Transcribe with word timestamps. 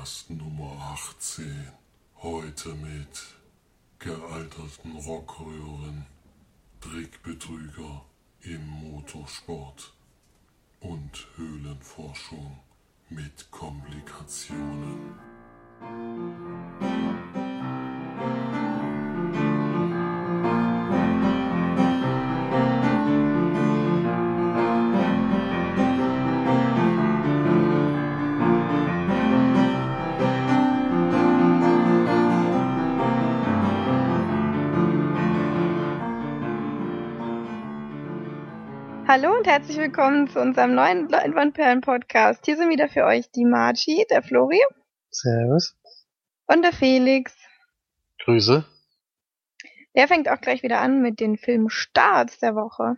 Podcast 0.00 0.30
Nummer 0.30 0.72
18. 0.94 1.68
Heute 2.22 2.70
mit 2.70 3.36
gealterten 3.98 4.96
Rockröhren, 4.96 6.06
Trickbetrüger 6.80 8.06
im 8.40 8.66
Motorsport 8.66 9.92
und 10.80 11.26
Höhlenforschung 11.36 12.60
mit 13.10 13.50
Komplikationen. 13.50 15.16
Hallo 39.12 39.36
und 39.36 39.48
herzlich 39.48 39.76
willkommen 39.76 40.28
zu 40.28 40.40
unserem 40.40 40.76
neuen 40.76 41.08
Leinwandperlen-Podcast. 41.08 42.44
Hier 42.44 42.56
sind 42.56 42.70
wieder 42.70 42.88
für 42.88 43.04
euch 43.04 43.28
die 43.32 43.44
Marci, 43.44 44.06
der 44.08 44.22
Flori 44.22 44.60
Servus. 45.10 45.76
und 46.46 46.62
der 46.62 46.72
Felix. 46.72 47.36
Grüße. 48.24 48.64
Der 49.96 50.06
fängt 50.06 50.28
auch 50.28 50.40
gleich 50.40 50.62
wieder 50.62 50.80
an 50.80 51.02
mit 51.02 51.18
den 51.18 51.38
Filmstarts 51.38 52.38
der 52.38 52.54
Woche. 52.54 52.94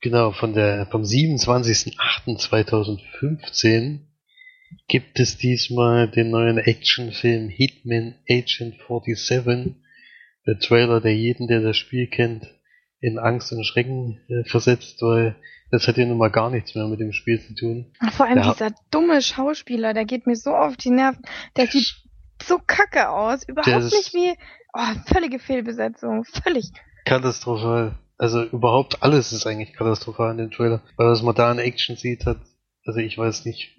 Genau, 0.00 0.30
von 0.30 0.54
der, 0.54 0.86
vom 0.86 1.02
27.08.2015 1.02 4.02
gibt 4.86 5.18
es 5.18 5.36
diesmal 5.36 6.08
den 6.08 6.30
neuen 6.30 6.58
Actionfilm 6.58 7.48
Hitman 7.48 8.14
Agent 8.30 8.76
47. 8.88 9.74
Der 10.46 10.60
Trailer, 10.60 11.00
der 11.00 11.16
jeden, 11.16 11.48
der 11.48 11.60
das 11.60 11.76
Spiel 11.76 12.06
kennt, 12.06 12.48
in 13.02 13.18
Angst 13.18 13.52
und 13.52 13.64
Schrecken 13.66 14.20
äh, 14.28 14.48
versetzt, 14.48 15.02
weil 15.02 15.36
das 15.70 15.86
hat 15.88 15.96
ja 15.98 16.06
nun 16.06 16.16
mal 16.18 16.30
gar 16.30 16.48
nichts 16.50 16.74
mehr 16.74 16.86
mit 16.86 17.00
dem 17.00 17.12
Spiel 17.12 17.40
zu 17.40 17.54
tun. 17.54 17.92
Und 18.00 18.12
vor 18.12 18.26
allem 18.26 18.38
Ja. 18.38 18.52
dieser 18.52 18.74
dumme 18.90 19.20
Schauspieler, 19.20 19.92
der 19.92 20.04
geht 20.06 20.26
mir 20.26 20.36
so 20.36 20.50
auf 20.54 20.76
die 20.76 20.90
Nerven. 20.90 21.22
Der 21.56 21.66
sieht 21.66 21.86
so 22.42 22.58
kacke 22.66 23.10
aus. 23.10 23.42
Überhaupt 23.46 23.66
Der 23.66 23.80
nicht 23.80 24.14
wie. 24.14 24.34
Oh, 24.72 24.94
völlige 25.12 25.38
Fehlbesetzung. 25.38 26.24
Völlig. 26.24 26.70
Katastrophal. 27.04 27.98
Also 28.18 28.42
überhaupt 28.44 29.02
alles 29.02 29.32
ist 29.32 29.46
eigentlich 29.46 29.72
katastrophal 29.72 30.30
in 30.32 30.38
dem 30.38 30.50
Trailer. 30.50 30.80
Weil 30.96 31.08
was 31.08 31.22
man 31.22 31.34
da 31.34 31.50
in 31.50 31.58
Action 31.58 31.96
sieht, 31.96 32.24
hat, 32.24 32.38
also 32.86 33.00
ich 33.00 33.18
weiß 33.18 33.44
nicht, 33.44 33.76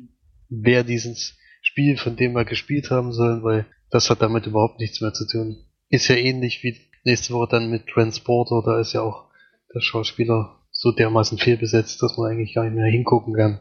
wer 0.50 0.84
dieses 0.84 1.38
Spiel 1.62 1.98
von 1.98 2.16
dem 2.16 2.34
wir 2.34 2.44
gespielt 2.46 2.92
haben 2.92 3.14
sollen, 3.14 3.44
weil 3.44 3.66
das 3.90 4.10
hat 4.10 4.22
damit 4.22 4.46
überhaupt 4.48 4.80
nichts 4.80 5.00
mehr 5.02 5.14
zu 5.14 5.26
tun. 5.28 5.64
Ist 5.90 6.08
ja 6.10 6.16
ähnlich 6.16 6.62
wie 6.64 6.78
nächste 7.04 7.34
Woche 7.34 7.50
dann 7.52 7.70
mit 7.70 7.88
Transporter, 7.88 8.62
da 8.66 8.80
ist 8.80 8.94
ja 8.94 9.02
auch 9.02 9.30
der 9.74 9.82
Schauspieler 9.82 10.60
so 10.72 10.92
dermaßen 10.92 11.38
fehlbesetzt, 11.38 12.02
dass 12.02 12.18
man 12.18 12.32
eigentlich 12.32 12.54
gar 12.54 12.64
nicht 12.64 12.76
mehr 12.76 12.92
hingucken 12.92 13.36
kann. 13.36 13.60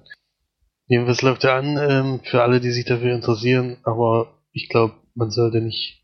Jedenfalls 0.87 1.23
läuft 1.23 1.45
er 1.45 1.55
an, 1.55 1.79
ähm, 1.79 2.21
für 2.25 2.43
alle, 2.43 2.61
die 2.61 2.71
sich 2.71 2.85
dafür 2.85 3.15
interessieren, 3.15 3.79
aber 3.83 4.41
ich 4.53 4.69
glaube, 4.69 4.95
man 5.15 5.31
sollte 5.31 5.61
nicht, 5.61 6.03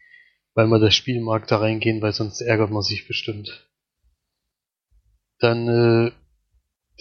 weil 0.54 0.66
man 0.66 0.80
das 0.80 0.94
Spiel 0.94 1.20
mag, 1.20 1.46
da 1.46 1.58
reingehen, 1.58 2.00
weil 2.00 2.12
sonst 2.12 2.40
ärgert 2.40 2.70
man 2.70 2.82
sich 2.82 3.06
bestimmt. 3.06 3.68
Dann 5.40 5.68
äh, 5.68 6.12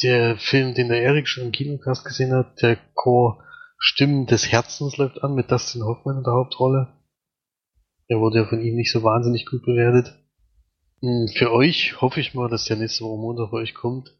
der 0.03 0.37
Film, 0.37 0.73
den 0.73 0.89
der 0.89 1.01
Erik 1.01 1.27
schon 1.27 1.45
im 1.45 1.51
Kinocast 1.51 2.05
gesehen 2.05 2.33
hat, 2.33 2.61
der 2.61 2.77
Chor 2.93 3.43
Stimmen 3.79 4.25
des 4.25 4.51
Herzens 4.51 4.97
läuft 4.97 5.23
an 5.23 5.35
mit 5.35 5.51
Dustin 5.51 5.83
Hoffmann 5.83 6.17
in 6.17 6.23
der 6.23 6.33
Hauptrolle. 6.33 6.87
Der 8.09 8.19
wurde 8.19 8.39
ja 8.39 8.45
von 8.45 8.61
ihm 8.61 8.75
nicht 8.75 8.91
so 8.91 9.03
wahnsinnig 9.03 9.45
gut 9.45 9.63
bewertet. 9.63 10.15
Hm, 11.01 11.27
Für 11.35 11.51
euch 11.51 12.01
hoffe 12.01 12.19
ich 12.19 12.33
mal, 12.33 12.49
dass 12.49 12.65
der 12.65 12.77
nächste 12.77 13.03
Woche 13.03 13.19
Montag 13.19 13.51
bei 13.51 13.57
euch 13.57 13.73
kommt. 13.73 14.13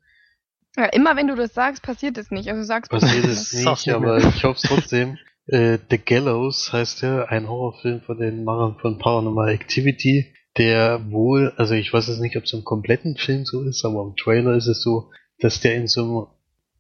Ja, 0.76 0.86
immer 0.86 1.16
wenn 1.16 1.28
du 1.28 1.36
das 1.36 1.54
sagst, 1.54 1.82
passiert 1.82 2.18
es 2.18 2.30
nicht. 2.30 2.50
Also 2.50 2.64
sagst 2.64 2.92
du 2.92 3.00
Passiert 3.00 3.26
es 3.26 3.52
nicht, 3.66 3.90
aber 3.90 4.18
ich 4.18 4.44
hoffe 4.44 4.60
es 4.62 4.64
trotzdem. 4.64 5.18
Äh, 5.50 5.78
The 5.90 5.98
Gallows 5.98 6.74
heißt 6.74 7.04
er, 7.04 7.32
ein 7.32 7.48
Horrorfilm 7.48 8.02
von 8.02 8.18
den 8.18 8.44
Machern 8.44 8.76
von 8.82 8.98
Paranormal 8.98 9.48
Activity, 9.48 10.34
der 10.58 11.10
wohl, 11.10 11.54
also 11.56 11.74
ich 11.74 11.94
weiß 11.94 12.08
jetzt 12.10 12.20
nicht, 12.20 12.36
ob 12.36 12.44
es 12.44 12.52
im 12.52 12.66
kompletten 12.66 13.16
Film 13.16 13.46
so 13.46 13.64
ist, 13.64 13.86
aber 13.86 14.04
im 14.04 14.18
Trailer 14.18 14.58
ist 14.58 14.68
es 14.68 14.84
so, 14.84 15.10
dass 15.40 15.62
der 15.62 15.76
in 15.76 15.88
so 15.88 16.02
einem 16.04 16.28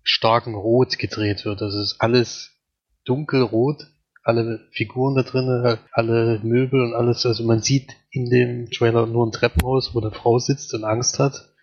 starken 0.03 0.53
Rot 0.53 0.97
gedreht 0.99 1.45
wird. 1.45 1.61
Also 1.61 1.79
es 1.79 1.93
ist 1.93 2.01
alles 2.01 2.57
dunkelrot, 3.05 3.87
alle 4.27 4.67
Figuren 4.71 5.15
da 5.15 5.23
drin, 5.23 5.77
alle 5.91 6.39
Möbel 6.43 6.81
und 6.81 6.93
alles. 6.93 7.25
Also 7.25 7.43
man 7.45 7.61
sieht 7.61 7.95
in 8.11 8.29
dem 8.29 8.69
Trailer 8.69 9.05
nur 9.07 9.25
ein 9.25 9.31
Treppenhaus, 9.31 9.95
wo 9.95 10.01
eine 10.01 10.11
Frau 10.11 10.37
sitzt 10.39 10.73
und 10.73 10.83
Angst 10.83 11.19
hat. 11.19 11.53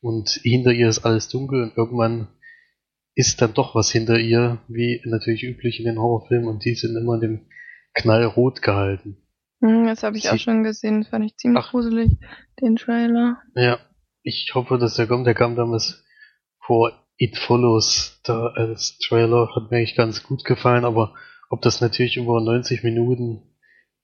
Und 0.00 0.30
hinter 0.42 0.72
ihr 0.72 0.88
ist 0.88 1.04
alles 1.04 1.28
dunkel 1.28 1.62
und 1.62 1.76
irgendwann 1.76 2.28
ist 3.14 3.42
dann 3.42 3.52
doch 3.52 3.74
was 3.74 3.90
hinter 3.90 4.18
ihr, 4.18 4.58
wie 4.68 5.02
natürlich 5.04 5.42
üblich 5.42 5.78
in 5.78 5.84
den 5.84 5.98
Horrorfilmen, 5.98 6.48
und 6.48 6.64
die 6.64 6.74
sind 6.74 6.96
immer 6.96 7.14
in 7.16 7.20
dem 7.20 7.40
Knallrot 7.92 8.62
gehalten. 8.62 9.18
Hm, 9.60 9.86
das 9.86 10.02
habe 10.02 10.16
ich 10.16 10.28
auch 10.28 10.34
Sie- 10.34 10.38
schon 10.38 10.62
gesehen. 10.62 11.02
Das 11.02 11.10
fand 11.10 11.26
ich 11.26 11.36
ziemlich 11.36 11.62
Ach. 11.64 11.70
gruselig, 11.70 12.12
den 12.62 12.76
Trailer. 12.76 13.38
Ja, 13.54 13.78
ich 14.22 14.52
hoffe, 14.54 14.78
dass 14.78 14.94
der 14.94 15.06
kommt. 15.06 15.26
Der 15.26 15.34
kam 15.34 15.54
damals 15.54 16.02
vor 16.60 16.92
It 17.18 17.36
Follows 17.36 18.20
da 18.24 18.46
als 18.54 18.96
Trailer, 19.06 19.50
hat 19.54 19.70
mir 19.70 19.78
eigentlich 19.78 19.96
ganz 19.96 20.22
gut 20.22 20.44
gefallen, 20.44 20.86
aber 20.86 21.14
ob 21.50 21.60
das 21.60 21.80
natürlich 21.80 22.16
über 22.16 22.40
90 22.40 22.82
Minuten 22.84 23.42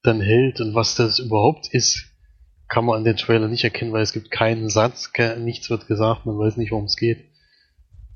dann 0.02 0.20
hält 0.20 0.60
und 0.60 0.74
was 0.74 0.96
das 0.96 1.18
überhaupt 1.20 1.72
ist, 1.72 2.12
kann 2.68 2.84
man 2.84 2.96
an 2.96 3.04
den 3.04 3.16
Trailer 3.16 3.48
nicht 3.48 3.64
erkennen, 3.64 3.92
weil 3.92 4.02
es 4.02 4.12
gibt 4.12 4.30
keinen 4.30 4.68
Satz, 4.68 5.10
nichts 5.38 5.70
wird 5.70 5.86
gesagt, 5.86 6.26
man 6.26 6.38
weiß 6.38 6.56
nicht, 6.56 6.72
worum 6.72 6.84
es 6.84 6.96
geht. 6.96 7.24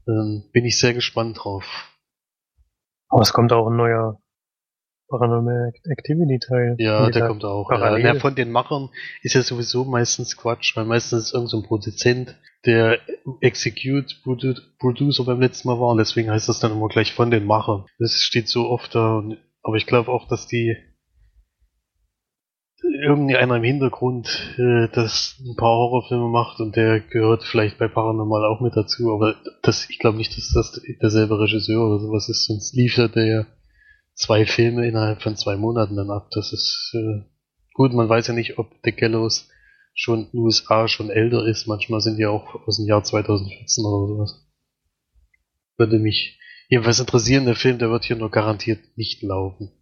Ähm, 0.08 0.44
bin 0.52 0.64
ich 0.64 0.78
sehr 0.78 0.92
gespannt 0.92 1.38
drauf. 1.42 1.64
Aber 3.08 3.22
es 3.22 3.32
kommt 3.32 3.52
auch 3.52 3.68
ein 3.68 3.76
neuer 3.76 4.20
Paranormal 5.08 5.72
Activity 5.84 6.38
Teil. 6.38 6.76
Ja, 6.78 7.10
der 7.10 7.26
kommt 7.26 7.44
auch. 7.44 7.68
Parallel. 7.68 8.04
Ja, 8.04 8.14
von 8.14 8.34
den 8.34 8.50
Machern 8.50 8.91
ist 9.22 9.34
ja 9.34 9.42
sowieso 9.42 9.84
meistens 9.84 10.36
Quatsch, 10.36 10.76
weil 10.76 10.84
meistens 10.84 11.24
ist 11.24 11.34
irgendein 11.34 11.50
so 11.50 11.56
ein 11.58 11.62
Produzent, 11.64 12.36
der 12.66 13.00
Execute 13.41 14.16
Produ- 14.22 14.60
Producer 14.78 15.25
beim 15.25 15.41
letzten 15.41 15.69
Mal 15.69 15.81
war 15.81 15.88
und 15.88 15.98
deswegen 15.98 16.31
heißt 16.31 16.48
das 16.48 16.60
dann 16.60 16.72
immer 16.72 16.88
gleich 16.88 17.12
von 17.12 17.31
den 17.31 17.47
Machern. 17.47 17.87
Das 17.98 18.21
steht 18.21 18.48
so 18.48 18.69
oft 18.69 18.94
da, 18.94 19.22
aber 19.62 19.76
ich 19.76 19.87
glaube 19.87 20.10
auch, 20.10 20.28
dass 20.28 20.47
die 20.47 20.76
irgendeiner 22.82 23.56
im 23.56 23.62
Hintergrund 23.62 24.54
äh, 24.59 24.88
das 24.93 25.37
ein 25.41 25.56
paar 25.56 25.76
Horrorfilme 25.76 26.28
macht 26.28 26.60
und 26.60 26.76
der 26.76 27.00
gehört 27.00 27.44
vielleicht 27.44 27.78
bei 27.78 27.88
Paranormal 27.88 28.44
auch 28.44 28.60
mit 28.60 28.77
dazu, 28.77 29.12
aber 29.12 29.37
das, 29.62 29.88
ich 29.91 29.98
glaube 29.98 30.19
nicht, 30.19 30.37
dass 30.37 30.53
das 30.53 30.81
derselbe 31.00 31.38
Regisseur 31.38 31.87
oder 31.87 32.00
sowas 32.00 32.28
ist, 32.28 32.47
sonst 32.47 32.75
liefert 32.75 33.16
der 33.16 33.27
ja 33.27 33.47
zwei 34.15 34.47
Filme 34.47 34.87
innerhalb 34.87 35.22
von 35.22 35.37
zwei 35.37 35.56
Monaten 35.56 35.97
dann 35.97 36.10
ab. 36.10 36.28
Das 36.32 36.53
ist 36.53 36.94
äh, 36.94 37.22
gut, 37.75 37.92
man 37.92 38.09
weiß 38.09 38.27
ja 38.28 38.34
nicht, 38.34 38.59
ob 38.59 38.71
The 38.82 38.92
Gallows 38.92 39.48
schon 39.95 40.27
in 40.27 40.31
den 40.31 40.41
USA 40.41 40.89
schon 40.89 41.11
älter 41.11 41.47
ist. 41.47 41.67
Manchmal 41.67 42.01
sind 42.01 42.17
die 42.19 42.27
auch 42.27 42.67
aus 42.67 42.77
dem 42.77 42.87
Jahr 42.87 43.05
2014 43.05 43.84
oder 43.84 44.09
sowas. 44.09 44.47
Würde 45.77 45.99
mich 45.99 46.39
jedenfalls 46.69 47.01
interessieren, 47.01 47.47
der 47.47 47.56
Film, 47.56 47.78
der 47.78 47.91
wird 47.91 48.05
hier 48.05 48.17
nur 48.17 48.31
garantiert 48.31 48.81
nicht 48.97 49.23
laufen. 49.23 49.73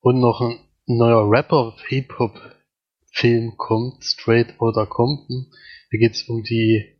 Und 0.00 0.20
noch 0.20 0.40
ein 0.40 0.58
neuer 0.86 1.30
Rapper-Hip-Hop-Film 1.30 3.56
kommt, 3.56 4.04
Straight 4.04 4.60
Outta 4.60 4.86
Compton. 4.86 5.52
Da 5.90 5.98
geht's 5.98 6.28
um 6.28 6.42
die 6.42 6.92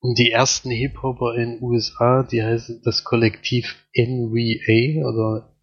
um 0.00 0.14
die 0.14 0.30
ersten 0.30 0.70
Hip-Hopper 0.70 1.34
in 1.34 1.54
den 1.54 1.62
USA, 1.62 2.22
die 2.22 2.42
heißen 2.42 2.82
das 2.84 3.02
Kollektiv 3.02 3.74
NWA 3.96 5.08
oder 5.08 5.55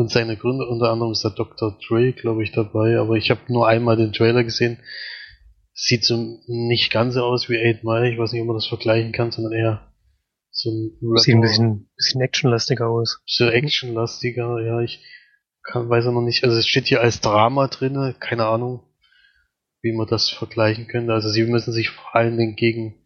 und 0.00 0.10
seine 0.10 0.36
Gründer, 0.36 0.68
unter 0.68 0.90
anderem 0.90 1.12
ist 1.12 1.22
der 1.24 1.30
Dr. 1.32 1.78
Dre, 1.86 2.12
glaube 2.12 2.42
ich, 2.42 2.52
dabei, 2.52 2.98
aber 2.98 3.14
ich 3.16 3.30
habe 3.30 3.40
nur 3.48 3.68
einmal 3.68 3.96
den 3.96 4.12
Trailer 4.12 4.44
gesehen. 4.44 4.78
Sieht 5.72 6.04
so 6.04 6.38
nicht 6.46 6.92
ganz 6.92 7.14
so 7.14 7.22
aus 7.24 7.48
wie 7.48 7.58
8 7.58 7.84
Mile, 7.84 8.10
ich 8.12 8.18
weiß 8.18 8.32
nicht, 8.32 8.42
ob 8.42 8.48
man 8.48 8.56
das 8.56 8.66
vergleichen 8.66 9.12
kann, 9.12 9.30
sondern 9.30 9.52
eher 9.52 9.92
so 10.50 10.70
ein 10.70 10.90
Sieht 11.16 11.34
ein 11.34 11.38
Rapper- 11.38 11.40
bisschen, 11.42 11.90
bisschen 11.96 12.20
actionlastiger 12.20 12.88
aus. 12.88 13.20
so 13.24 13.46
actionlastiger, 13.48 14.60
ja, 14.64 14.80
ich 14.80 15.00
kann, 15.62 15.88
weiß 15.88 16.06
auch 16.06 16.12
noch 16.12 16.22
nicht, 16.22 16.44
also 16.44 16.56
es 16.56 16.66
steht 16.66 16.86
hier 16.86 17.00
als 17.00 17.20
Drama 17.20 17.68
drinne, 17.68 18.14
keine 18.18 18.46
Ahnung, 18.46 18.82
wie 19.82 19.92
man 19.92 20.06
das 20.06 20.28
vergleichen 20.28 20.86
könnte. 20.88 21.12
Also 21.14 21.28
sie 21.30 21.44
müssen 21.44 21.72
sich 21.72 21.90
vor 21.90 22.14
allen 22.16 22.36
Dingen 22.36 22.56
gegen 22.56 22.96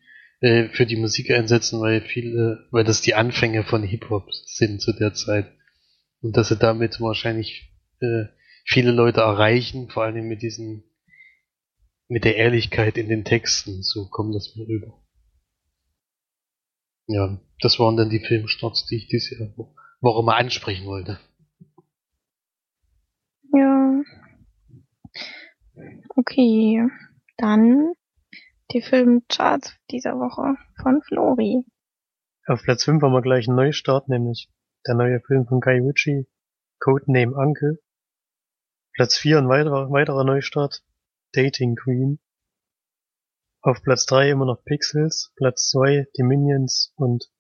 äh, 0.40 0.68
für 0.68 0.86
die 0.86 0.96
Musik 0.96 1.30
einsetzen, 1.30 1.80
weil 1.80 2.00
viele, 2.00 2.66
weil 2.70 2.84
das 2.84 3.00
die 3.02 3.14
Anfänge 3.14 3.62
von 3.64 3.82
Hip-Hop 3.82 4.32
sind 4.32 4.80
zu 4.80 4.92
der 4.92 5.14
Zeit. 5.14 5.46
Und 6.24 6.38
dass 6.38 6.48
sie 6.48 6.56
damit 6.56 7.02
wahrscheinlich 7.02 7.70
äh, 8.00 8.24
viele 8.64 8.92
Leute 8.92 9.20
erreichen, 9.20 9.90
vor 9.90 10.04
Dingen 10.14 10.26
mit 10.26 10.40
diesen 10.40 10.82
mit 12.08 12.24
der 12.24 12.36
Ehrlichkeit 12.36 12.96
in 12.96 13.10
den 13.10 13.26
Texten, 13.26 13.82
so 13.82 14.08
kommt 14.08 14.34
das 14.34 14.56
mir 14.56 14.66
rüber. 14.66 15.02
Ja, 17.08 17.38
das 17.60 17.78
waren 17.78 17.98
dann 17.98 18.08
die 18.08 18.20
Filmstarts, 18.20 18.86
die 18.86 18.96
ich 18.96 19.08
diese 19.08 19.54
Woche 20.00 20.24
mal 20.24 20.38
ansprechen 20.38 20.86
wollte. 20.86 21.20
Ja. 23.52 24.02
Okay. 26.16 26.88
Dann 27.36 27.92
die 28.72 28.80
Filmcharts 28.80 29.76
dieser 29.90 30.12
Woche 30.12 30.56
von 30.80 31.02
Flori. 31.02 31.66
Auf 32.46 32.62
Platz 32.62 32.84
5 32.84 33.02
haben 33.02 33.12
wir 33.12 33.20
gleich 33.20 33.46
einen 33.46 33.56
Neustart, 33.56 34.08
nämlich 34.08 34.48
der 34.86 34.94
neue 34.94 35.20
Film 35.20 35.46
von 35.46 35.60
Guy 35.60 35.80
Ritchie, 35.80 36.26
Codename 36.80 37.34
Uncle. 37.34 37.78
Platz 38.92 39.16
4 39.16 39.38
ein 39.38 39.48
weiterer, 39.48 39.90
weiterer 39.90 40.24
Neustart, 40.24 40.84
Dating 41.32 41.76
Queen. 41.76 42.20
Auf 43.60 43.82
Platz 43.82 44.06
3 44.06 44.30
immer 44.30 44.44
noch 44.44 44.62
Pixels, 44.64 45.32
Platz 45.36 45.70
2 45.70 46.06
die 46.16 46.22
Minions 46.22 46.92
und 46.96 47.30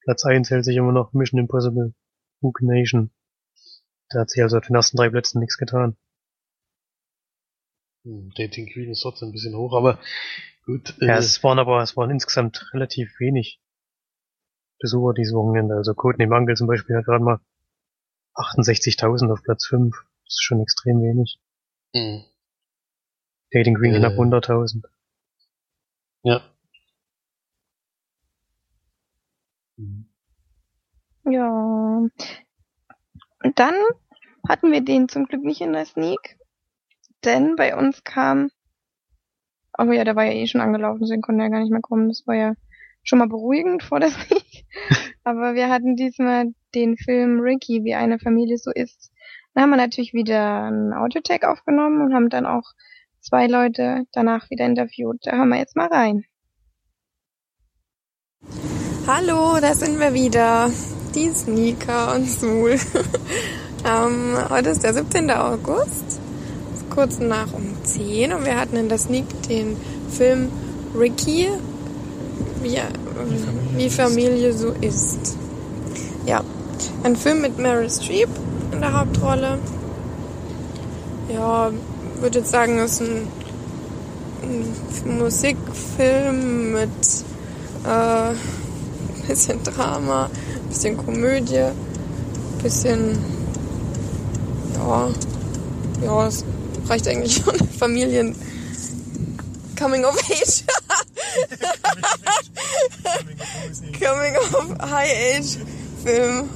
Platz 0.00 0.24
1 0.24 0.50
hält 0.50 0.64
sich 0.64 0.76
immer 0.76 0.92
noch 0.92 1.12
Mission 1.12 1.38
Impossible 1.38 1.94
Hook 2.40 2.62
Nation. 2.62 3.10
Da 4.08 4.20
hat 4.20 4.30
sich 4.30 4.42
also 4.42 4.56
auf 4.56 4.66
den 4.66 4.76
ersten 4.76 4.96
drei 4.96 5.10
Plätzen 5.10 5.40
nichts 5.40 5.58
getan. 5.58 5.96
Hm, 8.04 8.32
Dating 8.36 8.72
Queen 8.72 8.90
ist 8.90 9.02
trotzdem 9.02 9.28
ein 9.28 9.32
bisschen 9.32 9.54
hoch, 9.54 9.74
aber 9.74 10.00
gut. 10.64 10.94
Ja, 11.00 11.16
äh, 11.16 11.18
es 11.18 11.42
waren 11.44 11.58
aber, 11.58 11.82
es 11.82 11.96
waren 11.96 12.10
insgesamt 12.10 12.70
relativ 12.72 13.20
wenig 13.20 13.60
Besucher 14.80 15.14
dieses 15.14 15.34
Wochenende. 15.34 15.74
Also 15.76 15.94
Codename 15.94 16.36
Uncle 16.36 16.56
zum 16.56 16.66
Beispiel 16.66 16.96
hat 16.96 17.04
gerade 17.06 17.24
mal 17.24 17.40
68.000 18.34 19.32
auf 19.32 19.42
Platz 19.42 19.66
5. 19.66 19.94
Das 20.24 20.34
ist 20.34 20.42
schon 20.42 20.60
extrem 20.60 21.00
wenig. 21.02 21.38
hm, 21.94 22.22
Dating 23.50 23.76
Äh. 23.82 23.98
knapp 23.98 24.12
100.000. 24.12 24.84
ja. 26.22 26.42
Ja. 31.24 32.08
Und 33.44 33.58
dann 33.58 33.74
hatten 34.48 34.72
wir 34.72 34.80
den 34.82 35.08
zum 35.08 35.26
Glück 35.26 35.42
nicht 35.44 35.60
in 35.60 35.72
der 35.72 35.84
Sneak, 35.86 36.36
denn 37.24 37.54
bei 37.56 37.76
uns 37.76 38.02
kam, 38.04 38.50
oh 39.78 39.84
ja, 39.92 40.04
der 40.04 40.16
war 40.16 40.24
ja 40.24 40.32
eh 40.32 40.46
schon 40.46 40.60
angelaufen, 40.60 41.00
deswegen 41.02 41.22
konnte 41.22 41.44
er 41.44 41.50
gar 41.50 41.60
nicht 41.60 41.70
mehr 41.70 41.80
kommen. 41.82 42.08
Das 42.08 42.26
war 42.26 42.34
ja 42.34 42.54
schon 43.08 43.18
mal 43.18 43.28
beruhigend 43.28 43.82
vor 43.82 44.00
der 44.00 44.10
Sneak. 44.10 44.66
Aber 45.24 45.54
wir 45.54 45.70
hatten 45.70 45.96
diesmal 45.96 46.52
den 46.74 46.96
Film 46.96 47.40
Ricky, 47.40 47.82
wie 47.84 47.94
eine 47.94 48.18
Familie 48.18 48.58
so 48.58 48.70
ist. 48.70 49.10
Da 49.54 49.62
haben 49.62 49.70
wir 49.70 49.76
natürlich 49.76 50.12
wieder 50.12 50.64
einen 50.64 50.92
Audiotag 50.92 51.44
aufgenommen 51.44 52.02
und 52.02 52.14
haben 52.14 52.28
dann 52.28 52.46
auch 52.46 52.64
zwei 53.20 53.46
Leute 53.46 54.04
danach 54.12 54.50
wieder 54.50 54.66
interviewt. 54.66 55.18
Da 55.22 55.36
hören 55.36 55.48
wir 55.48 55.58
jetzt 55.58 55.74
mal 55.74 55.88
rein. 55.88 56.24
Hallo, 59.06 59.58
da 59.60 59.74
sind 59.74 59.98
wir 59.98 60.12
wieder. 60.12 60.70
Die 61.14 61.30
Sneaker 61.30 62.14
und 62.14 62.26
Sul. 62.26 62.72
ähm, 63.86 64.36
heute 64.50 64.68
ist 64.68 64.84
der 64.84 64.92
17. 64.92 65.30
August. 65.30 66.20
Es 66.74 66.82
ist 66.82 66.90
kurz 66.90 67.18
nach 67.18 67.54
um 67.54 67.82
10 67.82 68.34
und 68.34 68.44
wir 68.44 68.60
hatten 68.60 68.76
in 68.76 68.90
der 68.90 68.98
Sneak 68.98 69.24
den 69.48 69.76
Film 70.10 70.50
Ricky, 70.94 71.48
wie, 72.62 72.78
wie 73.76 73.90
Familie 73.90 74.52
so 74.52 74.72
ist. 74.80 75.36
Ja, 76.26 76.42
ein 77.02 77.16
Film 77.16 77.40
mit 77.40 77.58
Meryl 77.58 77.90
Streep 77.90 78.28
in 78.72 78.80
der 78.80 78.98
Hauptrolle. 78.98 79.58
Ja, 81.32 81.70
würde 82.20 82.38
jetzt 82.38 82.50
sagen, 82.50 82.78
ist 82.78 83.00
ein, 83.00 83.28
ein 84.42 85.18
Musikfilm 85.18 86.72
mit 86.72 86.88
äh, 87.84 88.34
bisschen 89.28 89.62
Drama, 89.62 90.30
bisschen 90.68 90.96
Komödie, 90.96 91.66
bisschen 92.62 93.18
ja, 94.74 95.08
ja, 96.02 96.26
es 96.26 96.44
reicht 96.88 97.08
eigentlich 97.08 97.36
schon. 97.36 97.54
Familien 97.78 98.34
Coming 99.78 100.04
of 100.04 100.16
Age. 100.30 100.64
Coming 103.98 104.36
of 104.36 104.90
High 104.90 105.36
Age 105.36 105.58
Film. 106.04 106.48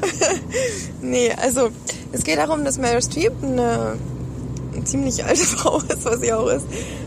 nee, 1.00 1.32
also 1.32 1.70
es 2.12 2.24
geht 2.24 2.38
darum, 2.38 2.64
dass 2.64 2.78
Meryl 2.78 3.02
Streep 3.02 3.32
eine, 3.42 3.98
ziemlich 4.84 5.24
alte 5.24 5.40
Frau 5.44 5.78
ist, 5.78 6.04
was 6.04 6.20
sie 6.20 6.32
auch 6.32 6.48
ist. 6.48 6.66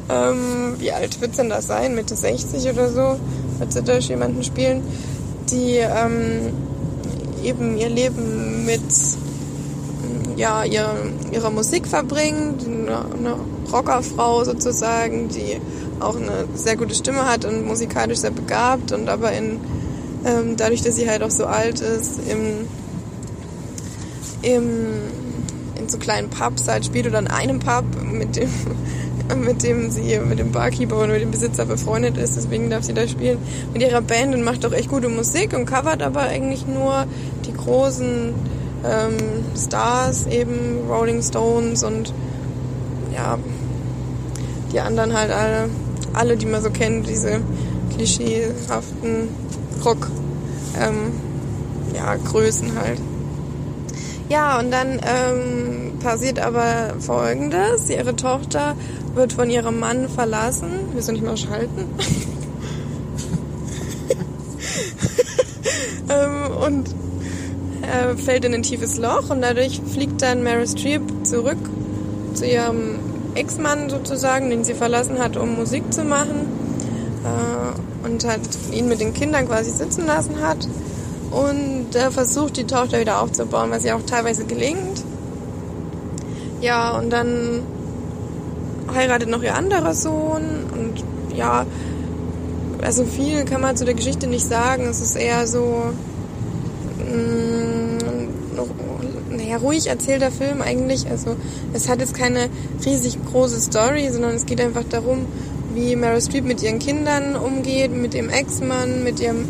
Ähm, 0.09 0.75
wie 0.79 0.91
alt 0.91 1.21
wird 1.21 1.37
denn 1.37 1.49
das 1.49 1.67
sein? 1.67 1.95
Mitte 1.95 2.15
60 2.15 2.69
oder 2.69 2.89
so? 2.89 3.19
Wird 3.59 3.73
sie 3.73 3.83
durch 3.83 4.07
jemanden 4.09 4.43
spielen, 4.43 4.83
die 5.51 5.77
ähm, 5.77 6.53
eben 7.43 7.77
ihr 7.77 7.89
Leben 7.89 8.65
mit 8.65 8.81
ja, 10.35 10.63
ihr, 10.63 10.89
ihrer 11.31 11.49
Musik 11.49 11.85
verbringt, 11.85 12.65
eine, 12.65 13.05
eine 13.13 13.35
Rockerfrau 13.71 14.45
sozusagen, 14.45 15.27
die 15.27 15.59
auch 16.00 16.16
eine 16.16 16.46
sehr 16.56 16.75
gute 16.75 16.96
Stimme 16.96 17.25
hat 17.25 17.46
und 17.46 17.66
musikalisch 17.66 18.19
sehr 18.19 18.31
begabt 18.31 18.92
und 18.92 19.10
aber 19.10 19.31
in, 19.31 19.60
ähm, 20.25 20.56
dadurch, 20.57 20.81
dass 20.81 20.96
sie 20.96 21.10
halt 21.10 21.24
auch 21.24 21.31
so 21.31 21.46
alt 21.46 21.81
ist, 21.81 22.19
im, 22.30 22.68
im, 24.42 24.66
in 25.75 25.90
so 25.90 25.98
kleinen 25.98 26.30
Pubs 26.30 26.68
halt 26.68 26.86
spielt 26.86 27.07
oder 27.07 27.19
in 27.19 27.28
einem 27.28 27.60
Pub, 27.60 27.86
mit 28.01 28.36
dem, 28.36 28.50
mit 29.44 29.63
dem 29.63 29.92
sie 29.92 30.19
mit 30.19 30.40
dem 30.40 30.51
Barkeeper 30.51 30.98
oder 30.98 31.13
mit 31.13 31.22
dem 31.22 31.31
Besitzer 31.31 31.66
befreundet 31.66 32.18
ist, 32.18 32.36
deswegen 32.36 32.69
darf 32.69 32.84
sie 32.84 32.94
da 32.94 33.07
spielen 33.07 33.38
mit 33.74 33.81
ihrer 33.81 34.01
Band 34.01 34.34
und 34.34 34.44
macht 34.44 34.66
auch 34.66 34.74
echt 34.74 34.90
gute 34.90 35.10
Musik 35.10 35.54
und 35.54 35.66
covert 35.66 36.01
aber 36.01 36.22
eigentlich 36.22 36.66
nur 36.68 37.06
die 37.46 37.54
großen 37.54 38.34
ähm, 38.86 39.18
Stars, 39.56 40.25
eben 40.28 40.90
Rolling 40.90 41.22
Stones 41.22 41.84
und 41.84 42.13
ja, 43.13 43.38
die 44.72 44.80
anderen 44.80 45.13
halt 45.18 45.31
alle, 45.31 45.69
alle, 46.13 46.38
die 46.38 46.45
man 46.45 46.61
so 46.61 46.69
kennt, 46.69 47.07
diese 47.07 47.41
klischeehaften 47.95 49.29
Rock, 49.83 50.07
ähm, 50.79 51.11
ja, 51.94 52.15
Größen 52.15 52.75
halt. 52.75 53.00
Ja, 54.29 54.59
und 54.59 54.71
dann 54.71 55.00
ähm, 55.03 55.97
passiert 56.00 56.39
aber 56.39 56.94
Folgendes. 57.00 57.89
Ihre 57.89 58.15
Tochter 58.15 58.75
wird 59.15 59.33
von 59.33 59.50
ihrem 59.50 59.79
Mann 59.79 60.07
verlassen. 60.07 60.69
Willst 60.94 61.09
du 61.09 61.13
nicht 61.13 61.25
mal 61.25 61.35
schalten? 61.35 61.85
ähm, 66.09 66.51
und 66.63 66.89
äh, 67.81 68.15
fällt 68.17 68.45
in 68.45 68.53
ein 68.53 68.62
tiefes 68.62 68.98
Loch 68.98 69.31
und 69.31 69.41
dadurch 69.41 69.81
fliegt 69.93 70.22
dann 70.22 70.43
Meryl 70.43 70.67
Streep 70.67 71.01
zurück 71.24 71.57
zu 72.36 72.45
ihrem 72.45 73.00
Ex-Mann 73.39 73.89
sozusagen, 73.89 74.50
den 74.50 74.63
sie 74.63 74.74
verlassen 74.74 75.17
hat, 75.17 75.38
um 75.38 75.55
Musik 75.55 75.93
zu 75.93 76.03
machen 76.03 76.48
äh, 77.24 78.05
und 78.05 78.25
hat 78.25 78.41
ihn 78.72 78.88
mit 78.89 79.00
den 79.00 79.13
Kindern 79.13 79.48
quasi 79.48 79.72
sitzen 79.72 80.05
lassen 80.05 80.41
hat 80.41 80.67
und 81.31 81.96
äh, 81.96 82.12
versucht 82.12 82.58
die 82.58 82.65
Tochter 82.65 83.00
wieder 83.00 83.22
aufzubauen, 83.22 83.72
was 83.72 83.86
ihr 83.86 83.96
auch 83.96 84.05
teilweise 84.05 84.46
gelingt. 84.46 85.03
Ja, 86.62 86.98
und 86.98 87.10
dann 87.12 87.63
heiratet 88.93 89.29
noch 89.29 89.43
ihr 89.43 89.55
anderer 89.55 89.93
Sohn 89.93 90.65
und 90.74 91.03
ja, 91.36 91.65
also 92.81 93.05
viel 93.05 93.46
kann 93.46 93.62
man 93.62 93.77
zu 93.77 93.86
der 93.86 93.93
Geschichte 93.93 94.27
nicht 94.27 94.46
sagen. 94.46 94.88
Es 94.89 95.00
ist 95.00 95.15
eher 95.15 95.48
so, 95.48 95.93
mh, 96.98 97.89
naja, 99.50 99.62
ruhig 99.62 99.88
erzählter 99.88 100.32
Film 100.32 100.62
eigentlich. 100.62 101.10
Also 101.10 101.36
es 101.74 101.89
hat 101.89 102.00
jetzt 102.00 102.13
keine 102.13 102.50
riesig 102.86 103.18
große 103.32 103.60
Story, 103.60 104.10
sondern 104.12 104.36
es 104.36 104.46
geht 104.46 104.62
einfach 104.62 104.84
darum, 104.89 105.25
wie 105.74 105.96
Meryl 105.96 106.22
Streep 106.22 106.46
mit 106.46 106.62
ihren 106.62 106.79
Kindern 106.79 107.36
umgeht, 107.36 107.91
mit 107.91 108.13
dem 108.13 108.29
Ex-Mann, 108.29 109.03
mit 109.03 109.20
ihrem 109.20 109.46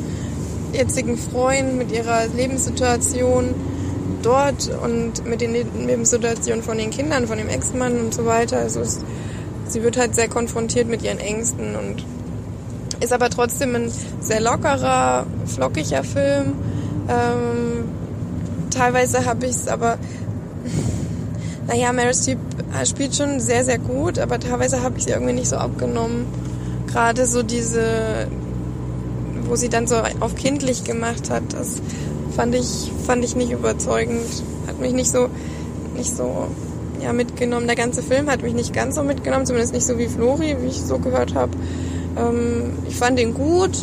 jetzigen 0.74 1.18
Freund, 1.18 1.78
mit 1.78 1.92
ihrer 1.92 2.28
Lebenssituation 2.28 3.54
dort 4.22 4.70
und 4.84 5.26
mit 5.26 5.42
den 5.42 5.54
Lebenssituationen 5.54 6.64
von 6.64 6.78
den 6.78 6.92
Kindern, 6.92 7.28
von 7.28 7.38
dem 7.38 7.50
Ex-Mann 7.50 8.00
und 8.00 8.14
so 8.14 8.26
weiter. 8.26 8.58
Also 8.58 8.82
es, 8.82 9.00
sie 9.68 9.84
wird 9.84 9.98
halt 9.98 10.16
sehr 10.16 10.30
konfrontiert 10.30 10.88
mit 10.88 11.04
ihren 11.04 11.20
Ängsten 11.20 11.76
und 11.76 12.06
ist 13.02 13.14
aber 13.14 13.30
trotzdem 13.30 13.76
ein 13.76 13.92
sehr 14.20 14.42
lockerer, 14.42 15.26
flockiger 15.46 16.04
Film. 16.04 16.54
Ähm, 17.10 17.99
teilweise 18.70 19.26
habe 19.26 19.46
ich 19.46 19.52
es 19.52 19.68
aber, 19.68 19.98
naja, 21.68 21.92
Meryl 21.94 22.14
Streep 22.14 22.40
spielt 22.86 23.16
schon 23.16 23.40
sehr, 23.40 23.66
sehr 23.66 23.78
gut, 23.78 24.20
aber 24.20 24.40
teilweise 24.40 24.82
habe 24.82 24.98
ich 24.98 25.06
sie 25.06 25.12
irgendwie 25.12 25.34
nicht 25.34 25.50
so 25.50 25.58
abgenommen. 25.58 26.26
Gerade 26.88 27.26
so 27.26 27.44
diese, 27.44 28.28
wo 29.44 29.56
sie 29.56 29.70
dann 29.70 29.88
so 29.88 29.98
auf 30.20 30.36
kindlich 30.36 30.84
gemacht 30.84 31.30
hat, 31.30 31.44
das 31.54 31.82
fand 32.36 32.56
ich, 32.56 32.92
fand 33.06 33.24
ich 33.24 33.36
nicht 33.36 33.52
überzeugend. 33.52 34.26
Hat 34.68 34.80
mich 34.80 34.94
nicht 34.94 35.12
so, 35.12 35.28
nicht 35.96 36.16
so, 36.16 36.48
ja, 37.02 37.14
mitgenommen. 37.14 37.68
Der 37.68 37.76
ganze 37.76 38.02
Film 38.02 38.30
hat 38.30 38.42
mich 38.42 38.54
nicht 38.54 38.74
ganz 38.74 38.96
so 38.96 39.04
mitgenommen, 39.04 39.46
zumindest 39.46 39.74
nicht 39.74 39.86
so 39.86 39.98
wie 39.98 40.08
Flori, 40.08 40.58
wie 40.62 40.68
ich 40.68 40.82
so 40.82 41.00
gehört 41.00 41.36
habe. 41.36 41.52
Ähm, 42.18 42.74
ich 42.88 42.96
fand 42.96 43.20
ihn 43.20 43.34
gut, 43.34 43.78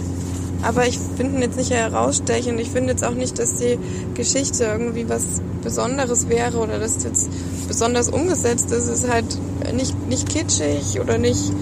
aber 0.63 0.87
ich 0.87 0.99
finde 1.17 1.37
ihn 1.37 1.43
jetzt 1.43 1.57
nicht 1.57 1.71
herausstechend. 1.71 2.61
Ich 2.61 2.71
finde 2.71 2.91
jetzt 2.91 3.05
auch 3.05 3.15
nicht, 3.15 3.39
dass 3.39 3.57
die 3.57 3.79
Geschichte 4.15 4.65
irgendwie 4.65 5.09
was 5.09 5.25
Besonderes 5.63 6.29
wäre 6.29 6.59
oder 6.59 6.79
dass 6.79 7.03
jetzt 7.05 7.29
besonders 7.69 8.09
umgesetzt 8.09 8.71
ist. 8.71 8.89
Es 8.89 9.03
ist 9.03 9.11
halt 9.11 9.39
nicht, 9.75 10.09
nicht 10.09 10.29
kitschig 10.29 11.01
oder 11.01 11.19
nicht, 11.19 11.53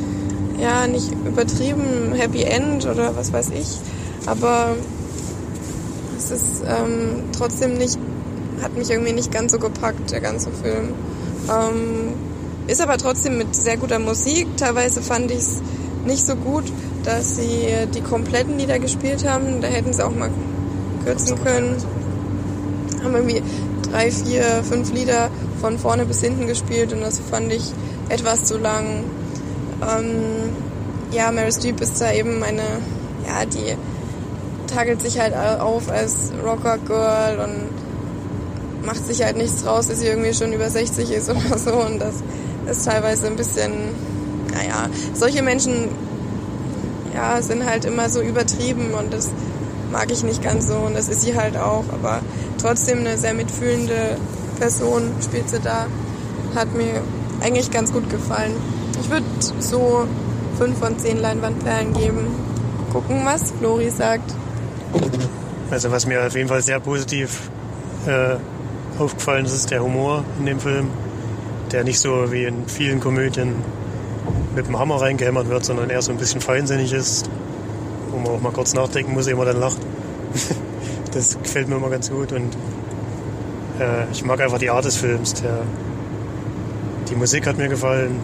ja, 0.61 0.87
nicht 0.87 1.11
übertrieben 1.27 2.13
Happy 2.15 2.43
End 2.43 2.87
oder 2.87 3.17
was 3.17 3.33
weiß 3.33 3.51
ich. 3.51 3.79
Aber 4.27 4.77
es 6.17 6.31
ist 6.31 6.63
ähm, 6.67 7.25
trotzdem 7.37 7.77
nicht, 7.77 7.99
hat 8.63 8.77
mich 8.77 8.91
irgendwie 8.91 9.13
nicht 9.13 9.31
ganz 9.33 9.53
so 9.53 9.59
gepackt, 9.59 10.11
der 10.11 10.21
ganze 10.21 10.51
Film. 10.51 10.91
Ähm, 11.51 12.15
ist 12.67 12.81
aber 12.81 12.97
trotzdem 12.97 13.37
mit 13.37 13.55
sehr 13.55 13.77
guter 13.77 13.99
Musik. 13.99 14.47
Teilweise 14.57 15.03
fand 15.03 15.31
ich 15.31 15.39
es 15.39 15.63
nicht 16.07 16.27
so 16.27 16.37
gut, 16.37 16.65
dass 17.05 17.37
sie 17.37 17.69
die 17.95 18.01
kompletten 18.01 18.59
Lieder 18.59 18.79
gespielt 18.79 19.29
haben. 19.29 19.61
Da 19.61 19.69
hätten 19.69 19.93
sie 19.93 20.05
auch 20.05 20.15
mal 20.15 20.31
kürzen 21.05 21.43
können. 21.43 21.77
Haben 23.03 23.15
irgendwie 23.15 23.43
drei, 23.91 24.11
vier, 24.11 24.65
fünf 24.65 24.93
Lieder 24.93 25.31
von 25.61 25.79
vorne 25.79 26.07
bis 26.07 26.21
hinten 26.21 26.47
gespielt 26.47 26.93
und 26.93 27.01
das 27.01 27.21
fand 27.21 27.53
ich 27.53 27.73
etwas 28.09 28.45
zu 28.45 28.59
lang. 28.59 29.05
Ähm, 29.83 30.51
ja, 31.13 31.31
Mary 31.31 31.53
Streep 31.53 31.81
ist 31.81 32.01
da 32.01 32.13
eben 32.13 32.43
eine, 32.43 32.63
ja, 33.27 33.45
die 33.45 33.77
tagelt 34.75 35.01
sich 35.01 35.21
halt 35.21 35.35
auf 35.35 35.91
als 35.91 36.33
Rocker 36.45 36.79
Girl 36.79 37.39
und 37.41 38.87
macht 38.87 39.07
sich 39.07 39.23
halt 39.23 39.37
nichts 39.37 39.63
draus, 39.63 39.89
dass 39.89 40.01
sie 40.01 40.07
irgendwie 40.07 40.35
schon 40.35 40.53
über 40.53 40.69
60 40.69 41.11
ist 41.11 41.31
oder 41.31 41.59
so 41.59 41.73
und 41.75 41.99
das 42.01 42.15
ist 42.71 42.85
teilweise 42.85 43.27
ein 43.27 43.37
bisschen, 43.37 43.73
naja, 44.53 44.89
solche 45.15 45.43
Menschen 45.43 45.89
ja, 47.15 47.41
sind 47.41 47.65
halt 47.65 47.85
immer 47.85 48.09
so 48.11 48.21
übertrieben 48.21 48.93
und 48.93 49.13
das 49.13 49.31
mag 49.93 50.11
ich 50.11 50.25
nicht 50.25 50.43
ganz 50.43 50.67
so 50.67 50.75
und 50.75 50.95
das 50.95 51.09
ist 51.09 51.23
sie 51.23 51.37
halt 51.37 51.57
auch, 51.57 51.85
aber 51.93 52.21
trotzdem 52.61 52.99
eine 53.01 53.17
sehr 53.17 53.35
mitfühlende 53.35 54.17
Person 54.59 55.13
spielt 55.23 55.49
sie 55.49 55.61
da. 55.61 55.87
Hat 56.55 56.75
mir 56.75 57.01
eigentlich 57.41 57.71
ganz 57.71 57.93
gut 57.93 58.11
gefallen. 58.11 58.55
Ich 59.01 59.11
würde 59.11 59.25
so 59.61 60.07
5 60.59 60.79
von 60.79 60.99
10 60.99 61.21
Leinwandperlen 61.21 61.93
geben. 61.95 62.27
Gucken, 62.93 63.23
was 63.25 63.53
Flori 63.53 63.91
sagt. 63.91 64.35
Also 65.71 65.91
was 65.91 66.07
mir 66.07 66.25
auf 66.27 66.35
jeden 66.35 66.49
Fall 66.49 66.63
sehr 66.63 66.81
positiv 66.81 67.51
äh, 68.07 68.37
aufgefallen 68.99 69.45
ist, 69.45 69.55
ist 69.55 69.71
der 69.71 69.83
Humor 69.83 70.25
in 70.39 70.47
dem 70.47 70.61
Film, 70.61 70.89
der 71.73 71.85
nicht 71.85 71.99
so 71.99 72.31
wie 72.33 72.45
in 72.45 72.67
vielen 72.67 73.01
Komödien 73.01 73.55
mit 74.55 74.67
dem 74.67 74.79
Hammer 74.79 75.01
reingehämmert 75.01 75.49
wird, 75.49 75.65
sondern 75.65 75.91
eher 75.91 76.03
so 76.03 76.13
ein 76.13 76.19
bisschen 76.19 76.41
feinsinnig 76.41 76.93
ist, 76.93 77.29
wo 78.11 78.19
man 78.19 78.29
auch 78.29 78.41
mal 78.41 78.53
kurz 78.53 78.75
nachdenken 78.75 79.13
muss, 79.13 79.27
ehe 79.27 79.37
man 79.37 79.47
dann 79.47 79.61
lacht. 79.61 79.79
das 81.13 81.39
gefällt 81.43 81.69
mir 81.69 81.77
immer 81.77 81.91
ganz 81.91 82.11
gut 82.11 82.33
und 82.33 82.55
äh, 83.81 84.11
ich 84.13 84.25
mag 84.25 84.41
einfach 84.41 84.59
die 84.59 84.71
Art 84.71 84.85
des 84.85 84.97
Films. 84.97 85.35
Der, 85.35 85.63
die 87.09 87.15
Musik 87.15 87.47
hat 87.47 87.59
mir 87.59 87.69
gefallen, 87.69 88.19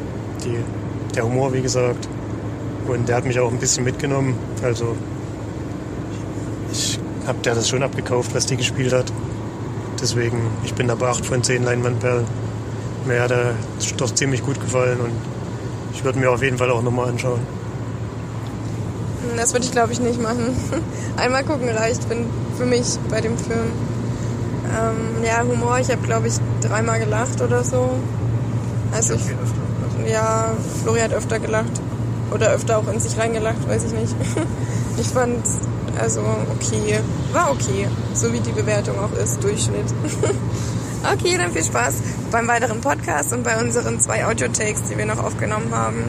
die, 0.44 0.58
der 1.14 1.24
Humor, 1.24 1.52
wie 1.52 1.62
gesagt. 1.62 2.08
Und 2.86 3.08
der 3.08 3.16
hat 3.16 3.24
mich 3.24 3.38
auch 3.38 3.50
ein 3.50 3.58
bisschen 3.58 3.84
mitgenommen. 3.84 4.36
Also 4.62 4.96
ich 6.72 6.98
habe 7.26 7.38
der 7.44 7.54
das 7.54 7.68
schon 7.68 7.82
abgekauft, 7.82 8.34
was 8.34 8.46
die 8.46 8.56
gespielt 8.56 8.92
hat. 8.92 9.12
Deswegen, 10.00 10.40
ich 10.64 10.74
bin 10.74 10.88
da 10.88 10.94
bei 10.94 11.08
8 11.08 11.26
von 11.26 11.42
10 11.42 11.64
Leinwandperlen. 11.64 12.24
Mir 13.06 13.22
hat 13.22 13.30
er 13.30 13.54
doch 13.96 14.12
ziemlich 14.12 14.42
gut 14.44 14.60
gefallen 14.60 15.00
und 15.00 15.12
ich 15.92 16.04
würde 16.04 16.18
mir 16.18 16.30
auf 16.30 16.42
jeden 16.42 16.58
Fall 16.58 16.70
auch 16.70 16.82
nochmal 16.82 17.08
anschauen. 17.08 17.40
Das 19.36 19.52
würde 19.52 19.64
ich 19.64 19.72
glaube 19.72 19.92
ich 19.92 20.00
nicht 20.00 20.20
machen. 20.20 20.56
Einmal 21.16 21.44
gucken 21.44 21.68
reicht 21.68 22.02
für 22.56 22.66
mich 22.66 22.98
bei 23.10 23.20
dem 23.20 23.36
Film. 23.36 23.72
Ähm, 24.66 25.24
ja, 25.24 25.42
Humor, 25.42 25.78
ich 25.78 25.90
habe 25.90 26.02
glaube 26.02 26.28
ich 26.28 26.34
dreimal 26.60 27.00
gelacht 27.00 27.40
oder 27.40 27.64
so. 27.64 27.90
Also 28.92 29.14
ich, 29.14 30.10
ja, 30.10 30.52
Flori 30.82 31.00
hat 31.00 31.12
öfter 31.12 31.38
gelacht. 31.38 31.80
Oder 32.32 32.50
öfter 32.50 32.78
auch 32.78 32.86
in 32.92 33.00
sich 33.00 33.18
reingelacht, 33.18 33.68
weiß 33.68 33.84
ich 33.84 33.92
nicht. 33.92 34.14
Ich 34.98 35.06
fand, 35.06 35.38
also 35.98 36.20
okay, 36.20 37.00
war 37.32 37.52
okay. 37.52 37.86
So 38.12 38.30
wie 38.34 38.40
die 38.40 38.52
Bewertung 38.52 38.98
auch 38.98 39.12
ist, 39.12 39.42
Durchschnitt. 39.42 39.86
Okay, 41.02 41.38
dann 41.38 41.52
viel 41.52 41.64
Spaß 41.64 41.94
beim 42.30 42.46
weiteren 42.46 42.82
Podcast 42.82 43.32
und 43.32 43.42
bei 43.42 43.58
unseren 43.58 43.98
zwei 44.00 44.26
Audio-Takes, 44.26 44.82
die 44.90 44.98
wir 44.98 45.06
noch 45.06 45.18
aufgenommen 45.18 45.74
haben. 45.74 46.04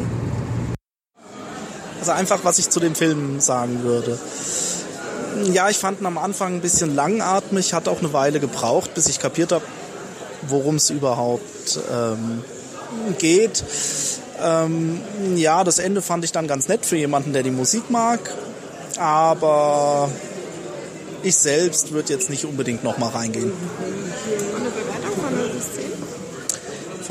Also 1.99 2.11
einfach, 2.11 2.39
was 2.43 2.59
ich 2.59 2.69
zu 2.69 2.79
dem 2.81 2.93
Film 2.93 3.39
sagen 3.39 3.83
würde. 3.83 4.19
Ja, 5.53 5.69
ich 5.69 5.77
fand 5.77 6.01
ihn 6.01 6.07
am 6.07 6.17
Anfang 6.17 6.55
ein 6.55 6.61
bisschen 6.61 6.93
langatmig, 6.93 7.73
hat 7.73 7.87
auch 7.87 7.99
eine 7.99 8.11
Weile 8.11 8.41
gebraucht, 8.41 8.93
bis 8.93 9.07
ich 9.07 9.19
kapiert 9.19 9.53
habe, 9.53 9.63
worum 10.47 10.75
es 10.75 10.89
überhaupt 10.89 11.79
ähm, 11.91 12.43
geht. 13.17 13.63
Ähm, 14.43 14.99
ja, 15.35 15.63
das 15.63 15.79
Ende 15.79 16.01
fand 16.01 16.25
ich 16.25 16.33
dann 16.33 16.47
ganz 16.47 16.67
nett 16.67 16.85
für 16.85 16.97
jemanden, 16.97 17.31
der 17.31 17.43
die 17.43 17.51
Musik 17.51 17.89
mag, 17.89 18.19
aber 18.97 20.09
ich 21.23 21.35
selbst 21.35 21.91
würde 21.91 22.13
jetzt 22.13 22.29
nicht 22.29 22.45
unbedingt 22.45 22.83
nochmal 22.83 23.11
reingehen. 23.11 23.51
Und 23.51 24.59
eine 24.59 24.69
Bewertung 24.69 25.13
von 25.21 25.37
0 25.37 25.49
bis 25.49 25.73
10? 25.73 25.83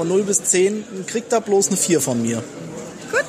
Von 0.01 0.09
0 0.09 0.23
bis 0.23 0.43
10 0.45 1.05
kriegt 1.07 1.31
er 1.31 1.43
bloß 1.43 1.69
eine 1.69 1.77
4 1.77 2.01
von 2.01 2.23
mir. 2.23 2.43
Gut. 3.11 3.27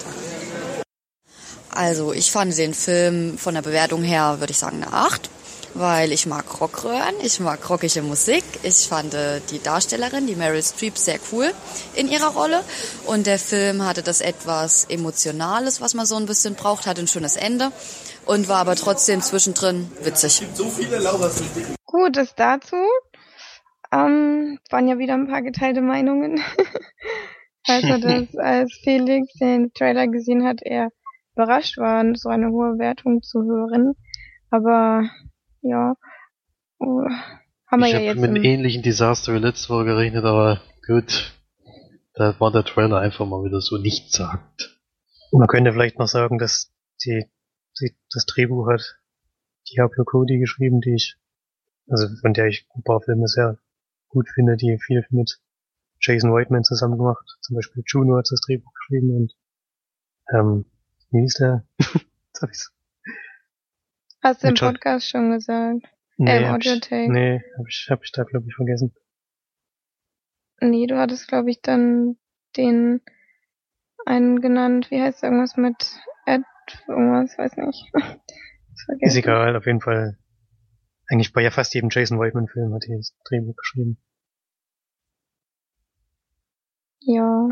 Also 1.69 2.13
ich 2.13 2.31
fand 2.31 2.57
den 2.57 2.73
Film 2.73 3.37
von 3.37 3.55
der 3.55 3.61
Bewertung 3.61 4.03
her, 4.03 4.37
würde 4.39 4.51
ich 4.51 4.57
sagen, 4.57 4.81
eine 4.81 4.93
8, 4.93 5.29
weil 5.73 6.13
ich 6.13 6.27
mag 6.27 6.61
Rockröhren, 6.61 7.15
ich 7.21 7.41
mag 7.41 7.69
rockige 7.69 8.01
Musik, 8.01 8.45
ich 8.63 8.87
fand 8.87 9.13
äh, 9.13 9.41
die 9.49 9.61
Darstellerin, 9.61 10.27
die 10.27 10.37
Meryl 10.37 10.63
Streep, 10.63 10.97
sehr 10.97 11.19
cool 11.33 11.51
in 11.93 12.07
ihrer 12.07 12.29
Rolle 12.29 12.63
und 13.05 13.27
der 13.27 13.37
Film 13.37 13.85
hatte 13.85 14.01
das 14.01 14.21
etwas 14.21 14.85
Emotionales, 14.85 15.81
was 15.81 15.93
man 15.93 16.05
so 16.05 16.15
ein 16.15 16.25
bisschen 16.25 16.55
braucht, 16.55 16.87
hatte 16.87 17.01
ein 17.01 17.07
schönes 17.09 17.35
Ende 17.35 17.73
und 18.25 18.47
war 18.47 18.59
aber 18.59 18.77
trotzdem 18.77 19.21
zwischendrin 19.21 19.91
witzig. 20.03 20.41
So 20.53 20.69
viele 20.69 20.99
Lauras 20.99 21.33
Gut, 21.85 22.15
das 22.15 22.33
dazu. 22.33 22.77
Ähm, 23.93 24.20
waren 24.71 24.87
ja 24.87 24.97
wieder 24.97 25.13
ein 25.13 25.27
paar 25.27 25.41
geteilte 25.41 25.81
Meinungen. 25.81 26.39
also, 27.67 27.97
dass 27.97 28.35
als 28.37 28.79
Felix 28.83 29.33
den 29.33 29.73
Trailer 29.73 30.07
gesehen 30.07 30.45
hat, 30.45 30.61
er 30.61 30.89
überrascht 31.35 31.77
war, 31.77 32.03
so 32.15 32.29
eine 32.29 32.49
hohe 32.49 32.77
Wertung 32.77 33.21
zu 33.21 33.43
hören. 33.43 33.93
Aber 34.49 35.09
ja, 35.61 35.95
oh, 36.79 37.03
haben 37.67 37.79
wir 37.79 37.87
ich 37.87 37.93
ja 37.93 37.99
habe 37.99 38.05
jetzt. 38.07 38.19
mit 38.19 38.29
einem 38.31 38.43
ähnlichen 38.43 38.83
Desaster 38.83 39.33
wie 39.33 39.39
letzte 39.39 39.69
Woche 39.69 39.85
gerechnet, 39.85 40.25
aber 40.25 40.61
gut. 40.85 41.33
Da 42.13 42.37
war 42.39 42.51
der 42.51 42.65
Trailer 42.65 42.99
einfach 42.99 43.25
mal 43.25 43.43
wieder 43.45 43.61
so 43.61 43.77
nichtssagend. 43.77 44.77
Man 45.31 45.47
könnte 45.47 45.71
vielleicht 45.71 45.97
noch 45.97 46.07
sagen, 46.07 46.37
dass 46.37 46.73
die, 47.05 47.25
die 47.79 47.95
das 48.11 48.25
Drehbuch 48.25 48.67
hat 48.67 48.99
Diablo 49.71 50.03
Cody 50.03 50.37
geschrieben, 50.39 50.81
die 50.81 50.95
ich, 50.95 51.15
also 51.89 52.07
von 52.19 52.33
der 52.33 52.47
ich 52.47 52.67
ein 52.75 52.83
paar 52.83 52.99
Filme 52.99 53.27
sehr 53.27 53.57
gut 54.11 54.29
finde, 54.29 54.57
die 54.57 54.77
viel 54.79 55.05
mit 55.09 55.39
Jason 55.99 56.33
Whiteman 56.33 56.63
zusammen 56.63 56.97
gemacht. 56.97 57.25
Zum 57.41 57.55
Beispiel 57.55 57.83
Juno 57.85 58.17
hat 58.17 58.27
das 58.29 58.41
Drehbuch 58.41 58.71
geschrieben 58.73 59.15
und 59.15 59.33
ähm, 60.33 60.65
wie 61.11 61.21
hieß 61.21 61.35
der? 61.35 61.65
Jetzt 61.79 62.41
hab 62.41 62.49
ich's. 62.49 62.73
Hast 64.23 64.43
du 64.43 64.49
im 64.49 64.55
Podcast 64.55 65.09
schon 65.09 65.31
gesagt? 65.31 65.87
Nee, 66.17 66.37
im 66.37 66.49
hab 66.49 66.63
ich, 66.63 66.89
nee, 66.91 67.41
hab 67.57 67.67
ich, 67.67 67.87
hab 67.89 68.03
ich 68.03 68.11
da 68.11 68.23
glaube 68.23 68.45
ich 68.47 68.55
vergessen. 68.55 68.93
Nee, 70.59 70.85
du 70.85 70.97
hattest, 70.99 71.27
glaube 71.27 71.49
ich, 71.49 71.61
dann 71.61 72.17
den 72.55 73.01
einen 74.05 74.41
genannt. 74.41 74.91
Wie 74.91 75.01
heißt 75.01 75.23
irgendwas 75.23 75.57
mit 75.57 75.75
Ed? 76.27 76.43
Irgendwas, 76.87 77.37
weiß 77.37 77.57
nicht. 77.57 77.91
Ist 78.99 79.15
egal, 79.15 79.55
auf 79.55 79.65
jeden 79.65 79.81
Fall. 79.81 80.17
Eigentlich 81.11 81.33
bei 81.33 81.41
ja 81.41 81.51
fast 81.51 81.73
jedem 81.73 81.89
Jason 81.91 82.21
Whiteman 82.21 82.47
Film 82.47 82.73
hat 82.73 82.85
die 82.87 82.95
das 82.95 83.13
Drehbuch 83.25 83.57
geschrieben. 83.57 83.97
Ja. 87.01 87.49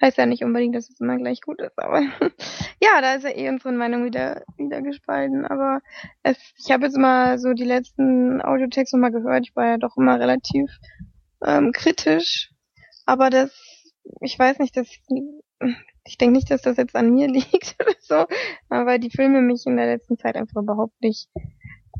Heißt 0.00 0.16
ja 0.16 0.24
nicht 0.24 0.44
unbedingt, 0.44 0.74
dass 0.74 0.88
es 0.88 0.98
immer 0.98 1.18
gleich 1.18 1.42
gut 1.42 1.60
ist, 1.60 1.78
aber 1.78 2.00
ja, 2.80 3.02
da 3.02 3.16
ist 3.16 3.24
ja 3.24 3.36
eh 3.36 3.50
unsere 3.50 3.74
Meinung 3.74 4.06
wieder, 4.06 4.44
wieder 4.56 4.80
gespalten. 4.80 5.44
Aber 5.44 5.80
es, 6.22 6.38
ich 6.56 6.72
habe 6.72 6.86
jetzt 6.86 6.96
mal 6.96 7.38
so 7.38 7.52
die 7.52 7.64
letzten 7.64 8.40
Audiotexte 8.40 8.96
mal 8.96 9.12
gehört. 9.12 9.46
Ich 9.46 9.54
war 9.54 9.66
ja 9.66 9.76
doch 9.76 9.98
immer 9.98 10.18
relativ 10.18 10.70
ähm, 11.44 11.72
kritisch. 11.72 12.50
Aber 13.04 13.28
das, 13.28 13.52
ich 14.22 14.38
weiß 14.38 14.58
nicht, 14.58 14.74
dass 14.74 14.88
ich 16.04 16.16
denke 16.16 16.32
nicht, 16.32 16.50
dass 16.50 16.62
das 16.62 16.78
jetzt 16.78 16.96
an 16.96 17.12
mir 17.12 17.28
liegt 17.28 17.76
oder 17.78 17.94
so, 18.00 18.26
aber 18.70 18.98
die 18.98 19.10
Filme 19.10 19.42
mich 19.42 19.64
in 19.66 19.76
der 19.76 19.84
letzten 19.86 20.16
Zeit 20.16 20.36
einfach 20.36 20.62
überhaupt 20.62 20.98
nicht 21.02 21.28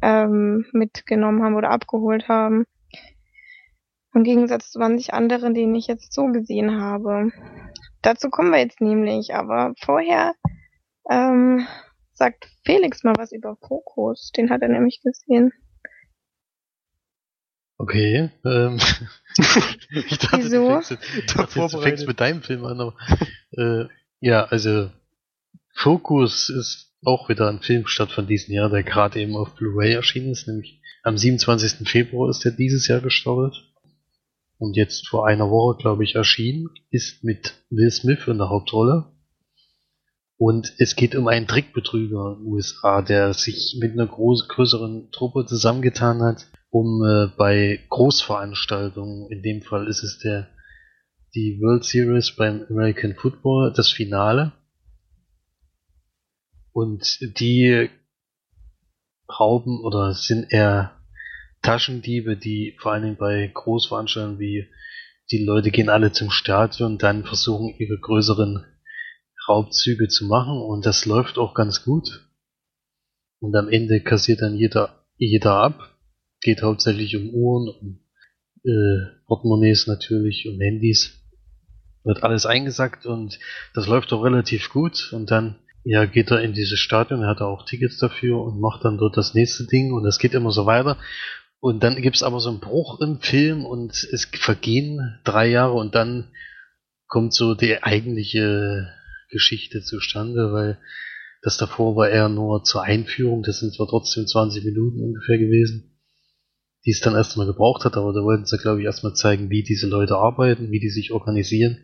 ähm, 0.02 0.66
mitgenommen 0.72 1.42
haben 1.42 1.56
oder 1.56 1.70
abgeholt 1.70 2.28
haben. 2.28 2.64
Im 4.14 4.24
Gegensatz 4.24 4.70
zu 4.70 4.78
manch 4.78 5.12
anderen, 5.12 5.54
den 5.54 5.74
ich 5.74 5.86
jetzt 5.86 6.12
so 6.12 6.26
gesehen 6.26 6.80
habe. 6.80 7.30
Dazu 8.02 8.30
kommen 8.30 8.50
wir 8.50 8.58
jetzt 8.58 8.80
nämlich, 8.80 9.34
aber 9.34 9.74
vorher 9.80 10.34
ähm, 11.10 11.66
sagt 12.12 12.48
Felix 12.64 13.04
mal 13.04 13.14
was 13.16 13.32
über 13.32 13.56
Fokus. 13.56 14.32
Den 14.36 14.50
hat 14.50 14.62
er 14.62 14.68
nämlich 14.68 15.00
gesehen. 15.02 15.52
Okay. 17.78 18.30
Ähm, 18.44 18.78
ich 19.90 20.18
dachte, 20.18 20.38
Wieso? 20.38 20.68
Du 20.68 20.82
fängst, 20.82 20.98
ich 21.16 21.26
dachte, 21.26 21.60
du 21.60 21.80
fängst 21.80 22.06
mit 22.06 22.20
deinem 22.20 22.42
Film 22.42 22.64
an, 22.64 22.80
aber 22.80 22.94
äh, 23.52 23.86
ja, 24.20 24.44
also 24.44 24.90
Focus 25.74 26.48
ist 26.48 26.87
auch 27.04 27.28
wieder 27.28 27.48
ein 27.48 27.60
Filmstart 27.60 28.10
von 28.10 28.26
diesem 28.26 28.54
Jahr, 28.54 28.70
der 28.70 28.82
gerade 28.82 29.20
eben 29.20 29.36
auf 29.36 29.54
Blu-ray 29.54 29.92
erschienen 29.92 30.32
ist, 30.32 30.48
nämlich 30.48 30.80
am 31.02 31.16
27. 31.16 31.88
Februar 31.88 32.30
ist 32.30 32.44
er 32.44 32.52
dieses 32.52 32.88
Jahr 32.88 33.00
gestartet. 33.00 33.64
Und 34.58 34.76
jetzt 34.76 35.06
vor 35.06 35.26
einer 35.26 35.50
Woche, 35.50 35.78
glaube 35.78 36.02
ich, 36.02 36.16
erschienen, 36.16 36.68
ist 36.90 37.22
mit 37.22 37.54
Will 37.70 37.90
Smith 37.90 38.26
in 38.26 38.38
der 38.38 38.48
Hauptrolle. 38.48 39.12
Und 40.36 40.72
es 40.78 40.96
geht 40.96 41.14
um 41.14 41.28
einen 41.28 41.46
Trickbetrüger 41.46 42.36
in 42.36 42.44
den 42.44 42.52
USA, 42.52 43.02
der 43.02 43.34
sich 43.34 43.76
mit 43.80 43.92
einer 43.92 44.06
groß, 44.06 44.48
größeren 44.48 45.10
Truppe 45.12 45.46
zusammengetan 45.46 46.22
hat, 46.22 46.46
um 46.70 47.04
äh, 47.04 47.28
bei 47.36 47.80
Großveranstaltungen, 47.88 49.30
in 49.30 49.42
dem 49.42 49.62
Fall 49.62 49.88
ist 49.88 50.02
es 50.02 50.18
der 50.18 50.48
die 51.34 51.58
World 51.60 51.84
Series 51.84 52.34
beim 52.36 52.64
American 52.70 53.14
Football, 53.14 53.72
das 53.76 53.90
Finale. 53.90 54.52
Und 56.72 57.18
die 57.38 57.90
rauben 59.28 59.80
oder 59.80 60.14
sind 60.14 60.52
eher 60.52 60.98
Taschendiebe, 61.62 62.36
die 62.36 62.76
vor 62.80 62.92
allen 62.92 63.02
Dingen 63.02 63.16
bei 63.16 63.50
Großveranstaltungen 63.52 64.38
wie 64.38 64.68
die 65.30 65.44
Leute 65.44 65.70
gehen 65.70 65.90
alle 65.90 66.12
zum 66.12 66.30
Stadion, 66.30 66.98
dann 66.98 67.24
versuchen 67.24 67.74
ihre 67.78 67.98
größeren 67.98 68.64
Raubzüge 69.48 70.08
zu 70.08 70.26
machen 70.26 70.60
und 70.60 70.86
das 70.86 71.04
läuft 71.04 71.38
auch 71.38 71.54
ganz 71.54 71.84
gut. 71.84 72.26
Und 73.40 73.54
am 73.54 73.68
Ende 73.68 74.00
kassiert 74.00 74.42
dann 74.42 74.56
jeder, 74.56 75.04
jeder 75.16 75.54
ab. 75.54 75.96
Geht 76.40 76.62
hauptsächlich 76.62 77.16
um 77.16 77.30
Uhren, 77.30 77.68
um 77.68 78.00
äh, 78.64 79.24
Portemonnaies 79.26 79.86
natürlich, 79.86 80.48
um 80.48 80.60
Handys. 80.60 81.20
Wird 82.04 82.22
alles 82.22 82.46
eingesackt 82.46 83.06
und 83.06 83.38
das 83.74 83.86
läuft 83.86 84.12
auch 84.12 84.24
relativ 84.24 84.70
gut. 84.70 85.12
Und 85.12 85.30
dann 85.30 85.56
ja, 85.90 86.04
geht 86.04 86.30
er 86.30 86.42
in 86.42 86.52
dieses 86.52 86.78
Stadion, 86.78 87.22
er 87.22 87.30
hat 87.30 87.40
auch 87.40 87.64
Tickets 87.64 87.96
dafür 87.96 88.42
und 88.42 88.60
macht 88.60 88.84
dann 88.84 88.98
dort 88.98 89.16
das 89.16 89.32
nächste 89.32 89.64
Ding 89.64 89.94
und 89.94 90.04
das 90.04 90.18
geht 90.18 90.34
immer 90.34 90.50
so 90.50 90.66
weiter. 90.66 90.98
Und 91.60 91.82
dann 91.82 92.02
gibt's 92.02 92.22
aber 92.22 92.40
so 92.40 92.50
einen 92.50 92.60
Bruch 92.60 93.00
im 93.00 93.20
Film 93.22 93.64
und 93.64 93.92
es 94.12 94.26
vergehen 94.26 95.18
drei 95.24 95.48
Jahre 95.48 95.72
und 95.72 95.94
dann 95.94 96.28
kommt 97.06 97.32
so 97.32 97.54
die 97.54 97.82
eigentliche 97.82 98.92
Geschichte 99.30 99.80
zustande, 99.80 100.52
weil 100.52 100.78
das 101.40 101.56
davor 101.56 101.96
war 101.96 102.10
eher 102.10 102.28
nur 102.28 102.64
zur 102.64 102.82
Einführung, 102.82 103.42
das 103.42 103.60
sind 103.60 103.74
zwar 103.74 103.88
trotzdem 103.88 104.26
20 104.26 104.66
Minuten 104.66 105.02
ungefähr 105.02 105.38
gewesen, 105.38 105.98
die 106.84 106.90
es 106.90 107.00
dann 107.00 107.14
erstmal 107.14 107.46
gebraucht 107.46 107.86
hat, 107.86 107.96
aber 107.96 108.12
da 108.12 108.20
wollten 108.20 108.44
sie, 108.44 108.58
glaube 108.58 108.80
ich, 108.80 108.84
erstmal 108.84 109.14
zeigen, 109.14 109.48
wie 109.48 109.62
diese 109.62 109.86
Leute 109.86 110.16
arbeiten, 110.16 110.70
wie 110.70 110.80
die 110.80 110.90
sich 110.90 111.12
organisieren 111.12 111.78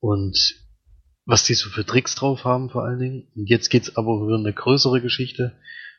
und 0.00 0.65
was 1.26 1.42
die 1.42 1.54
so 1.54 1.68
für 1.68 1.84
Tricks 1.84 2.14
drauf 2.14 2.44
haben 2.44 2.70
vor 2.70 2.84
allen 2.84 3.00
Dingen. 3.00 3.28
Und 3.34 3.50
jetzt 3.50 3.68
geht's 3.68 3.96
aber 3.96 4.14
über 4.22 4.36
eine 4.36 4.52
größere 4.52 5.00
Geschichte 5.00 5.52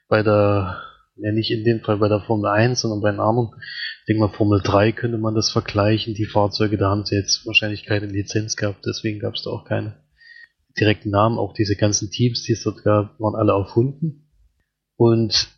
bei 0.07 0.23
der 0.23 0.81
ja 1.17 1.31
nicht 1.31 1.51
in 1.51 1.63
dem 1.63 1.81
Fall 1.81 1.97
bei 1.97 2.07
der 2.07 2.21
Formel 2.21 2.49
1, 2.49 2.81
sondern 2.81 3.01
bei 3.01 3.11
den 3.11 3.19
anderen. 3.19 3.49
Ich 3.99 4.05
denke 4.07 4.21
mal, 4.21 4.33
Formel 4.33 4.61
3 4.63 4.91
könnte 4.91 5.17
man 5.17 5.35
das 5.35 5.51
vergleichen. 5.51 6.13
Die 6.13 6.25
Fahrzeuge, 6.25 6.77
da 6.77 6.89
haben 6.89 7.05
sie 7.05 7.15
jetzt 7.15 7.45
wahrscheinlich 7.45 7.83
keine 7.83 8.05
Lizenz 8.05 8.55
gehabt, 8.55 8.85
deswegen 8.85 9.19
gab 9.19 9.33
es 9.33 9.43
da 9.43 9.49
auch 9.49 9.65
keine 9.65 9.97
direkten 10.79 11.09
Namen. 11.09 11.39
Auch 11.39 11.53
diese 11.53 11.75
ganzen 11.75 12.11
Teams, 12.11 12.43
die 12.43 12.53
es 12.53 12.63
dort 12.63 12.83
gab, 12.83 13.19
waren 13.19 13.35
alle 13.35 13.53
erfunden. 13.53 14.29
Und 14.95 15.49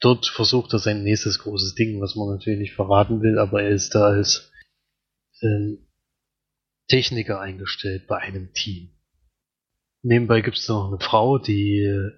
dort 0.00 0.26
versucht 0.26 0.72
er 0.72 0.78
sein 0.78 1.02
nächstes 1.02 1.38
großes 1.38 1.74
Ding, 1.74 2.00
was 2.00 2.16
man 2.16 2.28
natürlich 2.28 2.58
nicht 2.58 2.74
verraten 2.74 3.22
will, 3.22 3.38
aber 3.38 3.62
er 3.62 3.70
ist 3.70 3.94
da 3.94 4.06
als 4.06 4.50
ähm, 5.42 5.86
Techniker 6.88 7.40
eingestellt 7.40 8.06
bei 8.06 8.18
einem 8.18 8.52
Team. 8.52 8.90
Nebenbei 10.02 10.42
gibt 10.42 10.58
es 10.58 10.68
noch 10.68 10.88
eine 10.88 11.00
Frau, 11.00 11.38
die 11.38 12.10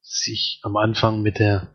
sich 0.00 0.60
am 0.62 0.76
Anfang 0.76 1.22
mit 1.22 1.38
der 1.38 1.72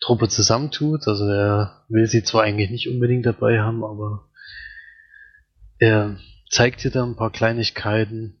Truppe 0.00 0.28
zusammentut. 0.28 1.06
Also 1.06 1.24
er 1.28 1.84
will 1.88 2.06
sie 2.06 2.24
zwar 2.24 2.42
eigentlich 2.42 2.70
nicht 2.70 2.88
unbedingt 2.88 3.24
dabei 3.24 3.60
haben, 3.60 3.84
aber 3.84 4.28
er 5.78 6.18
zeigt 6.50 6.84
ihr 6.84 6.90
da 6.90 7.04
ein 7.04 7.16
paar 7.16 7.30
Kleinigkeiten 7.30 8.40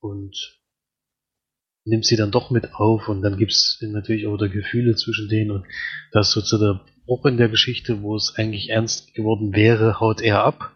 und 0.00 0.60
nimmt 1.84 2.04
sie 2.04 2.16
dann 2.16 2.30
doch 2.30 2.50
mit 2.50 2.74
auf 2.74 3.08
und 3.08 3.22
dann 3.22 3.38
gibt's 3.38 3.78
natürlich 3.80 4.26
auch 4.26 4.36
da 4.36 4.46
Gefühle 4.46 4.96
zwischen 4.96 5.28
denen 5.28 5.52
und 5.52 5.66
das 6.12 6.32
so 6.32 6.40
zu 6.40 6.58
der 6.58 6.84
Bruch 7.06 7.24
in 7.26 7.36
der 7.36 7.48
Geschichte, 7.48 8.02
wo 8.02 8.16
es 8.16 8.34
eigentlich 8.36 8.70
ernst 8.70 9.14
geworden 9.14 9.54
wäre, 9.54 10.00
haut 10.00 10.20
er 10.20 10.44
ab 10.44 10.75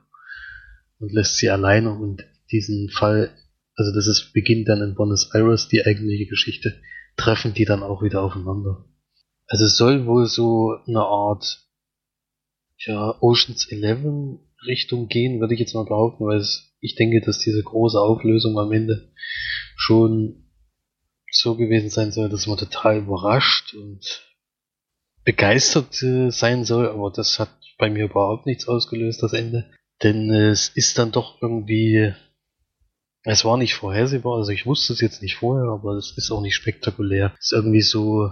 und 1.00 1.12
lässt 1.12 1.36
sie 1.36 1.50
alleine 1.50 1.92
und 1.92 2.24
diesen 2.52 2.90
Fall, 2.90 3.30
also 3.74 3.92
das 3.92 4.06
ist 4.06 4.32
beginnt 4.32 4.68
dann 4.68 4.82
in 4.82 4.94
Buenos 4.94 5.34
Aires 5.34 5.68
die 5.68 5.84
eigentliche 5.84 6.26
Geschichte, 6.26 6.80
treffen 7.16 7.54
die 7.54 7.64
dann 7.64 7.82
auch 7.82 8.02
wieder 8.02 8.22
aufeinander. 8.22 8.84
Also 9.46 9.64
es 9.64 9.76
soll 9.76 10.06
wohl 10.06 10.26
so 10.26 10.76
eine 10.86 11.00
Art 11.00 11.66
ja, 12.78 13.16
Oceans 13.20 13.66
11 13.70 14.38
Richtung 14.66 15.08
gehen, 15.08 15.40
würde 15.40 15.54
ich 15.54 15.60
jetzt 15.60 15.74
mal 15.74 15.84
behaupten, 15.84 16.24
weil 16.26 16.38
es, 16.38 16.74
ich 16.80 16.94
denke, 16.94 17.20
dass 17.20 17.38
diese 17.38 17.62
große 17.62 18.00
Auflösung 18.00 18.58
am 18.58 18.72
Ende 18.72 19.12
schon 19.76 20.44
so 21.30 21.56
gewesen 21.56 21.90
sein 21.90 22.12
soll, 22.12 22.28
dass 22.28 22.46
man 22.46 22.58
total 22.58 22.98
überrascht 22.98 23.74
und 23.74 24.22
begeistert 25.24 26.02
äh, 26.02 26.30
sein 26.30 26.64
soll, 26.64 26.88
aber 26.88 27.10
das 27.10 27.38
hat 27.38 27.50
bei 27.78 27.88
mir 27.90 28.06
überhaupt 28.06 28.46
nichts 28.46 28.68
ausgelöst, 28.68 29.22
das 29.22 29.32
Ende. 29.32 29.70
Denn 30.02 30.30
es 30.30 30.70
ist 30.70 30.98
dann 30.98 31.12
doch 31.12 31.40
irgendwie, 31.42 32.14
es 33.22 33.44
war 33.44 33.58
nicht 33.58 33.74
vorhersehbar, 33.74 34.38
also 34.38 34.50
ich 34.50 34.64
wusste 34.64 34.94
es 34.94 35.00
jetzt 35.00 35.22
nicht 35.22 35.36
vorher, 35.36 35.70
aber 35.70 35.96
es 35.96 36.14
ist 36.16 36.30
auch 36.30 36.40
nicht 36.40 36.54
spektakulär. 36.54 37.34
Es 37.38 37.46
ist 37.46 37.52
irgendwie 37.52 37.82
so, 37.82 38.30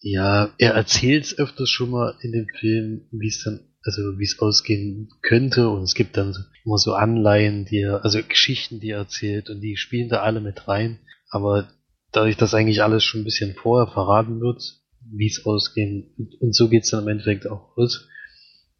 ja, 0.00 0.52
er 0.58 0.72
erzählt 0.72 1.24
es 1.24 1.38
öfters 1.38 1.68
schon 1.68 1.90
mal 1.90 2.16
in 2.22 2.32
dem 2.32 2.46
Film, 2.58 3.06
wie 3.12 3.28
es 3.28 3.42
dann, 3.44 3.60
also 3.84 4.18
wie 4.18 4.24
es 4.24 4.38
ausgehen 4.38 5.10
könnte 5.20 5.68
und 5.68 5.82
es 5.82 5.94
gibt 5.94 6.16
dann 6.16 6.34
immer 6.64 6.78
so 6.78 6.94
Anleihen, 6.94 7.66
die 7.66 7.80
er, 7.80 8.04
also 8.04 8.20
Geschichten, 8.22 8.80
die 8.80 8.90
er 8.90 8.98
erzählt 8.98 9.50
und 9.50 9.60
die 9.60 9.76
spielen 9.76 10.08
da 10.08 10.22
alle 10.22 10.40
mit 10.40 10.68
rein, 10.68 11.00
aber 11.28 11.68
dadurch, 12.12 12.36
dass 12.36 12.54
eigentlich 12.54 12.82
alles 12.82 13.04
schon 13.04 13.20
ein 13.20 13.24
bisschen 13.24 13.54
vorher 13.54 13.92
verraten 13.92 14.40
wird, 14.40 14.62
wie 15.10 15.26
es 15.26 15.44
ausgehen 15.44 16.14
und 16.40 16.54
so 16.54 16.68
geht 16.68 16.84
es 16.84 16.90
dann 16.90 17.02
im 17.02 17.08
Endeffekt 17.08 17.46
auch 17.46 17.76
aus, 17.76 18.08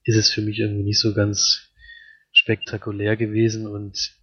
ist 0.05 0.17
es 0.17 0.31
für 0.31 0.43
mich 0.43 0.59
irgendwie 0.59 0.85
nicht 0.85 1.01
so 1.01 1.15
ganz 1.15 1.72
spektakulär 2.43 3.17
gewesen 3.17 3.67
und 3.67 4.17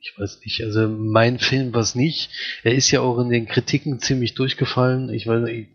ich 0.00 0.14
weiß 0.16 0.40
nicht, 0.44 0.62
also 0.62 0.88
mein 0.88 1.38
Film 1.38 1.72
war 1.74 1.80
es 1.80 1.94
nicht. 1.94 2.30
Er 2.62 2.74
ist 2.74 2.90
ja 2.90 3.00
auch 3.00 3.18
in 3.18 3.30
den 3.30 3.46
Kritiken 3.46 3.98
ziemlich 3.98 4.34
durchgefallen. 4.34 5.12
Ich 5.12 5.26
weiß 5.26 5.42
nicht, 5.42 5.70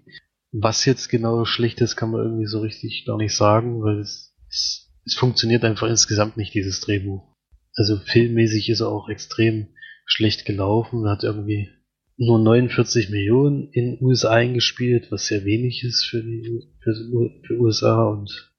was 0.51 0.85
jetzt 0.85 1.09
genau 1.09 1.43
schlecht 1.43 1.81
ist, 1.81 1.95
kann 1.95 2.11
man 2.11 2.21
irgendwie 2.21 2.45
so 2.45 2.61
richtig 2.61 3.05
gar 3.05 3.17
nicht 3.17 3.35
sagen, 3.35 3.81
weil 3.83 3.99
es, 3.99 4.33
es, 4.49 4.93
es 5.05 5.15
funktioniert 5.15 5.65
einfach 5.65 5.89
insgesamt 5.89 6.37
nicht, 6.37 6.53
dieses 6.53 6.79
Drehbuch. 6.79 7.35
Also 7.75 7.97
filmmäßig 7.97 8.69
ist 8.69 8.81
er 8.81 8.89
auch 8.89 9.09
extrem 9.09 9.69
schlecht 10.05 10.45
gelaufen, 10.45 11.09
hat 11.09 11.23
irgendwie 11.23 11.69
nur 12.17 12.39
49 12.39 13.09
Millionen 13.09 13.69
in 13.71 13.97
USA 13.99 14.29
eingespielt, 14.29 15.11
was 15.11 15.25
sehr 15.25 15.43
wenig 15.45 15.83
ist 15.83 16.05
für 16.05 16.21
die 16.21 16.61
für, 16.83 16.93
für 17.47 17.59
USA 17.59 18.03
und 18.03 18.52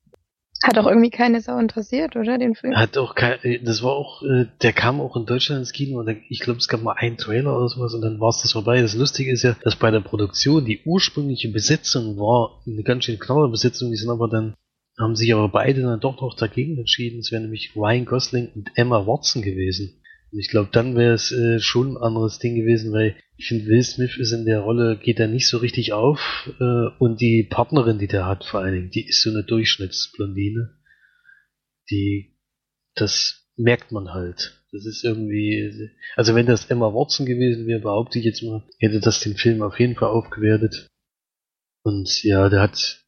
Hat 0.64 0.79
auch 0.79 0.87
irgendwie 0.87 1.11
keine 1.11 1.42
Sau 1.42 1.59
interessiert, 1.59 2.16
oder, 2.16 2.38
den 2.38 2.55
Film? 2.55 2.74
hat 2.74 2.96
auch 2.96 3.14
kein, 3.14 3.37
das 3.64 3.83
war 3.83 3.92
auch, 3.92 4.22
äh, 4.22 4.46
der 4.62 4.72
kam 4.72 4.98
auch 4.98 5.14
in 5.14 5.27
Deutschland 5.27 5.59
ins 5.59 5.72
Kino 5.72 6.00
und 6.00 6.09
ich 6.31 6.40
glaube, 6.40 6.59
es 6.59 6.68
gab 6.68 6.83
mal 6.83 6.94
einen 6.96 7.18
Trailer 7.18 7.55
oder 7.55 7.68
sowas 7.68 7.92
und 7.92 8.00
dann 8.00 8.18
war 8.18 8.31
es 8.31 8.40
das 8.40 8.53
vorbei. 8.53 8.81
Das 8.81 8.94
Lustige 8.94 9.31
ist 9.31 9.42
ja, 9.42 9.57
dass 9.62 9.77
bei 9.77 9.90
der 9.90 10.00
Produktion 10.00 10.64
die 10.64 10.81
ursprüngliche 10.87 11.50
Besetzung 11.50 12.16
war 12.16 12.62
eine 12.66 12.83
ganz 12.83 13.05
schön 13.05 13.18
knappe 13.18 13.48
Besetzung, 13.48 13.90
die 13.90 13.98
sind 13.98 14.09
aber 14.09 14.27
dann, 14.27 14.55
haben 14.98 15.16
sich 15.16 15.35
aber 15.35 15.50
beide 15.50 15.83
dann 15.83 16.00
doch 16.00 16.18
noch 16.22 16.35
dagegen 16.35 16.79
entschieden. 16.79 17.18
Es 17.18 17.31
wäre 17.31 17.42
nämlich 17.42 17.77
Ryan 17.77 18.07
Gosling 18.07 18.48
und 18.55 18.70
Emma 18.74 19.07
Watson 19.07 19.42
gewesen. 19.42 20.00
Ich 20.36 20.48
glaube, 20.48 20.70
dann 20.72 20.96
wäre 20.96 21.14
es 21.14 21.30
äh, 21.30 21.60
schon 21.60 21.92
ein 21.92 21.96
anderes 21.96 22.38
Ding 22.38 22.56
gewesen, 22.56 22.92
weil 22.92 23.16
ich 23.36 23.46
finde, 23.46 23.66
Will 23.66 23.82
Smith 23.82 24.16
ist 24.16 24.32
in 24.32 24.44
der 24.44 24.60
Rolle, 24.60 24.98
geht 24.98 25.20
er 25.20 25.28
nicht 25.28 25.48
so 25.48 25.58
richtig 25.58 25.92
auf. 25.92 26.50
Äh, 26.60 26.88
und 26.98 27.20
die 27.20 27.46
Partnerin, 27.48 27.98
die 27.98 28.08
der 28.08 28.26
hat 28.26 28.44
vor 28.44 28.60
allen 28.60 28.74
Dingen, 28.74 28.90
die 28.90 29.06
ist 29.06 29.22
so 29.22 29.30
eine 29.30 29.44
Durchschnittsblondine. 29.44 30.76
Die, 31.90 32.36
das 32.94 33.48
merkt 33.56 33.92
man 33.92 34.12
halt. 34.12 34.60
Das 34.72 34.86
ist 34.86 35.04
irgendwie, 35.04 35.90
also 36.16 36.34
wenn 36.34 36.46
das 36.46 36.66
Emma 36.66 36.92
Watson 36.92 37.26
gewesen 37.26 37.66
wäre, 37.66 37.80
behaupte 37.80 38.18
ich 38.18 38.24
jetzt 38.24 38.42
mal, 38.42 38.64
hätte 38.80 38.98
das 38.98 39.20
den 39.20 39.36
Film 39.36 39.62
auf 39.62 39.78
jeden 39.78 39.94
Fall 39.94 40.08
aufgewertet. 40.08 40.88
Und 41.84 42.24
ja, 42.24 42.48
der 42.48 42.60
hat 42.60 43.04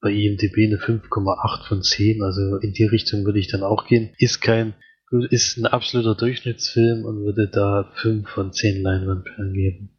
bei 0.00 0.10
IMDb 0.10 0.66
eine 0.66 0.78
5,8 0.78 1.68
von 1.68 1.82
10, 1.82 2.22
also 2.22 2.56
in 2.56 2.72
die 2.72 2.84
Richtung 2.84 3.24
würde 3.24 3.38
ich 3.38 3.48
dann 3.48 3.62
auch 3.62 3.86
gehen. 3.86 4.14
Ist 4.18 4.40
kein 4.40 4.74
ist 5.22 5.56
ein 5.56 5.66
absoluter 5.66 6.14
Durchschnittsfilm 6.14 7.04
und 7.04 7.24
würde 7.24 7.48
da 7.48 7.90
5 7.96 8.28
von 8.28 8.52
10 8.52 8.82
Leinwandperlen 8.82 9.52
geben. 9.52 9.90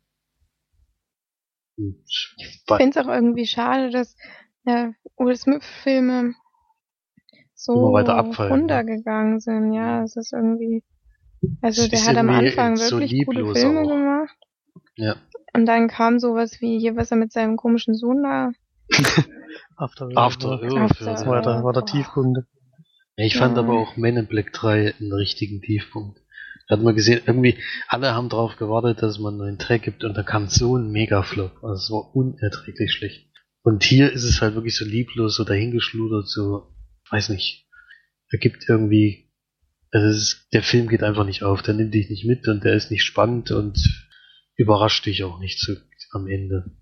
Und 1.78 2.04
Ich 2.08 2.64
finde 2.68 3.00
es 3.00 3.06
auch 3.06 3.10
irgendwie 3.12 3.46
schade, 3.46 3.90
dass 3.92 4.16
ja, 4.66 4.92
Will 5.18 5.36
Smith-Filme 5.36 6.34
so 7.54 7.92
ne? 7.98 8.50
runtergegangen 8.50 9.40
sind. 9.40 9.74
Ja, 9.74 10.04
es 10.04 10.16
ist 10.16 10.34
irgendwie. 10.34 10.84
Also 11.62 11.84
Es 11.84 11.90
der 11.90 12.06
hat 12.06 12.18
am 12.18 12.30
Anfang 12.30 12.76
so 12.76 13.00
wirklich 13.00 13.26
gute 13.26 13.40
lieblos 13.40 13.60
Filme 13.60 13.82
auch. 13.82 13.88
gemacht. 13.88 14.36
Ja. 14.96 15.16
Und 15.54 15.66
dann 15.66 15.88
kam 15.88 16.20
sowas 16.20 16.60
wie 16.62 16.80
hier, 16.80 16.96
was 16.96 17.12
er 17.12 17.18
mit 17.18 17.32
seinem 17.32 17.56
komischen 17.56 17.94
Sohn 17.94 18.24
da. 18.24 18.50
After, 19.78 20.10
After 20.16 20.52
Earth 20.52 20.64
Earth. 20.64 20.92
After 20.92 21.08
also. 21.12 21.26
war 21.28 21.42
der, 21.42 21.64
war 21.64 21.74
der 21.74 21.84
Oh. 21.84 21.86
Ich 23.18 23.38
fand 23.38 23.58
aber 23.58 23.74
auch 23.74 23.96
Men 23.96 24.18
in 24.18 24.28
Black 24.28 24.52
3 24.52 24.96
einen 24.96 25.14
richtigen 25.14 25.62
Tiefpunkt. 25.62 26.20
Da 26.68 26.76
hat 26.76 26.84
man 26.84 26.96
gesehen, 26.96 27.22
irgendwie, 27.26 27.58
alle 27.88 28.14
haben 28.14 28.30
darauf 28.30 28.58
gewartet, 28.58 29.02
dass 29.02 29.20
man 29.20 29.34
einen 29.36 29.38
neuen 29.38 29.60
Track 29.60 29.84
gibt 29.84 30.04
und 30.04 30.16
da 30.16 30.24
kam 30.24 30.50
so 30.50 30.78
ein 30.78 30.92
Mega-Flop. 30.92 31.64
Also 31.64 31.76
es 31.76 31.92
war 31.92 32.16
unerträglich 32.16 32.92
schlecht. 32.92 33.30
Und 33.62 33.84
hier 33.84 34.12
ist 34.12 34.24
es 34.24 34.42
halt 34.42 34.56
wirklich 34.56 34.76
so 34.76 34.86
lieblos, 34.86 35.36
so 35.36 35.44
dahingeschludert, 35.44 36.28
so, 36.28 36.76
weiß 37.10 37.30
nicht. 37.30 37.68
Er 38.32 38.40
gibt 38.40 38.68
irgendwie, 38.68 39.32
also 39.92 40.08
es 40.08 40.18
ist, 40.18 40.48
der 40.54 40.64
Film 40.64 40.88
geht 40.88 41.04
einfach 41.04 41.26
nicht 41.26 41.44
auf, 41.44 41.62
der 41.62 41.74
nimmt 41.74 41.94
dich 41.94 42.10
nicht 42.10 42.26
mit 42.26 42.48
und 42.48 42.64
der 42.64 42.76
ist 42.76 42.92
nicht 42.92 43.04
spannend 43.04 43.52
und 43.52 43.78
überrascht 44.56 45.06
dich 45.06 45.24
auch 45.24 45.40
nicht 45.40 45.60
so 45.60 45.74
am 46.12 46.28
Ende. 46.28 46.78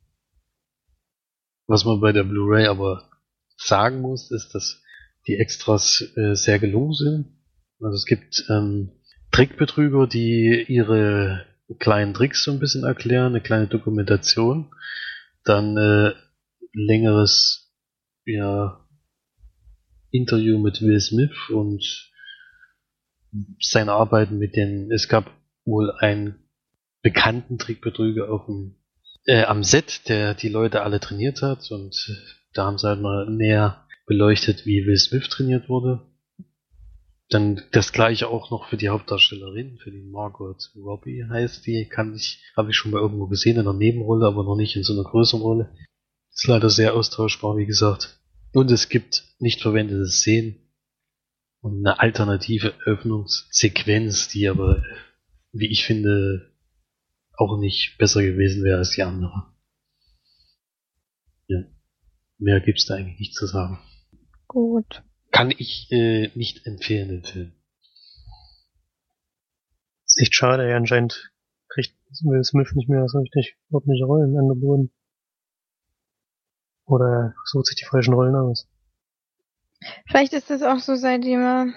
Was 1.68 1.86
man 1.86 2.00
bei 2.00 2.12
der 2.12 2.24
Blu-ray 2.24 2.68
aber 2.68 3.10
sagen 3.58 4.02
muss, 4.02 4.32
ist, 4.32 4.54
dass 4.54 4.83
die 5.28 5.38
Extras 5.38 6.04
äh, 6.16 6.36
sehr 6.36 6.60
gelungen 6.60 6.94
sind. 6.94 7.26
Also 7.80 7.96
es 7.96 8.06
gibt 8.06 8.46
ähm, 8.50 8.92
Trickbetrüger, 9.32 10.08
die 10.08 10.66
ihre 10.68 11.46
kleinen 11.80 12.14
Tricks 12.14 12.44
so 12.44 12.52
ein 12.52 12.60
bisschen 12.60 12.84
erklären, 12.84 13.34
eine 13.34 13.42
kleine 13.42 13.68
Dokumentation, 13.68 14.72
dann 15.44 15.78
äh, 15.78 16.14
längeres 16.74 17.74
ja, 18.26 18.86
Interview 20.12 20.60
mit 20.60 20.82
Will 20.82 21.00
Smith 21.00 21.50
und 21.50 22.12
seine 23.60 23.94
Arbeiten 23.94 24.38
mit 24.38 24.56
den, 24.56 24.92
es 24.92 25.08
gab 25.08 25.32
wohl 25.66 25.92
einen 26.00 26.36
bekannten 27.02 27.58
Trickbetrüger 27.58 28.30
auf 28.30 28.46
dem, 28.46 28.76
äh, 29.26 29.44
am 29.44 29.64
Set, 29.64 30.08
der 30.08 30.36
die 30.36 30.50
Leute 30.50 30.82
alle 30.82 31.00
trainiert 31.00 31.42
hat 31.42 31.72
und 31.72 31.96
da 32.54 32.66
haben 32.66 32.78
sie 32.78 32.88
halt 32.88 33.02
mal 33.02 33.30
näher 33.30 33.88
beleuchtet, 34.06 34.66
wie 34.66 34.86
Will 34.86 34.98
Smith 34.98 35.30
trainiert 35.30 35.70
wurde. 35.70 36.06
Dann 37.30 37.62
das 37.72 37.94
gleiche 37.94 38.28
auch 38.28 38.52
noch 38.52 38.68
für 38.70 38.78
die 38.78 38.90
Hauptdarstellerin, 38.90 39.78
für 39.78 39.92
die 39.92 40.04
Margot 40.04 40.72
Robbie 40.76 41.26
heißt 41.28 41.66
die, 41.66 41.88
kann 41.88 42.14
ich, 42.14 42.44
habe 42.56 42.72
ich 42.72 42.78
schon 42.78 42.92
mal 42.92 43.02
irgendwo 43.02 43.28
gesehen 43.28 43.56
in 43.56 43.62
einer 43.62 43.74
Nebenrolle, 43.74 44.28
aber 44.28 44.44
noch 44.44 44.56
nicht 44.56 44.76
in 44.76 44.84
so 44.84 44.94
einer 44.94 45.10
größeren 45.10 45.42
Rolle. 45.42 45.76
Ist 46.32 46.48
leider 46.48 46.70
sehr 46.70 46.94
austauschbar, 46.94 47.58
wie 47.58 47.66
gesagt. 47.66 48.20
Und 48.54 48.70
es 48.72 48.90
gibt 48.90 49.24
nicht 49.40 49.62
verwendete 49.62 50.06
Szenen 50.06 50.60
und 51.62 51.80
eine 51.80 52.00
alternative 52.00 52.74
Öffnungssequenz, 52.86 54.28
die 54.28 54.48
aber, 54.50 54.84
wie 55.54 55.72
ich 55.72 55.86
finde, 55.86 56.54
auch 57.36 57.58
nicht 57.58 57.98
besser 57.98 58.22
gewesen 58.22 58.64
wäre 58.64 58.78
als 58.78 58.92
die 58.92 59.02
andere. 59.02 59.54
Ja. 61.48 61.64
Mehr 62.38 62.60
gibt's 62.60 62.86
da 62.86 62.96
eigentlich 62.96 63.20
nicht 63.20 63.34
zu 63.34 63.48
sagen. 63.48 63.80
Gut. 64.54 65.04
Kann 65.32 65.50
ich 65.50 65.92
äh, 65.92 66.30
nicht 66.36 66.68
empfehlen, 66.68 67.10
den 67.10 67.24
Film. 67.24 67.54
Ist 70.06 70.22
echt 70.22 70.36
schade, 70.36 70.64
ey, 70.64 70.74
anscheinend 70.74 71.32
kriegt 71.70 71.96
Will 72.22 72.44
Smith 72.44 72.72
nicht 72.76 72.88
mehr 72.88 73.08
so 73.08 73.18
richtig 73.18 73.58
ordentliche 73.72 74.06
Rollen 74.06 74.38
angeboten. 74.38 74.92
Oder 76.86 77.06
er 77.06 77.34
sucht 77.46 77.66
sich 77.66 77.78
die 77.78 77.86
falschen 77.86 78.14
Rollen 78.14 78.36
aus. 78.36 78.70
Vielleicht 80.08 80.34
ist 80.34 80.52
es 80.52 80.62
auch 80.62 80.78
so, 80.78 80.96
seitdem 80.96 81.42
er 81.42 81.74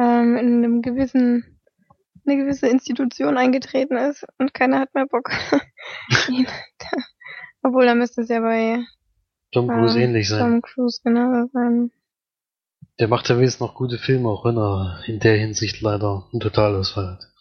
ähm, 0.00 0.36
in 0.36 0.64
einem 0.64 0.82
gewissen, 0.82 1.60
eine 2.26 2.38
gewisse 2.38 2.66
Institution 2.66 3.38
eingetreten 3.38 3.96
ist 3.96 4.26
und 4.38 4.52
keiner 4.52 4.80
hat 4.80 4.92
mehr 4.96 5.06
Bock. 5.06 5.30
Obwohl, 7.62 7.86
da 7.86 7.94
müsste 7.94 8.22
es 8.22 8.30
ja 8.30 8.40
bei 8.40 8.84
Tom 9.52 9.68
Cruise 9.68 9.96
ähm, 9.98 10.04
ähnlich 10.04 10.28
sein. 10.28 10.40
Tom 10.40 10.62
Cruise 10.62 11.00
genau 11.02 11.46
sein. 11.52 11.90
Der 12.98 13.08
macht 13.08 13.28
ja 13.28 13.36
wenigstens 13.36 13.60
noch 13.60 13.74
gute 13.74 13.98
Filme, 13.98 14.28
auch 14.28 14.44
wenn 14.44 14.56
er 14.56 15.02
in 15.06 15.20
der 15.20 15.36
Hinsicht 15.36 15.80
leider 15.80 16.28
einen 16.32 16.40
Totalausfall 16.40 17.12
hat. 17.12 17.32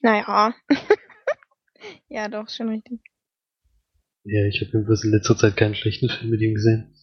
Naja. 0.00 0.54
ja, 2.08 2.28
doch, 2.28 2.48
schon 2.48 2.70
richtig. 2.70 3.00
Ja, 4.24 4.46
ich 4.46 4.60
habe 4.60 4.70
jedenfalls 4.72 5.04
in 5.04 5.10
letzter 5.10 5.36
Zeit 5.36 5.56
keinen 5.56 5.74
schlechten 5.74 6.08
Film 6.08 6.30
mit 6.30 6.40
ihm 6.40 6.54
gesehen. 6.54 6.94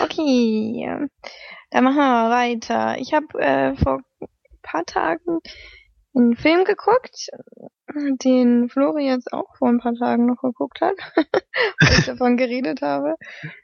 Okay, 0.00 0.86
dann 1.70 1.84
machen 1.84 1.96
wir 1.96 2.30
weiter. 2.30 2.98
Ich 2.98 3.12
habe 3.12 3.26
äh, 3.38 3.74
vor 3.74 4.02
ein 4.20 4.28
paar 4.62 4.84
Tagen 4.84 5.40
einen 6.14 6.36
Film 6.36 6.64
geguckt, 6.64 7.28
den 7.94 8.68
Flori 8.68 9.06
jetzt 9.06 9.32
auch 9.32 9.56
vor 9.56 9.68
ein 9.68 9.78
paar 9.78 9.94
Tagen 9.94 10.26
noch 10.26 10.40
geguckt 10.40 10.80
hat, 10.80 10.94
weil 11.16 11.98
ich 11.98 12.06
davon 12.06 12.36
geredet 12.36 12.82
habe. 12.82 13.16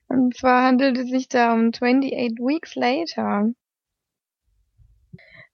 Und 0.08 0.36
zwar 0.36 0.64
handelt 0.64 0.98
es 0.98 1.08
sich 1.08 1.28
da 1.28 1.52
um 1.52 1.68
28 1.68 2.12
Weeks 2.38 2.74
Later. 2.74 3.50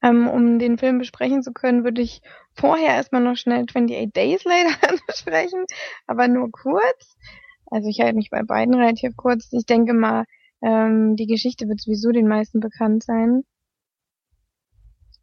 Ähm, 0.02 0.28
um 0.28 0.58
den 0.58 0.78
Film 0.78 0.98
besprechen 0.98 1.42
zu 1.42 1.52
können, 1.52 1.84
würde 1.84 2.02
ich 2.02 2.20
vorher 2.54 2.94
erstmal 2.94 3.22
noch 3.22 3.36
schnell 3.36 3.64
28 3.64 4.12
Days 4.12 4.44
Later 4.44 4.96
besprechen, 5.06 5.64
aber 6.06 6.28
nur 6.28 6.50
kurz. 6.50 7.16
Also 7.70 7.88
ich 7.88 8.00
halte 8.00 8.16
mich 8.16 8.30
bei 8.30 8.42
beiden 8.42 8.74
relativ 8.74 9.16
kurz. 9.16 9.48
Ich 9.52 9.66
denke 9.66 9.94
mal, 9.94 10.24
ähm, 10.62 11.16
die 11.16 11.26
Geschichte 11.26 11.68
wird 11.68 11.80
sowieso 11.80 12.10
den 12.10 12.28
meisten 12.28 12.60
bekannt 12.60 13.02
sein. 13.02 13.42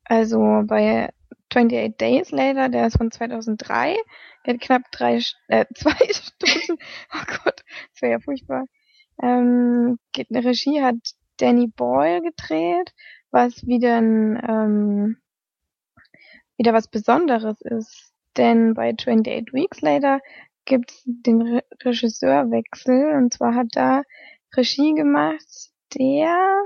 Also 0.06 0.64
bei 0.66 1.10
28 1.54 1.98
Days 1.98 2.32
Later, 2.32 2.70
der 2.70 2.88
ist 2.88 2.98
von 2.98 3.12
2003, 3.12 3.96
der 4.46 4.54
hat 4.54 4.62
knapp 4.62 4.92
drei, 4.92 5.20
äh, 5.48 5.66
zwei 5.76 5.96
Stunden. 6.12 6.82
Oh 7.14 7.26
Gott, 7.44 7.64
das 7.92 8.02
wäre 8.02 8.14
ja 8.14 8.20
furchtbar. 8.20 8.66
Ähm, 9.22 10.00
geht 10.12 10.30
eine 10.32 10.44
Regie 10.44 10.82
hat 10.82 10.96
Danny 11.38 11.68
Boyle 11.68 12.22
gedreht, 12.22 12.94
was 13.32 13.66
wieder 13.66 13.98
ein, 13.98 14.42
ähm, 14.48 15.18
wieder 16.58 16.74
was 16.74 16.88
Besonderes 16.88 17.62
ist. 17.62 18.12
Denn 18.38 18.74
bei 18.74 18.92
28 18.92 19.54
Weeks 19.54 19.82
Later 19.82 20.20
gibt's 20.66 21.04
den 21.06 21.42
Re 21.42 21.64
Regisseurwechsel 21.84 23.16
und 23.16 23.34
zwar 23.34 23.54
hat 23.54 23.68
da 23.74 24.02
Regie 24.56 24.94
gemacht 24.94 25.70
der 25.94 26.64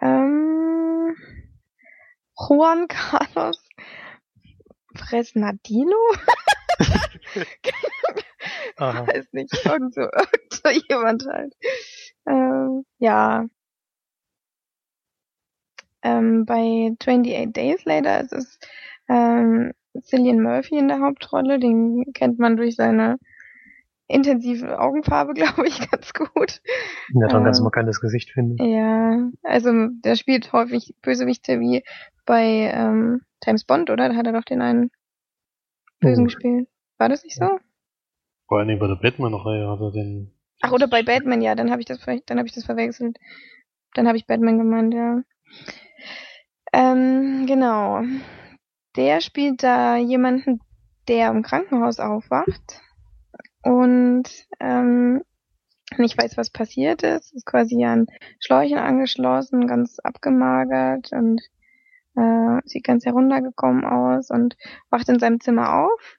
ähm, 0.00 1.16
Juan 2.36 2.88
Carlos 2.88 3.68
Fresnadillo? 4.96 5.96
Aha. 8.76 9.06
Weiß 9.06 9.32
nicht, 9.32 9.54
irgend 9.64 9.94
so, 9.94 10.02
irgend 10.02 10.52
so 10.52 10.68
jemand 10.88 11.26
halt. 11.26 11.54
Ähm, 12.26 12.84
ja. 12.98 13.46
Ähm, 16.02 16.44
bei 16.44 16.92
28 17.00 17.52
Days 17.52 17.84
Later 17.84 18.20
ist 18.20 18.32
es 18.32 18.58
ähm, 19.08 19.72
Cillian 20.02 20.42
Murphy 20.42 20.78
in 20.78 20.88
der 20.88 21.00
Hauptrolle. 21.00 21.58
Den 21.58 22.12
kennt 22.12 22.38
man 22.38 22.56
durch 22.56 22.76
seine 22.76 23.18
intensive 24.08 24.78
Augenfarbe, 24.78 25.34
glaube 25.34 25.66
ich, 25.66 25.90
ganz 25.90 26.12
gut. 26.12 26.60
Ja, 27.14 27.28
dann 27.28 27.44
ganz 27.44 27.58
Ähm, 27.58 27.64
markantes 27.64 28.00
Gesicht 28.00 28.30
finden. 28.30 28.62
Ja, 28.64 29.30
also 29.42 29.72
der 30.04 30.16
spielt 30.16 30.52
häufig 30.52 30.94
Bösewichte 31.02 31.60
wie 31.60 31.82
bei 32.26 32.70
ähm, 32.72 33.22
James 33.44 33.64
Bond, 33.64 33.90
oder? 33.90 34.08
Da 34.08 34.14
hat 34.16 34.26
er 34.26 34.32
doch 34.32 34.44
den 34.44 34.62
einen 34.62 34.90
Bösen 36.00 36.22
Oh. 36.22 36.26
gespielt. 36.26 36.68
War 36.98 37.08
das 37.08 37.24
nicht 37.24 37.36
so? 37.36 37.58
Vor 38.48 38.58
allen 38.58 38.68
Dingen 38.68 38.80
bei 38.80 38.86
der 38.88 38.96
Batman-Reihe 38.96 39.68
hat 39.68 39.80
er 39.80 39.90
den. 39.90 40.32
Ach, 40.60 40.72
oder 40.72 40.86
bei 40.86 41.02
Batman, 41.02 41.42
ja, 41.42 41.54
dann 41.54 41.70
habe 41.70 41.80
ich 41.80 41.86
das 41.86 42.02
vielleicht, 42.02 42.30
dann 42.30 42.38
habe 42.38 42.46
ich 42.46 42.54
das 42.54 42.64
verwechselt. 42.64 43.18
Dann 43.94 44.06
habe 44.06 44.16
ich 44.16 44.26
Batman 44.26 44.58
gemeint, 44.58 44.94
ja. 44.94 45.22
Ähm, 46.72 47.46
genau. 47.46 48.02
Der 48.96 49.20
spielt 49.20 49.62
da 49.62 49.96
jemanden, 49.96 50.60
der 51.08 51.30
im 51.30 51.42
Krankenhaus 51.42 52.00
aufwacht 52.00 52.80
und 53.64 54.24
ähm, 54.60 55.22
nicht 55.96 56.16
weiß, 56.18 56.36
was 56.36 56.50
passiert 56.50 57.02
ist. 57.02 57.34
Ist 57.34 57.46
quasi 57.46 57.84
an 57.84 58.06
Schläuchen 58.40 58.78
angeschlossen, 58.78 59.66
ganz 59.66 59.98
abgemagert 59.98 61.12
und 61.12 61.40
äh, 62.16 62.60
sieht 62.64 62.84
ganz 62.84 63.04
heruntergekommen 63.04 63.84
aus 63.84 64.30
und 64.30 64.56
wacht 64.90 65.08
in 65.08 65.18
seinem 65.18 65.40
Zimmer 65.40 65.84
auf, 65.84 66.18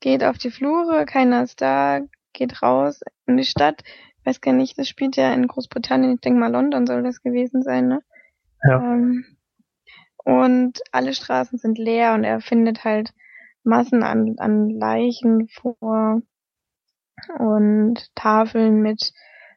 geht 0.00 0.22
auf 0.24 0.38
die 0.38 0.50
Flure, 0.50 1.06
keiner 1.06 1.42
ist 1.42 1.60
da, 1.60 2.00
geht 2.32 2.62
raus 2.62 3.00
in 3.26 3.36
die 3.36 3.44
Stadt. 3.44 3.82
Ich 4.20 4.26
weiß 4.26 4.40
gar 4.40 4.52
nicht, 4.52 4.78
das 4.78 4.88
spielt 4.88 5.16
ja 5.16 5.32
in 5.32 5.46
Großbritannien, 5.46 6.14
ich 6.14 6.20
denke 6.20 6.40
mal 6.40 6.52
London 6.52 6.86
soll 6.86 7.02
das 7.02 7.22
gewesen 7.22 7.62
sein, 7.62 7.88
ne? 7.88 8.02
Ja. 8.66 8.78
Ähm, 8.78 9.24
und 10.24 10.80
alle 10.92 11.12
Straßen 11.12 11.58
sind 11.58 11.78
leer 11.78 12.14
und 12.14 12.24
er 12.24 12.40
findet 12.40 12.84
halt 12.84 13.12
Massen 13.62 14.02
an, 14.02 14.36
an 14.38 14.70
Leichen 14.70 15.48
vor 15.48 16.22
und 17.38 18.14
Tafeln 18.14 18.82
mit 18.82 19.12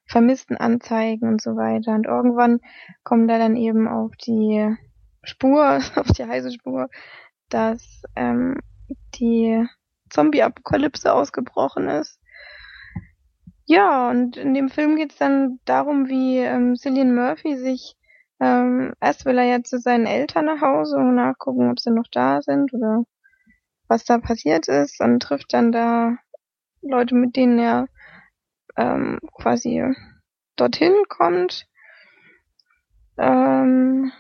vermissten 0.06 0.58
Anzeigen 0.58 1.28
und 1.28 1.42
so 1.42 1.56
weiter. 1.56 1.94
Und 1.94 2.06
irgendwann 2.06 2.60
kommt 3.04 3.30
er 3.30 3.40
dann 3.40 3.56
eben 3.56 3.88
auf 3.88 4.12
die 4.16 4.76
Spur, 5.24 5.80
auf 5.96 6.08
die 6.08 6.26
heiße 6.26 6.52
Spur, 6.52 6.90
dass 7.50 8.04
ähm, 8.16 8.60
die 9.16 9.66
Zombie-Apokalypse 10.10 11.14
ausgebrochen 11.14 11.90
ist. 11.90 12.20
Ja, 13.66 14.10
und 14.10 14.38
in 14.38 14.54
dem 14.54 14.70
Film 14.70 14.96
geht's 14.96 15.18
dann 15.18 15.60
darum, 15.66 16.08
wie 16.08 16.38
ähm, 16.38 16.76
Cillian 16.78 17.14
Murphy 17.14 17.58
sich 17.58 17.98
ähm, 18.40 18.94
erst 19.02 19.26
will 19.26 19.38
er 19.38 19.46
ja 19.46 19.64
zu 19.64 19.80
seinen 19.80 20.06
Eltern 20.06 20.46
nach 20.46 20.62
Hause 20.62 20.98
und 20.98 21.16
nachgucken, 21.16 21.72
ob 21.72 21.80
sie 21.80 21.92
noch 21.92 22.08
da 22.12 22.42
sind 22.42 22.74
oder 22.74 23.04
was 23.88 24.04
da 24.06 24.20
passiert 24.20 24.68
ist 24.68 25.02
und 25.02 25.22
trifft 25.22 25.54
dann 25.54 25.72
da 25.72 26.18
Leute, 26.90 27.16
mit 27.16 27.36
denen 27.36 27.60
er 27.60 27.88
ähm, 28.76 29.20
quasi 29.34 29.84
dorthin 30.56 30.94
kommt. 31.08 31.68
Ähm, 33.18 34.12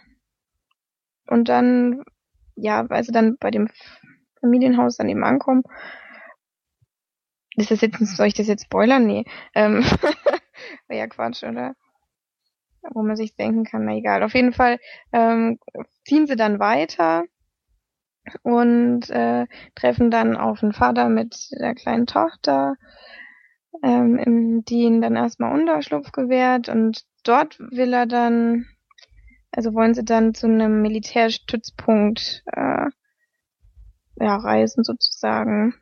und 1.27 1.49
dann, 1.49 2.03
ja, 2.56 2.86
also 2.88 3.12
dann 3.12 3.38
bei 3.38 3.51
dem 3.51 3.69
Familienhaus 4.39 4.97
dann 4.97 5.10
eben 5.10 5.23
ankommen. 5.23 5.63
Ist 7.56 7.71
das 7.71 7.82
jetzt, 7.82 7.97
soll 7.99 8.27
ich 8.27 8.34
das 8.36 8.47
jetzt 8.47 8.65
spoilern? 8.65 9.06
Nee. 9.06 9.25
Ähm, 9.56 9.84
Wäre 10.88 10.99
ja 10.99 11.08
Quatsch, 11.08 11.43
oder? 11.43 11.75
Wo 12.93 13.01
man 13.01 13.17
sich 13.17 13.36
denken 13.36 13.65
kann, 13.65 13.86
na 13.86 13.95
egal. 13.95 14.23
Auf 14.23 14.34
jeden 14.34 14.53
Fall 14.53 14.80
ähm, 15.12 15.60
ziehen 16.06 16.27
sie 16.27 16.36
dann 16.36 16.60
weiter 16.60 17.25
und 18.43 19.09
äh, 19.09 19.45
treffen 19.75 20.11
dann 20.11 20.35
auf 20.35 20.59
den 20.59 20.73
Vater 20.73 21.09
mit 21.09 21.49
der 21.51 21.75
kleinen 21.75 22.07
Tochter, 22.07 22.75
ähm, 23.83 24.63
die 24.67 24.81
ihn 24.81 25.01
dann 25.01 25.15
erstmal 25.15 25.53
Unterschlupf 25.53 26.11
gewährt 26.11 26.69
und 26.69 27.03
dort 27.23 27.59
will 27.59 27.93
er 27.93 28.05
dann, 28.05 28.65
also 29.51 29.73
wollen 29.73 29.93
sie 29.93 30.05
dann 30.05 30.33
zu 30.33 30.47
einem 30.47 30.81
Militärstützpunkt 30.81 32.43
äh, 32.53 32.87
ja, 34.19 34.35
reisen 34.35 34.83
sozusagen. 34.83 35.75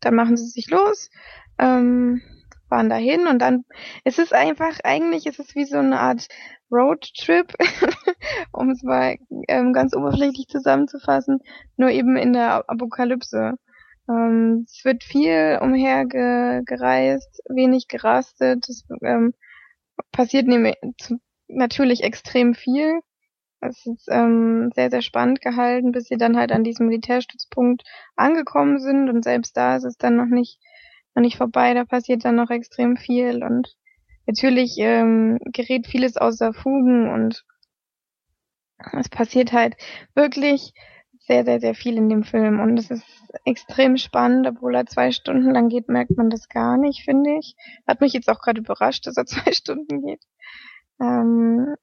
Dann 0.00 0.14
machen 0.14 0.36
sie 0.36 0.46
sich 0.46 0.70
los, 0.70 1.10
ähm, 1.58 2.22
fahren 2.68 2.88
dahin 2.88 3.26
und 3.26 3.40
dann 3.40 3.64
es 4.04 4.18
ist 4.18 4.32
einfach, 4.32 4.78
eigentlich 4.84 5.26
ist 5.26 5.40
es 5.40 5.54
wie 5.54 5.64
so 5.64 5.78
eine 5.78 6.00
Art 6.00 6.28
Roadtrip, 6.70 7.54
um 8.52 8.70
es 8.70 8.82
mal 8.82 9.16
ähm, 9.48 9.72
ganz 9.72 9.94
oberflächlich 9.94 10.46
zusammenzufassen, 10.48 11.40
nur 11.76 11.90
eben 11.90 12.16
in 12.16 12.32
der 12.32 12.68
Apokalypse. 12.68 13.54
Ähm, 14.08 14.64
es 14.66 14.84
wird 14.84 15.04
viel 15.04 15.58
umhergereist, 15.60 17.42
wenig 17.48 17.88
gerastet, 17.88 18.68
es 18.68 18.84
ähm, 19.02 19.34
passiert 20.12 20.46
nämlich 20.46 20.76
natürlich 21.48 22.02
extrem 22.02 22.54
viel. 22.54 23.00
Es 23.60 23.84
ist 23.84 24.08
ähm, 24.10 24.70
sehr, 24.74 24.90
sehr 24.90 25.02
spannend 25.02 25.42
gehalten, 25.42 25.92
bis 25.92 26.06
sie 26.06 26.16
dann 26.16 26.36
halt 26.36 26.50
an 26.50 26.64
diesem 26.64 26.86
Militärstützpunkt 26.86 27.82
angekommen 28.16 28.78
sind 28.78 29.10
und 29.10 29.22
selbst 29.22 29.56
da 29.56 29.76
ist 29.76 29.84
es 29.84 29.98
dann 29.98 30.16
noch 30.16 30.26
nicht, 30.26 30.58
noch 31.14 31.22
nicht 31.22 31.36
vorbei, 31.36 31.74
da 31.74 31.84
passiert 31.84 32.24
dann 32.24 32.36
noch 32.36 32.50
extrem 32.50 32.96
viel 32.96 33.44
und 33.44 33.76
natürlich 34.26 34.76
ähm, 34.78 35.38
gerät 35.52 35.86
vieles 35.86 36.16
außer 36.16 36.52
Fugen 36.52 37.10
und 37.10 37.44
es 38.92 39.08
passiert 39.08 39.52
halt 39.52 39.76
wirklich 40.14 40.72
sehr, 41.18 41.44
sehr, 41.44 41.60
sehr 41.60 41.74
viel 41.74 41.96
in 41.96 42.08
dem 42.08 42.24
Film 42.24 42.60
und 42.60 42.78
es 42.78 42.90
ist 42.90 43.04
extrem 43.44 43.96
spannend, 43.98 44.46
obwohl 44.46 44.74
er 44.74 44.86
zwei 44.86 45.12
Stunden 45.12 45.50
lang 45.50 45.68
geht, 45.68 45.88
merkt 45.88 46.16
man 46.16 46.30
das 46.30 46.48
gar 46.48 46.76
nicht, 46.76 47.04
finde 47.04 47.38
ich. 47.38 47.54
Hat 47.86 48.00
mich 48.00 48.12
jetzt 48.12 48.28
auch 48.28 48.40
gerade 48.40 48.60
überrascht, 48.60 49.06
dass 49.06 49.16
er 49.16 49.26
zwei 49.26 49.52
Stunden 49.52 50.04
geht. 50.04 50.22
Ähm, 51.00 51.76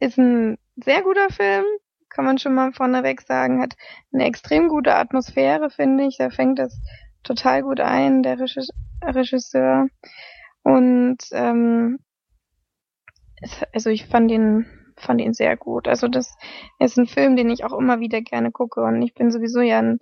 ist 0.00 0.18
ein 0.18 0.58
sehr 0.76 1.02
guter 1.02 1.30
Film, 1.30 1.64
kann 2.10 2.24
man 2.24 2.38
schon 2.38 2.54
mal 2.54 2.72
vorneweg 2.72 3.22
sagen, 3.22 3.62
hat 3.62 3.74
eine 4.12 4.26
extrem 4.26 4.68
gute 4.68 4.94
Atmosphäre, 4.94 5.70
finde 5.70 6.04
ich. 6.04 6.18
Da 6.18 6.30
fängt 6.30 6.58
das 6.58 6.78
total 7.22 7.62
gut 7.62 7.80
ein, 7.80 8.22
der 8.22 8.38
Regisseur. 8.38 9.86
Und 10.62 11.18
ähm, 11.32 11.98
also 13.72 13.90
ich 13.90 14.06
fand 14.06 14.30
ihn 14.30 14.66
fand 14.96 15.20
ihn 15.20 15.34
sehr 15.34 15.56
gut. 15.56 15.88
Also 15.88 16.08
das 16.08 16.36
ist 16.78 16.98
ein 16.98 17.06
Film, 17.06 17.36
den 17.36 17.50
ich 17.50 17.64
auch 17.64 17.76
immer 17.76 18.00
wieder 18.00 18.20
gerne 18.20 18.52
gucke 18.52 18.82
und 18.82 19.02
ich 19.02 19.14
bin 19.14 19.30
sowieso 19.30 19.60
ja 19.60 19.78
ein, 19.78 19.98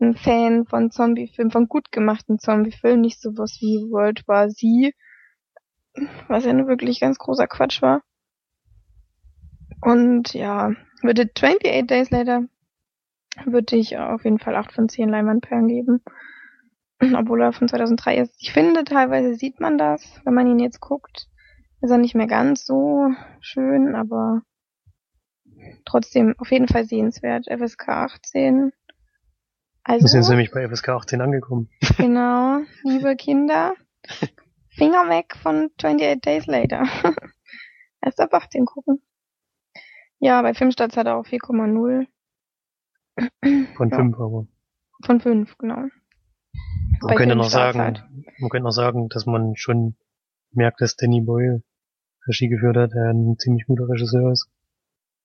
ein 0.00 0.16
Fan 0.16 0.66
von 0.66 0.90
Zombiefilmen, 0.90 1.52
von 1.52 1.68
gut 1.68 1.92
gemachten 1.92 2.38
Zombiefilmen, 2.38 3.00
nicht 3.00 3.20
sowas 3.20 3.58
wie 3.60 3.90
World 3.90 4.26
War 4.26 4.48
Z, 4.48 4.92
was 6.28 6.44
ja 6.44 6.52
nur 6.52 6.66
wirklich 6.66 7.00
ganz 7.00 7.18
großer 7.18 7.46
Quatsch 7.46 7.80
war. 7.82 8.02
Und 9.80 10.34
ja, 10.34 10.72
würde 11.02 11.30
28 11.30 11.86
Days 11.86 12.10
Later 12.10 12.44
würde 13.44 13.76
ich 13.76 13.98
auf 13.98 14.24
jeden 14.24 14.38
Fall 14.38 14.56
8 14.56 14.72
von 14.72 14.88
10 14.88 15.08
Leinwandperlen 15.08 15.68
geben. 15.68 16.02
Obwohl 17.18 17.42
er 17.42 17.52
von 17.52 17.68
2003 17.68 18.18
ist. 18.18 18.34
Ich 18.38 18.52
finde, 18.52 18.84
teilweise 18.84 19.34
sieht 19.34 19.60
man 19.60 19.78
das, 19.78 20.20
wenn 20.24 20.34
man 20.34 20.46
ihn 20.46 20.58
jetzt 20.58 20.80
guckt. 20.80 21.28
Ist 21.80 21.90
er 21.90 21.98
nicht 21.98 22.14
mehr 22.14 22.26
ganz 22.26 22.64
so 22.64 23.10
schön, 23.40 23.94
aber 23.94 24.42
trotzdem 25.84 26.34
auf 26.38 26.50
jeden 26.50 26.68
Fall 26.68 26.86
sehenswert. 26.86 27.46
FSK 27.46 27.88
18. 27.88 28.72
Also, 29.82 30.06
sind 30.06 30.26
nämlich 30.30 30.50
bei 30.50 30.66
FSK 30.66 30.90
18 30.90 31.20
angekommen. 31.20 31.68
Genau, 31.98 32.60
liebe 32.82 33.14
Kinder, 33.16 33.74
Finger 34.70 35.08
weg 35.08 35.36
von 35.36 35.70
28 35.78 36.20
Days 36.22 36.46
Later. 36.46 36.84
Erst 38.00 38.20
ab 38.20 38.32
18 38.32 38.64
gucken. 38.64 39.02
Ja, 40.18 40.40
bei 40.42 40.54
Filmstarts 40.54 40.96
hat 40.96 41.06
er 41.06 41.16
auch 41.16 41.26
4,0. 41.26 42.06
Von 43.76 43.90
ja. 43.90 43.96
5 43.96 44.16
aber. 44.18 44.46
Von 45.04 45.20
5, 45.20 45.58
genau. 45.58 45.84
Man 47.00 47.16
könnte 47.16 47.36
noch 47.36 47.50
sagen, 47.50 47.80
halt. 47.80 48.04
man 48.38 48.50
könnte 48.50 48.64
noch 48.64 48.72
sagen, 48.72 49.08
dass 49.08 49.26
man 49.26 49.56
schon 49.56 49.96
merkt, 50.52 50.80
dass 50.80 50.96
Danny 50.96 51.20
Boyle 51.20 51.62
Regie 52.26 52.48
geführt 52.48 52.76
hat, 52.76 52.92
der 52.92 53.10
ein 53.10 53.36
ziemlich 53.38 53.66
guter 53.66 53.88
Regisseur 53.88 54.32
ist. 54.32 54.48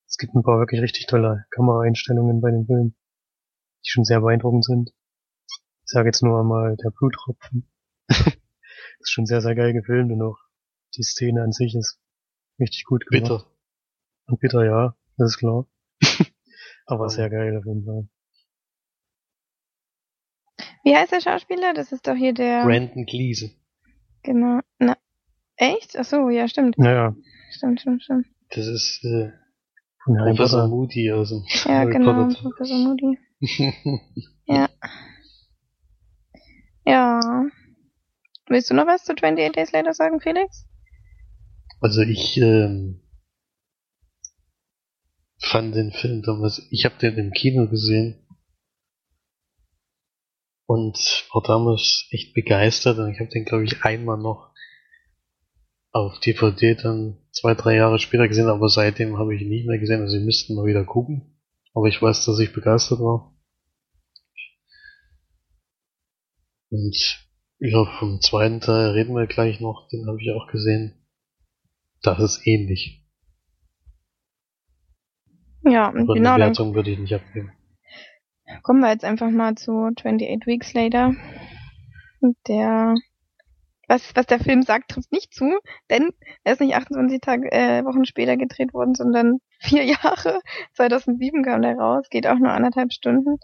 Es 0.07 0.17
gibt 0.17 0.33
ein 0.35 0.43
paar 0.43 0.59
wirklich 0.59 0.81
richtig 0.81 1.05
tolle 1.05 1.45
Kameraeinstellungen 1.51 2.41
bei 2.41 2.51
dem 2.51 2.65
Film, 2.65 2.95
die 3.85 3.89
schon 3.89 4.05
sehr 4.05 4.21
beeindruckend 4.21 4.65
sind. 4.65 4.91
Ich 5.47 5.91
sage 5.93 6.09
jetzt 6.09 6.23
nur 6.23 6.39
einmal 6.39 6.75
der 6.77 6.91
Bluttropfen. 6.91 7.69
das 8.07 8.27
ist 8.99 9.11
schon 9.11 9.25
sehr, 9.25 9.41
sehr 9.41 9.55
geil 9.55 9.73
gefilmt 9.73 10.11
und 10.11 10.21
auch 10.21 10.37
die 10.95 11.03
Szene 11.03 11.43
an 11.43 11.51
sich 11.51 11.75
ist 11.75 11.99
richtig 12.59 12.85
gut 12.85 13.05
gemacht. 13.05 13.29
Bitter. 13.29 13.45
Und 14.27 14.39
bitter, 14.39 14.65
ja, 14.65 14.95
das 15.17 15.31
ist 15.31 15.37
klar. 15.37 15.67
Aber 16.85 17.09
sehr 17.09 17.29
geil 17.29 17.55
auf 17.57 17.65
jeden 17.65 17.85
Fall. 17.85 18.09
Wie 20.83 20.95
heißt 20.95 21.11
der 21.11 21.21
Schauspieler? 21.21 21.73
Das 21.73 21.91
ist 21.91 22.07
doch 22.07 22.15
hier 22.15 22.33
der. 22.33 22.63
Brandon 22.63 23.05
Gleason. 23.05 23.51
Genau. 24.23 24.59
Na, 24.79 24.97
echt? 25.55 25.97
Ach 25.97 26.05
so, 26.05 26.29
ja, 26.29 26.47
stimmt. 26.47 26.77
Naja. 26.77 27.15
Stimmt, 27.51 27.81
stimmt, 27.81 28.03
stimmt. 28.03 28.27
Das 28.49 28.67
ist 28.67 29.03
äh, 29.03 29.31
Professor 30.05 30.67
Moody 30.67 31.11
aus 31.11 31.29
dem 31.29 31.43
Ja, 31.47 31.79
Harry 31.79 31.93
genau, 31.93 32.25
Potter. 32.25 32.41
Professor 32.41 32.77
Moody. 32.77 33.17
ja. 34.45 34.69
Ja. 36.85 37.45
Willst 38.47 38.69
du 38.69 38.73
noch 38.73 38.87
was 38.87 39.03
zu 39.03 39.13
28 39.13 39.51
Days 39.51 39.71
Later 39.71 39.93
sagen, 39.93 40.19
Felix? 40.21 40.65
Also 41.81 42.01
ich 42.01 42.37
ähm, 42.37 43.01
fand 45.39 45.75
den 45.75 45.91
Film 45.91 46.23
damals, 46.23 46.67
ich 46.71 46.85
habe 46.85 46.95
den 46.99 47.17
im 47.17 47.31
Kino 47.31 47.67
gesehen 47.69 48.25
und 50.69 51.25
war 51.33 51.41
damals 51.41 52.07
echt 52.11 52.35
begeistert 52.35 52.99
und 52.99 53.09
ich 53.11 53.19
habe 53.19 53.31
den 53.31 53.43
glaube 53.43 53.63
ich 53.63 53.83
einmal 53.83 54.19
noch 54.19 54.53
auf 55.91 56.19
DVD 56.19 56.75
dann 56.75 57.17
zwei, 57.31 57.55
drei 57.55 57.75
Jahre 57.75 57.97
später 57.97 58.27
gesehen, 58.27 58.45
aber 58.45 58.69
seitdem 58.69 59.17
habe 59.17 59.33
ich 59.33 59.41
ihn 59.41 59.49
nicht 59.49 59.65
mehr 59.65 59.79
gesehen, 59.79 60.01
also 60.01 60.15
wir 60.15 60.23
müssten 60.23 60.53
mal 60.53 60.67
wieder 60.67 60.85
gucken. 60.85 61.39
Aber 61.73 61.87
ich 61.87 61.99
weiß, 61.99 62.23
dass 62.23 62.37
ich 62.37 62.53
begeistert 62.53 62.99
war. 62.99 63.35
Und 66.69 67.27
ja, 67.57 67.85
vom 67.97 68.21
zweiten 68.21 68.61
Teil 68.61 68.91
reden 68.91 69.15
wir 69.15 69.25
gleich 69.25 69.59
noch, 69.59 69.87
den 69.87 70.05
habe 70.05 70.21
ich 70.21 70.29
auch 70.33 70.51
gesehen. 70.51 70.93
Das 72.03 72.19
ist 72.19 72.45
ähnlich. 72.45 73.07
Ja, 75.63 75.89
und 75.89 76.05
genau. 76.05 76.33
Eine 76.33 76.43
Wertung 76.43 76.75
würde 76.75 76.91
ich 76.91 76.99
nicht 76.99 77.15
abgeben. 77.15 77.53
Kommen 78.63 78.81
wir 78.81 78.91
jetzt 78.91 79.05
einfach 79.05 79.29
mal 79.29 79.55
zu 79.55 79.71
28 79.85 80.45
Weeks 80.45 80.73
Later. 80.73 81.13
Der 82.47 82.95
was, 83.89 84.15
was 84.15 84.27
der 84.27 84.39
Film 84.39 84.61
sagt, 84.61 84.91
trifft 84.91 85.11
nicht 85.11 85.33
zu, 85.33 85.57
denn 85.89 86.09
er 86.43 86.53
ist 86.53 86.61
nicht 86.61 86.75
28 86.75 87.19
Tage, 87.19 87.51
äh, 87.51 87.83
Wochen 87.83 88.05
später 88.05 88.37
gedreht 88.37 88.73
worden, 88.73 88.93
sondern 88.93 89.39
vier 89.59 89.83
Jahre. 89.83 90.41
2007 90.75 91.43
kam 91.43 91.61
der 91.61 91.75
raus, 91.75 92.05
geht 92.09 92.27
auch 92.27 92.37
nur 92.37 92.51
anderthalb 92.51 92.93
Stunden. 92.93 93.37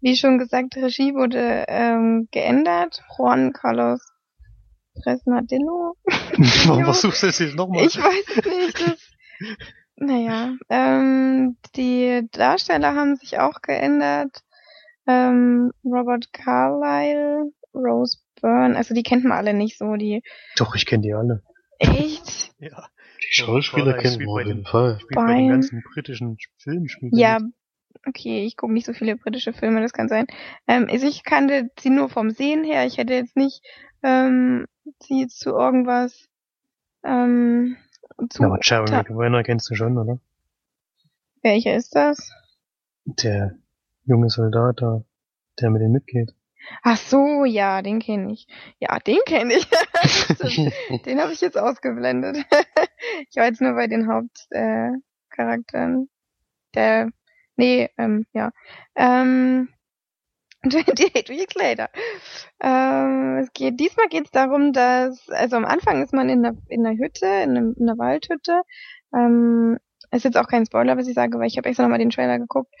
Wie 0.00 0.16
schon 0.16 0.38
gesagt, 0.38 0.76
Regie 0.76 1.14
wurde 1.14 1.66
ähm, 1.68 2.26
geändert. 2.32 3.04
Juan 3.16 3.52
Carlos 3.52 4.00
Fresnadillo. 5.02 5.96
Warum 6.66 6.84
versuchst 6.84 7.22
du 7.22 7.28
es 7.28 7.38
jetzt 7.38 7.54
nochmal? 7.54 7.84
Ich 7.86 7.96
weiß 7.96 8.24
es 8.28 8.44
nicht. 8.44 8.80
Das, 8.80 8.98
naja, 10.06 10.54
ähm, 10.68 11.56
die 11.76 12.28
Darsteller 12.32 12.94
haben 12.94 13.16
sich 13.16 13.38
auch 13.38 13.60
geändert. 13.62 14.42
Ähm, 15.06 15.72
Robert 15.84 16.32
Carlyle, 16.32 17.52
Rose 17.74 18.18
Byrne, 18.40 18.76
also 18.76 18.94
die 18.94 19.02
kennt 19.02 19.24
man 19.24 19.32
alle 19.38 19.54
nicht 19.54 19.78
so, 19.78 19.94
die. 19.96 20.22
Doch, 20.56 20.74
ich 20.74 20.86
kenne 20.86 21.02
die 21.02 21.14
alle. 21.14 21.42
Echt? 21.78 22.52
Ja. 22.58 22.86
Die 23.20 23.32
Schauspieler 23.34 23.94
kennt 23.94 24.18
man 24.20 24.28
auf 24.28 24.46
jeden 24.46 24.64
Fall. 24.64 24.98
Spielt 25.00 25.14
bei 25.14 25.34
den 25.34 25.48
ganzen 25.48 25.82
britischen 25.92 26.36
Filmen 26.58 26.88
Ja, 27.12 27.38
mit. 27.40 27.52
okay, 28.06 28.44
ich 28.44 28.56
gucke 28.56 28.72
nicht 28.72 28.86
so 28.86 28.92
viele 28.92 29.16
britische 29.16 29.52
Filme, 29.52 29.80
das 29.80 29.92
kann 29.92 30.08
sein. 30.08 30.26
Ähm, 30.68 30.86
also 30.90 31.06
ich 31.06 31.24
kannte 31.24 31.70
sie 31.80 31.90
nur 31.90 32.08
vom 32.08 32.30
Sehen 32.30 32.62
her. 32.64 32.86
Ich 32.86 32.98
hätte 32.98 33.14
jetzt 33.14 33.36
nicht 33.36 33.62
ähm, 34.02 34.66
sie 35.00 35.20
jetzt 35.20 35.40
zu 35.40 35.50
irgendwas 35.50 36.28
ähm, 37.04 37.76
zu. 38.28 38.42
Ja, 38.42 38.48
aber 38.48 38.58
Jeremy 38.62 38.90
Maguire 38.90 39.42
kennst 39.42 39.70
du 39.70 39.74
schon, 39.74 39.98
oder? 39.98 40.18
Welcher 41.42 41.74
ist 41.74 41.94
das? 41.94 42.32
Der 43.04 43.56
junge 44.04 44.28
Soldat 44.30 44.80
da, 44.80 45.02
der 45.60 45.70
mit 45.70 45.82
denen 45.82 45.92
mitgeht. 45.92 46.34
Ach 46.82 46.96
so, 46.96 47.44
ja, 47.44 47.82
den 47.82 47.98
kenne 47.98 48.32
ich. 48.32 48.46
Ja, 48.78 48.98
den 49.00 49.18
kenne 49.26 49.54
ich. 49.54 49.68
Den 51.04 51.20
habe 51.20 51.32
ich 51.32 51.40
jetzt 51.40 51.58
ausgeblendet. 51.58 52.36
ich 53.28 53.36
war 53.36 53.46
jetzt 53.46 53.60
nur 53.60 53.74
bei 53.74 53.88
den 53.88 54.08
Hauptcharakteren. 54.08 56.04
Äh, 56.04 56.06
der, 56.74 57.10
nee, 57.56 57.90
ähm, 57.98 58.26
ja. 58.32 58.52
Ähm, 58.94 59.68
28 60.64 61.28
Weeks 61.28 61.54
later. 61.54 61.88
Ähm, 62.60 63.38
es 63.42 63.52
geht, 63.52 63.80
diesmal 63.80 64.08
geht 64.08 64.26
es 64.26 64.30
darum, 64.30 64.72
dass, 64.72 65.28
also 65.28 65.56
am 65.56 65.64
Anfang 65.64 66.02
ist 66.02 66.12
man 66.12 66.28
in 66.28 66.44
einer, 66.44 66.56
in 66.68 66.86
einer 66.86 66.96
Hütte, 66.96 67.26
in, 67.26 67.56
einem, 67.56 67.74
in 67.78 67.88
einer 67.88 67.98
Waldhütte. 67.98 68.62
Ähm, 69.14 69.78
ist 70.10 70.24
jetzt 70.24 70.36
auch 70.36 70.46
kein 70.46 70.66
Spoiler, 70.66 70.96
was 70.96 71.08
ich 71.08 71.14
sage, 71.14 71.38
weil 71.38 71.46
ich 71.46 71.56
habe 71.56 71.68
extra 71.68 71.82
nochmal 71.84 71.98
den 71.98 72.10
Trailer 72.10 72.38
geguckt. 72.38 72.72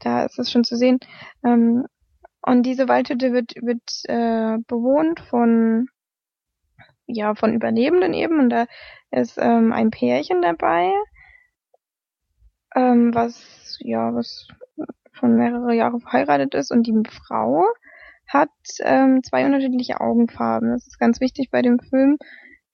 Da 0.00 0.24
ist 0.24 0.38
es 0.38 0.50
schon 0.50 0.64
zu 0.64 0.76
sehen. 0.76 0.98
Ähm, 1.44 1.86
und 2.42 2.62
diese 2.64 2.88
Waldhütte 2.88 3.32
wird, 3.32 3.54
wird 3.60 3.82
äh, 4.04 4.58
bewohnt 4.66 5.20
von 5.20 5.88
ja 7.08 7.34
von 7.34 7.54
Überlebenden 7.54 8.12
eben 8.12 8.38
und 8.38 8.50
da 8.50 8.66
ist 9.10 9.38
ähm, 9.38 9.72
ein 9.72 9.90
Pärchen 9.90 10.42
dabei, 10.42 10.92
ähm, 12.74 13.14
was 13.14 13.78
ja 13.80 14.14
was 14.14 14.46
schon 15.18 15.36
mehrere 15.36 15.74
Jahre 15.74 16.00
verheiratet 16.00 16.54
ist 16.54 16.70
und 16.70 16.86
die 16.86 17.02
Frau 17.10 17.64
hat 18.26 18.50
ähm, 18.80 19.22
zwei 19.22 19.46
unterschiedliche 19.46 20.00
Augenfarben. 20.00 20.70
Das 20.70 20.86
ist 20.86 20.98
ganz 20.98 21.20
wichtig 21.20 21.50
bei 21.50 21.62
dem 21.62 21.78
Film. 21.78 22.18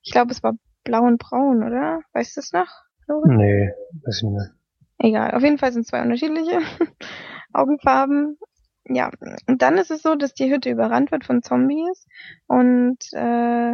Ich 0.02 0.12
glaube, 0.12 0.32
es 0.32 0.42
war 0.42 0.54
blau 0.82 1.02
und 1.02 1.18
braun, 1.18 1.62
oder? 1.62 2.00
Weißt 2.12 2.36
du 2.36 2.40
es 2.40 2.52
noch? 2.52 2.68
Flori? 3.04 3.36
Nee, 3.36 3.72
weiß 4.04 4.22
ich 4.22 4.28
nicht. 4.28 4.50
Egal, 4.98 5.32
auf 5.32 5.42
jeden 5.42 5.58
Fall 5.58 5.72
sind 5.72 5.86
zwei 5.86 6.02
unterschiedliche 6.02 6.60
Augenfarben. 7.52 8.38
Ja, 8.86 9.10
und 9.46 9.62
dann 9.62 9.78
ist 9.78 9.90
es 9.90 10.02
so, 10.02 10.14
dass 10.14 10.34
die 10.34 10.50
Hütte 10.52 10.70
überrannt 10.70 11.10
wird 11.10 11.24
von 11.24 11.42
Zombies 11.42 12.06
und 12.46 12.98
äh, 13.12 13.72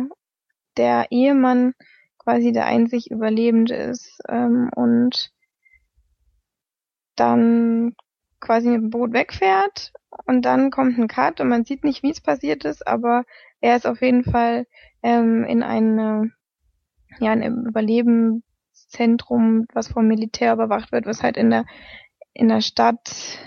der 0.77 1.07
Ehemann 1.11 1.75
quasi 2.19 2.53
der 2.53 2.67
einzig 2.67 3.11
Überlebende 3.11 3.75
ist 3.75 4.21
ähm, 4.29 4.71
und 4.75 5.33
dann 7.17 7.95
quasi 8.41 8.69
mit 8.69 8.81
dem 8.81 8.91
Boot 8.91 9.13
wegfährt 9.13 9.93
und 10.27 10.43
dann 10.43 10.71
kommt 10.71 10.99
ein 10.99 11.09
Cut 11.09 11.41
und 11.41 11.49
man 11.49 11.65
sieht 11.65 11.85
nicht, 11.85 12.03
wie 12.03 12.11
es 12.11 12.21
passiert 12.21 12.65
ist, 12.65 12.87
aber 12.87 13.25
er 13.61 13.77
ist 13.77 13.87
auf 13.87 14.01
jeden 14.01 14.25
Fall 14.25 14.67
ähm, 15.03 15.45
in 15.45 15.63
eine, 15.63 16.31
ja, 17.19 17.33
ein 17.33 17.67
Überlebenszentrum, 17.67 19.67
was 19.73 19.89
vom 19.89 20.07
Militär 20.07 20.55
überwacht 20.55 20.93
wird, 20.93 21.07
was 21.07 21.23
halt 21.23 21.37
in 21.37 21.51
der 21.51 21.67
in 22.33 22.49
der 22.49 22.61
Stadt 22.61 23.39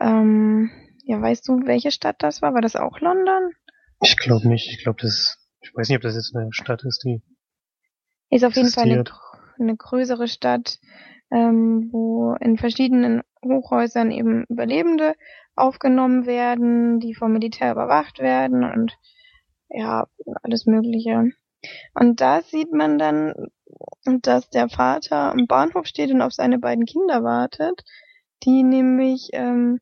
ähm, 0.00 0.70
ja, 1.04 1.20
weißt 1.20 1.46
du, 1.48 1.66
welche 1.66 1.90
Stadt 1.90 2.22
das 2.22 2.40
war? 2.40 2.54
War 2.54 2.62
das 2.62 2.76
auch 2.76 3.00
London? 3.00 3.52
Ich 4.00 4.16
glaube 4.16 4.48
nicht. 4.48 4.70
Ich 4.70 4.82
glaube, 4.82 4.98
das, 5.00 5.36
ich 5.60 5.74
weiß 5.74 5.88
nicht, 5.88 5.96
ob 5.96 6.02
das 6.02 6.14
jetzt 6.14 6.34
eine 6.34 6.52
Stadt 6.52 6.84
ist, 6.84 7.02
die 7.04 7.20
Ist 8.30 8.44
auf 8.44 8.54
jeden 8.54 8.70
Fall 8.70 8.84
eine, 8.84 9.00
existiert. 9.00 9.20
eine 9.58 9.76
größere 9.76 10.28
Stadt, 10.28 10.78
ähm, 11.30 11.90
wo 11.92 12.34
in 12.40 12.56
verschiedenen 12.56 13.22
Hochhäusern 13.44 14.10
eben 14.10 14.44
Überlebende 14.48 15.14
aufgenommen 15.54 16.26
werden, 16.26 17.00
die 17.00 17.14
vom 17.14 17.32
Militär 17.32 17.72
überwacht 17.72 18.18
werden 18.18 18.64
und 18.64 18.96
ja, 19.68 20.06
alles 20.42 20.66
Mögliche. 20.66 21.30
Und 21.94 22.20
da 22.20 22.42
sieht 22.42 22.72
man 22.72 22.98
dann, 22.98 23.34
dass 24.04 24.48
der 24.50 24.68
Vater 24.68 25.32
am 25.32 25.46
Bahnhof 25.46 25.86
steht 25.86 26.10
und 26.10 26.22
auf 26.22 26.32
seine 26.32 26.58
beiden 26.58 26.86
Kinder 26.86 27.22
wartet, 27.22 27.84
die 28.42 28.62
nämlich 28.62 29.30
ähm, 29.32 29.80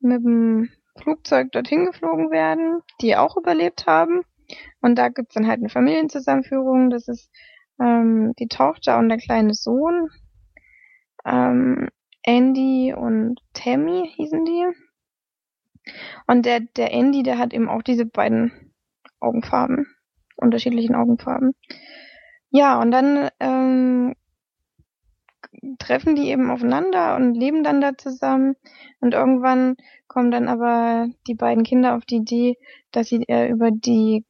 mit 0.00 0.24
dem 0.24 0.70
Flugzeug 1.00 1.52
dorthin 1.52 1.86
geflogen 1.86 2.30
werden, 2.30 2.80
die 3.00 3.16
auch 3.16 3.36
überlebt 3.36 3.86
haben. 3.86 4.22
Und 4.80 4.96
da 4.96 5.08
gibt's 5.08 5.34
dann 5.34 5.46
halt 5.46 5.60
eine 5.60 5.70
Familienzusammenführung. 5.70 6.90
Das 6.90 7.08
ist 7.08 7.30
ähm, 7.80 8.34
die 8.38 8.48
Tochter 8.48 8.98
und 8.98 9.08
der 9.08 9.18
kleine 9.18 9.54
Sohn. 9.54 10.10
Ähm, 11.24 11.88
Andy 12.24 12.94
und 12.94 13.40
Tammy 13.52 14.10
hießen 14.16 14.44
die. 14.44 14.66
Und 16.26 16.46
der, 16.46 16.60
der 16.60 16.92
Andy, 16.92 17.22
der 17.22 17.38
hat 17.38 17.52
eben 17.52 17.68
auch 17.68 17.82
diese 17.82 18.06
beiden 18.06 18.72
Augenfarben, 19.20 19.86
unterschiedlichen 20.36 20.94
Augenfarben. 20.94 21.54
Ja, 22.50 22.80
und 22.80 22.90
dann 22.90 23.28
ähm, 23.40 24.14
treffen 25.78 26.14
die 26.14 26.28
eben 26.28 26.50
aufeinander 26.50 27.16
und 27.16 27.34
leben 27.34 27.62
dann 27.62 27.80
da 27.80 27.96
zusammen. 27.96 28.54
Und 29.00 29.14
irgendwann 29.14 29.76
kommen 30.08 30.30
dann 30.30 30.48
aber 30.48 31.08
die 31.26 31.34
beiden 31.34 31.64
Kinder 31.64 31.96
auf 31.96 32.04
die 32.04 32.16
Idee, 32.16 32.56
dass 32.92 33.08
sie 33.08 33.22
äh, 33.28 33.48
über 33.48 33.70
die, 33.70 34.24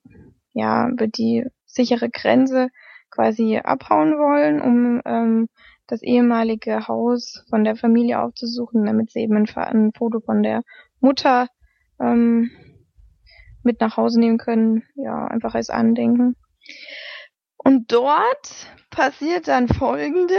ja, 0.52 0.88
über 0.88 1.06
die 1.06 1.44
sichere 1.66 2.10
Grenze 2.10 2.68
quasi 3.10 3.58
abhauen 3.58 4.18
wollen, 4.18 4.60
um 4.60 5.00
ähm, 5.04 5.48
das 5.86 6.02
ehemalige 6.02 6.88
Haus 6.88 7.44
von 7.48 7.64
der 7.64 7.76
Familie 7.76 8.20
aufzusuchen, 8.20 8.84
damit 8.86 9.10
sie 9.10 9.20
eben 9.20 9.36
ein, 9.36 9.48
ein 9.56 9.92
Foto 9.96 10.20
von 10.20 10.42
der 10.42 10.62
Mutter 11.00 11.48
ähm, 12.00 12.50
mit 13.62 13.80
nach 13.80 13.96
Hause 13.96 14.20
nehmen 14.20 14.38
können, 14.38 14.84
ja, 14.94 15.26
einfach 15.26 15.54
als 15.54 15.70
Andenken. 15.70 16.36
Und 17.56 17.92
dort 17.92 18.68
passiert 18.90 19.48
dann 19.48 19.68
Folgendes. 19.68 20.38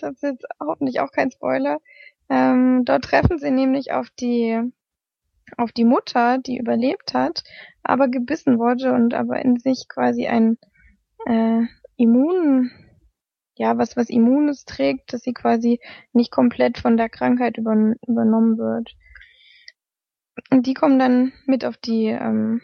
Das 0.00 0.14
ist 0.14 0.22
jetzt 0.22 0.44
hoffentlich 0.60 1.00
auch 1.00 1.10
kein 1.10 1.30
Spoiler. 1.30 1.78
Ähm, 2.28 2.84
dort 2.84 3.04
treffen 3.04 3.38
sie 3.38 3.50
nämlich 3.50 3.92
auf 3.92 4.08
die 4.10 4.60
auf 5.56 5.72
die 5.72 5.84
Mutter, 5.84 6.38
die 6.38 6.56
überlebt 6.56 7.14
hat, 7.14 7.44
aber 7.82 8.08
gebissen 8.08 8.58
wurde 8.58 8.92
und 8.92 9.14
aber 9.14 9.40
in 9.44 9.58
sich 9.58 9.86
quasi 9.88 10.26
ein 10.26 10.58
äh, 11.26 11.62
Immun, 11.96 12.70
ja, 13.56 13.78
was 13.78 13.96
was 13.96 14.10
Immunes 14.10 14.64
trägt, 14.64 15.12
dass 15.12 15.22
sie 15.22 15.32
quasi 15.32 15.80
nicht 16.12 16.30
komplett 16.30 16.78
von 16.78 16.96
der 16.96 17.08
Krankheit 17.08 17.56
übern 17.58 17.96
übernommen 18.06 18.58
wird. 18.58 18.96
Und 20.50 20.66
die 20.66 20.74
kommen 20.74 20.98
dann 20.98 21.32
mit 21.46 21.64
auf 21.64 21.76
die 21.76 22.06
ähm, 22.06 22.60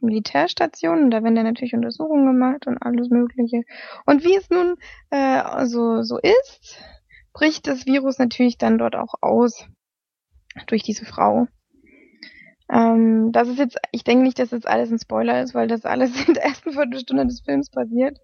Militärstation 0.00 1.04
und 1.04 1.10
da 1.10 1.22
werden 1.22 1.36
dann 1.36 1.44
natürlich 1.44 1.74
Untersuchungen 1.74 2.26
gemacht 2.26 2.66
und 2.66 2.78
alles 2.78 3.08
Mögliche. 3.08 3.62
Und 4.04 4.24
wie 4.24 4.36
es 4.36 4.50
nun 4.50 4.76
äh, 5.10 5.64
so, 5.66 6.02
so 6.02 6.18
ist, 6.18 6.78
bricht 7.32 7.66
das 7.66 7.86
Virus 7.86 8.18
natürlich 8.18 8.58
dann 8.58 8.78
dort 8.78 8.96
auch 8.96 9.14
aus 9.20 9.66
durch 10.66 10.82
diese 10.82 11.04
Frau. 11.04 11.46
Ähm, 12.70 13.32
das 13.32 13.48
ist 13.48 13.58
jetzt, 13.58 13.78
ich 13.92 14.04
denke 14.04 14.24
nicht, 14.24 14.38
dass 14.38 14.50
das 14.50 14.66
alles 14.66 14.90
ein 14.90 14.98
Spoiler 14.98 15.42
ist, 15.42 15.54
weil 15.54 15.68
das 15.68 15.84
alles 15.84 16.10
in 16.26 16.34
der 16.34 16.44
ersten 16.44 16.72
Viertelstunde 16.72 17.26
des 17.26 17.40
Films 17.40 17.70
passiert. 17.70 18.18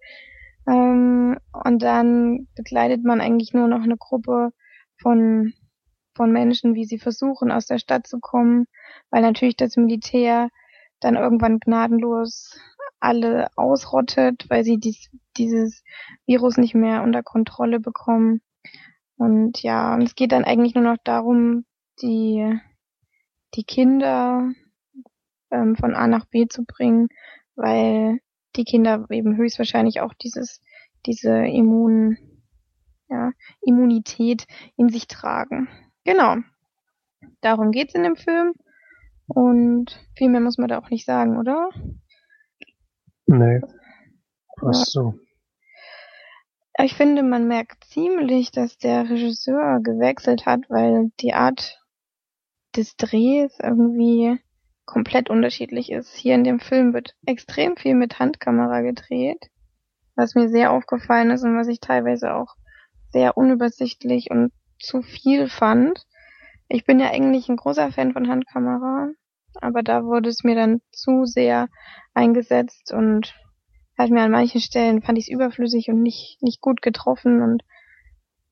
Ähm, 0.69 1.37
und 1.51 1.81
dann 1.81 2.47
begleitet 2.55 3.03
man 3.03 3.21
eigentlich 3.21 3.53
nur 3.53 3.67
noch 3.67 3.81
eine 3.81 3.97
Gruppe 3.97 4.51
von, 5.01 5.53
von 6.15 6.31
Menschen, 6.31 6.75
wie 6.75 6.85
sie 6.85 6.99
versuchen, 6.99 7.51
aus 7.51 7.65
der 7.65 7.79
Stadt 7.79 8.05
zu 8.05 8.19
kommen, 8.19 8.67
weil 9.09 9.21
natürlich 9.21 9.55
das 9.55 9.77
Militär 9.77 10.49
dann 10.99 11.15
irgendwann 11.15 11.59
gnadenlos 11.59 12.59
alle 12.99 13.47
ausrottet, 13.55 14.45
weil 14.49 14.63
sie 14.63 14.77
dies, 14.77 15.09
dieses 15.37 15.83
Virus 16.25 16.57
nicht 16.57 16.75
mehr 16.75 17.01
unter 17.01 17.23
Kontrolle 17.23 17.79
bekommen. 17.79 18.41
Und 19.17 19.63
ja, 19.63 19.95
und 19.95 20.03
es 20.03 20.15
geht 20.15 20.33
dann 20.33 20.43
eigentlich 20.43 20.75
nur 20.75 20.83
noch 20.83 20.97
darum, 21.03 21.65
die, 22.01 22.59
die 23.55 23.63
Kinder 23.63 24.51
ähm, 25.51 25.75
von 25.75 25.95
A 25.95 26.07
nach 26.07 26.25
B 26.25 26.47
zu 26.47 26.65
bringen, 26.65 27.07
weil 27.55 28.19
die 28.55 28.63
Kinder 28.63 29.05
eben 29.09 29.37
höchstwahrscheinlich 29.37 30.01
auch 30.01 30.13
dieses, 30.13 30.61
diese 31.05 31.45
Immun, 31.45 32.17
ja, 33.09 33.31
Immunität 33.61 34.45
in 34.75 34.89
sich 34.89 35.07
tragen. 35.07 35.67
Genau. 36.03 36.37
Darum 37.41 37.71
geht's 37.71 37.95
in 37.95 38.03
dem 38.03 38.15
Film. 38.15 38.53
Und 39.27 39.99
viel 40.15 40.29
mehr 40.29 40.41
muss 40.41 40.57
man 40.57 40.67
da 40.67 40.79
auch 40.79 40.89
nicht 40.89 41.05
sagen, 41.05 41.37
oder? 41.37 41.69
Nee. 43.27 43.61
Ach 44.61 44.73
so. 44.73 45.13
Ich 46.81 46.95
finde, 46.95 47.23
man 47.23 47.47
merkt 47.47 47.83
ziemlich, 47.85 48.51
dass 48.51 48.77
der 48.77 49.09
Regisseur 49.09 49.81
gewechselt 49.83 50.45
hat, 50.45 50.69
weil 50.69 51.11
die 51.19 51.33
Art 51.33 51.79
des 52.75 52.95
Drehs 52.95 53.57
irgendwie 53.61 54.39
komplett 54.89 55.29
unterschiedlich 55.29 55.91
ist. 55.91 56.15
Hier 56.15 56.33
in 56.33 56.43
dem 56.43 56.59
Film 56.59 56.93
wird 56.93 57.15
extrem 57.25 57.77
viel 57.77 57.93
mit 57.93 58.17
Handkamera 58.17 58.81
gedreht, 58.81 59.49
was 60.15 60.33
mir 60.33 60.49
sehr 60.49 60.71
aufgefallen 60.71 61.29
ist 61.29 61.43
und 61.43 61.55
was 61.55 61.67
ich 61.67 61.79
teilweise 61.79 62.33
auch 62.33 62.55
sehr 63.11 63.37
unübersichtlich 63.37 64.31
und 64.31 64.51
zu 64.79 65.03
viel 65.03 65.47
fand. 65.47 66.05
Ich 66.69 66.85
bin 66.85 66.99
ja 66.99 67.11
eigentlich 67.11 67.49
ein 67.49 67.57
großer 67.57 67.91
Fan 67.91 68.13
von 68.13 68.29
Handkamera, 68.29 69.09
aber 69.61 69.83
da 69.83 70.03
wurde 70.05 70.29
es 70.29 70.43
mir 70.43 70.55
dann 70.55 70.81
zu 70.91 71.25
sehr 71.25 71.67
eingesetzt 72.15 72.91
und 72.91 73.35
hat 73.95 74.09
mir 74.09 74.21
an 74.21 74.31
manchen 74.31 74.61
Stellen 74.61 75.03
fand 75.03 75.19
ich 75.19 75.25
es 75.25 75.31
überflüssig 75.31 75.89
und 75.89 76.01
nicht, 76.01 76.41
nicht 76.41 76.61
gut 76.61 76.81
getroffen 76.81 77.43
und 77.43 77.63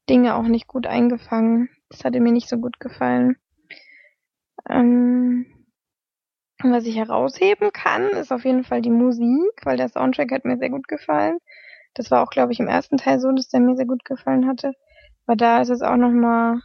Dinge 0.07 0.35
auch 0.35 0.47
nicht 0.47 0.67
gut 0.67 0.85
eingefangen. 0.85 1.69
Das 1.89 2.03
hatte 2.03 2.19
mir 2.19 2.31
nicht 2.31 2.47
so 2.49 2.57
gut 2.57 2.79
gefallen. 2.79 3.37
Ähm, 4.69 5.56
was 6.63 6.85
ich 6.85 6.97
herausheben 6.97 7.71
kann, 7.71 8.07
ist 8.09 8.31
auf 8.31 8.45
jeden 8.45 8.63
Fall 8.63 8.81
die 8.81 8.89
Musik, 8.89 9.51
weil 9.63 9.77
der 9.77 9.89
Soundtrack 9.89 10.31
hat 10.31 10.45
mir 10.45 10.57
sehr 10.57 10.69
gut 10.69 10.87
gefallen. 10.87 11.37
Das 11.93 12.11
war 12.11 12.23
auch, 12.23 12.29
glaube 12.29 12.51
ich, 12.51 12.59
im 12.59 12.67
ersten 12.67 12.97
Teil 12.97 13.19
so, 13.19 13.31
dass 13.31 13.49
der 13.49 13.59
mir 13.59 13.75
sehr 13.75 13.85
gut 13.85 14.05
gefallen 14.05 14.47
hatte. 14.47 14.73
Aber 15.25 15.35
da 15.35 15.61
ist 15.61 15.69
es 15.69 15.81
auch 15.81 15.97
nochmal 15.97 16.59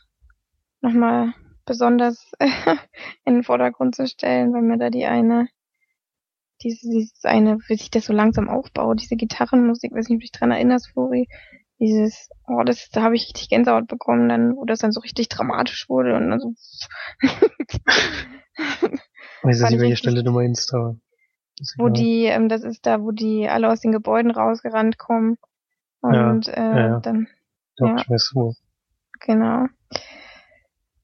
noch 0.81 0.93
mal 0.93 1.35
besonders 1.65 2.31
in 3.25 3.35
den 3.35 3.45
Vordergrund 3.45 3.95
zu 3.95 4.07
stellen, 4.07 4.53
weil 4.53 4.63
mir 4.63 4.79
da 4.79 4.91
die 4.91 5.07
eine 5.07 5.49
dieses, 6.63 6.81
dieses 6.81 7.25
eine, 7.25 7.59
wie 7.67 7.77
sich 7.77 7.91
das 7.91 8.07
so 8.07 8.13
langsam 8.13 8.49
aufbaut, 8.49 9.01
diese 9.01 9.17
Gitarrenmusik, 9.17 9.93
weiß 9.93 10.09
nicht, 10.09 10.17
ob 10.17 10.21
du 10.21 10.25
dich 10.25 10.33
dran 10.33 10.51
erinnerst, 10.51 10.91
Flori, 10.91 11.29
dieses, 11.83 12.31
oh, 12.47 12.63
das, 12.65 12.89
da 12.91 13.03
habe 13.03 13.17
ich 13.17 13.25
richtig 13.25 13.49
Gänsehaut 13.49 13.89
bekommen, 13.89 14.29
dann, 14.29 14.57
wo 14.57 14.65
das 14.65 14.79
dann 14.79 14.93
so 14.93 15.01
richtig 15.01 15.29
dramatisch 15.29 15.89
wurde 15.89 16.15
und 16.15 16.31
dann 16.31 16.39
so. 16.39 16.55
weiß 19.43 19.71
nicht, 19.71 19.81
welche 19.81 19.97
Stelle 19.97 20.23
du 20.23 20.31
meinst, 20.31 20.73
aber. 20.73 20.97
Wo 21.79 21.89
die, 21.89 22.25
ähm, 22.25 22.49
das 22.49 22.63
ist 22.63 22.87
da, 22.87 23.03
wo 23.03 23.11
die 23.11 23.49
alle 23.49 23.69
aus 23.69 23.81
den 23.81 23.93
Gebäuden 23.93 24.31
rausgerannt 24.31 24.97
kommen. 24.97 25.39
Und 26.01 26.47
ja, 26.47 26.53
äh, 26.53 26.89
ja, 26.89 27.01
dann. 27.01 27.27
Doch, 27.77 27.89
ja. 27.89 27.97
ich 27.97 28.09
weiß 28.09 28.31
wo. 28.35 28.55
Genau. 29.21 29.67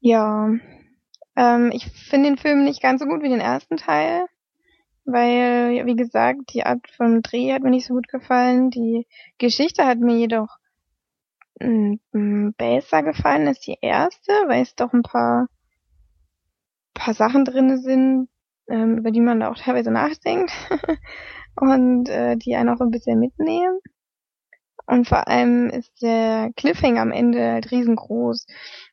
Ja. 0.00 0.50
Ähm, 1.36 1.70
ich 1.72 1.86
finde 1.86 2.30
den 2.30 2.38
Film 2.38 2.64
nicht 2.64 2.82
ganz 2.82 3.00
so 3.00 3.06
gut 3.06 3.22
wie 3.22 3.28
den 3.28 3.40
ersten 3.40 3.76
Teil 3.76 4.26
weil, 5.10 5.86
wie 5.86 5.96
gesagt, 5.96 6.52
die 6.52 6.64
Art 6.64 6.86
vom 6.96 7.22
Dreh 7.22 7.52
hat 7.52 7.62
mir 7.62 7.70
nicht 7.70 7.86
so 7.86 7.94
gut 7.94 8.08
gefallen. 8.08 8.70
Die 8.70 9.06
Geschichte 9.38 9.86
hat 9.86 9.98
mir 9.98 10.16
jedoch 10.16 10.57
besser 11.58 13.02
gefallen 13.02 13.48
als 13.48 13.60
die 13.60 13.78
erste, 13.80 14.32
weil 14.46 14.62
es 14.62 14.74
doch 14.74 14.92
ein 14.92 15.02
paar, 15.02 15.48
paar 16.94 17.14
Sachen 17.14 17.44
drinne 17.44 17.78
sind, 17.78 18.28
ähm, 18.68 18.98
über 18.98 19.10
die 19.10 19.20
man 19.20 19.40
da 19.40 19.50
auch 19.50 19.56
teilweise 19.56 19.90
nachdenkt 19.90 20.52
und 21.56 22.08
äh, 22.08 22.36
die 22.36 22.54
einen 22.54 22.68
auch 22.68 22.80
ein 22.80 22.90
bisschen 22.90 23.18
mitnehmen. 23.18 23.78
Und 24.86 25.06
vor 25.06 25.28
allem 25.28 25.68
ist 25.68 26.00
der 26.00 26.50
Cliffhanger 26.56 27.02
am 27.02 27.12
Ende 27.12 27.52
halt 27.52 27.70
riesengroß. 27.70 28.46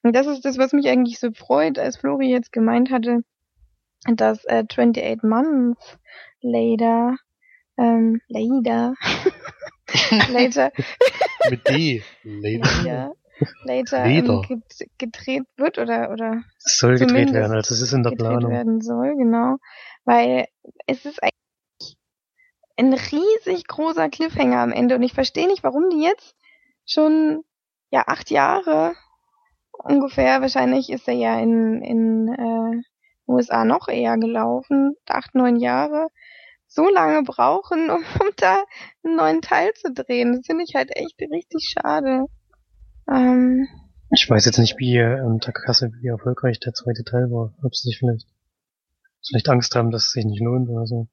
Und 0.04 0.14
das 0.14 0.28
ist 0.28 0.44
das, 0.44 0.58
was 0.58 0.74
mich 0.74 0.90
eigentlich 0.90 1.20
so 1.20 1.32
freut, 1.32 1.80
als 1.80 1.98
Flori 1.98 2.30
jetzt 2.30 2.52
gemeint 2.52 2.92
hatte, 2.92 3.24
dass 4.06 4.44
äh, 4.46 4.66
28 4.70 5.24
Months 5.24 5.98
later, 6.42 7.16
ähm, 7.78 8.20
later, 8.28 8.96
later, 10.32 10.72
Mit 11.50 11.68
D. 11.68 12.04
Later. 12.24 12.84
ja, 12.86 13.12
later 13.64 14.06
Later. 14.06 14.42
ähm, 14.50 14.64
gedreht 14.98 15.44
wird 15.58 15.78
oder 15.78 16.12
oder 16.12 16.44
Es 16.66 16.78
soll 16.78 16.98
gedreht 16.98 17.34
werden, 17.34 17.54
also 17.54 17.74
es 17.74 17.82
ist 17.82 17.94
in 17.94 18.04
der 18.04 18.14
gedreht 18.14 18.28
Planung. 18.30 18.52
werden 18.52 18.82
soll, 18.82 19.16
genau, 19.16 19.58
weil 20.06 20.46
es 20.88 21.06
ist 21.06 21.22
eigentlich 21.22 21.98
ein 22.78 22.94
riesig 22.94 23.68
großer 23.68 24.10
Cliffhanger 24.10 24.60
am 24.60 24.72
Ende 24.72 24.96
und 24.96 25.04
ich 25.04 25.14
verstehe 25.14 25.48
nicht, 25.48 25.64
warum 25.64 25.90
die 25.90 26.02
jetzt 26.04 26.36
schon 26.86 27.44
ja 27.92 28.04
acht 28.08 28.30
Jahre 28.32 28.94
ungefähr, 29.72 30.42
wahrscheinlich 30.42 30.90
ist 30.90 31.08
er 31.08 31.14
ja 31.14 31.40
in 31.40 31.82
in 31.82 32.28
äh, 32.30 32.82
USA 33.28 33.66
noch 33.66 33.88
eher 33.88 34.18
gelaufen, 34.18 34.96
acht 35.08 35.36
neun 35.36 35.56
Jahre, 35.58 36.08
so 36.76 36.90
lange 36.90 37.24
brauchen, 37.24 37.90
um, 37.90 38.04
um 38.22 38.30
da 38.38 38.64
einen 39.04 39.16
neuen 39.16 39.42
Teil 39.42 39.74
zu 39.74 39.92
drehen. 39.92 40.34
Das 40.34 40.46
finde 40.46 40.64
ich 40.68 40.76
halt 40.76 40.96
echt 40.96 41.20
richtig 41.20 41.74
schade. 41.74 42.26
Ähm, 43.12 43.68
Ich 44.12 44.30
weiß 44.30 44.46
jetzt 44.46 44.60
nicht, 44.60 44.78
wie 44.78 45.02
unter 45.02 45.52
Kasse, 45.52 45.92
wie 46.02 46.08
erfolgreich 46.08 46.60
der 46.60 46.74
zweite 46.74 47.04
Teil 47.04 47.32
war. 47.32 47.54
Ob 47.64 47.76
sie 47.76 47.90
sich 47.90 47.98
vielleicht, 47.98 48.28
vielleicht 49.28 49.50
Angst 49.50 49.76
haben, 49.76 49.92
dass 49.92 50.08
es 50.08 50.12
sich 50.12 50.26
nicht 50.26 50.42
lohnt 50.42 50.70
oder 50.70 50.86
so. 50.86 51.08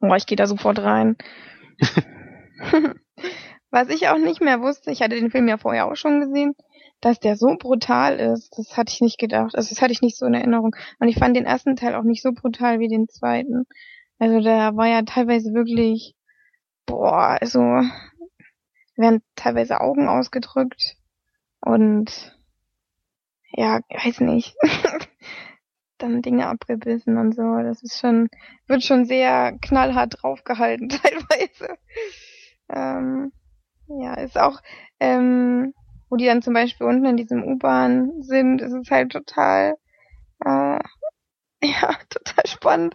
Boah, 0.00 0.16
ich 0.16 0.26
gehe 0.26 0.36
da 0.36 0.46
sofort 0.46 0.78
rein. 0.80 1.16
Was 3.70 3.90
ich 3.90 4.08
auch 4.08 4.18
nicht 4.18 4.40
mehr 4.40 4.60
wusste, 4.62 4.90
ich 4.90 5.02
hatte 5.02 5.16
den 5.16 5.30
Film 5.30 5.46
ja 5.48 5.58
vorher 5.58 5.86
auch 5.86 5.96
schon 5.96 6.20
gesehen, 6.20 6.54
dass 7.00 7.20
der 7.20 7.36
so 7.36 7.56
brutal 7.58 8.18
ist. 8.18 8.56
Das 8.56 8.76
hatte 8.76 8.92
ich 8.92 9.00
nicht 9.00 9.18
gedacht. 9.18 9.54
Also 9.54 9.68
das 9.68 9.82
hatte 9.82 9.92
ich 9.92 10.00
nicht 10.00 10.16
so 10.16 10.24
in 10.26 10.34
Erinnerung. 10.34 10.74
Und 10.98 11.08
ich 11.08 11.18
fand 11.18 11.36
den 11.36 11.44
ersten 11.44 11.76
Teil 11.76 11.94
auch 11.94 12.02
nicht 12.02 12.22
so 12.22 12.32
brutal 12.32 12.80
wie 12.80 12.88
den 12.88 13.08
zweiten. 13.08 13.66
Also 14.18 14.40
da 14.40 14.76
war 14.76 14.86
ja 14.86 15.02
teilweise 15.02 15.52
wirklich, 15.54 16.14
boah, 16.86 17.38
also 17.40 17.60
werden 18.96 19.22
teilweise 19.36 19.80
Augen 19.80 20.08
ausgedrückt 20.08 20.96
und 21.60 22.36
ja, 23.52 23.80
weiß 23.90 24.20
nicht. 24.20 24.56
dann 25.98 26.22
Dinge 26.22 26.46
abgebissen 26.46 27.18
und 27.18 27.34
so. 27.34 27.42
Das 27.58 27.82
ist 27.82 27.98
schon, 27.98 28.28
wird 28.66 28.82
schon 28.82 29.04
sehr 29.04 29.56
knallhart 29.60 30.22
draufgehalten 30.22 30.88
teilweise. 30.88 31.76
Ähm, 32.68 33.32
ja, 33.88 34.14
ist 34.14 34.38
auch, 34.38 34.60
ähm, 35.00 35.74
wo 36.08 36.16
die 36.16 36.26
dann 36.26 36.42
zum 36.42 36.54
Beispiel 36.54 36.86
unten 36.86 37.04
in 37.04 37.16
diesem 37.16 37.42
U-Bahn 37.44 38.22
sind, 38.22 38.62
ist 38.62 38.72
es 38.72 38.90
halt 38.90 39.12
total, 39.12 39.76
äh, 40.44 40.78
ja, 41.62 41.92
total 42.08 42.46
spannend. 42.46 42.94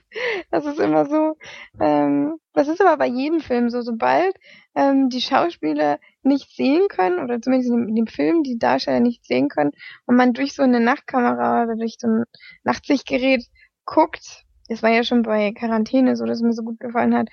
Das 0.49 0.65
ist 0.65 0.79
immer 0.79 1.05
so, 1.05 1.35
ähm, 1.81 2.37
das 2.53 2.69
ist 2.69 2.81
aber 2.81 2.97
bei 2.97 3.07
jedem 3.07 3.41
Film 3.41 3.69
so, 3.69 3.81
sobald 3.81 4.35
ähm, 4.73 5.09
die 5.09 5.21
Schauspieler 5.21 5.99
nicht 6.21 6.55
sehen 6.55 6.87
können, 6.87 7.19
oder 7.19 7.41
zumindest 7.41 7.71
in 7.73 7.95
dem, 7.95 8.07
Film 8.07 8.43
die 8.43 8.57
Darsteller 8.57 9.01
nicht 9.01 9.25
sehen 9.25 9.49
können, 9.49 9.71
und 10.05 10.15
man 10.15 10.33
durch 10.33 10.53
so 10.53 10.63
eine 10.63 10.79
Nachtkamera 10.79 11.63
oder 11.63 11.75
durch 11.75 11.97
so 11.99 12.07
ein 12.07 12.23
Nachtsichtgerät 12.63 13.43
guckt, 13.85 14.45
das 14.69 14.81
war 14.81 14.91
ja 14.91 15.03
schon 15.03 15.23
bei 15.23 15.51
Quarantäne 15.51 16.15
so, 16.15 16.25
dass 16.25 16.37
es 16.37 16.43
mir 16.43 16.53
so 16.53 16.63
gut 16.63 16.79
gefallen 16.79 17.15
hat, 17.15 17.27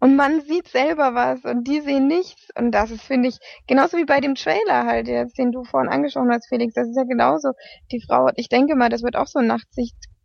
und 0.00 0.16
man 0.16 0.40
sieht 0.40 0.66
selber 0.66 1.14
was 1.14 1.44
und 1.44 1.62
die 1.68 1.80
sehen 1.80 2.08
nichts. 2.08 2.48
Und 2.58 2.72
das 2.72 2.90
ist, 2.90 3.04
finde 3.04 3.28
ich, 3.28 3.38
genauso 3.68 3.96
wie 3.98 4.04
bei 4.04 4.18
dem 4.18 4.34
Trailer 4.34 4.84
halt 4.84 5.06
jetzt, 5.06 5.38
den 5.38 5.52
du 5.52 5.62
vorhin 5.62 5.92
angesprochen 5.92 6.32
hast, 6.32 6.48
Felix. 6.48 6.74
Das 6.74 6.88
ist 6.88 6.96
ja 6.96 7.04
genauso. 7.04 7.52
Die 7.92 8.02
Frau, 8.04 8.28
ich 8.34 8.48
denke 8.48 8.74
mal, 8.74 8.88
das 8.88 9.04
wird 9.04 9.14
auch 9.14 9.28
so 9.28 9.38
ein 9.38 9.46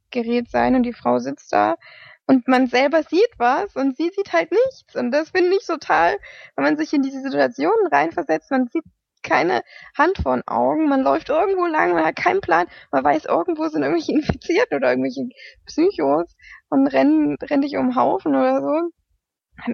Nachtsichtgerät 0.08 0.50
sein 0.50 0.76
und 0.76 0.84
die 0.84 0.94
Frau 0.94 1.20
sitzt 1.20 1.52
da 1.54 1.76
und 2.26 2.48
man 2.48 2.68
selber 2.68 3.04
sieht 3.04 3.30
was 3.38 3.76
und 3.76 3.96
sie 3.96 4.10
sieht 4.16 4.34
halt 4.34 4.52
nichts. 4.52 4.96
Und 4.96 5.12
das 5.12 5.30
finde 5.30 5.56
ich 5.56 5.66
total, 5.66 6.18
wenn 6.56 6.66
man 6.66 6.78
sich 6.78 6.94
in 6.94 7.02
diese 7.02 7.22
Situationen 7.22 7.88
reinversetzt, 7.92 8.52
man 8.52 8.68
sieht 8.68 8.84
keine 9.24 9.62
Hand 9.98 10.18
vor 10.22 10.36
den 10.36 10.48
Augen, 10.48 10.88
man 10.88 11.02
läuft 11.02 11.30
irgendwo 11.30 11.66
lang, 11.66 11.94
man 11.94 12.06
hat 12.06 12.16
keinen 12.16 12.42
Plan, 12.42 12.68
man 12.92 13.04
weiß, 13.04 13.26
irgendwo 13.26 13.68
sind 13.68 13.84
irgendwelche 13.84 14.12
Infizierten 14.14 14.78
oder 14.78 14.90
irgendwelche 14.90 15.28
Psychos 15.66 16.36
und 16.70 16.88
rennen, 16.88 17.38
rennen 17.42 17.62
dich 17.62 17.78
um 17.78 17.96
Haufen 17.96 18.36
oder 18.36 18.62
so 18.62 18.90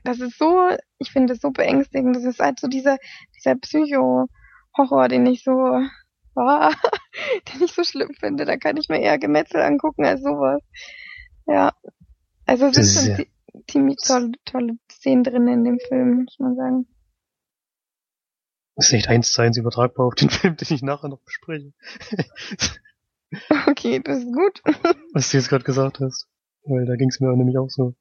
das 0.04 0.20
ist 0.20 0.38
so, 0.38 0.70
ich 0.98 1.12
finde 1.12 1.34
das 1.34 1.42
so 1.42 1.52
beängstigend. 1.52 2.16
Das 2.16 2.24
ist 2.24 2.40
halt 2.40 2.60
so 2.60 2.68
dieser, 2.68 2.98
dieser 3.36 3.56
Psycho-Horror, 3.56 5.08
den 5.10 5.26
ich 5.26 5.44
so, 5.44 5.80
oh, 6.36 6.70
den 7.54 7.64
ich 7.64 7.74
so 7.74 7.84
schlimm 7.84 8.14
finde. 8.20 8.46
Da 8.46 8.58
kann 8.58 8.78
ich 8.78 8.90
mir 8.90 9.02
eher 9.02 9.18
Gemetzel 9.18 9.62
angucken 9.62 10.06
als 10.06 10.22
sowas. 10.22 10.62
Ja. 11.48 11.74
Also 12.46 12.68
es 12.68 12.76
sind 12.76 12.84
ist 12.84 13.06
schon 13.06 13.16
zi- 13.16 13.32
ziemlich 13.72 13.98
tolle, 14.06 14.32
tolle 14.46 14.74
Szenen 14.92 15.24
drin 15.24 15.48
in 15.48 15.64
dem 15.64 15.80
Film, 15.88 16.24
muss 16.24 16.38
man 16.40 16.56
sagen. 16.56 16.88
Das 18.76 18.88
ist 18.88 18.94
echt 18.94 19.08
eins 19.08 19.32
zu 19.32 19.42
eins 19.42 19.58
übertragbar 19.58 20.08
auf 20.08 20.16
den 20.16 20.30
Film, 20.32 20.58
den 20.58 20.68
ich 20.74 20.82
nachher 20.82 21.10
noch 21.10 21.22
bespreche. 21.22 21.74
Okay, 23.68 24.00
das 24.04 24.20
ist 24.20 24.34
gut. 24.34 24.62
Was 25.14 25.30
du 25.32 25.38
jetzt 25.38 25.50
gerade 25.50 25.64
gesagt 25.64 26.00
hast. 26.00 26.28
Weil 26.66 26.86
da 26.86 26.96
ging 26.96 27.10
es 27.10 27.20
mir 27.20 27.36
nämlich 27.36 27.58
auch 27.58 27.70
so. 27.70 27.94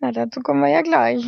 Na, 0.00 0.10
dazu 0.12 0.40
kommen 0.40 0.60
wir 0.62 0.70
ja 0.70 0.82
gleich. 0.82 1.24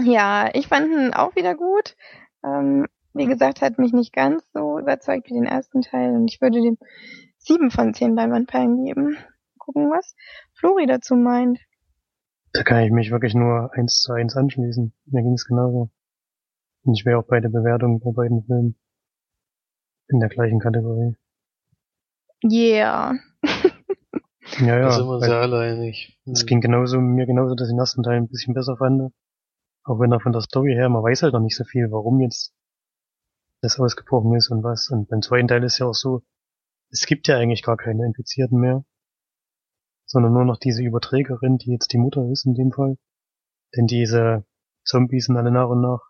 Ja, 0.00 0.50
ich 0.54 0.68
fand 0.68 0.88
ihn 0.88 1.14
auch 1.14 1.36
wieder 1.36 1.54
gut. 1.54 1.96
Ähm, 2.44 2.86
wie 3.12 3.26
gesagt, 3.26 3.62
hat 3.62 3.78
mich 3.78 3.92
nicht 3.92 4.12
ganz 4.12 4.44
so 4.52 4.78
überzeugt 4.78 5.28
wie 5.28 5.34
den 5.34 5.46
ersten 5.46 5.82
Teil 5.82 6.14
und 6.14 6.28
ich 6.30 6.40
würde 6.40 6.60
dem 6.60 6.78
sieben 7.38 7.70
von 7.70 7.94
zehn 7.94 8.14
Leinwandperlen 8.14 8.84
geben. 8.84 9.16
Gucken, 9.58 9.90
was 9.90 10.14
Flori 10.54 10.86
dazu 10.86 11.14
meint. 11.14 11.60
Da 12.52 12.62
kann 12.62 12.82
ich 12.82 12.90
mich 12.90 13.10
wirklich 13.10 13.34
nur 13.34 13.70
eins 13.74 14.00
zu 14.00 14.12
eins 14.12 14.36
anschließen. 14.36 14.92
Mir 15.06 15.22
ging 15.22 15.34
es 15.34 15.46
genauso. 15.46 15.90
Und 16.82 16.94
ich 16.94 17.04
wäre 17.04 17.18
auch 17.18 17.26
bei 17.26 17.40
der 17.40 17.48
Bewertung 17.48 18.00
bei 18.00 18.10
beiden 18.12 18.44
Filmen 18.44 18.76
in 20.08 20.20
der 20.20 20.28
gleichen 20.28 20.60
Kategorie. 20.60 21.16
Yeah. 22.44 23.14
Ja, 24.60 24.78
ja. 24.78 24.80
da 24.80 24.90
sind 24.90 25.06
wir 25.06 25.14
uns 25.14 25.22
weil 25.22 25.30
ja 25.30 25.40
alle 25.40 25.58
einig. 25.60 26.20
Es 26.26 26.44
ging 26.46 26.60
genauso, 26.60 27.00
mir 27.00 27.26
genauso, 27.26 27.54
dass 27.54 27.68
ich 27.68 27.72
den 27.72 27.78
ersten 27.78 28.02
Teil 28.02 28.18
ein 28.18 28.28
bisschen 28.28 28.54
besser 28.54 28.76
fand. 28.76 29.12
Auch 29.84 30.00
wenn 30.00 30.12
er 30.12 30.20
von 30.20 30.32
der 30.32 30.40
Story 30.40 30.72
her, 30.72 30.88
man 30.88 31.02
weiß 31.02 31.22
halt 31.22 31.34
noch 31.34 31.40
nicht 31.40 31.56
so 31.56 31.64
viel, 31.64 31.90
warum 31.90 32.20
jetzt 32.20 32.54
das 33.60 33.78
ausgebrochen 33.78 34.34
ist 34.34 34.50
und 34.50 34.62
was. 34.62 34.88
Und 34.88 35.08
beim 35.08 35.20
zweiten 35.20 35.48
Teil 35.48 35.62
ist 35.62 35.78
ja 35.78 35.86
auch 35.86 35.94
so, 35.94 36.22
es 36.90 37.06
gibt 37.06 37.28
ja 37.28 37.36
eigentlich 37.36 37.62
gar 37.62 37.76
keine 37.76 38.04
Infizierten 38.06 38.58
mehr, 38.58 38.84
sondern 40.06 40.32
nur 40.32 40.44
noch 40.44 40.58
diese 40.58 40.82
Überträgerin, 40.82 41.58
die 41.58 41.72
jetzt 41.72 41.92
die 41.92 41.98
Mutter 41.98 42.26
ist 42.30 42.46
in 42.46 42.54
dem 42.54 42.72
Fall. 42.72 42.96
Denn 43.76 43.86
diese 43.86 44.44
Zombies 44.84 45.26
sind 45.26 45.36
alle 45.36 45.50
nach 45.50 45.68
und 45.68 45.82
nach, 45.82 46.00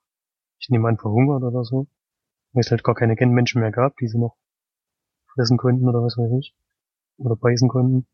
ich 0.59 0.69
nehme 0.69 0.89
an, 0.89 0.99
verhungert 0.99 1.43
oder 1.43 1.65
so. 1.65 1.89
Weil 2.53 2.61
es 2.61 2.71
halt 2.71 2.85
gar 2.85 2.95
keine 2.95 3.17
Menschen 3.27 3.61
mehr 3.61 3.73
gab, 3.73 3.97
die 3.97 4.07
sie 4.07 4.19
noch 4.19 4.37
fressen 5.33 5.57
konnten 5.57 5.89
oder 5.89 6.01
was 6.01 6.17
weiß 6.17 6.31
ich. 6.39 6.55
Oder 7.17 7.35
beißen 7.35 7.69
konnten. 7.69 8.07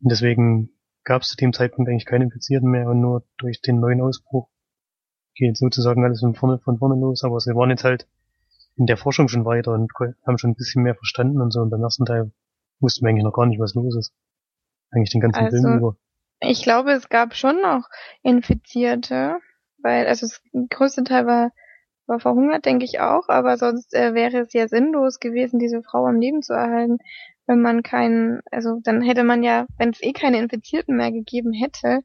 Und 0.00 0.10
deswegen 0.10 0.70
gab 1.04 1.22
es 1.22 1.28
zu 1.28 1.36
dem 1.36 1.52
Zeitpunkt 1.52 1.88
eigentlich 1.88 2.06
keine 2.06 2.24
Infizierten 2.24 2.68
mehr 2.68 2.88
und 2.88 3.00
nur 3.00 3.24
durch 3.38 3.60
den 3.60 3.78
neuen 3.78 4.00
Ausbruch 4.00 4.48
geht 5.36 5.56
sozusagen 5.56 6.04
alles 6.04 6.20
von 6.20 6.34
vorne, 6.34 6.58
von 6.58 6.78
vorne 6.78 7.00
los. 7.00 7.22
Aber 7.24 7.38
sie 7.40 7.54
waren 7.54 7.70
jetzt 7.70 7.84
halt 7.84 8.06
in 8.76 8.86
der 8.86 8.96
Forschung 8.96 9.28
schon 9.28 9.44
weiter 9.44 9.72
und 9.72 9.90
haben 10.26 10.38
schon 10.38 10.50
ein 10.50 10.56
bisschen 10.56 10.82
mehr 10.82 10.94
verstanden 10.94 11.40
und 11.40 11.52
so. 11.52 11.60
Und 11.60 11.70
beim 11.70 11.82
ersten 11.82 12.04
Teil 12.04 12.32
wussten 12.80 13.04
wir 13.04 13.10
eigentlich 13.10 13.24
noch 13.24 13.32
gar 13.32 13.46
nicht, 13.46 13.60
was 13.60 13.74
los 13.74 13.96
ist. 13.96 14.12
Eigentlich 14.90 15.10
den 15.10 15.20
ganzen 15.20 15.44
Also- 15.44 15.56
Film 15.62 15.78
über. 15.78 15.96
Ich 16.40 16.62
glaube, 16.62 16.92
es 16.92 17.08
gab 17.08 17.34
schon 17.34 17.62
noch 17.62 17.88
Infizierte, 18.22 19.38
weil, 19.82 20.06
also 20.06 20.26
das 20.26 20.42
größte 20.68 21.02
Teil 21.04 21.26
war, 21.26 21.50
war 22.06 22.20
verhungert, 22.20 22.66
denke 22.66 22.84
ich 22.84 23.00
auch, 23.00 23.28
aber 23.28 23.56
sonst 23.56 23.94
äh, 23.94 24.14
wäre 24.14 24.40
es 24.40 24.52
ja 24.52 24.68
sinnlos 24.68 25.18
gewesen, 25.18 25.58
diese 25.58 25.82
Frau 25.82 26.06
am 26.06 26.20
Leben 26.20 26.42
zu 26.42 26.52
erhalten, 26.52 26.98
wenn 27.46 27.60
man 27.62 27.82
keinen, 27.82 28.42
also 28.50 28.80
dann 28.82 29.00
hätte 29.00 29.24
man 29.24 29.42
ja, 29.42 29.66
wenn 29.78 29.90
es 29.90 30.02
eh 30.02 30.12
keine 30.12 30.38
Infizierten 30.38 30.96
mehr 30.96 31.10
gegeben 31.10 31.52
hätte, 31.52 32.00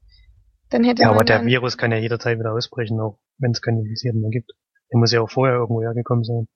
dann 0.72 0.84
hätte 0.84 1.04
Ja, 1.04 1.10
man 1.10 1.18
aber 1.18 1.26
der 1.26 1.46
Virus 1.46 1.78
kann 1.78 1.92
ja 1.92 1.98
jederzeit 1.98 2.40
wieder 2.40 2.54
ausbrechen, 2.54 3.00
auch 3.00 3.20
wenn 3.38 3.52
es 3.52 3.62
keine 3.62 3.82
Infizierten 3.82 4.22
mehr 4.22 4.32
gibt. 4.32 4.52
Der 4.92 5.00
muss 5.00 5.12
ja 5.12 5.22
auch 5.22 5.30
vorher 5.30 5.56
irgendwo 5.58 5.82
hergekommen 5.82 6.24
sein. 6.24 6.48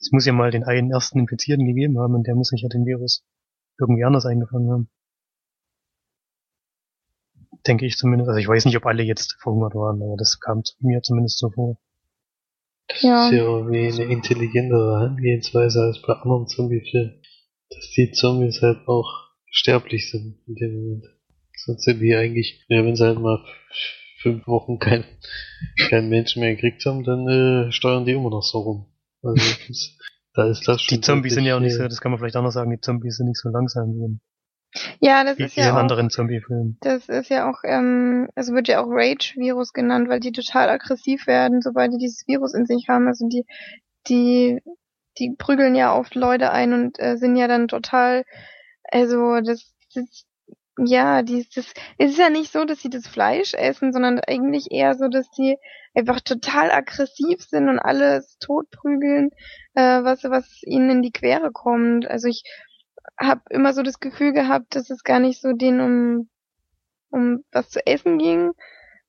Es 0.00 0.10
muss 0.12 0.26
ja 0.26 0.32
mal 0.32 0.50
den 0.50 0.64
einen 0.64 0.90
ersten 0.90 1.20
Infizierten 1.20 1.64
gegeben 1.66 1.98
haben 1.98 2.14
und 2.14 2.26
der 2.26 2.34
muss 2.34 2.48
sich 2.48 2.62
ja 2.62 2.68
den 2.68 2.84
Virus 2.84 3.24
irgendwie 3.78 4.04
anders 4.04 4.26
eingefangen 4.26 4.70
haben. 4.70 4.90
Denke 7.66 7.86
ich 7.86 7.96
zumindest. 7.96 8.28
Also 8.28 8.40
ich 8.40 8.48
weiß 8.48 8.64
nicht, 8.64 8.76
ob 8.76 8.86
alle 8.86 9.02
jetzt 9.04 9.36
verhungert 9.40 9.74
waren, 9.74 10.02
aber 10.02 10.16
das 10.16 10.40
kam 10.40 10.62
mir 10.80 11.00
zumindest 11.02 11.38
so 11.38 11.50
vor. 11.50 11.78
Das 12.88 13.02
Ja. 13.02 13.26
ist 13.26 13.32
ja 13.32 13.44
irgendwie 13.44 13.92
eine 13.92 14.12
intelligentere 14.12 14.98
Herangehensweise 15.00 15.80
als 15.82 16.02
bei 16.02 16.14
anderen 16.14 16.48
Zombie-Filmen. 16.48 17.22
Dass 17.70 17.90
die 17.96 18.10
Zombies 18.10 18.60
halt 18.60 18.86
auch 18.88 19.30
sterblich 19.46 20.10
sind 20.10 20.40
in 20.46 20.54
dem 20.56 20.74
Moment. 20.74 21.04
Sonst 21.56 21.84
sind 21.84 22.00
die 22.00 22.14
eigentlich, 22.14 22.64
ja, 22.68 22.84
wenn 22.84 22.96
sie 22.96 23.04
halt 23.04 23.20
mal 23.20 23.44
fünf 24.20 24.46
Wochen 24.46 24.78
kein, 24.78 25.04
kein 25.88 26.08
Mensch 26.08 26.36
mehr 26.36 26.54
gekriegt 26.54 26.84
haben, 26.86 27.04
dann 27.04 27.28
äh, 27.28 27.72
steuern 27.72 28.04
die 28.04 28.12
immer 28.12 28.30
noch 28.30 28.42
so 28.42 28.58
rum. 28.60 28.86
Also 29.22 29.36
das, 29.68 29.98
da 30.34 30.48
ist 30.48 30.66
das 30.66 30.82
schon 30.82 30.96
Die 30.96 31.00
Zombies 31.00 31.34
sind 31.34 31.44
ja 31.44 31.56
auch 31.56 31.60
nicht 31.60 31.72
so, 31.72 31.78
deutlich, 31.78 31.96
das 31.96 32.00
kann 32.00 32.12
man 32.12 32.18
vielleicht 32.18 32.36
anders 32.36 32.54
sagen, 32.54 32.70
die 32.70 32.80
Zombies 32.80 33.16
sind 33.16 33.28
nicht 33.28 33.40
so 33.40 33.48
langsam 33.50 33.94
wie 33.94 34.04
in, 34.04 34.20
ja, 35.00 35.22
das 35.24 35.38
wie 35.38 35.44
ist 35.44 35.56
in 35.56 35.64
ja 35.64 35.74
auch, 35.74 35.76
anderen 35.76 36.08
Zombie-Filmen. 36.08 36.78
das 36.80 37.08
ist 37.08 37.28
ja 37.28 37.50
auch, 37.50 37.58
ähm, 37.64 38.28
es 38.34 38.50
wird 38.50 38.68
ja 38.68 38.82
auch 38.82 38.88
Rage-Virus 38.88 39.72
genannt, 39.72 40.08
weil 40.08 40.20
die 40.20 40.32
total 40.32 40.70
aggressiv 40.70 41.26
werden, 41.26 41.60
sobald 41.60 41.92
die 41.92 41.98
dieses 41.98 42.26
Virus 42.26 42.54
in 42.54 42.64
sich 42.64 42.88
haben, 42.88 43.06
also 43.06 43.28
die, 43.28 43.44
die, 44.08 44.62
die 45.18 45.34
prügeln 45.36 45.74
ja 45.74 45.94
oft 45.94 46.14
Leute 46.14 46.52
ein 46.52 46.72
und 46.72 46.98
äh, 46.98 47.16
sind 47.16 47.36
ja 47.36 47.48
dann 47.48 47.68
total, 47.68 48.24
also 48.84 49.40
das, 49.40 49.74
das 49.94 50.24
ja, 50.86 51.22
die, 51.22 51.46
das, 51.54 51.72
es 51.98 52.12
ist 52.12 52.18
ja 52.18 52.30
nicht 52.30 52.52
so, 52.52 52.64
dass 52.64 52.80
sie 52.80 52.90
das 52.90 53.06
Fleisch 53.06 53.54
essen, 53.54 53.92
sondern 53.92 54.20
eigentlich 54.20 54.70
eher 54.70 54.94
so, 54.94 55.08
dass 55.08 55.30
die 55.30 55.56
einfach 55.94 56.20
total 56.20 56.70
aggressiv 56.70 57.42
sind 57.42 57.68
und 57.68 57.78
alles 57.78 58.38
totprügeln, 58.38 59.30
äh, 59.74 60.02
was, 60.02 60.24
was 60.24 60.62
ihnen 60.62 60.90
in 60.90 61.02
die 61.02 61.12
Quere 61.12 61.52
kommt. 61.52 62.06
Also 62.08 62.28
ich 62.28 62.42
habe 63.20 63.42
immer 63.50 63.72
so 63.72 63.82
das 63.82 64.00
Gefühl 64.00 64.32
gehabt, 64.32 64.74
dass 64.74 64.90
es 64.90 65.04
gar 65.04 65.20
nicht 65.20 65.40
so 65.40 65.52
denen 65.52 65.80
um, 65.80 66.28
um 67.10 67.44
was 67.52 67.68
zu 67.70 67.86
essen 67.86 68.18
ging, 68.18 68.52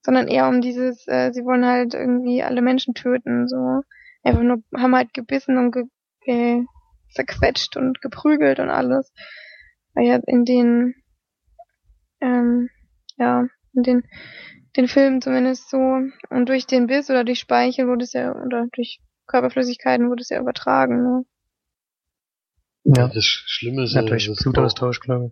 sondern 0.02 0.28
eher 0.28 0.50
um 0.50 0.62
dieses, 0.62 1.08
äh, 1.08 1.32
sie 1.32 1.46
wollen 1.46 1.66
halt 1.66 1.94
irgendwie 1.94 2.44
alle 2.44 2.62
Menschen 2.62 2.94
töten, 2.94 3.48
so. 3.48 3.82
Einfach 4.24 4.42
nur, 4.42 4.64
haben 4.78 4.96
halt 4.96 5.14
gebissen 5.14 5.58
und 5.58 5.72
ge, 5.72 5.84
ge, 6.22 6.66
zerquetscht 7.14 7.78
und 7.78 8.02
geprügelt 8.02 8.60
und 8.60 8.70
alles. 8.70 9.12
Weil 9.94 10.08
ja 10.08 10.20
in 10.26 10.46
den, 10.46 10.96
ähm, 12.24 12.70
ja, 13.18 13.48
in 13.74 13.84
den, 13.84 14.04
den 14.78 14.88
Filmen 14.88 15.22
zumindest 15.22 15.70
so. 15.70 15.78
Und 16.30 16.50
durch 16.50 16.66
den 16.66 16.88
Biss 16.88 17.10
oder 17.10 17.24
durch 17.24 17.40
Speichel 17.40 17.88
wurde 17.88 18.04
es 18.06 18.14
ja, 18.14 18.32
oder 18.34 18.68
durch 18.74 19.00
Körperflüssigkeiten 19.28 20.10
wurde 20.10 20.22
es 20.22 20.30
ja 20.30 20.40
übertragen, 20.40 21.04
ne? 21.04 21.26
Ja, 22.86 23.04
Ja, 23.04 23.08
das 23.08 23.26
Schlimme 23.26 23.84
ist 23.84 23.94
ja 23.94 24.02
ja, 24.02 24.08
durch 24.08 24.28
das 24.28 24.44
Blutaustausch, 24.44 25.00
glaube 25.00 25.28
ich. 25.28 25.32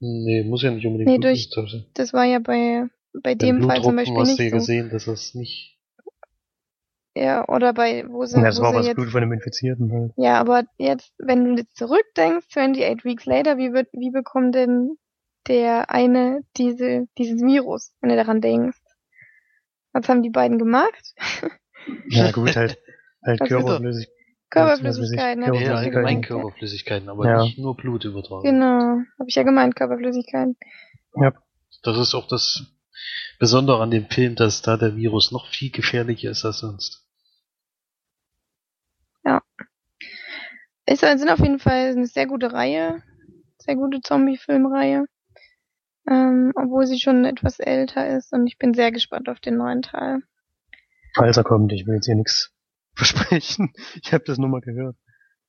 Nee, 0.00 0.44
muss 0.44 0.62
ja 0.62 0.70
nicht 0.70 0.86
unbedingt 0.86 1.08
Nee, 1.08 1.18
durch- 1.18 1.50
Blutaustausch 1.50 1.72
sein. 1.72 1.86
Das 1.94 2.12
war 2.12 2.24
ja 2.24 2.38
bei, 2.38 2.84
bei 3.22 3.34
dem 3.34 3.62
Fall 3.62 3.82
zum 3.82 3.96
Beispiel 3.96 4.16
hast 4.18 4.38
du 4.38 4.42
ja 4.42 4.50
nicht 4.50 4.52
so. 4.52 4.58
gesehen, 4.58 4.90
dass 4.90 5.04
das 5.06 5.34
nicht. 5.34 5.78
Ja, 7.16 7.48
oder 7.48 7.72
bei, 7.72 8.04
wo 8.08 8.26
sie, 8.26 8.36
Ja, 8.36 8.44
das 8.44 8.58
wo 8.58 8.62
war 8.62 8.68
aber 8.68 8.78
das 8.78 8.88
jetzt 8.88 8.96
Blut 8.96 9.10
von 9.10 9.22
dem 9.22 9.32
Infizierten 9.32 9.90
halt. 9.90 10.12
Ja, 10.16 10.38
aber 10.38 10.64
jetzt, 10.76 11.14
wenn 11.18 11.44
du 11.46 11.54
jetzt 11.62 11.76
zurückdenkst, 11.76 12.46
28 12.48 13.04
Weeks 13.04 13.24
later, 13.24 13.56
wie 13.56 13.72
wird, 13.72 13.88
wie 13.92 14.10
bekommt 14.10 14.54
denn 14.54 14.96
der 15.48 15.90
eine 15.90 16.42
diese, 16.56 17.06
dieses 17.18 17.42
Virus, 17.42 17.92
wenn 18.00 18.10
du 18.10 18.16
daran 18.16 18.40
denkst? 18.40 18.78
Was 19.92 20.08
haben 20.08 20.22
die 20.22 20.30
beiden 20.30 20.58
gemacht? 20.58 21.14
Ja, 22.10 22.32
gut, 22.32 22.56
halt, 22.56 22.78
halt 23.24 23.40
Was 23.40 23.48
ist 23.48 23.54
Körperflüssig. 23.54 24.08
Körperflüssigkeiten, 24.50 25.42
Ja, 25.42 25.48
hab 25.48 25.54
ich 25.54 25.60
Ja, 25.60 25.66
ja 25.68 25.74
Körperflüssigkeiten. 25.74 25.96
allgemein 25.96 26.22
ja. 26.22 26.28
Körperflüssigkeiten, 26.28 27.08
aber 27.08 27.26
Ja. 27.26 27.42
nicht 27.44 27.58
nur 27.58 27.76
Blut 27.76 28.04
übertragen. 28.04 28.42
Genau, 28.44 29.02
habe 29.18 29.28
ich 29.28 29.34
ja 29.34 29.42
gemeint, 29.42 29.76
Körperflüssigkeiten. 29.76 30.56
Ja, 31.20 31.32
Das 31.82 31.98
ist 31.98 32.14
auch 32.14 32.26
das 32.28 32.64
Besondere 33.38 33.82
an 33.82 33.90
dem 33.90 34.06
Film, 34.06 34.34
dass 34.34 34.62
da 34.62 34.76
der 34.76 34.96
Virus 34.96 35.30
noch 35.30 35.46
viel 35.48 35.70
gefährlicher 35.70 36.30
ist 36.30 36.44
als 36.44 36.58
sonst. 36.58 37.06
Es 40.86 41.00
sind 41.00 41.28
auf 41.30 41.40
jeden 41.40 41.58
Fall 41.58 41.88
eine 41.90 42.06
sehr 42.06 42.26
gute 42.28 42.52
Reihe, 42.52 43.02
sehr 43.58 43.74
gute 43.74 44.00
Zombie-Filmreihe, 44.00 45.06
ähm, 46.08 46.52
obwohl 46.56 46.86
sie 46.86 46.98
schon 47.00 47.24
etwas 47.24 47.58
älter 47.60 48.08
ist 48.16 48.32
und 48.32 48.46
ich 48.46 48.58
bin 48.58 48.74
sehr 48.74 48.92
gespannt 48.92 49.28
auf 49.28 49.40
den 49.40 49.56
neuen 49.56 49.82
Teil. 49.82 50.20
falls 51.14 51.36
er 51.36 51.44
kommt, 51.44 51.72
ich 51.72 51.86
will 51.86 51.94
jetzt 51.96 52.06
hier 52.06 52.14
nichts 52.14 52.52
versprechen. 52.94 53.72
Ich 54.02 54.12
habe 54.12 54.24
das 54.24 54.38
nur 54.38 54.48
mal 54.48 54.60
gehört. 54.60 54.96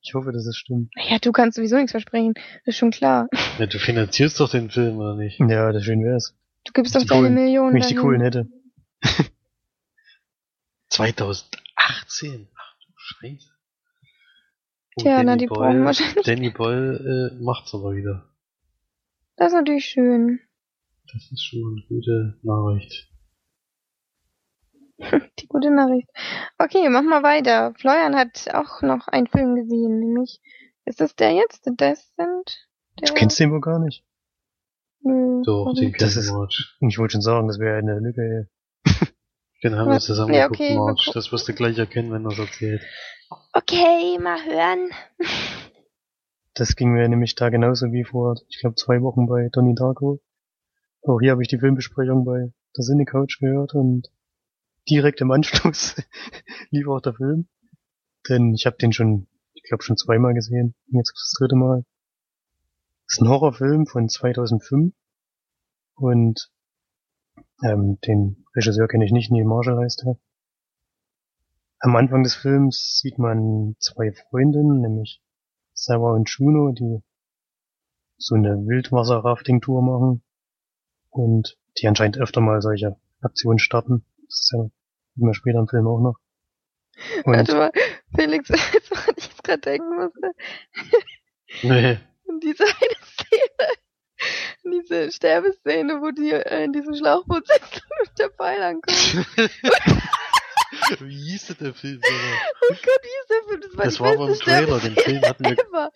Ich 0.00 0.14
hoffe, 0.14 0.30
dass 0.32 0.46
es 0.46 0.56
stimmt. 0.56 0.90
Ja, 1.08 1.18
du 1.18 1.32
kannst 1.32 1.56
sowieso 1.56 1.76
nichts 1.76 1.90
versprechen, 1.90 2.34
das 2.34 2.74
ist 2.74 2.76
schon 2.78 2.90
klar. 2.92 3.28
Ja, 3.58 3.66
du 3.66 3.78
finanzierst 3.78 4.38
doch 4.38 4.48
den 4.50 4.70
Film, 4.70 4.96
oder 4.98 5.16
nicht? 5.16 5.40
Ja, 5.40 5.72
das 5.72 5.84
schön 5.84 6.04
wär's. 6.04 6.34
Du 6.64 6.72
gibst 6.72 6.94
doch 6.94 7.04
deine 7.04 7.22
coolen- 7.28 7.34
Millionen 7.34 7.74
Wenn 7.74 7.80
ich 7.80 7.86
die 7.88 7.94
coolen 7.96 8.20
hätte. 8.20 8.46
2018? 10.90 11.48
Ach 11.76 12.04
du 12.04 12.92
Scheiße. 12.96 13.48
Oh, 14.96 15.02
Tja, 15.02 15.16
na, 15.22 15.24
Danny 15.24 15.38
die 15.38 15.46
Boyle- 15.46 15.58
brauchen 15.60 15.84
wahrscheinlich- 15.84 16.24
Danny 16.24 16.50
Boyle 16.50 17.30
äh, 17.38 17.42
macht's 17.42 17.74
aber 17.74 17.94
wieder. 17.94 18.28
Das 19.36 19.48
ist 19.48 19.54
natürlich 19.54 19.84
schön. 19.86 20.40
Das 21.12 21.30
ist 21.32 21.42
schon 21.44 21.60
eine 21.72 21.86
gute 21.88 22.38
Nachricht. 22.42 23.10
Die 25.40 25.46
gute 25.46 25.70
Nachricht. 25.70 26.08
Okay, 26.58 26.88
mach 26.90 27.02
mal 27.02 27.22
weiter. 27.22 27.72
Florian 27.78 28.16
hat 28.16 28.46
auch 28.52 28.82
noch 28.82 29.08
einen 29.08 29.26
Film 29.28 29.54
gesehen, 29.54 30.00
nämlich, 30.00 30.40
ist 30.84 31.00
das 31.00 31.14
der 31.14 31.32
jetzt? 31.32 31.64
The 31.64 31.74
Descent? 31.76 32.68
Der? 33.00 33.08
Du 33.08 33.14
kennst 33.14 33.38
den 33.38 33.50
wohl 33.52 33.60
gar 33.60 33.78
nicht. 33.78 34.04
Nö, 35.00 35.42
Doch, 35.44 35.72
den 35.74 35.92
Das 35.98 36.16
ist- 36.16 36.30
March. 36.32 36.76
Ich 36.80 36.98
wollte 36.98 37.12
schon 37.12 37.22
sagen, 37.22 37.46
das 37.48 37.58
wäre 37.58 37.78
eine 37.78 37.98
Lücke. 38.00 38.48
Den 39.62 39.74
haben 39.76 39.90
wir 39.90 39.98
zusammen 40.00 40.34
Ja, 40.34 40.44
geguckt, 40.46 40.60
okay, 40.60 40.76
March. 40.76 41.10
Das 41.14 41.32
wirst 41.32 41.48
du 41.48 41.52
gleich 41.52 41.76
erkennen, 41.78 42.12
wenn 42.12 42.24
er 42.24 42.30
es 42.32 42.38
erzählt. 42.38 42.82
Okay, 43.52 44.18
mal 44.20 44.38
hören. 44.44 44.90
Das 46.54 46.76
ging 46.76 46.92
mir 46.92 47.08
nämlich 47.08 47.34
da 47.34 47.48
genauso 47.50 47.86
wie 47.92 48.04
vor, 48.04 48.36
ich 48.48 48.58
glaube, 48.60 48.76
zwei 48.76 49.00
Wochen 49.02 49.26
bei 49.26 49.48
Donnie 49.52 49.74
Darko. 49.74 50.20
Auch 51.02 51.20
hier 51.20 51.32
habe 51.32 51.42
ich 51.42 51.48
die 51.48 51.58
Filmbesprechung 51.58 52.24
bei 52.24 52.52
der 52.76 52.84
Cine 52.84 53.04
Couch 53.04 53.38
gehört 53.40 53.74
und 53.74 54.08
direkt 54.90 55.20
im 55.20 55.30
Anschluss 55.30 55.96
lief 56.70 56.88
auch 56.88 57.00
der 57.00 57.14
Film. 57.14 57.48
Denn 58.28 58.54
ich 58.54 58.66
habe 58.66 58.76
den 58.76 58.92
schon, 58.92 59.28
ich 59.54 59.62
glaube, 59.62 59.82
schon 59.82 59.96
zweimal 59.96 60.34
gesehen. 60.34 60.74
Jetzt 60.86 61.12
das 61.14 61.34
dritte 61.38 61.56
Mal. 61.56 61.84
Das 63.06 63.16
ist 63.16 63.22
ein 63.22 63.28
Horrorfilm 63.28 63.86
von 63.86 64.08
2005 64.08 64.94
und 65.94 66.52
ähm, 67.64 67.98
den 68.06 68.44
Regisseur 68.54 68.86
kenne 68.88 69.04
ich 69.04 69.12
nicht, 69.12 69.30
Neil 69.30 69.44
Marshall 69.44 69.78
heißt 69.78 70.04
er. 70.06 70.18
Am 71.80 71.96
Anfang 71.96 72.22
des 72.22 72.34
Films 72.34 72.98
sieht 73.00 73.18
man 73.18 73.76
zwei 73.78 74.12
Freundinnen, 74.12 74.80
nämlich 74.80 75.22
Sarah 75.72 76.12
und 76.12 76.28
Juno, 76.28 76.72
die 76.72 77.02
so 78.18 78.34
eine 78.34 78.56
Wildwasser-Rafting-Tour 78.66 79.80
machen 79.80 80.22
und 81.18 81.56
die 81.78 81.88
anscheinend 81.88 82.18
öfter 82.18 82.40
mal 82.40 82.60
solche 82.62 82.96
Aktionen 83.20 83.58
starten. 83.58 84.04
Das 84.26 84.40
ist 84.40 84.52
ja 84.54 84.68
immer 85.20 85.34
später 85.34 85.58
im 85.58 85.68
Film 85.68 85.86
auch 85.86 86.00
noch. 86.00 86.16
Und 87.24 87.36
Warte 87.36 87.54
mal, 87.54 87.72
Felix, 88.14 88.48
jetzt 88.72 88.90
woran 88.90 89.14
ich 89.16 89.26
jetzt 89.26 89.44
gerade 89.44 89.60
denken 89.60 89.96
musste. 89.96 90.32
Nee. 91.62 91.98
Und 92.24 92.42
diese 92.42 92.64
eine 92.64 92.96
Szene, 93.02 93.68
diese 94.64 95.12
Sterbeszene, 95.12 96.00
wo 96.00 96.10
die 96.10 96.32
äh, 96.32 96.64
in 96.64 96.72
diesem 96.72 96.94
Schlauchboot 96.94 97.46
sitzen 97.46 97.80
und 98.00 98.08
mit 98.08 98.18
der 98.18 98.30
Pfeil 98.30 98.62
ankommt. 98.62 99.26
Wie 101.00 101.14
hieß 101.32 101.46
denn 101.48 101.56
der 101.60 101.74
Film? 101.74 102.00
Oh 102.04 102.68
Gott, 102.68 103.02
wie 103.02 103.08
hieß 103.08 103.26
der 103.28 103.42
Film? 103.48 103.60
Das 103.62 103.76
war, 103.76 103.84
Das 103.84 103.94
die 103.94 104.00
war 104.00 104.12
aber 104.12 104.22
im 104.24 104.28
beste 104.28 104.44
Trailer, 104.44 104.78
den 104.80 104.94
Film 104.96 105.22
hatten 105.22 105.44
wir- 105.44 105.52
ever. 105.52 105.92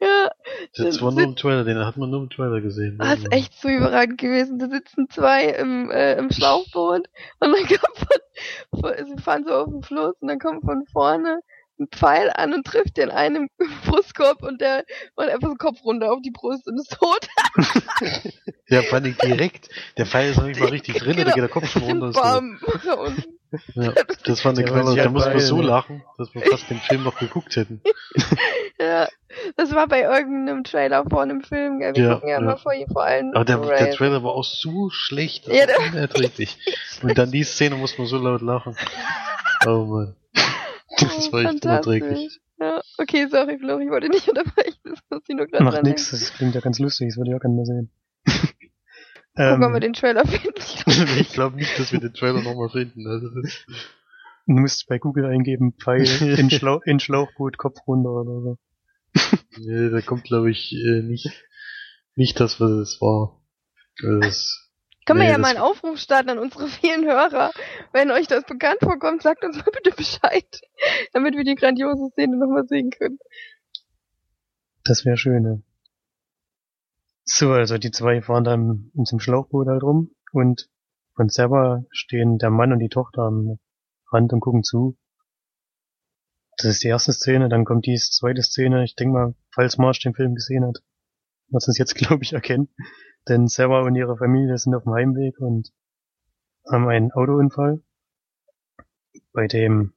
Ja, 0.00 0.30
Das 0.76 1.00
war 1.02 1.10
nur 1.12 1.22
im 1.24 1.36
Trailer, 1.36 1.64
den 1.64 1.78
hat 1.84 1.96
man 1.96 2.10
nur 2.10 2.20
im 2.22 2.30
Trailer 2.30 2.60
gesehen. 2.60 2.98
das 2.98 3.18
ist 3.20 3.32
echt 3.32 3.54
so 3.60 3.68
überragend 3.68 4.20
gewesen. 4.20 4.58
Da 4.58 4.68
sitzen 4.68 5.08
zwei 5.10 5.46
im, 5.46 5.90
äh, 5.90 6.14
im 6.16 6.30
Schlauchboot 6.30 7.08
und 7.40 7.52
dann 7.52 7.66
kommt 7.66 8.82
von, 8.82 8.92
sie 9.06 9.22
fahren 9.22 9.44
so 9.46 9.54
auf 9.54 9.68
den 9.68 9.82
Fluss 9.82 10.14
und 10.20 10.28
dann 10.28 10.38
kommt 10.38 10.64
von 10.64 10.84
vorne 10.92 11.40
ein 11.80 11.86
Pfeil 11.92 12.30
an 12.34 12.54
und 12.54 12.66
trifft 12.66 12.96
den 12.96 13.10
einen 13.10 13.48
im 13.58 13.68
Brustkorb 13.86 14.42
und 14.42 14.60
der 14.60 14.84
macht 15.16 15.28
einfach 15.30 15.48
so 15.48 15.54
Kopf 15.54 15.84
runter 15.84 16.10
auf 16.12 16.18
die 16.22 16.32
Brust 16.32 16.66
und 16.66 16.76
ist 16.78 16.92
tot. 16.92 17.28
Ja, 18.68 18.82
fand 18.82 19.06
ich 19.06 19.16
direkt. 19.16 19.68
Der 19.96 20.06
Pfeil 20.06 20.30
ist 20.30 20.36
noch 20.38 20.46
nicht 20.46 20.60
mal 20.60 20.68
richtig 20.70 20.96
drin, 20.96 21.16
da 21.16 21.22
Genau. 21.22 21.34
geht 21.34 21.42
der 21.42 21.48
Kopf 21.48 21.68
schon 21.68 21.82
runter. 21.82 22.10
Bam. 22.12 22.58
Und 22.98 23.28
Ja, 23.74 23.92
das 24.24 24.40
fand 24.40 24.58
ich 24.58 24.66
Ja, 24.68 24.84
sie 24.86 24.96
Da 24.96 25.02
halt 25.04 25.12
muss 25.12 25.24
man 25.26 25.40
so 25.40 25.60
lachen, 25.62 26.02
dass 26.18 26.34
wir 26.34 26.42
fast 26.42 26.68
den 26.70 26.78
Film 26.78 27.02
noch 27.04 27.18
geguckt 27.18 27.56
hätten. 27.56 27.80
Ja, 28.80 29.08
das 29.56 29.74
war 29.74 29.88
bei 29.88 30.02
irgendeinem 30.02 30.62
Trailer 30.62 31.02
vor 31.10 31.22
einem 31.22 31.40
Film, 31.42 31.80
gell? 31.80 31.96
Wir 31.96 32.04
Ja, 32.04 32.14
gucken 32.14 32.28
ja, 32.28 32.36
ja. 32.36 32.40
immer 32.40 32.56
vor, 32.58 32.72
vor 32.92 33.02
allen. 33.02 33.34
Aber 33.34 33.44
der, 33.44 33.58
der. 33.58 33.90
Trailer 33.90 34.22
war 34.22 34.30
auch 34.32 34.44
so 34.44 34.88
schlecht, 34.90 35.48
das 35.48 35.54
Ja, 35.56 35.62
war 35.62 35.66
der- 35.66 35.78
unerträglich. 35.80 36.56
Und 37.02 37.18
dann 37.18 37.32
die 37.32 37.42
Szene 37.42 37.74
muss 37.74 37.98
man 37.98 38.06
so 38.06 38.18
laut 38.18 38.40
lachen. 38.40 38.76
Oh 39.66 39.84
man. 39.84 40.14
Das 41.00 41.32
war 41.32 41.40
echt 41.42 41.64
unerträglich. 41.64 42.38
Ja, 42.60 42.80
okay, 42.98 43.26
sorry, 43.28 43.58
Flo, 43.58 43.80
ich 43.80 43.90
wollte 43.90 44.08
nicht 44.08 44.28
unterbrechen, 44.28 44.78
das 44.84 44.98
muss 45.10 45.22
ich 45.26 45.36
nur 45.36 45.46
gerade 45.48 45.64
Macht 45.64 45.76
denken. 45.78 45.94
das 46.10 46.32
klingt 46.34 46.54
ja 46.54 46.60
ganz 46.60 46.78
lustig, 46.78 47.08
das 47.08 47.16
würde 47.16 47.30
ich 47.30 47.36
auch 47.36 47.40
gerne 47.40 47.56
mal 47.56 47.66
sehen. 47.66 47.90
Gucken, 49.38 49.62
ob 49.62 49.68
ähm, 49.68 49.72
wir 49.74 49.80
den 49.80 49.92
Trailer 49.92 50.26
finden. 50.26 51.18
ich 51.20 51.30
glaube 51.32 51.56
nicht, 51.56 51.78
dass 51.78 51.92
wir 51.92 52.00
den 52.00 52.12
Trailer 52.14 52.42
nochmal 52.42 52.68
finden. 52.70 53.06
Also 53.06 53.28
das, 53.40 53.64
du 54.46 54.52
musst 54.52 54.86
bei 54.88 54.98
Google 54.98 55.26
eingeben, 55.26 55.74
Pfeil 55.80 56.02
in, 56.38 56.50
Schlau 56.50 56.80
in 56.84 57.00
Schlauchboot, 57.00 57.56
Kopf 57.58 57.78
runter 57.86 58.10
oder 58.10 58.40
so. 58.42 58.58
nee, 59.58 59.90
da 59.90 60.00
kommt 60.00 60.24
glaube 60.24 60.50
ich 60.50 60.72
äh, 60.74 61.02
nicht, 61.02 61.30
nicht 62.16 62.38
das, 62.40 62.60
was 62.60 62.70
es 62.70 63.00
war. 63.00 63.40
Das, 64.20 64.64
Können 65.06 65.20
wir 65.20 65.24
Nee, 65.24 65.30
ja 65.30 65.36
das- 65.38 65.42
mal 65.42 65.48
einen 65.50 65.58
Aufruf 65.58 65.98
starten 65.98 66.28
an 66.28 66.38
unsere 66.38 66.68
vielen 66.68 67.06
Hörer. 67.06 67.50
Wenn 67.94 68.10
euch 68.10 68.26
das 68.26 68.44
bekannt 68.44 68.78
vorkommt, 68.82 69.22
sagt 69.22 69.42
uns 69.42 69.56
mal 69.56 69.70
bitte 69.72 69.96
Bescheid, 69.96 70.60
damit 71.14 71.34
wir 71.34 71.44
die 71.44 71.54
grandiose 71.54 72.10
Szene 72.10 72.36
nochmal 72.36 72.66
sehen 72.66 72.90
können. 72.90 73.18
Das 74.84 75.04
wäre 75.06 75.16
schön, 75.16 75.44
ja. 75.44 75.58
So, 77.30 77.52
also 77.52 77.76
die 77.76 77.90
zwei 77.90 78.22
fahren 78.22 78.44
dann 78.44 78.90
in 78.94 79.04
zum 79.04 79.20
Schlauchboot 79.20 79.68
halt 79.68 79.82
rum 79.82 80.10
und 80.32 80.70
von 81.14 81.28
selber 81.28 81.84
stehen 81.90 82.38
der 82.38 82.48
Mann 82.48 82.72
und 82.72 82.78
die 82.78 82.88
Tochter 82.88 83.22
am 83.22 83.58
Rand 84.10 84.32
und 84.32 84.40
gucken 84.40 84.62
zu. 84.62 84.96
Das 86.56 86.66
ist 86.70 86.82
die 86.82 86.88
erste 86.88 87.12
Szene, 87.12 87.50
dann 87.50 87.66
kommt 87.66 87.84
die 87.84 87.96
zweite 87.96 88.42
Szene. 88.42 88.82
Ich 88.82 88.96
denke 88.96 89.12
mal, 89.12 89.34
falls 89.54 89.76
Marsch 89.76 90.00
den 90.00 90.14
Film 90.14 90.34
gesehen 90.34 90.64
hat, 90.64 90.78
wird 91.48 91.68
es 91.68 91.76
jetzt, 91.76 91.94
glaube 91.96 92.22
ich, 92.22 92.32
erkennen. 92.32 92.74
Denn 93.28 93.46
Sarah 93.46 93.82
und 93.82 93.94
ihre 93.94 94.16
Familie 94.16 94.56
sind 94.56 94.74
auf 94.74 94.84
dem 94.84 94.94
Heimweg 94.94 95.38
und 95.38 95.70
haben 96.72 96.88
einen 96.88 97.12
Autounfall, 97.12 97.82
bei 99.34 99.46
dem 99.46 99.92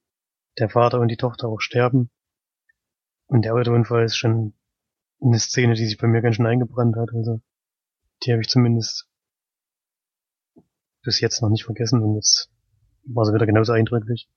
der 0.60 0.68
Vater 0.68 1.00
und 1.00 1.08
die 1.08 1.18
Tochter 1.18 1.48
auch 1.48 1.62
sterben. 1.62 2.12
Und 3.28 3.46
der 3.46 3.54
Autounfall 3.54 4.04
ist 4.04 4.18
schon 4.18 4.54
eine 5.22 5.40
Szene, 5.40 5.76
die 5.76 5.86
sich 5.86 5.98
bei 5.98 6.08
mir 6.08 6.22
ganz 6.22 6.36
schön 6.36 6.48
eingebrannt 6.48 6.96
hat. 6.96 7.10
Also 7.14 7.42
die 8.24 8.32
habe 8.32 8.42
ich 8.42 8.50
zumindest 8.50 9.08
bis 11.04 11.20
jetzt 11.20 11.42
noch 11.42 11.50
nicht 11.50 11.64
vergessen 11.64 12.04
und 12.04 12.16
jetzt 12.16 12.52
war 13.04 13.26
sie 13.26 13.34
wieder 13.34 13.46
genauso 13.46 13.74
eindrücklich. 13.74 14.30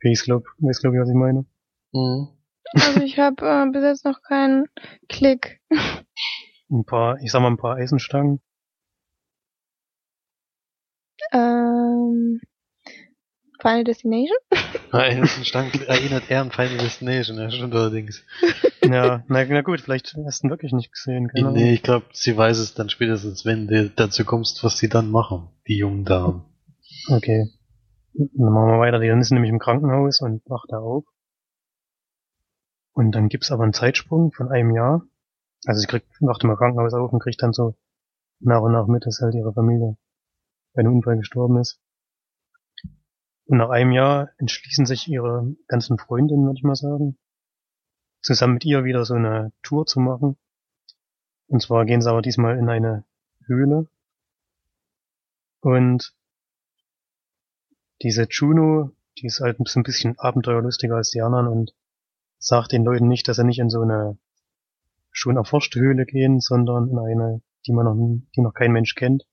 Ich 0.00 0.22
glaube, 0.24 0.44
weiß 0.58 0.80
glaube 0.80 0.96
ich, 0.96 1.02
was 1.02 1.08
ich 1.08 1.14
meine. 1.14 1.46
mhm. 1.92 2.28
Also 2.74 3.00
ich 3.00 3.18
habe 3.18 3.44
äh, 3.44 3.70
bis 3.70 3.82
jetzt 3.82 4.04
noch 4.04 4.22
keinen 4.22 4.66
Klick. 5.08 5.60
Ein 6.70 6.84
paar, 6.84 7.18
ich 7.20 7.30
sag 7.30 7.40
mal 7.40 7.48
ein 7.48 7.58
paar 7.58 7.76
Eisenstangen. 7.76 8.40
Ähm, 11.32 12.40
Final 13.62 13.84
Destination? 13.84 14.36
Nein, 14.92 15.20
das 15.20 15.46
Stank 15.46 15.74
erinnert 15.86 16.28
eher 16.28 16.42
an 16.42 16.50
Final 16.50 16.78
Destination, 16.78 17.38
ja, 17.38 17.50
stimmt 17.50 17.74
allerdings. 17.74 18.24
Ja, 18.82 19.22
na, 19.28 19.44
na 19.44 19.62
gut, 19.62 19.80
vielleicht 19.80 20.14
hast 20.26 20.42
du 20.42 20.48
ihn 20.48 20.50
wirklich 20.50 20.72
nicht 20.72 20.92
gesehen. 20.92 21.28
Keine 21.28 21.48
Ahnung. 21.48 21.58
Nee, 21.58 21.74
ich 21.74 21.82
glaube, 21.82 22.06
sie 22.12 22.36
weiß 22.36 22.58
es 22.58 22.74
dann 22.74 22.90
spätestens, 22.90 23.44
wenn 23.44 23.68
du 23.68 23.88
dazu 23.88 24.24
kommst, 24.24 24.64
was 24.64 24.78
sie 24.78 24.88
dann 24.88 25.10
machen, 25.10 25.48
die 25.68 25.78
jungen 25.78 26.04
Damen. 26.04 26.44
Okay. 27.08 27.48
Dann 28.14 28.52
machen 28.52 28.68
wir 28.68 28.80
weiter. 28.80 28.98
Die 28.98 29.06
ist 29.06 29.30
nämlich 29.30 29.50
im 29.50 29.60
Krankenhaus 29.60 30.20
und 30.20 30.42
wacht 30.50 30.66
da 30.68 30.78
auf. 30.78 31.04
Und 32.92 33.12
dann 33.12 33.28
gibt's 33.28 33.50
aber 33.50 33.62
einen 33.62 33.72
Zeitsprung 33.72 34.32
von 34.32 34.50
einem 34.50 34.74
Jahr. 34.74 35.06
Also 35.64 35.80
sie 35.80 35.86
kriegt, 35.86 36.08
wacht 36.20 36.42
im 36.44 36.54
Krankenhaus 36.54 36.92
auf 36.92 37.12
und 37.12 37.20
kriegt 37.20 37.42
dann 37.42 37.52
so 37.52 37.76
nach 38.40 38.60
und 38.60 38.72
nach 38.72 38.88
mit, 38.88 39.06
dass 39.06 39.20
halt 39.22 39.34
ihre 39.34 39.52
Familie 39.54 39.96
bei 40.74 40.80
einem 40.80 40.96
Unfall 40.96 41.16
gestorben 41.16 41.58
ist. 41.58 41.80
Und 43.46 43.58
nach 43.58 43.70
einem 43.70 43.92
Jahr 43.92 44.30
entschließen 44.38 44.86
sich 44.86 45.08
ihre 45.08 45.54
ganzen 45.66 45.98
Freundinnen, 45.98 46.44
würde 46.44 46.58
ich 46.58 46.64
mal 46.64 46.76
sagen, 46.76 47.18
zusammen 48.20 48.54
mit 48.54 48.64
ihr 48.64 48.84
wieder 48.84 49.04
so 49.04 49.14
eine 49.14 49.52
Tour 49.62 49.84
zu 49.86 50.00
machen. 50.00 50.36
Und 51.48 51.60
zwar 51.60 51.84
gehen 51.84 52.00
sie 52.00 52.10
aber 52.10 52.22
diesmal 52.22 52.56
in 52.56 52.68
eine 52.68 53.04
Höhle. 53.46 53.88
Und 55.60 56.14
diese 58.02 58.26
Juno, 58.28 58.92
die 59.18 59.26
ist 59.26 59.40
halt 59.40 59.58
so 59.68 59.78
ein 59.78 59.84
bisschen 59.84 60.18
abenteuerlustiger 60.18 60.96
als 60.96 61.10
die 61.10 61.22
anderen 61.22 61.46
und 61.46 61.74
sagt 62.38 62.72
den 62.72 62.84
Leuten 62.84 63.08
nicht, 63.08 63.28
dass 63.28 63.36
sie 63.36 63.44
nicht 63.44 63.58
in 63.58 63.70
so 63.70 63.82
eine 63.82 64.18
schon 65.10 65.36
erforschte 65.36 65.78
Höhle 65.78 66.06
gehen, 66.06 66.40
sondern 66.40 66.88
in 66.88 66.98
eine, 66.98 67.42
die 67.66 67.72
man 67.72 67.84
noch, 67.84 68.24
die 68.34 68.40
noch 68.40 68.54
kein 68.54 68.72
Mensch 68.72 68.94
kennt. 68.94 69.26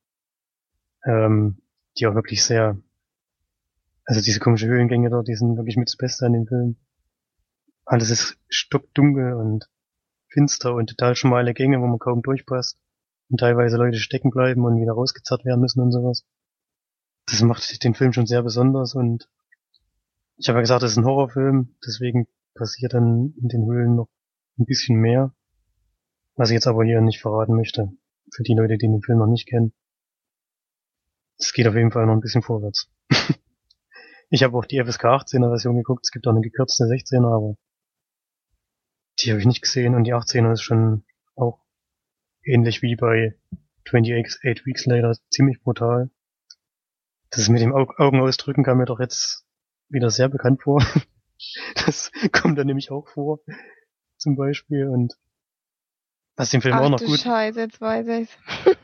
Ähm, 1.05 1.61
die 1.97 2.05
auch 2.05 2.15
wirklich 2.15 2.43
sehr, 2.43 2.77
also 4.09 4.21
diese 4.21 4.39
komische 4.39 4.65
Höhlengänge 4.65 5.11
dort, 5.11 5.27
die 5.27 5.35
sind 5.35 5.55
wirklich 5.55 5.77
mit 5.77 5.87
das 5.87 5.95
Beste 5.95 6.25
an 6.25 6.33
dem 6.33 6.47
Film. 6.47 6.77
Alles 7.85 8.09
ist 8.09 8.39
stockdunkel 8.47 9.33
und 9.33 9.69
finster 10.29 10.73
und 10.73 10.89
total 10.89 11.15
schmale 11.15 11.53
Gänge, 11.53 11.79
wo 11.79 11.85
man 11.85 11.99
kaum 11.99 12.23
durchpasst. 12.23 12.79
Und 13.29 13.39
teilweise 13.39 13.77
Leute 13.77 13.99
stecken 13.99 14.31
bleiben 14.31 14.65
und 14.65 14.81
wieder 14.81 14.93
rausgezerrt 14.93 15.45
werden 15.45 15.61
müssen 15.61 15.81
und 15.81 15.91
sowas. 15.91 16.25
Das 17.27 17.43
macht 17.43 17.83
den 17.83 17.93
Film 17.93 18.11
schon 18.11 18.25
sehr 18.25 18.41
besonders 18.41 18.95
und 18.95 19.29
ich 20.37 20.49
habe 20.49 20.57
ja 20.57 20.61
gesagt, 20.61 20.81
das 20.81 20.93
ist 20.93 20.97
ein 20.97 21.05
Horrorfilm, 21.05 21.75
deswegen 21.85 22.27
passiert 22.55 22.95
dann 22.95 23.35
in 23.39 23.47
den 23.47 23.67
Höhlen 23.67 23.95
noch 23.95 24.09
ein 24.57 24.65
bisschen 24.65 24.99
mehr, 24.99 25.35
was 26.35 26.49
ich 26.49 26.55
jetzt 26.55 26.65
aber 26.65 26.83
hier 26.83 26.99
nicht 27.01 27.21
verraten 27.21 27.55
möchte. 27.55 27.91
Für 28.33 28.41
die 28.41 28.55
Leute, 28.55 28.79
die 28.79 28.87
den 28.87 29.03
Film 29.03 29.19
noch 29.19 29.27
nicht 29.27 29.47
kennen. 29.47 29.71
Es 31.37 31.53
geht 31.53 31.67
auf 31.67 31.75
jeden 31.75 31.91
Fall 31.91 32.07
noch 32.07 32.13
ein 32.13 32.21
bisschen 32.21 32.41
vorwärts. 32.41 32.89
ich 34.29 34.43
habe 34.43 34.57
auch 34.57 34.65
die 34.65 34.79
FSK 34.83 35.05
18er 35.05 35.49
Version 35.49 35.77
geguckt, 35.77 36.01
es 36.05 36.11
gibt 36.11 36.27
auch 36.27 36.31
eine 36.31 36.41
gekürzte 36.41 36.83
16er, 36.85 37.25
aber 37.35 37.55
die 39.19 39.31
habe 39.31 39.39
ich 39.39 39.45
nicht 39.47 39.61
gesehen 39.61 39.95
und 39.95 40.03
die 40.05 40.13
18er 40.13 40.53
ist 40.53 40.61
schon 40.61 41.03
auch 41.35 41.59
ähnlich 42.43 42.81
wie 42.81 42.95
bei 42.95 43.35
28 43.87 44.65
Weeks 44.65 44.85
Later 44.85 45.15
ziemlich 45.29 45.61
brutal. 45.61 46.09
Das 47.31 47.47
mit 47.49 47.61
dem 47.61 47.73
Au- 47.73 47.93
Augenausdrücken 47.97 48.63
kam 48.63 48.77
mir 48.77 48.85
doch 48.85 48.99
jetzt 48.99 49.45
wieder 49.89 50.09
sehr 50.09 50.29
bekannt 50.29 50.61
vor. 50.63 50.83
Das 51.85 52.11
kommt 52.33 52.57
dann 52.57 52.67
nämlich 52.67 52.91
auch 52.91 53.07
vor, 53.07 53.39
zum 54.17 54.35
Beispiel. 54.35 54.89
Und 54.89 55.13
Was 56.35 56.49
den 56.49 56.59
Film 56.59 56.75
Ach 56.75 56.81
auch 56.81 56.89
noch 56.89 56.99
du 56.99 57.05
gut, 57.05 57.19
Scheiße, 57.19 57.61
jetzt 57.61 57.79
weiß 57.79 58.07
ich's. 58.09 58.37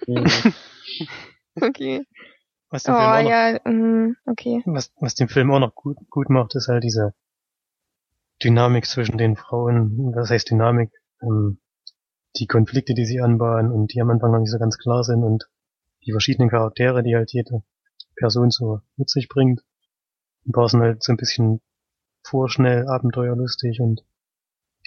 Okay. 1.62 2.06
Was 2.76 2.84
Oh, 2.84 2.92
den 2.92 2.96
Film 2.96 3.10
auch 3.12 3.24
noch, 3.24 3.32
ja, 3.32 3.60
mm, 3.72 4.16
okay. 4.28 4.64
was, 4.66 4.92
was 5.00 5.16
den 5.16 5.30
Film 5.30 5.52
auch 5.52 5.60
noch 5.60 5.74
gut, 5.76 5.98
gut 6.10 6.30
macht, 6.30 6.56
ist 6.56 6.68
halt 6.68 6.84
diese 6.84 7.14
Dynamik 8.44 8.86
zwischen 8.86 9.18
den 9.18 9.36
Frauen. 9.36 10.14
Was 10.14 10.30
heißt 10.30 10.50
Dynamik? 10.50 10.92
Ähm, 11.22 11.60
die 12.38 12.48
Konflikte, 12.48 12.94
die 12.94 13.06
sie 13.06 13.22
anbahnen 13.22 13.72
und 13.72 13.94
die 13.94 14.02
am 14.02 14.10
Anfang 14.10 14.32
noch 14.32 14.40
nicht 14.40 14.52
so 14.52 14.60
ganz 14.60 14.78
klar 14.78 15.04
sind 15.04 15.24
und 15.24 15.50
die 16.06 16.12
verschiedenen 16.12 16.50
Charaktere, 16.50 17.02
die 17.02 17.16
halt 17.16 17.32
jede 17.32 17.64
Person 18.18 18.52
so 18.52 18.82
mit 18.98 19.10
sich 19.10 19.30
bringt. 19.30 19.64
Ein 20.46 20.52
paar 20.52 20.68
sind 20.68 20.82
halt 20.82 21.02
so 21.02 21.14
ein 21.14 21.18
bisschen 21.18 21.62
vorschnell, 22.24 22.88
abenteuerlustig 22.88 23.80
und 23.80 24.04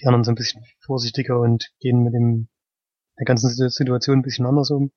die 0.01 0.07
anderen 0.07 0.25
sind 0.25 0.35
ein 0.35 0.43
bisschen 0.43 0.65
vorsichtiger 0.81 1.41
und 1.41 1.73
gehen 1.81 2.03
mit 2.03 2.13
dem 2.13 2.49
der 3.19 3.25
ganzen 3.25 3.49
Situ- 3.51 3.71
Situation 3.71 4.19
ein 4.19 4.23
bisschen 4.23 4.47
anders 4.47 4.71
um. 4.71 4.93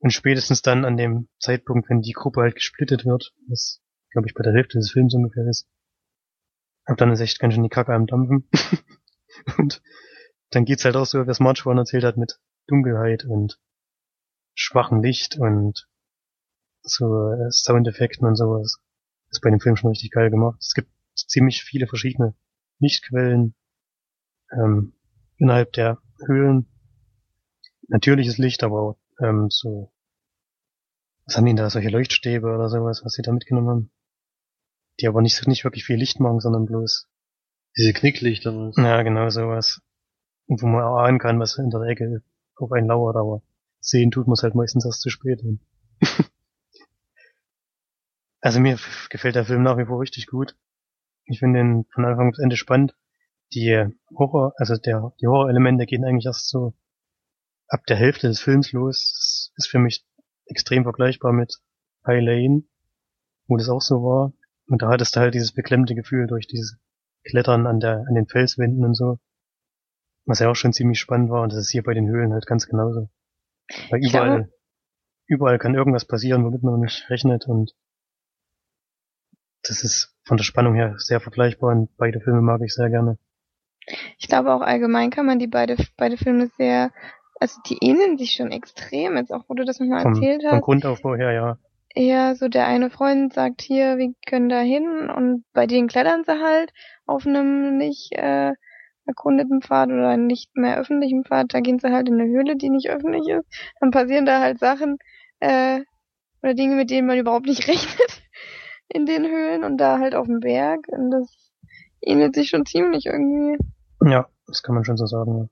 Und 0.00 0.10
spätestens 0.10 0.62
dann 0.62 0.84
an 0.84 0.96
dem 0.96 1.28
Zeitpunkt, 1.40 1.90
wenn 1.90 2.02
die 2.02 2.12
Gruppe 2.12 2.42
halt 2.42 2.54
gesplittet 2.54 3.04
wird, 3.04 3.34
was 3.48 3.82
glaube 4.10 4.28
ich 4.28 4.34
bei 4.34 4.42
der 4.42 4.52
Hälfte 4.52 4.78
des 4.78 4.92
Films 4.92 5.14
ungefähr 5.14 5.46
ist, 5.46 5.68
ab 6.84 6.96
dann 6.96 7.12
ist 7.12 7.20
echt 7.20 7.38
ganz 7.40 7.54
schön 7.54 7.64
die 7.64 7.68
Kacke 7.68 7.92
am 7.92 8.06
Dampfen. 8.06 8.48
und 9.58 9.82
dann 10.50 10.64
geht's 10.64 10.84
halt 10.84 10.96
auch 10.96 11.04
so, 11.04 11.26
was 11.26 11.40
March 11.40 11.62
vorhin 11.62 11.78
erzählt 11.78 12.04
hat, 12.04 12.16
mit 12.16 12.40
Dunkelheit 12.66 13.24
und 13.24 13.60
schwachem 14.54 15.02
Licht 15.02 15.36
und 15.38 15.88
so 16.82 17.32
äh, 17.32 17.50
Soundeffekten 17.50 18.26
und 18.26 18.36
sowas. 18.36 18.80
Das 19.28 19.38
ist 19.38 19.42
bei 19.42 19.50
dem 19.50 19.60
Film 19.60 19.76
schon 19.76 19.90
richtig 19.90 20.10
geil 20.10 20.30
gemacht. 20.30 20.58
Es 20.60 20.74
gibt 20.74 20.90
ziemlich 21.14 21.62
viele 21.62 21.86
verschiedene 21.86 22.34
Lichtquellen 22.78 23.54
ähm, 24.52 24.94
innerhalb 25.36 25.72
der 25.72 25.98
Höhlen. 26.26 26.66
Natürliches 27.88 28.38
Licht, 28.38 28.62
aber 28.64 28.80
auch 28.80 28.98
ähm, 29.20 29.48
so 29.50 29.92
was 31.28 31.36
haben 31.36 31.44
die 31.44 31.50
denn 31.50 31.56
da, 31.56 31.68
solche 31.68 31.90
Leuchtstäbe 31.90 32.46
oder 32.46 32.70
sowas, 32.70 33.02
was 33.04 33.12
sie 33.12 33.20
da 33.20 33.32
mitgenommen 33.32 33.68
haben? 33.68 33.90
Die 34.98 35.08
aber 35.08 35.20
nicht, 35.20 35.46
nicht 35.46 35.62
wirklich 35.62 35.84
viel 35.84 35.96
Licht 35.96 36.20
machen, 36.20 36.40
sondern 36.40 36.64
bloß, 36.64 37.06
Diese 37.76 37.92
Knicklichter. 37.92 38.50
ne? 38.50 38.72
ja, 38.76 39.02
genau 39.02 39.28
sowas. 39.28 39.82
Und 40.46 40.62
wo 40.62 40.66
man 40.66 40.82
ahnen 40.82 41.18
kann, 41.18 41.38
was 41.38 41.56
hinter 41.56 41.80
der 41.80 41.90
Ecke 41.90 42.22
auf 42.56 42.72
einen 42.72 42.86
lauert, 42.86 43.16
aber 43.16 43.42
sehen 43.78 44.10
tut 44.10 44.26
man 44.26 44.32
es 44.32 44.42
halt 44.42 44.54
meistens 44.54 44.86
erst 44.86 45.02
zu 45.02 45.10
spät. 45.10 45.42
also 48.40 48.58
mir 48.60 48.78
gefällt 49.10 49.34
der 49.34 49.44
Film 49.44 49.62
nach 49.62 49.76
wie 49.76 49.84
vor 49.84 50.00
richtig 50.00 50.28
gut. 50.28 50.56
Ich 51.26 51.40
finde 51.40 51.60
ihn 51.60 51.84
von 51.92 52.06
Anfang 52.06 52.30
bis 52.30 52.40
Ende 52.40 52.56
spannend. 52.56 52.96
Die 53.52 53.84
Horror, 54.16 54.54
also 54.56 54.76
der, 54.76 55.12
die 55.20 55.26
Horrorelemente 55.26 55.84
gehen 55.84 56.06
eigentlich 56.06 56.24
erst 56.24 56.48
so 56.48 56.72
ab 57.68 57.84
der 57.86 57.96
Hälfte 57.96 58.28
des 58.28 58.40
Films 58.40 58.72
los. 58.72 59.50
Das 59.56 59.64
ist 59.66 59.70
für 59.70 59.78
mich 59.78 60.04
extrem 60.46 60.82
vergleichbar 60.84 61.32
mit 61.32 61.58
High 62.06 62.22
Lane, 62.22 62.62
wo 63.46 63.56
das 63.56 63.68
auch 63.68 63.82
so 63.82 63.96
war. 64.02 64.32
Und 64.66 64.82
da 64.82 64.88
hattest 64.88 65.16
du 65.16 65.20
halt 65.20 65.34
dieses 65.34 65.52
beklemmte 65.52 65.94
Gefühl 65.94 66.26
durch 66.26 66.46
dieses 66.46 66.78
Klettern 67.24 67.66
an 67.66 67.80
der, 67.80 68.04
an 68.08 68.14
den 68.14 68.26
Felswänden 68.26 68.84
und 68.84 68.94
so. 68.94 69.18
Was 70.24 70.40
ja 70.40 70.50
auch 70.50 70.56
schon 70.56 70.72
ziemlich 70.72 71.00
spannend 71.00 71.30
war. 71.30 71.42
Und 71.42 71.52
das 71.52 71.58
ist 71.60 71.70
hier 71.70 71.82
bei 71.82 71.94
den 71.94 72.08
Höhlen 72.08 72.32
halt 72.32 72.46
ganz 72.46 72.66
genauso. 72.66 73.08
Weil 73.90 74.00
Ich 74.02 74.10
glaube- 74.10 74.26
überall, 74.26 74.52
überall 75.26 75.58
kann 75.58 75.74
irgendwas 75.74 76.06
passieren, 76.06 76.44
womit 76.44 76.62
man 76.62 76.80
nicht 76.80 77.08
rechnet 77.10 77.46
und 77.46 77.72
das 79.62 79.82
ist 79.82 80.14
von 80.24 80.36
der 80.36 80.44
Spannung 80.44 80.74
her 80.74 80.94
sehr 80.98 81.20
vergleichbar 81.20 81.72
und 81.72 81.94
beide 81.96 82.20
Filme 82.20 82.40
mag 82.40 82.60
ich 82.62 82.72
sehr 82.74 82.88
gerne. 82.88 83.18
Ich 84.18 84.28
glaube 84.28 84.52
auch 84.52 84.60
allgemein 84.60 85.10
kann 85.10 85.26
man 85.26 85.38
die 85.38 85.46
beide, 85.46 85.76
beide 85.96 86.16
Filme 86.16 86.50
sehr, 86.56 86.92
also 87.40 87.60
die 87.68 87.78
ähneln 87.80 88.18
sich 88.18 88.32
schon 88.32 88.50
extrem, 88.50 89.16
jetzt 89.16 89.32
auch 89.32 89.44
wo 89.48 89.54
du 89.54 89.64
das 89.64 89.80
nochmal 89.80 90.04
erzählt 90.04 90.42
vom 90.42 90.52
hast. 90.52 90.62
Grundaufbau 90.62 91.14
her, 91.16 91.32
ja. 91.32 91.58
Ja, 91.94 92.34
so 92.34 92.48
der 92.48 92.66
eine 92.66 92.90
Freund 92.90 93.32
sagt 93.32 93.62
hier, 93.62 93.98
wir 93.98 94.12
können 94.26 94.48
da 94.48 94.60
hin 94.60 95.10
und 95.10 95.44
bei 95.52 95.66
denen 95.66 95.88
klettern 95.88 96.22
sie 96.24 96.40
halt 96.40 96.72
auf 97.06 97.26
einem 97.26 97.76
nicht 97.76 98.12
äh, 98.12 98.52
erkundeten 99.06 99.62
Pfad 99.62 99.88
oder 99.88 100.08
einem 100.08 100.26
nicht 100.26 100.54
mehr 100.56 100.78
öffentlichen 100.78 101.24
Pfad, 101.24 101.54
da 101.54 101.60
gehen 101.60 101.78
sie 101.78 101.90
halt 101.90 102.08
in 102.08 102.20
eine 102.20 102.30
Höhle, 102.30 102.56
die 102.56 102.70
nicht 102.70 102.90
öffentlich 102.90 103.26
ist. 103.28 103.46
Dann 103.80 103.90
passieren 103.90 104.26
da 104.26 104.40
halt 104.40 104.58
Sachen 104.58 104.98
äh, 105.40 105.80
oder 106.42 106.54
Dinge, 106.54 106.76
mit 106.76 106.90
denen 106.90 107.06
man 107.06 107.18
überhaupt 107.18 107.46
nicht 107.46 107.66
rechnet 107.68 108.22
in 108.88 109.06
den 109.06 109.24
Höhlen 109.24 109.64
und 109.64 109.78
da 109.78 109.98
halt 109.98 110.14
auf 110.14 110.26
dem 110.26 110.40
Berg 110.40 110.86
und 110.88 111.10
das 111.10 111.52
ähnelt 112.00 112.34
sich 112.34 112.50
schon 112.50 112.66
ziemlich 112.66 113.06
irgendwie. 113.06 113.58
Ja, 114.04 114.28
das 114.46 114.62
kann 114.62 114.74
man 114.74 114.84
schon 114.84 114.96
so 114.96 115.06
sagen. 115.06 115.50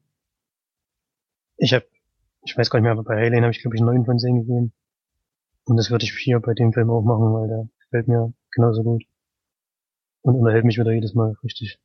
Ja. 1.58 1.64
Ich 1.64 1.74
hab, 1.74 1.84
ich 2.44 2.56
weiß 2.56 2.70
gar 2.70 2.78
nicht 2.78 2.84
mehr, 2.84 2.92
aber 2.92 3.04
bei 3.04 3.16
Alien 3.16 3.42
habe 3.42 3.52
ich 3.52 3.60
glaube 3.60 3.76
ich 3.76 3.82
9 3.82 4.04
von 4.04 4.18
10 4.18 4.40
gegeben. 4.40 4.72
Und 5.64 5.76
das 5.76 5.90
würde 5.90 6.04
ich 6.04 6.12
hier 6.12 6.40
bei 6.40 6.54
dem 6.54 6.72
Film 6.72 6.90
auch 6.90 7.02
machen, 7.02 7.32
weil 7.32 7.48
der 7.48 7.68
gefällt 7.80 8.08
mir 8.08 8.32
genauso 8.52 8.82
gut. 8.82 9.04
Und 10.22 10.36
unterhält 10.36 10.64
mich 10.64 10.78
wieder 10.78 10.92
jedes 10.92 11.14
Mal 11.14 11.34
richtig. 11.42 11.78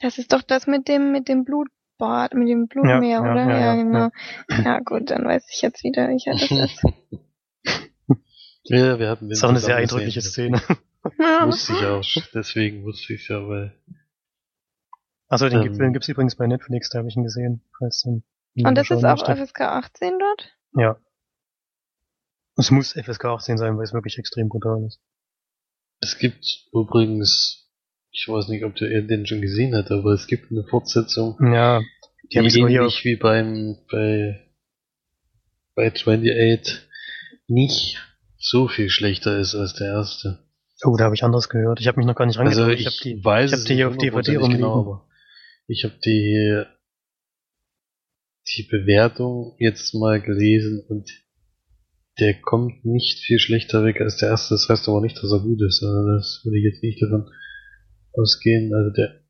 Das 0.00 0.18
ist 0.18 0.32
doch 0.32 0.42
das 0.42 0.66
mit 0.66 0.88
dem 0.88 1.12
mit 1.12 1.28
dem 1.28 1.44
Blutbad, 1.44 2.34
mit 2.34 2.48
dem 2.48 2.68
Blutmeer, 2.68 3.00
ja, 3.02 3.20
oder? 3.20 3.48
ja, 3.48 3.58
ja, 3.58 3.74
genau. 3.76 4.10
Ja. 4.50 4.80
gut, 4.80 5.10
dann 5.10 5.24
weiß 5.24 5.46
ich 5.50 5.62
jetzt 5.62 5.82
wieder, 5.84 6.08
welcher 6.08 6.32
das 6.32 6.50
ist. 6.50 6.84
ja, 8.64 8.98
wir 8.98 9.08
hatten 9.08 9.26
den 9.26 9.30
Das 9.30 9.38
ist 9.38 9.44
auch 9.44 9.48
eine 9.50 9.60
sehr 9.60 9.76
eindrückliche. 9.76 10.20
Szene. 10.20 10.60
Ja. 11.18 11.46
Wusste 11.46 11.72
ich 11.72 11.84
auch. 11.84 12.04
Deswegen 12.34 12.84
wusste 12.84 13.14
ich 13.14 13.28
ja, 13.28 13.46
weil. 13.48 13.72
Also 15.28 15.48
den 15.48 15.62
Ähm. 15.62 15.74
Film 15.74 15.92
gibt's 15.92 16.08
übrigens 16.08 16.36
bei 16.36 16.46
Netflix, 16.46 16.90
da 16.90 16.98
habe 16.98 17.08
ich 17.08 17.16
ihn 17.16 17.24
gesehen. 17.24 17.62
Und 17.80 18.74
das 18.74 18.90
ist 18.90 19.04
auch 19.04 19.26
möchte. 19.28 19.36
FSK 19.46 19.60
18 19.62 20.18
dort? 20.18 20.56
Ja. 20.76 20.98
Es 22.56 22.70
muss 22.70 22.92
FSK 22.92 23.24
18 23.26 23.58
sein, 23.58 23.76
weil 23.76 23.84
es 23.84 23.92
wirklich 23.92 24.18
extrem 24.18 24.48
brutal 24.48 24.84
ist. 24.86 25.00
Es 26.00 26.18
gibt 26.18 26.44
übrigens, 26.72 27.68
ich 28.10 28.26
weiß 28.28 28.48
nicht, 28.48 28.64
ob 28.64 28.74
der 28.76 29.02
den 29.02 29.26
schon 29.26 29.40
gesehen 29.42 29.74
hat, 29.74 29.90
aber 29.90 30.12
es 30.12 30.26
gibt 30.26 30.50
eine 30.50 30.64
Fortsetzung, 30.64 31.36
Ja, 31.52 31.80
die 31.80 32.28
die 32.32 32.38
habe 32.38 32.46
ich 32.48 32.54
sogar 32.54 32.68
hier 32.70 32.80
auf, 32.80 32.84
ähnlich 32.92 33.04
wie 33.04 33.16
beim 33.16 33.76
bei 33.90 34.42
bei 35.74 35.88
28 35.92 36.88
nicht 37.48 37.98
so 38.38 38.68
viel 38.68 38.88
schlechter 38.88 39.38
ist 39.38 39.54
als 39.54 39.74
der 39.74 39.88
erste. 39.88 40.38
Oh, 40.84 40.96
da 40.96 41.04
habe 41.04 41.14
ich 41.14 41.24
anders 41.24 41.48
gehört. 41.48 41.80
Ich 41.80 41.88
habe 41.88 41.98
mich 41.98 42.06
noch 42.06 42.14
gar 42.14 42.26
nicht 42.26 42.38
Also 42.38 42.62
rangetraut. 42.62 42.80
ich, 42.80 42.86
hab 42.86 43.02
die, 43.02 43.24
weiß 43.24 43.52
ich 43.52 43.58
hab 43.58 43.66
die 43.66 43.74
hier 43.74 43.88
auf 43.88 43.96
DVD 43.96 44.12
hundertprozentig 44.12 44.42
rumliegen. 44.42 44.62
genau, 44.62 44.80
aber 44.80 45.08
ich 45.66 45.84
habe 45.84 45.98
die 46.04 46.64
die 48.54 48.62
Bewertung 48.62 49.56
jetzt 49.58 49.94
mal 49.94 50.20
gelesen 50.20 50.84
und 50.88 51.10
der 52.18 52.40
kommt 52.40 52.84
nicht 52.84 53.18
viel 53.18 53.38
schlechter 53.38 53.84
weg 53.84 54.00
als 54.00 54.16
der 54.18 54.30
erste. 54.30 54.54
Das 54.54 54.68
heißt 54.68 54.88
aber 54.88 55.00
nicht, 55.00 55.16
dass 55.18 55.32
er 55.32 55.40
gut 55.40 55.60
ist. 55.62 55.82
Also 55.82 56.16
das 56.16 56.40
würde 56.44 56.58
ich 56.58 56.64
jetzt 56.64 56.82
nicht 56.82 57.02
davon 57.02 57.30
ausgehen. 58.14 58.72
Also 58.74 58.90
der 58.90 59.20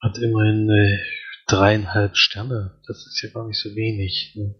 hat 0.00 0.18
immerhin 0.18 0.70
äh, 0.70 0.98
dreieinhalb 1.46 2.16
Sterne. 2.16 2.80
Das 2.86 3.06
ist 3.06 3.20
ja 3.22 3.30
gar 3.30 3.46
nicht 3.46 3.58
so 3.58 3.74
wenig. 3.74 4.32
Ne? 4.36 4.54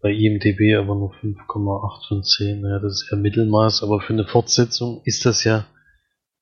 Bei 0.00 0.10
IMDB 0.10 0.76
aber 0.76 0.94
nur 0.94 1.12
5,8 1.14 2.08
von 2.08 2.22
10. 2.22 2.64
Ja, 2.64 2.78
das 2.78 3.02
ist 3.02 3.08
ja 3.10 3.18
Mittelmaß, 3.18 3.82
aber 3.82 4.00
für 4.00 4.12
eine 4.12 4.26
Fortsetzung 4.26 5.02
ist 5.04 5.26
das 5.26 5.44
ja, 5.44 5.66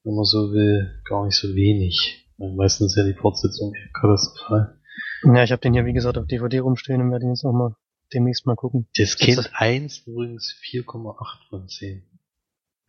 wenn 0.05 0.15
man 0.15 0.25
so 0.25 0.53
will, 0.53 1.01
gar 1.09 1.25
nicht 1.25 1.37
so 1.37 1.55
wenig. 1.55 2.26
Meistens 2.39 2.93
ist 2.93 2.97
ja 2.97 3.05
die 3.05 3.19
Fortsetzung 3.19 3.73
katastrophal. 3.99 4.79
Ja, 5.25 5.43
ich 5.43 5.53
habe 5.53 5.61
den 5.61 5.73
hier, 5.73 5.85
wie 5.87 5.93
gesagt, 5.95 6.19
auf 6.19 6.27
DVD 6.27 6.59
rumstehen 6.61 7.01
und 7.01 7.11
werde 7.11 7.25
ihn 7.25 7.31
jetzt 7.31 7.45
noch 7.45 7.53
mal 7.53 7.75
demnächst 8.13 8.47
mal 8.47 8.57
gucken. 8.57 8.89
Das 8.97 9.11
Ist 9.11 9.19
Kind 9.19 9.39
das- 9.39 9.51
1 9.55 10.07
übrigens 10.07 10.55
4,8 10.63 11.49
von 11.49 11.69
10. 11.69 12.07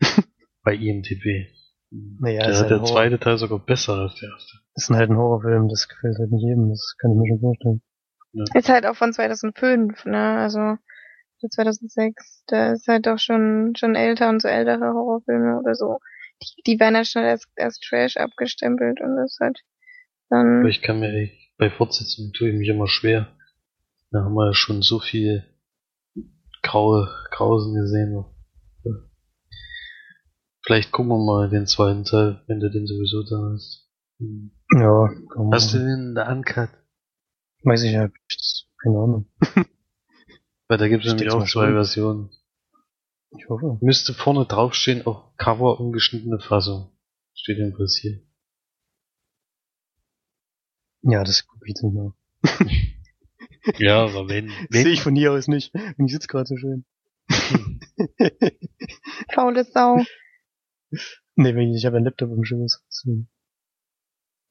Bei 0.63 0.73
IMDB. 0.75 1.47
Naja, 2.19 2.41
Der, 2.43 2.49
ist, 2.49 2.59
halt 2.59 2.69
der 2.69 2.77
ein 2.77 2.81
Horror, 2.81 2.93
zweite 2.95 3.19
Teil 3.19 3.37
sogar 3.37 3.59
besser 3.59 3.93
als 3.93 4.15
der 4.15 4.29
erste. 4.29 4.57
ist 4.75 4.89
halt 4.89 5.09
ein 5.09 5.15
Horrorfilm, 5.17 5.69
das 5.69 5.87
gefällt 5.87 6.17
halt 6.19 6.31
nicht 6.31 6.43
jedem, 6.43 6.69
das 6.69 6.95
kann 6.99 7.11
ich 7.11 7.17
mir 7.17 7.27
schon 7.29 7.39
vorstellen. 7.39 7.81
Ist 8.53 8.69
halt 8.69 8.85
auch 8.85 8.95
von 8.95 9.13
2005, 9.13 10.05
ne? 10.05 10.37
Also 10.39 10.75
so 11.37 11.47
2006. 11.47 12.43
Da 12.47 12.73
ist 12.73 12.87
halt 12.87 13.07
auch 13.07 13.17
schon 13.19 13.73
schon 13.77 13.95
älter 13.95 14.27
und 14.29 14.41
so 14.41 14.49
ältere 14.49 14.93
Horrorfilme 14.93 15.59
oder 15.59 15.73
so. 15.75 15.99
Die, 16.41 16.63
die 16.63 16.79
werden 16.79 16.95
halt 16.95 17.07
schnell 17.07 17.25
als, 17.25 17.47
als 17.55 17.79
Trash 17.79 18.17
abgestempelt 18.17 19.01
und 19.01 19.15
das 19.15 19.38
halt 19.39 19.59
dann. 20.29 20.59
Aber 20.59 20.69
ich 20.69 20.81
kann 20.81 20.99
mir 20.99 21.13
echt, 21.13 21.57
bei 21.57 21.69
Fortsetzungen 21.69 22.33
tue 22.33 22.49
ich 22.49 22.55
mich 22.55 22.69
immer 22.69 22.88
schwer. 22.88 23.35
Da 24.11 24.23
haben 24.23 24.35
wir 24.35 24.47
ja 24.47 24.53
schon 24.53 24.81
so 24.81 24.99
viel 24.99 25.43
graue 26.61 27.09
Grausen 27.31 27.75
gesehen. 27.75 28.25
Vielleicht 30.65 30.91
gucken 30.91 31.11
wir 31.11 31.17
mal 31.17 31.49
den 31.49 31.65
zweiten 31.65 32.03
Teil, 32.03 32.43
wenn 32.47 32.59
du 32.59 32.69
den 32.69 32.88
sowieso 32.88 33.23
da 33.23 33.53
hast. 33.53 33.89
Hm. 34.19 34.51
Ja, 34.73 35.09
man 35.38 35.53
Hast 35.53 35.73
du 35.73 35.77
den 35.77 36.09
in 36.09 36.15
der 36.15 36.27
Uncut? 36.27 36.69
Weiß 37.63 37.83
ich 37.83 37.93
ja, 37.93 38.09
keine 38.83 38.97
Ahnung. 38.97 39.31
Weil 40.67 40.77
da 40.77 40.89
gibt 40.89 41.05
es 41.05 41.13
nämlich 41.13 41.31
auch 41.31 41.45
zwei 41.45 41.67
schon. 41.67 41.73
Versionen. 41.73 42.29
Ich 43.32 43.49
hoffe. 43.49 43.78
Müsste 43.82 44.13
vorne 44.13 44.45
draufstehen, 44.45 45.05
auf 45.05 45.36
Cover 45.38 45.80
ungeschnittene 45.80 46.39
Fassung. 46.39 46.91
Steht 47.34 47.59
im 47.59 47.75
hier. 47.95 48.21
Ja, 51.01 51.23
das 51.23 51.45
gucke 51.47 51.65
ich 51.67 51.75
nicht 51.82 51.93
mal. 51.93 52.13
Ja, 53.78 54.05
aber 54.05 54.30
wenn, 54.30 54.49
Sehe 54.69 54.86
wenn 54.86 54.88
ich 54.88 55.01
von 55.01 55.15
hier 55.15 55.34
aus 55.34 55.47
nicht. 55.47 55.73
Und 55.73 56.05
ich 56.05 56.11
sitze 56.11 56.28
gerade 56.28 56.47
so 56.47 56.57
schön. 56.57 56.86
Faule 59.34 59.65
Sau. 59.65 60.03
nee, 61.36 61.55
wenn 61.55 61.71
ich, 61.71 61.78
ich 61.78 61.86
habe 61.86 61.97
einen 61.97 62.05
Laptop 62.05 62.32
im 62.32 62.43
Schoß. 62.43 62.84
deswegen. 62.88 63.30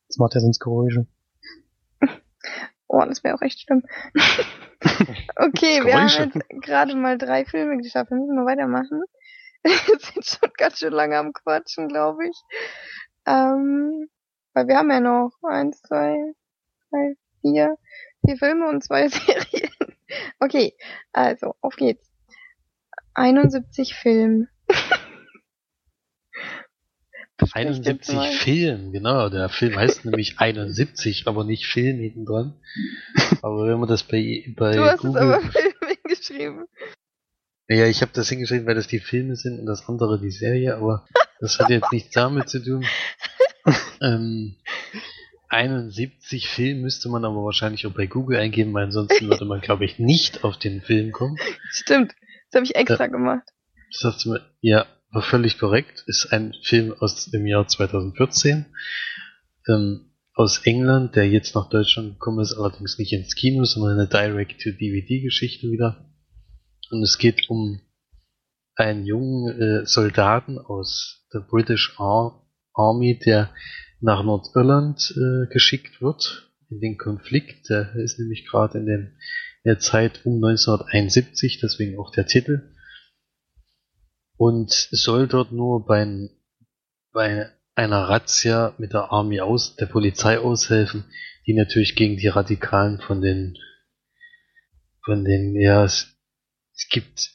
Das 0.08 0.18
macht 0.18 0.34
ja 0.34 0.40
sonst 0.40 0.60
Geräusche. 0.60 1.06
Oh, 2.96 3.04
das 3.04 3.22
wäre 3.22 3.34
auch 3.34 3.42
echt 3.42 3.60
schlimm. 3.60 3.82
okay, 5.36 5.84
wir 5.84 6.00
haben 6.00 6.08
jetzt 6.08 6.62
gerade 6.62 6.94
mal 6.94 7.18
drei 7.18 7.44
Filme 7.44 7.76
geschafft. 7.76 8.10
Wir 8.10 8.16
müssen 8.16 8.36
wir 8.36 8.46
weitermachen. 8.46 9.02
Wir 9.62 9.98
sind 9.98 10.24
schon 10.24 10.50
ganz 10.56 10.78
schön 10.78 10.92
lange 10.92 11.18
am 11.18 11.32
Quatschen, 11.32 11.88
glaube 11.88 12.26
ich. 12.26 12.36
Ähm, 13.26 14.08
weil 14.54 14.68
wir 14.68 14.76
haben 14.76 14.90
ja 14.90 15.00
noch 15.00 15.32
eins, 15.42 15.82
zwei, 15.82 16.16
drei, 16.90 17.16
vier, 17.42 17.76
vier 18.24 18.36
Filme 18.38 18.68
und 18.68 18.82
zwei 18.82 19.08
Serien. 19.08 19.72
Okay, 20.38 20.74
also, 21.12 21.56
auf 21.60 21.74
geht's. 21.76 22.10
71 23.14 23.94
Film. 23.94 24.48
Besprecht 27.36 27.86
jetzt 27.86 28.10
71 28.10 28.14
mal. 28.14 28.32
Film, 28.32 28.92
genau, 28.92 29.28
der 29.28 29.48
Film 29.48 29.76
heißt 29.76 30.04
nämlich 30.04 30.34
71, 30.38 31.26
aber 31.26 31.44
nicht 31.44 31.66
Film 31.66 31.98
hinten 31.98 32.24
dran. 32.24 32.54
Aber 33.42 33.66
wenn 33.66 33.78
man 33.78 33.88
das 33.88 34.04
bei, 34.04 34.44
bei 34.56 34.72
Du 34.72 34.84
hast 34.84 35.00
Google 35.00 35.22
es 35.22 35.22
aber 35.22 35.40
Film 35.52 35.74
hingeschrieben. 36.02 36.64
Ja, 37.68 37.86
ich 37.86 38.00
habe 38.00 38.12
das 38.14 38.28
hingeschrieben, 38.28 38.66
weil 38.66 38.76
das 38.76 38.86
die 38.86 39.00
Filme 39.00 39.36
sind 39.36 39.58
und 39.58 39.66
das 39.66 39.88
andere 39.88 40.20
die 40.20 40.30
Serie, 40.30 40.76
aber 40.76 41.06
das 41.40 41.58
hat 41.58 41.68
jetzt 41.68 41.92
nichts 41.92 42.14
damit 42.14 42.48
zu 42.48 42.62
tun. 42.62 42.86
ähm, 44.00 44.56
71 45.48 46.48
Film 46.48 46.82
müsste 46.82 47.08
man 47.08 47.24
aber 47.24 47.44
wahrscheinlich 47.44 47.86
auch 47.86 47.92
bei 47.92 48.06
Google 48.06 48.38
eingeben, 48.38 48.72
weil 48.72 48.84
ansonsten 48.84 49.28
würde 49.28 49.44
man, 49.44 49.60
glaube 49.60 49.84
ich, 49.84 49.98
nicht 49.98 50.44
auf 50.44 50.58
den 50.58 50.80
Film 50.80 51.12
kommen. 51.12 51.36
Stimmt. 51.70 52.14
Das 52.50 52.58
habe 52.58 52.64
ich 52.64 52.76
extra 52.76 53.06
gemacht. 53.08 53.48
Das 53.92 54.04
hast 54.04 54.24
du 54.24 54.30
mir, 54.30 54.40
ja, 54.60 54.86
völlig 55.22 55.58
korrekt. 55.58 56.04
Ist 56.06 56.32
ein 56.32 56.54
Film 56.62 56.92
aus 56.98 57.26
dem 57.30 57.46
Jahr 57.46 57.66
2014. 57.68 58.66
Ähm, 59.68 60.12
aus 60.34 60.58
England, 60.66 61.16
der 61.16 61.28
jetzt 61.28 61.54
nach 61.54 61.68
Deutschland 61.70 62.12
gekommen 62.14 62.40
ist, 62.40 62.54
allerdings 62.54 62.98
nicht 62.98 63.12
ins 63.12 63.34
Kino, 63.34 63.64
sondern 63.64 63.98
eine 63.98 64.06
Direct-to-DVD-Geschichte 64.08 65.70
wieder. 65.70 66.10
Und 66.90 67.02
es 67.02 67.18
geht 67.18 67.48
um 67.48 67.80
einen 68.74 69.06
jungen 69.06 69.60
äh, 69.60 69.86
Soldaten 69.86 70.58
aus 70.58 71.26
der 71.32 71.40
British 71.40 71.94
Ar 71.98 72.46
Army, 72.74 73.18
der 73.18 73.50
nach 74.00 74.22
Nordirland 74.22 75.14
äh, 75.16 75.46
geschickt 75.50 76.02
wird 76.02 76.52
in 76.68 76.80
den 76.80 76.98
Konflikt. 76.98 77.70
Der 77.70 77.94
ist 77.96 78.18
nämlich 78.18 78.46
gerade 78.46 78.78
in, 78.78 78.86
den- 78.86 79.16
in 79.64 79.70
der 79.70 79.78
Zeit 79.78 80.20
um 80.26 80.34
1971, 80.44 81.58
deswegen 81.62 81.98
auch 81.98 82.12
der 82.12 82.26
Titel. 82.26 82.74
Und 84.36 84.70
soll 84.70 85.28
dort 85.28 85.52
nur 85.52 85.86
bei, 85.86 86.28
bei 87.12 87.50
einer 87.74 88.08
Razzia 88.08 88.74
mit 88.78 88.92
der 88.92 89.12
Army 89.12 89.40
aus, 89.40 89.76
der 89.76 89.86
Polizei 89.86 90.38
aushelfen, 90.38 91.04
die 91.46 91.54
natürlich 91.54 91.94
gegen 91.94 92.16
die 92.16 92.28
Radikalen 92.28 93.00
von 93.00 93.20
den, 93.20 93.56
von 95.04 95.24
den, 95.24 95.58
ja, 95.58 95.84
es, 95.84 96.16
es 96.74 96.88
gibt 96.88 97.30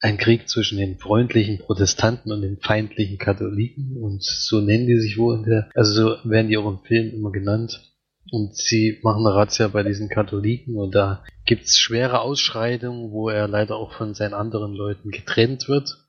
einen 0.00 0.18
Krieg 0.18 0.48
zwischen 0.48 0.78
den 0.78 0.98
freundlichen 0.98 1.58
Protestanten 1.58 2.32
und 2.32 2.42
den 2.42 2.58
feindlichen 2.58 3.18
Katholiken. 3.18 3.96
Und 4.02 4.22
so 4.22 4.60
nennen 4.60 4.86
die 4.86 4.98
sich 4.98 5.16
wohl 5.16 5.36
in 5.36 5.44
der, 5.44 5.70
also 5.74 5.92
so 5.92 6.30
werden 6.30 6.48
die 6.48 6.56
auch 6.58 6.68
im 6.68 6.84
Film 6.84 7.14
immer 7.14 7.30
genannt. 7.30 7.92
Und 8.30 8.56
sie 8.56 8.98
machen 9.02 9.24
eine 9.26 9.36
Razzia 9.36 9.68
bei 9.68 9.82
diesen 9.82 10.08
Katholiken. 10.08 10.76
Und 10.76 10.94
da 10.94 11.24
gibt's 11.46 11.78
schwere 11.78 12.20
Ausschreitungen, 12.20 13.12
wo 13.12 13.28
er 13.28 13.46
leider 13.46 13.76
auch 13.76 13.92
von 13.92 14.14
seinen 14.14 14.34
anderen 14.34 14.74
Leuten 14.74 15.10
getrennt 15.10 15.68
wird 15.68 16.03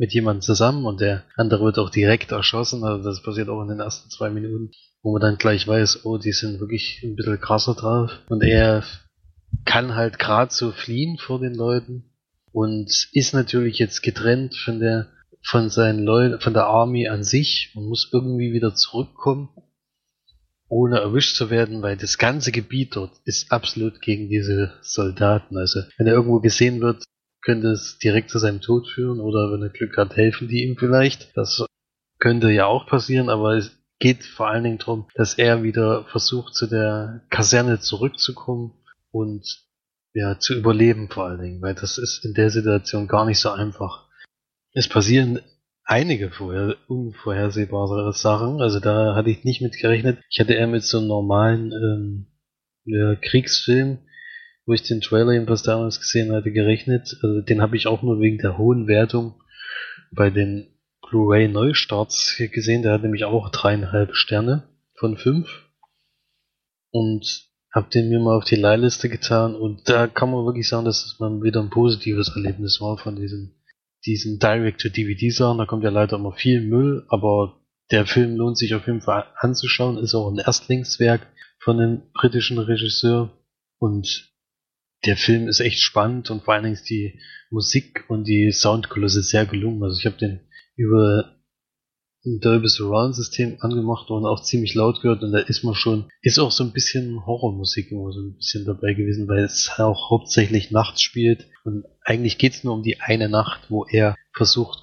mit 0.00 0.14
jemandem 0.14 0.40
zusammen 0.40 0.86
und 0.86 1.02
der 1.02 1.24
andere 1.36 1.62
wird 1.66 1.78
auch 1.78 1.90
direkt 1.90 2.32
erschossen. 2.32 2.82
Also 2.84 3.04
das 3.04 3.22
passiert 3.22 3.50
auch 3.50 3.60
in 3.60 3.68
den 3.68 3.80
ersten 3.80 4.08
zwei 4.08 4.30
Minuten, 4.30 4.70
wo 5.02 5.12
man 5.12 5.20
dann 5.20 5.36
gleich 5.36 5.68
weiß, 5.68 6.06
oh, 6.06 6.16
die 6.16 6.32
sind 6.32 6.58
wirklich 6.58 7.02
ein 7.04 7.16
bisschen 7.16 7.38
krasser 7.38 7.74
drauf. 7.74 8.10
Und 8.30 8.42
er 8.42 8.82
kann 9.66 9.94
halt 9.94 10.18
gerade 10.18 10.50
so 10.54 10.72
fliehen 10.72 11.18
vor 11.18 11.38
den 11.38 11.54
Leuten 11.54 12.14
und 12.50 13.10
ist 13.12 13.34
natürlich 13.34 13.78
jetzt 13.78 14.00
getrennt 14.02 14.56
von 14.56 14.80
der 14.80 15.08
von 15.42 15.68
seinen 15.68 16.04
Leuten, 16.04 16.40
von 16.40 16.54
der 16.54 16.64
Army 16.64 17.06
an 17.08 17.22
sich 17.22 17.72
und 17.74 17.86
muss 17.86 18.08
irgendwie 18.10 18.54
wieder 18.54 18.74
zurückkommen, 18.74 19.50
ohne 20.68 20.98
erwischt 20.98 21.36
zu 21.36 21.50
werden, 21.50 21.82
weil 21.82 21.98
das 21.98 22.16
ganze 22.16 22.52
Gebiet 22.52 22.96
dort 22.96 23.12
ist 23.26 23.52
absolut 23.52 24.00
gegen 24.00 24.30
diese 24.30 24.72
Soldaten. 24.80 25.58
Also 25.58 25.80
wenn 25.98 26.06
er 26.06 26.14
irgendwo 26.14 26.40
gesehen 26.40 26.80
wird, 26.80 27.04
könnte 27.42 27.68
es 27.68 27.98
direkt 27.98 28.30
zu 28.30 28.38
seinem 28.38 28.60
Tod 28.60 28.88
führen 28.88 29.20
oder 29.20 29.52
wenn 29.52 29.62
er 29.62 29.70
Glück 29.70 29.96
hat, 29.96 30.16
helfen 30.16 30.48
die 30.48 30.62
ihm 30.62 30.76
vielleicht. 30.76 31.36
Das 31.36 31.64
könnte 32.18 32.50
ja 32.50 32.66
auch 32.66 32.86
passieren, 32.86 33.28
aber 33.28 33.56
es 33.56 33.78
geht 33.98 34.24
vor 34.24 34.48
allen 34.48 34.64
Dingen 34.64 34.78
darum, 34.78 35.08
dass 35.14 35.34
er 35.34 35.62
wieder 35.62 36.04
versucht, 36.06 36.54
zu 36.54 36.66
der 36.66 37.22
Kaserne 37.30 37.80
zurückzukommen 37.80 38.72
und 39.10 39.44
ja, 40.12 40.38
zu 40.38 40.54
überleben 40.54 41.08
vor 41.08 41.26
allen 41.26 41.40
Dingen, 41.40 41.62
weil 41.62 41.74
das 41.74 41.98
ist 41.98 42.24
in 42.24 42.34
der 42.34 42.50
Situation 42.50 43.06
gar 43.06 43.26
nicht 43.26 43.38
so 43.38 43.50
einfach. 43.50 44.08
Es 44.72 44.88
passieren 44.88 45.40
einige 45.84 46.30
vorher, 46.30 46.76
unvorhersehbare 46.88 48.12
Sachen, 48.12 48.60
also 48.60 48.80
da 48.80 49.14
hatte 49.14 49.30
ich 49.30 49.44
nicht 49.44 49.60
mit 49.60 49.78
gerechnet. 49.78 50.18
Ich 50.30 50.40
hatte 50.40 50.54
eher 50.54 50.66
mit 50.66 50.84
so 50.84 50.98
einem 50.98 51.08
normalen 51.08 52.26
ähm, 52.86 53.18
Kriegsfilm, 53.20 53.98
wo 54.70 54.74
ich 54.74 54.84
den 54.84 55.00
Trailer 55.00 55.32
jedenfalls 55.32 55.64
damals 55.64 55.98
gesehen 55.98 56.30
hatte, 56.30 56.52
gerechnet. 56.52 57.18
Also 57.24 57.40
den 57.40 57.60
habe 57.60 57.76
ich 57.76 57.88
auch 57.88 58.02
nur 58.02 58.20
wegen 58.20 58.38
der 58.38 58.56
hohen 58.56 58.86
Wertung 58.86 59.34
bei 60.12 60.30
den 60.30 60.68
Blu-ray 61.02 61.48
Neustarts 61.48 62.36
gesehen. 62.52 62.82
Der 62.82 62.92
hat 62.92 63.02
nämlich 63.02 63.24
auch 63.24 63.48
dreieinhalb 63.48 64.14
Sterne 64.14 64.68
von 64.94 65.16
fünf. 65.16 65.48
Und 66.92 67.48
hab 67.72 67.90
den 67.90 68.10
mir 68.10 68.20
mal 68.20 68.36
auf 68.36 68.44
die 68.44 68.54
Leihliste 68.54 69.08
getan 69.08 69.56
und 69.56 69.88
da 69.88 70.06
kann 70.06 70.30
man 70.30 70.44
wirklich 70.44 70.68
sagen, 70.68 70.84
dass 70.84 71.04
es 71.04 71.18
mal 71.18 71.42
wieder 71.42 71.60
ein 71.60 71.70
positives 71.70 72.28
Erlebnis 72.28 72.80
war 72.80 72.96
von 72.96 73.16
diesem, 73.16 73.56
diesen 74.06 74.38
Direct-to-DVD-Sachen. 74.38 75.58
Da 75.58 75.66
kommt 75.66 75.82
ja 75.82 75.90
leider 75.90 76.16
immer 76.16 76.32
viel 76.32 76.60
Müll, 76.60 77.06
aber 77.08 77.60
der 77.90 78.06
Film 78.06 78.36
lohnt 78.36 78.56
sich 78.56 78.76
auf 78.76 78.86
jeden 78.86 79.00
Fall 79.00 79.24
anzuschauen, 79.36 79.98
ist 79.98 80.14
auch 80.14 80.30
ein 80.30 80.38
Erstlingswerk 80.38 81.26
von 81.58 81.80
einem 81.80 82.02
britischen 82.12 82.58
Regisseur 82.58 83.30
und 83.78 84.29
der 85.04 85.16
Film 85.16 85.48
ist 85.48 85.60
echt 85.60 85.80
spannend 85.80 86.30
und 86.30 86.42
vor 86.42 86.54
allen 86.54 86.64
Dingen 86.64 86.74
ist 86.74 86.90
die 86.90 87.18
Musik 87.50 88.04
und 88.08 88.24
die 88.24 88.52
Soundkulisse 88.52 89.22
sehr 89.22 89.46
gelungen. 89.46 89.82
Also 89.82 89.98
ich 89.98 90.06
habe 90.06 90.18
den 90.18 90.40
über 90.76 91.36
ein 92.24 92.38
Dolby 92.40 92.68
Surround 92.68 93.14
System 93.14 93.56
angemacht 93.60 94.10
und 94.10 94.26
auch 94.26 94.42
ziemlich 94.42 94.74
laut 94.74 95.00
gehört 95.00 95.22
und 95.22 95.32
da 95.32 95.38
ist 95.38 95.64
man 95.64 95.74
schon, 95.74 96.10
ist 96.20 96.38
auch 96.38 96.50
so 96.52 96.64
ein 96.64 96.72
bisschen 96.72 97.24
Horrormusik 97.24 97.90
immer 97.90 98.12
so 98.12 98.20
ein 98.20 98.36
bisschen 98.36 98.66
dabei 98.66 98.92
gewesen, 98.92 99.26
weil 99.26 99.42
es 99.44 99.72
auch 99.78 100.10
hauptsächlich 100.10 100.70
nachts 100.70 101.00
spielt 101.00 101.46
und 101.64 101.84
eigentlich 102.04 102.36
geht's 102.36 102.62
nur 102.62 102.74
um 102.74 102.82
die 102.82 103.00
eine 103.00 103.30
Nacht, 103.30 103.70
wo 103.70 103.86
er 103.86 104.16
versucht 104.34 104.82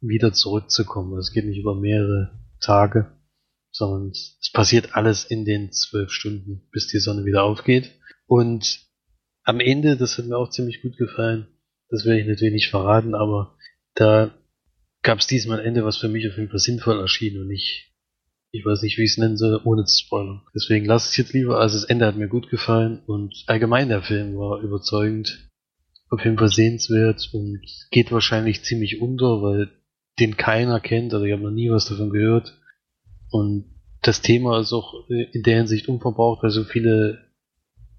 wieder 0.00 0.32
zurückzukommen. 0.32 1.12
Also 1.14 1.28
Es 1.28 1.32
geht 1.32 1.44
nicht 1.44 1.58
über 1.58 1.74
mehrere 1.74 2.30
Tage, 2.60 3.12
sondern 3.70 4.10
es 4.10 4.50
passiert 4.52 4.94
alles 4.94 5.24
in 5.24 5.44
den 5.44 5.70
zwölf 5.70 6.10
Stunden, 6.12 6.66
bis 6.72 6.88
die 6.88 6.98
Sonne 6.98 7.26
wieder 7.26 7.42
aufgeht. 7.42 7.90
Und 8.26 8.80
am 9.44 9.60
Ende, 9.60 9.96
das 9.96 10.18
hat 10.18 10.26
mir 10.26 10.36
auch 10.36 10.50
ziemlich 10.50 10.82
gut 10.82 10.96
gefallen, 10.96 11.46
das 11.90 12.04
werde 12.04 12.20
ich 12.20 12.26
natürlich 12.26 12.54
nicht 12.54 12.70
verraten, 12.70 13.14
aber 13.14 13.56
da 13.94 14.34
gab 15.02 15.18
es 15.18 15.26
diesmal 15.26 15.60
ein 15.60 15.66
Ende, 15.66 15.84
was 15.84 15.98
für 15.98 16.08
mich 16.08 16.26
auf 16.28 16.36
jeden 16.36 16.48
Fall 16.48 16.58
sinnvoll 16.58 16.98
erschien 16.98 17.38
und 17.38 17.46
nicht, 17.46 17.92
ich 18.50 18.64
weiß 18.64 18.82
nicht, 18.82 18.96
wie 18.98 19.04
ich 19.04 19.12
es 19.12 19.18
nennen 19.18 19.36
soll, 19.36 19.60
ohne 19.64 19.84
zu 19.84 19.98
spoilern. 19.98 20.42
Deswegen 20.54 20.86
lasse 20.86 21.06
ich 21.06 21.12
es 21.12 21.16
jetzt 21.18 21.34
lieber, 21.34 21.60
also 21.60 21.78
das 21.78 21.88
Ende 21.88 22.06
hat 22.06 22.16
mir 22.16 22.28
gut 22.28 22.48
gefallen 22.50 23.02
und 23.06 23.44
allgemein 23.46 23.90
der 23.90 24.02
Film 24.02 24.36
war 24.36 24.60
überzeugend, 24.62 25.50
auf 26.08 26.24
jeden 26.24 26.38
Fall 26.38 26.48
sehenswert 26.48 27.28
und 27.32 27.60
geht 27.90 28.12
wahrscheinlich 28.12 28.62
ziemlich 28.62 29.00
unter, 29.00 29.42
weil 29.42 29.70
den 30.18 30.36
keiner 30.36 30.80
kennt, 30.80 31.12
also 31.12 31.26
ich 31.26 31.32
habe 31.32 31.42
noch 31.42 31.50
nie 31.50 31.70
was 31.70 31.86
davon 31.86 32.10
gehört 32.10 32.56
und 33.30 33.74
das 34.00 34.22
Thema 34.22 34.60
ist 34.60 34.72
auch 34.72 35.08
in 35.08 35.42
der 35.42 35.56
Hinsicht 35.56 35.88
unverbraucht, 35.88 36.42
weil 36.42 36.50
so 36.50 36.64
viele 36.64 37.23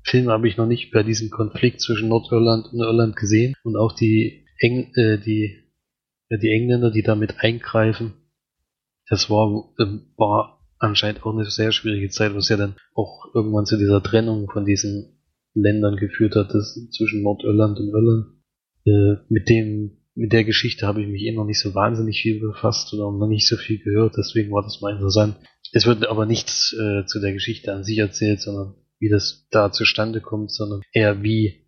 Filme 0.06 0.32
habe 0.32 0.47
ich 0.47 0.58
noch 0.58 0.68
nicht 0.68 0.91
bei 0.91 1.03
diesem 1.03 1.30
Konflikt 1.30 1.82
zwischen 1.82 2.10
Nordirland 2.10 2.68
und 2.72 2.80
Irland 2.80 3.16
gesehen 3.16 3.56
und 3.64 3.76
auch 3.76 3.93
die 3.93 4.45
Eng 4.60 4.93
äh, 4.95 5.18
die 5.18 5.66
ja, 6.30 6.38
die 6.38 6.51
Engländer, 6.51 6.91
die 6.91 7.03
damit 7.03 7.39
eingreifen, 7.39 8.14
das 9.10 9.30
war, 9.30 9.74
ähm, 9.80 10.08
war 10.18 10.66
anscheinend 10.80 11.24
auch 11.24 11.34
eine 11.34 11.45
sehr 11.45 11.72
schwierige 11.72 12.10
Zeit, 12.10 12.36
was 12.36 12.49
ja 12.49 12.58
dann 12.58 12.76
auch 12.93 13.34
irgendwann 13.34 13.66
zu 13.66 13.78
dieser 13.78 14.01
Trennung 14.01 14.49
von 14.51 14.66
diesen 14.66 15.20
Ländern 15.53 15.95
geführt 15.95 16.36
hat, 16.36 16.53
das 16.53 16.78
zwischen 16.91 17.24
Nordirland 17.24 17.80
und 17.80 17.89
Irland, 17.89 18.26
äh, 18.86 19.24
mit 19.30 19.49
dem 19.49 19.97
mit 20.18 20.32
der 20.32 20.45
Geschichte 20.45 20.88
habe 20.88 21.01
ich 21.01 21.10
mich 21.10 21.24
eh 21.24 21.34
noch 21.34 21.43
nicht 21.43 21.60
so 21.60 21.76
wahnsinnig 21.76 22.22
viel 22.22 22.39
befasst 22.39 22.93
oder 22.93 23.12
noch 23.12 23.28
nicht 23.28 23.47
so 23.47 23.58
viel 23.58 23.80
gehört, 23.80 24.16
deswegen 24.18 24.49
war 24.51 24.64
das 24.64 24.80
mal 24.80 24.93
interessant. 24.93 25.36
Es 25.74 25.86
wird 25.86 26.08
aber 26.08 26.26
nichts 26.26 26.74
äh, 26.74 27.06
zu 27.06 27.20
der 27.20 27.34
Geschichte 27.34 27.74
an 27.74 27.84
sich 27.84 27.97
erzählt, 27.97 28.39
sondern 28.39 28.76
wie 28.99 29.09
das 29.09 29.47
da 29.51 29.71
zustande 29.71 30.21
kommt, 30.21 30.51
sondern 30.51 30.81
eher 30.93 31.21
wie 31.23 31.65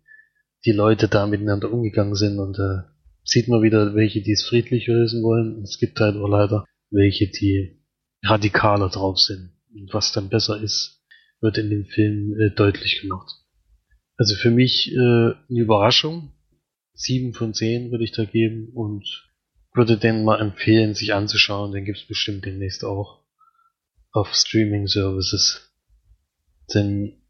die 0.64 0.72
Leute 0.72 1.08
da 1.08 1.26
miteinander 1.26 1.72
umgegangen 1.72 2.14
sind 2.14 2.38
und 2.38 2.58
äh, 2.58 2.82
sieht 3.24 3.48
man 3.48 3.62
wieder 3.62 3.94
welche, 3.94 4.22
die 4.22 4.32
es 4.32 4.44
friedlich 4.44 4.86
lösen 4.86 5.22
wollen. 5.22 5.56
Und 5.56 5.62
es 5.62 5.78
gibt 5.78 6.00
halt 6.00 6.16
auch 6.16 6.28
leider 6.28 6.64
welche, 6.90 7.28
die 7.28 7.82
radikaler 8.24 8.88
drauf 8.88 9.18
sind. 9.18 9.52
Und 9.72 9.92
was 9.92 10.12
dann 10.12 10.30
besser 10.30 10.60
ist, 10.60 11.02
wird 11.40 11.58
in 11.58 11.70
dem 11.70 11.84
Film 11.86 12.34
äh, 12.40 12.50
deutlich 12.54 13.00
gemacht. 13.02 13.30
Also 14.16 14.34
für 14.34 14.50
mich 14.50 14.92
äh, 14.92 14.96
eine 14.98 15.60
Überraschung. 15.60 16.32
Sieben 16.94 17.32
von 17.32 17.54
zehn 17.54 17.92
würde 17.92 18.02
ich 18.02 18.10
da 18.10 18.24
geben 18.24 18.70
und 18.74 19.28
würde 19.72 19.96
den 19.96 20.24
mal 20.24 20.40
empfehlen, 20.40 20.94
sich 20.94 21.14
anzuschauen. 21.14 21.70
Den 21.70 21.84
gibt's 21.84 22.08
bestimmt 22.08 22.44
demnächst 22.44 22.82
auch 22.82 23.22
auf 24.10 24.34
Streaming-Services. 24.34 25.67
Denn 26.74 27.22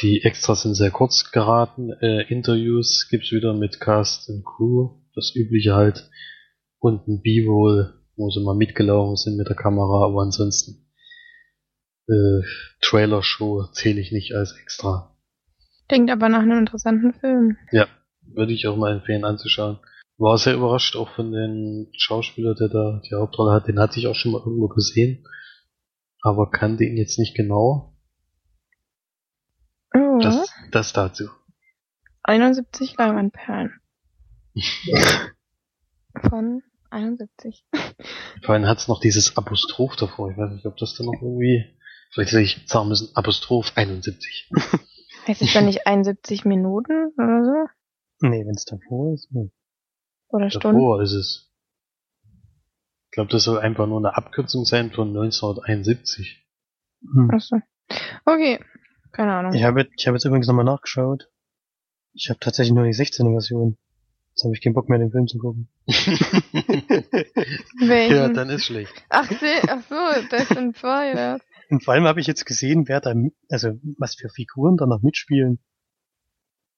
die 0.00 0.22
Extras 0.22 0.62
sind 0.62 0.74
sehr 0.74 0.90
kurz 0.90 1.30
geraten. 1.30 1.92
Äh, 2.00 2.22
Interviews 2.32 3.08
gibt's 3.10 3.32
wieder 3.32 3.52
mit 3.52 3.80
Cast 3.80 4.28
und 4.28 4.44
Crew, 4.44 5.00
das 5.14 5.34
übliche 5.34 5.74
halt. 5.74 6.08
Und 6.78 7.06
ein 7.06 7.20
B-Roll, 7.22 8.00
wo 8.16 8.30
sie 8.30 8.42
mal 8.42 8.54
mitgelaufen 8.54 9.16
sind 9.16 9.36
mit 9.36 9.48
der 9.48 9.56
Kamera, 9.56 10.06
aber 10.06 10.22
ansonsten 10.22 10.86
äh, 12.08 12.42
Trailer-Show 12.80 13.66
zähle 13.72 14.00
ich 14.00 14.12
nicht 14.12 14.34
als 14.34 14.56
extra. 14.60 15.16
Klingt 15.88 16.10
aber 16.10 16.28
nach 16.28 16.40
einem 16.40 16.58
interessanten 16.58 17.12
Film. 17.12 17.56
Ja, 17.72 17.86
würde 18.22 18.52
ich 18.52 18.66
auch 18.66 18.76
mal 18.76 18.92
empfehlen 18.92 19.24
anzuschauen. 19.24 19.78
War 20.18 20.38
sehr 20.38 20.54
überrascht 20.54 20.96
auch 20.96 21.08
von 21.14 21.32
den 21.32 21.88
Schauspieler, 21.96 22.54
der 22.54 22.68
da 22.68 23.00
die 23.08 23.14
Hauptrolle 23.14 23.52
hat. 23.52 23.68
Den 23.68 23.80
hatte 23.80 23.98
ich 23.98 24.06
auch 24.06 24.14
schon 24.14 24.32
mal 24.32 24.38
irgendwo 24.38 24.68
gesehen, 24.68 25.24
aber 26.22 26.50
kannte 26.50 26.84
ihn 26.84 26.96
jetzt 26.96 27.18
nicht 27.18 27.34
genau. 27.34 27.89
Das, 30.22 30.52
das 30.70 30.92
dazu. 30.92 31.28
71 32.22 32.96
Leinwandperlen. 32.96 33.80
Von 36.28 36.62
71. 36.90 37.64
Vor 38.42 38.54
allem 38.54 38.66
hat's 38.66 38.88
noch 38.88 39.00
dieses 39.00 39.36
Apostroph 39.36 39.96
davor. 39.96 40.30
Ich 40.30 40.36
weiß 40.36 40.50
nicht, 40.52 40.66
ob 40.66 40.76
das 40.76 40.94
dann 40.96 41.06
noch 41.06 41.20
irgendwie. 41.20 41.76
Vielleicht 42.12 42.32
hätte 42.32 42.42
ich 42.42 42.64
sagen 42.66 42.88
müssen, 42.88 43.14
Apostroph 43.14 43.72
71. 43.76 44.50
Heißt 45.26 45.42
es 45.42 45.52
dann 45.52 45.66
nicht 45.66 45.86
71 45.86 46.44
Minuten 46.44 47.12
oder 47.16 47.44
so? 47.44 48.28
Nee, 48.28 48.44
wenn 48.44 48.54
es 48.54 48.64
davor 48.64 49.14
ist. 49.14 49.28
Nee. 49.30 49.50
Oder 50.28 50.50
Stunden? 50.50 50.78
Davor 50.78 51.02
ist 51.02 51.12
es. 51.12 51.52
Ich 53.06 53.12
glaube, 53.12 53.30
das 53.30 53.44
soll 53.44 53.58
einfach 53.58 53.86
nur 53.86 53.98
eine 53.98 54.16
Abkürzung 54.16 54.64
sein 54.64 54.90
von 54.90 55.08
1971. 55.08 56.46
Hm. 57.02 57.30
Achso. 57.30 57.56
Okay. 58.24 58.60
Keine 59.12 59.34
Ahnung. 59.34 59.52
Ich 59.54 59.62
habe 59.64 59.86
ich 59.96 60.06
hab 60.06 60.14
jetzt 60.14 60.24
übrigens 60.24 60.46
nochmal 60.46 60.64
nachgeschaut. 60.64 61.28
Ich 62.12 62.30
habe 62.30 62.40
tatsächlich 62.40 62.74
nur 62.74 62.84
die 62.84 62.94
16er 62.94 63.32
Version. 63.32 63.76
Jetzt 64.30 64.44
habe 64.44 64.54
ich 64.54 64.62
keinen 64.62 64.74
Bock 64.74 64.88
mehr, 64.88 64.98
den 64.98 65.10
Film 65.10 65.26
zu 65.26 65.38
gucken. 65.38 65.68
Welchen? 67.80 68.16
ja, 68.16 68.28
dann 68.28 68.48
ist 68.50 68.64
schlecht. 68.64 68.92
Ach, 69.08 69.28
ach 69.68 69.82
so, 69.88 70.28
das 70.30 70.48
sind 70.48 70.76
zwei. 70.76 71.14
Ja. 71.14 71.38
Und 71.68 71.84
vor 71.84 71.94
allem 71.94 72.04
habe 72.04 72.20
ich 72.20 72.26
jetzt 72.26 72.46
gesehen, 72.46 72.88
wer 72.88 73.00
da, 73.00 73.14
also 73.48 73.78
was 73.98 74.14
für 74.14 74.28
Figuren 74.28 74.76
da 74.76 74.86
noch 74.86 75.02
mitspielen. 75.02 75.58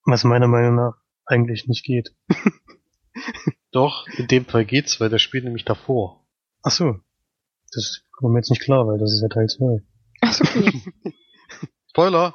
Was 0.05 0.25
meiner 0.25 0.49
Meinung 0.49 0.75
nach 0.75 0.95
eigentlich 1.25 1.69
nicht 1.69 1.85
geht. 1.85 2.15
Doch, 3.71 4.07
in 4.17 4.27
dem 4.27 4.45
Fall 4.45 4.65
geht's, 4.65 5.01
weil 5.01 5.09
das 5.09 5.23
spielt 5.23 5.45
nämlich 5.45 5.65
davor. 5.65 6.27
Ach 6.63 6.71
so. 6.71 6.97
Das 7.73 8.03
kommt 8.13 8.33
mir 8.33 8.41
jetzt 8.41 8.51
nicht 8.51 8.63
klar, 8.63 8.87
weil 8.87 8.99
das 8.99 9.13
ist 9.13 9.23
ja 9.23 9.29
Teil 9.29 9.47
2. 9.49 9.83
Ach 10.21 10.33
so, 10.33 10.45
okay. 10.45 10.83
Spoiler! 11.93 12.33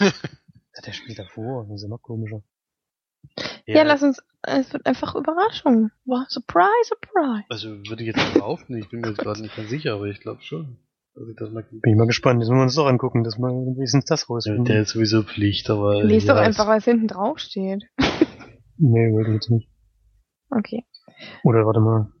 Ja, 0.00 0.82
der 0.84 0.92
spielt 0.92 1.20
davor, 1.20 1.64
das 1.68 1.76
ist 1.76 1.82
ja 1.84 1.88
noch 1.88 2.02
komischer. 2.02 2.42
Ja, 3.66 3.84
lass 3.84 4.02
uns, 4.02 4.20
es 4.42 4.72
wird 4.72 4.84
einfach 4.84 5.14
Überraschung. 5.14 5.92
Wow, 6.04 6.24
surprise, 6.28 6.88
surprise. 6.88 7.44
Also 7.48 7.68
würde 7.88 8.02
ich 8.02 8.08
jetzt 8.08 8.16
mal 8.16 8.32
behaupten, 8.32 8.76
ich 8.76 8.88
bin 8.88 9.00
mir 9.00 9.10
jetzt 9.10 9.18
gerade 9.18 9.40
nicht 9.40 9.54
ganz 9.54 9.70
sicher, 9.70 9.94
aber 9.94 10.06
ich 10.06 10.18
glaube 10.18 10.42
schon. 10.42 10.78
dass 11.14 11.28
ich 11.28 11.36
das 11.36 11.52
mal 11.52 11.62
Bin 11.62 11.92
ich 11.92 11.96
mal 11.96 12.08
gespannt, 12.08 12.40
jetzt 12.40 12.48
müssen 12.48 12.58
wir 12.58 12.64
uns 12.64 12.74
doch 12.74 12.88
angucken, 12.88 13.22
dass 13.22 13.38
wir 13.38 13.46
wenigstens 13.46 14.06
das 14.06 14.22
ja, 14.22 14.26
rausfinden. 14.26 14.64
der 14.64 14.82
ist 14.82 14.90
sowieso 14.90 15.22
Pflicht, 15.22 15.70
aber. 15.70 16.02
Lies 16.02 16.26
doch 16.26 16.34
ja, 16.34 16.42
einfach, 16.42 16.66
was 16.66 16.84
hinten 16.84 17.06
drauf 17.06 17.38
steht. 17.38 17.84
Nee, 18.76 19.12
wollte 19.12 19.30
ich 19.30 19.34
jetzt 19.34 19.50
nicht. 19.50 19.70
Okay. 20.50 20.84
Oder 21.44 21.64
warte 21.64 21.78
mal. 21.78 22.12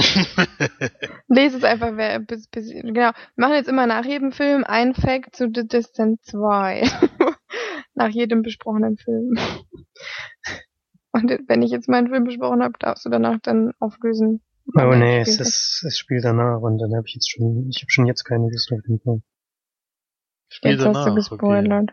Lese 1.28 1.58
es 1.58 1.64
einfach, 1.64 1.96
wer, 1.96 2.20
bis, 2.20 2.48
bis, 2.48 2.70
genau. 2.70 2.92
Wir 2.94 3.14
machen 3.36 3.54
jetzt 3.54 3.68
immer 3.68 3.86
nach 3.86 4.04
jedem 4.04 4.32
Film 4.32 4.64
ein 4.64 4.94
Fact 4.94 5.36
zu 5.36 5.50
The 5.52 5.66
Distant 5.66 6.24
2. 6.24 6.82
nach 7.94 8.08
jedem 8.08 8.42
besprochenen 8.42 8.96
Film. 8.96 9.34
Und 11.12 11.30
wenn 11.48 11.62
ich 11.62 11.70
jetzt 11.70 11.88
meinen 11.88 12.08
Film 12.08 12.24
besprochen 12.24 12.62
habe, 12.62 12.74
darfst 12.78 13.04
du 13.04 13.10
danach 13.10 13.38
dann 13.42 13.72
auflösen. 13.80 14.42
Oh 14.76 14.94
nee, 14.94 15.20
es 15.20 15.40
ist, 15.40 15.82
es 15.84 15.98
spielt 15.98 16.24
danach 16.24 16.60
und 16.60 16.78
dann 16.78 16.94
habe 16.94 17.04
ich 17.04 17.14
jetzt 17.14 17.28
schon, 17.28 17.68
ich 17.68 17.82
habe 17.82 17.90
schon 17.90 18.06
jetzt 18.06 18.22
keine 18.22 18.48
Lust 18.48 18.70
auf 18.72 18.78
den 18.86 19.00
Film. 19.00 19.22
Spiel 20.48 20.70
Jetzt 20.70 20.84
hast 20.84 20.94
du 20.94 21.00
danach, 21.00 21.14
gespoilert. 21.16 21.90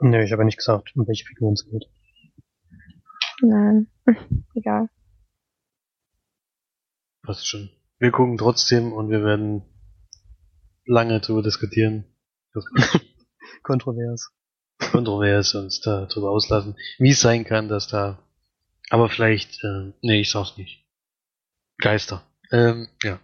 Nee, 0.00 0.24
ich 0.24 0.32
habe 0.32 0.40
ja 0.40 0.46
nicht 0.46 0.56
gesagt, 0.56 0.92
um 0.96 1.06
welche 1.06 1.26
Figuren 1.26 1.52
es 1.52 1.66
geht. 1.66 1.84
Nein. 3.42 3.88
Egal. 4.54 4.88
Passt 7.24 7.48
schon. 7.48 7.70
Wir 7.98 8.10
gucken 8.10 8.36
trotzdem 8.36 8.92
und 8.92 9.08
wir 9.08 9.24
werden 9.24 9.62
lange 10.84 11.20
darüber 11.20 11.42
diskutieren. 11.42 12.04
Kontrovers. 13.62 14.30
kontrovers 14.78 15.54
uns 15.54 15.80
da 15.80 16.06
drüber 16.06 16.30
auslassen, 16.30 16.76
wie 16.98 17.10
es 17.10 17.20
sein 17.20 17.44
kann, 17.44 17.68
dass 17.68 17.88
da. 17.88 18.22
Aber 18.90 19.08
vielleicht, 19.08 19.64
äh, 19.64 19.92
nee, 20.02 20.20
ich 20.20 20.30
sag's 20.30 20.56
nicht. 20.58 20.86
Geister. 21.78 22.22
Ähm, 22.52 22.88
ja. 23.02 23.18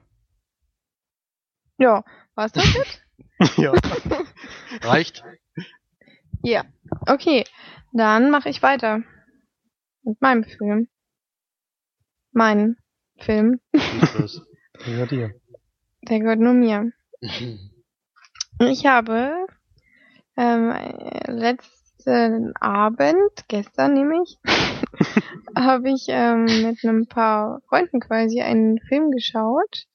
Ja, 1.78 2.04
war's 2.34 2.52
das 2.52 2.74
jetzt? 2.74 3.02
ja. 3.58 3.72
Reicht? 4.82 5.22
Ja. 6.42 6.64
Okay. 7.06 7.44
Dann 7.92 8.30
mache 8.30 8.48
ich 8.48 8.62
weiter. 8.62 9.02
Mit 10.02 10.20
meinem 10.22 10.44
Film. 10.44 10.88
Mein 12.32 12.76
Film. 13.20 13.60
Los. 14.18 14.46
Ja, 14.86 15.06
dir. 15.06 15.34
Der 16.02 16.20
gehört 16.20 16.40
nur 16.40 16.54
mir. 16.54 16.92
Ich 18.62 18.84
habe 18.84 19.46
ähm, 20.36 20.70
äh, 20.70 21.30
letzten 21.30 22.54
Abend, 22.60 23.32
gestern 23.48 23.94
nämlich, 23.94 24.36
habe 25.56 25.88
ich 25.88 26.06
ähm, 26.08 26.44
mit 26.44 26.84
einem 26.84 27.06
paar 27.06 27.62
Freunden 27.70 28.00
quasi 28.00 28.42
einen 28.42 28.78
Film 28.78 29.12
geschaut. 29.12 29.86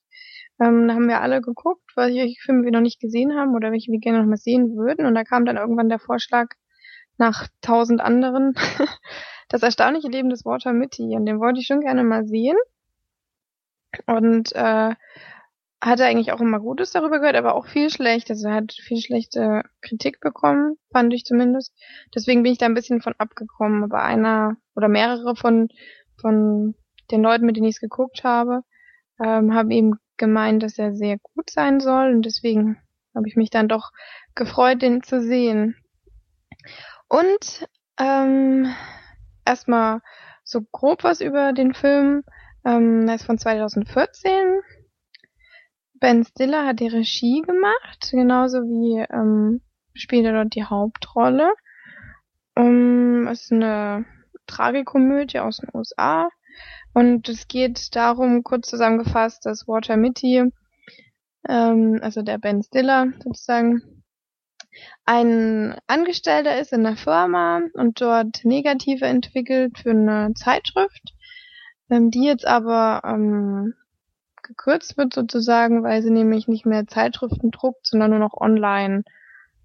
Ähm, 0.60 0.88
da 0.88 0.96
haben 0.96 1.08
wir 1.08 1.22
alle 1.22 1.42
geguckt, 1.42 1.92
welche 1.96 2.34
Filme 2.42 2.64
wir 2.64 2.72
noch 2.72 2.82
nicht 2.82 3.00
gesehen 3.00 3.36
haben 3.36 3.56
oder 3.56 3.72
welche 3.72 3.92
wir 3.92 4.00
gerne 4.00 4.22
noch 4.22 4.28
mal 4.28 4.38
sehen 4.38 4.76
würden. 4.76 5.06
Und 5.06 5.14
da 5.14 5.24
kam 5.24 5.46
dann 5.46 5.58
irgendwann 5.58 5.90
der 5.90 6.00
Vorschlag 6.00 6.48
nach 7.18 7.48
tausend 7.62 8.02
anderen, 8.02 8.56
das 9.50 9.64
erstaunliche 9.64 10.08
Leben 10.08 10.30
des 10.30 10.44
Walter 10.44 10.74
Mitty. 10.74 11.16
Und 11.16 11.26
den 11.26 11.40
wollte 11.40 11.60
ich 11.60 11.68
schon 11.68 11.82
gerne 11.82 12.04
mal 12.04 12.26
sehen. 12.26 12.58
Und 14.06 14.54
äh, 14.54 14.96
hatte 15.82 16.06
eigentlich 16.06 16.32
auch 16.32 16.41
immer 16.41 16.60
Gutes 16.60 16.91
darüber 16.91 17.20
gehört, 17.20 17.36
aber 17.36 17.56
auch 17.56 17.68
viel 17.68 17.89
schlecht. 17.89 18.30
Also 18.30 18.48
er 18.48 18.56
hat 18.56 18.74
viel 18.74 19.00
schlechte 19.00 19.64
Kritik 19.82 20.20
bekommen, 20.20 20.78
fand 20.91 21.14
ich 21.14 21.26
zumindest. 21.26 21.74
Deswegen 22.14 22.43
bin 22.43 22.54
ich 22.54 22.58
da 22.58 22.66
ein 22.66 22.74
bisschen 22.74 23.02
von 23.02 23.14
abgekommen. 23.18 23.84
Aber 23.84 24.02
einer 24.02 24.58
oder 24.76 24.88
mehrere 24.88 25.36
von, 25.36 25.70
von 26.20 26.76
den 27.12 27.22
Leuten, 27.22 27.46
mit 27.46 27.56
denen 27.56 27.68
ich 27.68 27.76
es 27.76 27.82
geguckt 27.82 28.24
habe, 28.24 28.62
ähm, 29.24 29.54
haben 29.54 29.72
eben 29.72 29.93
gemeint, 30.18 30.64
dass 30.64 30.78
er 30.78 30.93
sehr 30.93 31.18
gut 31.20 31.50
sein 31.50 31.80
soll. 31.80 32.14
Und 32.14 32.26
deswegen 32.26 32.78
habe 33.14 33.28
ich 33.28 33.36
mich 33.36 33.50
dann 33.50 33.68
doch 33.68 33.91
gefreut, 34.34 34.82
den 34.82 35.04
zu 35.04 35.22
sehen. 35.22 35.76
Und 37.08 37.68
ähm, 38.00 38.74
erstmal 39.46 40.02
so 40.43 40.62
grob 40.62 41.04
was 41.04 41.22
über 41.22 41.54
den 41.54 41.74
Film. 41.74 42.24
Ähm, 42.66 43.07
er 43.07 43.16
ist 43.16 43.26
von 43.26 43.38
2014. 43.38 44.61
Ben 45.99 46.26
Stiller 46.26 46.66
hat 46.66 46.80
die 46.80 46.88
Regie 46.88 47.41
gemacht, 47.41 48.09
genauso 48.11 48.63
wie 48.63 49.05
ähm, 49.11 49.61
spielt 49.93 50.26
er 50.26 50.34
dort 50.34 50.55
die 50.55 50.63
Hauptrolle. 50.66 51.53
Um, 52.57 53.28
es 53.28 53.43
ist 53.43 53.51
eine 53.51 54.05
Tragikomödie 54.47 55.39
aus 55.39 55.57
den 55.57 55.70
USA 55.74 56.30
und 56.93 57.28
es 57.28 57.47
geht 57.47 57.95
darum, 57.95 58.43
kurz 58.43 58.70
zusammengefasst, 58.70 59.45
dass 59.45 59.68
Walter 59.68 59.97
Mitty, 59.97 60.49
ähm, 61.49 61.99
also 62.01 62.22
der 62.22 62.38
Ben 62.38 62.63
Stiller 62.63 63.07
sozusagen, 63.24 63.82
ein 65.05 65.78
Angestellter 65.88 66.59
ist 66.59 66.74
in 66.74 66.86
einer 66.86 66.97
Firma 66.97 67.61
und 67.74 68.01
dort 68.01 68.43
Negative 68.43 69.05
entwickelt 69.05 69.80
für 69.80 69.91
eine 69.91 70.34
Zeitschrift 70.34 71.14
ähm, 71.90 72.12
die 72.12 72.24
jetzt 72.26 72.46
aber 72.46 73.02
ähm, 73.06 73.74
gekürzt 74.44 74.98
wird 74.98 75.14
sozusagen, 75.14 75.84
weil 75.84 76.02
sie 76.02 76.12
nämlich 76.12 76.48
nicht 76.48 76.66
mehr 76.66 76.88
Zeitschriften 76.88 77.52
druckt, 77.52 77.88
sondern 77.88 78.12
nur 78.12 78.20
noch 78.20 78.34
online 78.34 79.04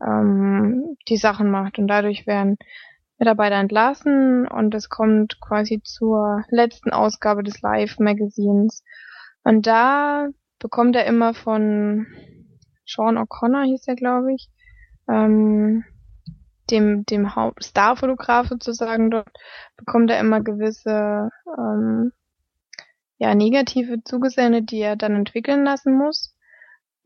ähm, 0.02 0.96
die 1.08 1.16
Sachen 1.16 1.50
macht 1.50 1.78
und 1.78 1.88
dadurch 1.88 2.26
werden 2.26 2.56
Mitarbeiter 3.18 3.56
entlassen 3.56 4.48
und 4.48 4.74
es 4.74 4.88
kommt 4.88 5.40
quasi 5.40 5.82
zur 5.82 6.42
letzten 6.48 6.90
Ausgabe 6.90 7.42
des 7.42 7.60
Live-Magazins. 7.60 8.82
Und 9.44 9.66
da 9.66 10.28
bekommt 10.58 10.96
er 10.96 11.04
immer 11.04 11.34
von 11.34 12.06
Sean 12.86 13.18
O'Connor, 13.18 13.64
hieß 13.64 13.86
er, 13.88 13.96
glaube 13.96 14.32
ich, 14.32 14.48
ähm, 15.06 15.84
dem, 16.70 17.04
dem 17.06 17.30
Starfotograf 17.58 18.48
sozusagen 18.48 19.10
dort, 19.10 19.28
bekommt 19.76 20.10
er 20.10 20.20
immer 20.20 20.40
gewisse 20.40 21.30
ähm, 21.58 22.12
ja, 23.18 23.34
negative 23.34 24.02
zugesendet, 24.02 24.70
die 24.70 24.80
er 24.80 24.96
dann 24.96 25.14
entwickeln 25.14 25.64
lassen 25.64 25.96
muss. 25.96 26.34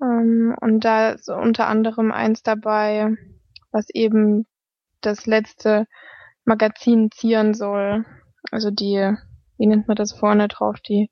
Ähm, 0.01 0.57
und 0.61 0.85
da 0.85 1.11
ist 1.11 1.29
unter 1.29 1.67
anderem 1.67 2.13
eins 2.13 2.43
dabei, 2.43 3.17
was 3.73 3.91
eben 3.91 4.47
das 5.01 5.27
letzte 5.27 5.87
Magazin 6.45 7.11
zieren 7.11 7.53
soll. 7.53 8.05
Also 8.51 8.71
die, 8.71 9.17
wie 9.59 9.67
nennt 9.67 9.89
man 9.89 9.97
das 9.97 10.13
vorne 10.13 10.49
drauf, 10.49 10.81
die, 10.81 11.11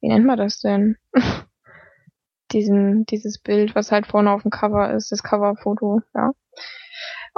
wie 0.00 0.08
nennt 0.08 0.26
man 0.26 0.38
das 0.38 0.60
denn? 0.60 0.96
Diesen, 2.52 3.04
dieses 3.04 3.38
Bild, 3.38 3.74
was 3.74 3.92
halt 3.92 4.06
vorne 4.06 4.30
auf 4.30 4.40
dem 4.40 4.50
Cover 4.50 4.94
ist, 4.94 5.12
das 5.12 5.22
Coverfoto, 5.22 6.00
ja. 6.14 6.32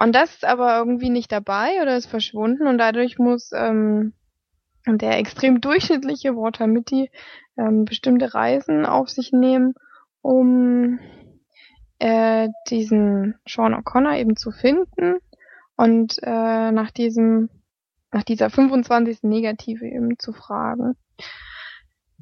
Und 0.00 0.14
das 0.14 0.30
ist 0.30 0.46
aber 0.46 0.78
irgendwie 0.78 1.10
nicht 1.10 1.30
dabei 1.30 1.82
oder 1.82 1.94
ist 1.94 2.06
verschwunden 2.06 2.66
und 2.66 2.78
dadurch 2.78 3.18
muss 3.18 3.50
ähm, 3.52 4.14
der 4.86 5.18
extrem 5.18 5.60
durchschnittliche 5.60 6.34
Walter 6.34 6.66
Mitty 6.66 7.10
ähm, 7.58 7.84
bestimmte 7.84 8.32
Reisen 8.32 8.86
auf 8.86 9.10
sich 9.10 9.30
nehmen, 9.32 9.74
um 10.22 10.98
äh, 11.98 12.48
diesen 12.70 13.34
Sean 13.46 13.74
O'Connor 13.74 14.16
eben 14.16 14.36
zu 14.36 14.52
finden 14.52 15.16
und 15.76 16.16
äh, 16.22 16.72
nach 16.72 16.90
diesem 16.90 17.50
nach 18.10 18.24
dieser 18.24 18.48
25. 18.48 19.24
Negative 19.24 19.84
eben 19.84 20.18
zu 20.18 20.32
fragen 20.32 20.96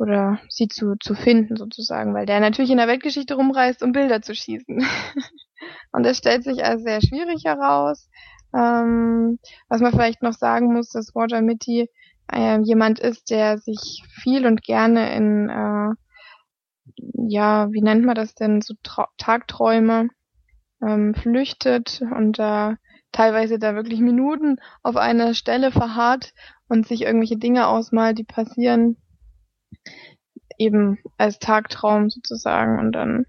oder 0.00 0.40
sie 0.48 0.66
zu, 0.66 0.96
zu 0.98 1.14
finden 1.14 1.56
sozusagen, 1.56 2.12
weil 2.12 2.26
der 2.26 2.40
natürlich 2.40 2.72
in 2.72 2.78
der 2.78 2.88
Weltgeschichte 2.88 3.34
rumreist, 3.34 3.84
um 3.84 3.92
Bilder 3.92 4.20
zu 4.20 4.34
schießen. 4.34 4.84
Und 5.92 6.04
es 6.06 6.18
stellt 6.18 6.44
sich 6.44 6.64
als 6.64 6.82
sehr 6.82 7.00
schwierig 7.00 7.44
heraus. 7.44 8.08
Ähm, 8.54 9.38
was 9.68 9.80
man 9.80 9.92
vielleicht 9.92 10.22
noch 10.22 10.32
sagen 10.32 10.72
muss, 10.72 10.90
dass 10.90 11.14
Roger 11.14 11.42
Mitty 11.42 11.90
äh, 12.32 12.60
jemand 12.62 12.98
ist, 12.98 13.30
der 13.30 13.58
sich 13.58 14.04
viel 14.22 14.46
und 14.46 14.62
gerne 14.62 15.14
in, 15.14 15.48
äh, 15.48 15.94
ja, 17.28 17.68
wie 17.72 17.82
nennt 17.82 18.04
man 18.04 18.14
das 18.14 18.34
denn, 18.34 18.62
so 18.62 18.74
Tra 18.82 19.08
Tagträume 19.18 20.08
ähm, 20.82 21.14
flüchtet 21.14 22.00
und 22.14 22.38
da 22.38 22.72
äh, 22.72 22.76
teilweise 23.12 23.58
da 23.58 23.74
wirklich 23.74 24.00
Minuten 24.00 24.56
auf 24.82 24.96
einer 24.96 25.34
Stelle 25.34 25.72
verharrt 25.72 26.32
und 26.68 26.86
sich 26.86 27.02
irgendwelche 27.02 27.38
Dinge 27.38 27.66
ausmalt, 27.66 28.18
die 28.18 28.24
passieren, 28.24 28.96
eben 30.58 30.98
als 31.16 31.38
Tagtraum 31.38 32.10
sozusagen 32.10 32.78
und 32.78 32.92
dann 32.92 33.26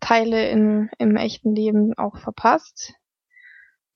Teile 0.00 0.48
in, 0.48 0.90
im 0.98 1.16
echten 1.16 1.54
Leben 1.54 1.96
auch 1.96 2.18
verpasst. 2.18 2.94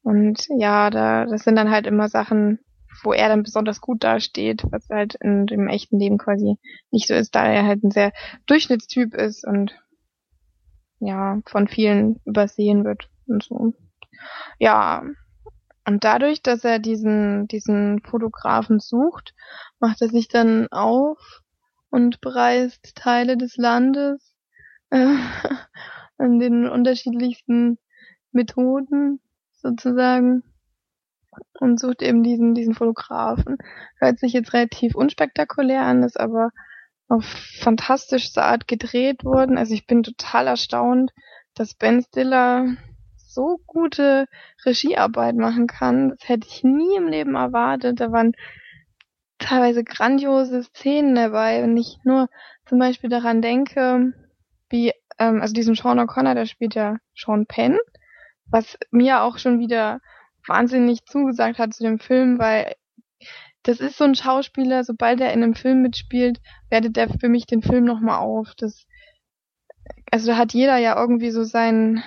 Und 0.03 0.46
ja, 0.57 0.90
da, 0.90 1.26
das 1.26 1.42
sind 1.44 1.57
dann 1.57 1.70
halt 1.70 1.86
immer 1.86 2.09
Sachen, 2.09 2.59
wo 3.03 3.12
er 3.12 3.28
dann 3.28 3.42
besonders 3.42 3.80
gut 3.80 4.03
dasteht, 4.03 4.64
was 4.70 4.88
halt 4.88 5.14
in 5.16 5.46
dem 5.46 5.68
echten 5.68 5.98
Leben 5.98 6.18
quasi 6.18 6.57
nicht 6.90 7.07
so 7.07 7.14
ist, 7.14 7.34
da 7.34 7.46
er 7.46 7.64
halt 7.64 7.84
ein 7.84 7.90
sehr 7.90 8.12
Durchschnittstyp 8.46 9.14
ist 9.14 9.46
und 9.46 9.74
ja, 10.98 11.40
von 11.46 11.68
vielen 11.68 12.20
übersehen 12.24 12.84
wird 12.84 13.09
und 13.26 13.42
so. 13.42 13.74
Ja, 14.59 15.03
und 15.86 16.05
dadurch, 16.05 16.42
dass 16.42 16.64
er 16.64 16.78
diesen, 16.78 17.48
diesen 17.48 18.03
Fotografen 18.03 18.80
sucht, 18.80 19.34
macht 19.78 20.03
er 20.03 20.09
sich 20.09 20.28
dann 20.28 20.68
auf 20.70 21.42
und 21.90 22.20
bereist 22.20 22.94
Teile 22.96 23.36
des 23.36 23.57
Landes 23.57 24.30
äh, 24.91 25.16
an 26.18 26.38
den 26.38 26.68
unterschiedlichsten 26.68 27.78
Methoden 28.32 29.20
sozusagen 29.53 30.43
und 31.61 31.78
sucht 31.78 32.03
eben 32.03 32.22
diesen, 32.22 32.55
diesen 32.55 32.74
Fotografen. 32.74 33.59
Hört 33.99 34.18
sich 34.18 34.32
jetzt 34.32 34.53
relativ 34.53 34.95
unspektakulär 34.95 35.82
an, 35.82 36.03
ist 36.03 36.18
aber 36.18 36.51
auf 37.09 37.24
fantastischste 37.24 38.43
Art 38.43 38.68
gedreht 38.68 39.24
worden. 39.24 39.59
Also 39.59 39.74
ich 39.74 39.86
bin 39.86 40.03
total 40.03 40.47
erstaunt, 40.47 41.12
dass 41.55 41.74
Ben 41.74 42.03
Stiller 42.03 42.76
so 43.16 43.61
gute 43.66 44.26
Regiearbeit 44.64 45.36
machen 45.36 45.66
kann. 45.66 46.11
Das 46.11 46.28
hätte 46.28 46.47
ich 46.49 46.64
nie 46.64 46.97
im 46.97 47.09
Leben 47.09 47.34
erwartet. 47.34 48.01
Da 48.01 48.12
waren 48.12 48.32
teilweise 49.38 49.84
grandiose 49.84 50.62
Szenen 50.62 51.14
dabei, 51.14 51.62
wenn 51.62 51.76
ich 51.76 51.99
nur 52.05 52.28
zum 52.66 52.78
Beispiel 52.78 53.11
daran 53.11 53.43
denke, 53.43 54.12
wie 54.71 54.93
ähm, 55.18 55.41
also 55.41 55.53
diesen 55.53 55.75
Sean 55.75 56.01
O'Connor, 56.01 56.35
der 56.35 56.47
spielt 56.47 56.75
ja 56.75 56.97
Sean 57.14 57.47
Penn, 57.47 57.79
was 58.47 58.79
mir 58.91 59.23
auch 59.23 59.39
schon 59.39 59.61
wieder 59.61 60.01
wahnsinnig 60.47 61.05
zugesagt 61.05 61.59
hat 61.59 61.75
zu 61.75 61.85
dem 61.85 61.99
Film, 61.99 62.39
weil 62.39 62.75
das 63.62 63.81
ist 63.81 63.99
so 63.99 64.05
ein 64.05 64.14
Schauspieler, 64.14 64.85
sobald 64.85 65.21
er 65.21 65.33
in 65.33 65.43
einem 65.43 65.55
Film 65.55 65.83
mitspielt, 65.83 66.41
wertet 66.71 66.97
er 66.97 67.11
für 67.11 67.29
mich 67.29 67.47
den 67.47 67.62
Film 67.62 67.85
nochmal 67.85 68.18
auf. 68.18 68.55
Das, 68.57 68.87
also 70.11 70.29
da 70.29 70.39
hat 70.39 70.55
jeder 70.55 70.79
ja 70.79 70.99
irgendwie 70.99 71.31
so 71.31 71.45
seinen, 71.45 72.03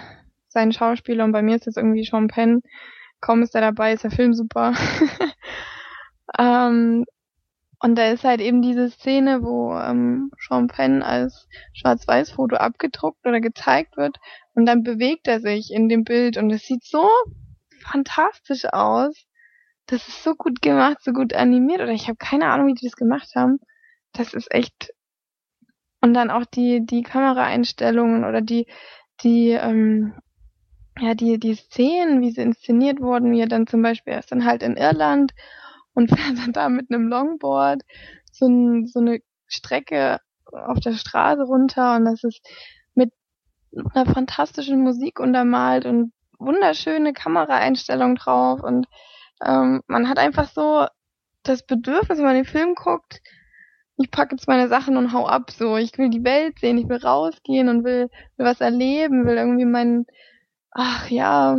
seinen 0.47 0.71
Schauspieler 0.71 1.23
und 1.23 1.31
bei 1.31 1.43
mir 1.43 1.55
ist 1.55 1.67
das 1.67 1.77
irgendwie 1.77 2.03
Sean 2.03 2.27
Penn. 2.27 2.61
Kaum 3.21 3.43
ist 3.43 3.53
er 3.55 3.61
dabei, 3.61 3.93
ist 3.93 4.03
der 4.03 4.11
Film 4.11 4.33
super. 4.33 4.73
ähm, 6.39 7.05
und 7.83 7.95
da 7.95 8.11
ist 8.11 8.23
halt 8.23 8.39
eben 8.39 8.61
diese 8.61 8.89
Szene, 8.89 9.43
wo 9.43 9.77
ähm, 9.77 10.31
Sean 10.39 10.67
Penn 10.67 11.03
als 11.03 11.49
Schwarz-Weiß-Foto 11.73 12.55
abgedruckt 12.55 13.27
oder 13.27 13.41
gezeigt 13.41 13.97
wird 13.97 14.19
und 14.53 14.65
dann 14.65 14.83
bewegt 14.83 15.27
er 15.27 15.41
sich 15.41 15.69
in 15.69 15.89
dem 15.89 16.05
Bild 16.05 16.37
und 16.37 16.49
es 16.49 16.65
sieht 16.65 16.85
so 16.85 17.05
fantastisch 17.81 18.63
aus. 18.71 19.25
Das 19.85 20.07
ist 20.07 20.23
so 20.23 20.33
gut 20.33 20.61
gemacht, 20.61 20.99
so 21.01 21.11
gut 21.11 21.33
animiert 21.33 21.81
oder 21.81 21.91
ich 21.91 22.07
habe 22.07 22.15
keine 22.15 22.45
Ahnung, 22.45 22.67
wie 22.67 22.73
die 22.73 22.85
das 22.85 22.95
gemacht 22.95 23.35
haben. 23.35 23.59
Das 24.13 24.33
ist 24.33 24.49
echt 24.53 24.93
und 25.99 26.13
dann 26.13 26.31
auch 26.31 26.45
die 26.45 26.85
die 26.85 27.03
Kameraeinstellungen 27.03 28.23
oder 28.23 28.39
die 28.39 28.65
die 29.23 29.49
ähm, 29.49 30.13
ja 30.97 31.15
die 31.15 31.37
die 31.37 31.55
Szenen, 31.55 32.21
wie 32.21 32.31
sie 32.31 32.43
inszeniert 32.43 33.01
wurden, 33.01 33.33
wie 33.33 33.41
er 33.41 33.47
dann 33.47 33.67
zum 33.67 33.81
Beispiel 33.81 34.13
erst 34.13 34.31
dann 34.31 34.45
halt 34.45 34.63
in 34.63 34.77
Irland 34.77 35.33
und 35.93 36.09
fährt 36.15 36.37
dann 36.37 36.53
da 36.53 36.69
mit 36.69 36.91
einem 36.91 37.07
Longboard 37.07 37.81
so, 38.31 38.47
ein, 38.47 38.87
so 38.87 38.99
eine 38.99 39.19
Strecke 39.47 40.19
auf 40.51 40.79
der 40.79 40.93
Straße 40.93 41.43
runter 41.43 41.95
und 41.95 42.05
das 42.05 42.23
ist 42.23 42.45
mit 42.95 43.11
einer 43.93 44.11
fantastischen 44.11 44.81
Musik 44.81 45.19
untermalt 45.19 45.85
und 45.85 46.13
wunderschöne 46.39 47.13
Kameraeinstellungen 47.13 48.15
drauf 48.15 48.61
und 48.61 48.87
ähm, 49.43 49.81
man 49.87 50.09
hat 50.09 50.19
einfach 50.19 50.49
so 50.49 50.85
das 51.43 51.65
Bedürfnis, 51.65 52.17
wenn 52.17 52.25
man 52.25 52.35
den 52.35 52.45
Film 52.45 52.75
guckt, 52.75 53.21
ich 53.97 54.09
packe 54.09 54.35
jetzt 54.35 54.47
meine 54.47 54.67
Sachen 54.67 54.97
und 54.97 55.13
hau 55.13 55.27
ab 55.27 55.51
so. 55.51 55.77
Ich 55.77 55.97
will 55.97 56.09
die 56.09 56.23
Welt 56.23 56.59
sehen, 56.59 56.77
ich 56.77 56.89
will 56.89 56.97
rausgehen 56.97 57.69
und 57.69 57.83
will, 57.83 58.09
will 58.37 58.45
was 58.45 58.61
erleben, 58.61 59.25
will 59.25 59.37
irgendwie 59.37 59.65
meinen, 59.65 60.05
ach 60.71 61.09
ja, 61.09 61.57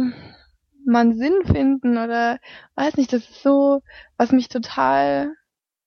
einen 0.86 1.16
Sinn 1.16 1.44
finden 1.44 1.98
oder 1.98 2.38
weiß 2.74 2.96
nicht, 2.96 3.12
das 3.12 3.28
ist 3.28 3.42
so, 3.42 3.82
was 4.16 4.32
mich 4.32 4.48
total, 4.48 5.32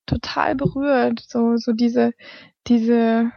total 0.06 0.56
berührt. 0.56 1.20
So, 1.28 1.58
so 1.58 1.74
diese, 1.74 2.14
diese, 2.68 3.32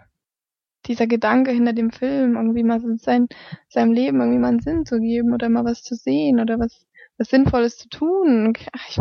dieser 0.87 1.07
Gedanke 1.07 1.51
hinter 1.51 1.73
dem 1.73 1.91
Film, 1.91 2.37
irgendwie 2.37 2.63
mal 2.63 2.81
sein, 2.99 3.29
seinem 3.69 3.93
Leben 3.93 4.21
irgendwie 4.21 4.39
mal 4.39 4.49
einen 4.49 4.61
Sinn 4.61 4.87
zu 4.87 4.99
geben 4.99 5.35
oder 5.35 5.49
mal 5.49 5.65
was 5.65 5.83
zu 5.83 5.95
sehen 5.95 6.41
oder 6.41 6.59
was, 6.59 6.87
was 7.19 7.29
Sinnvolles 7.29 7.77
zu 7.77 7.89
tun. 7.89 8.55
Ich 8.89 8.99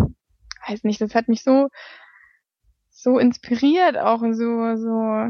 weiß 0.68 0.84
nicht, 0.84 1.02
das 1.02 1.16
hat 1.16 1.28
mich 1.30 1.44
so, 1.44 1.70
so 2.90 3.18
inspiriert 3.18 3.98
auch 3.98 4.22
und 4.22 4.34
so, 4.34 4.76
so, 4.76 5.30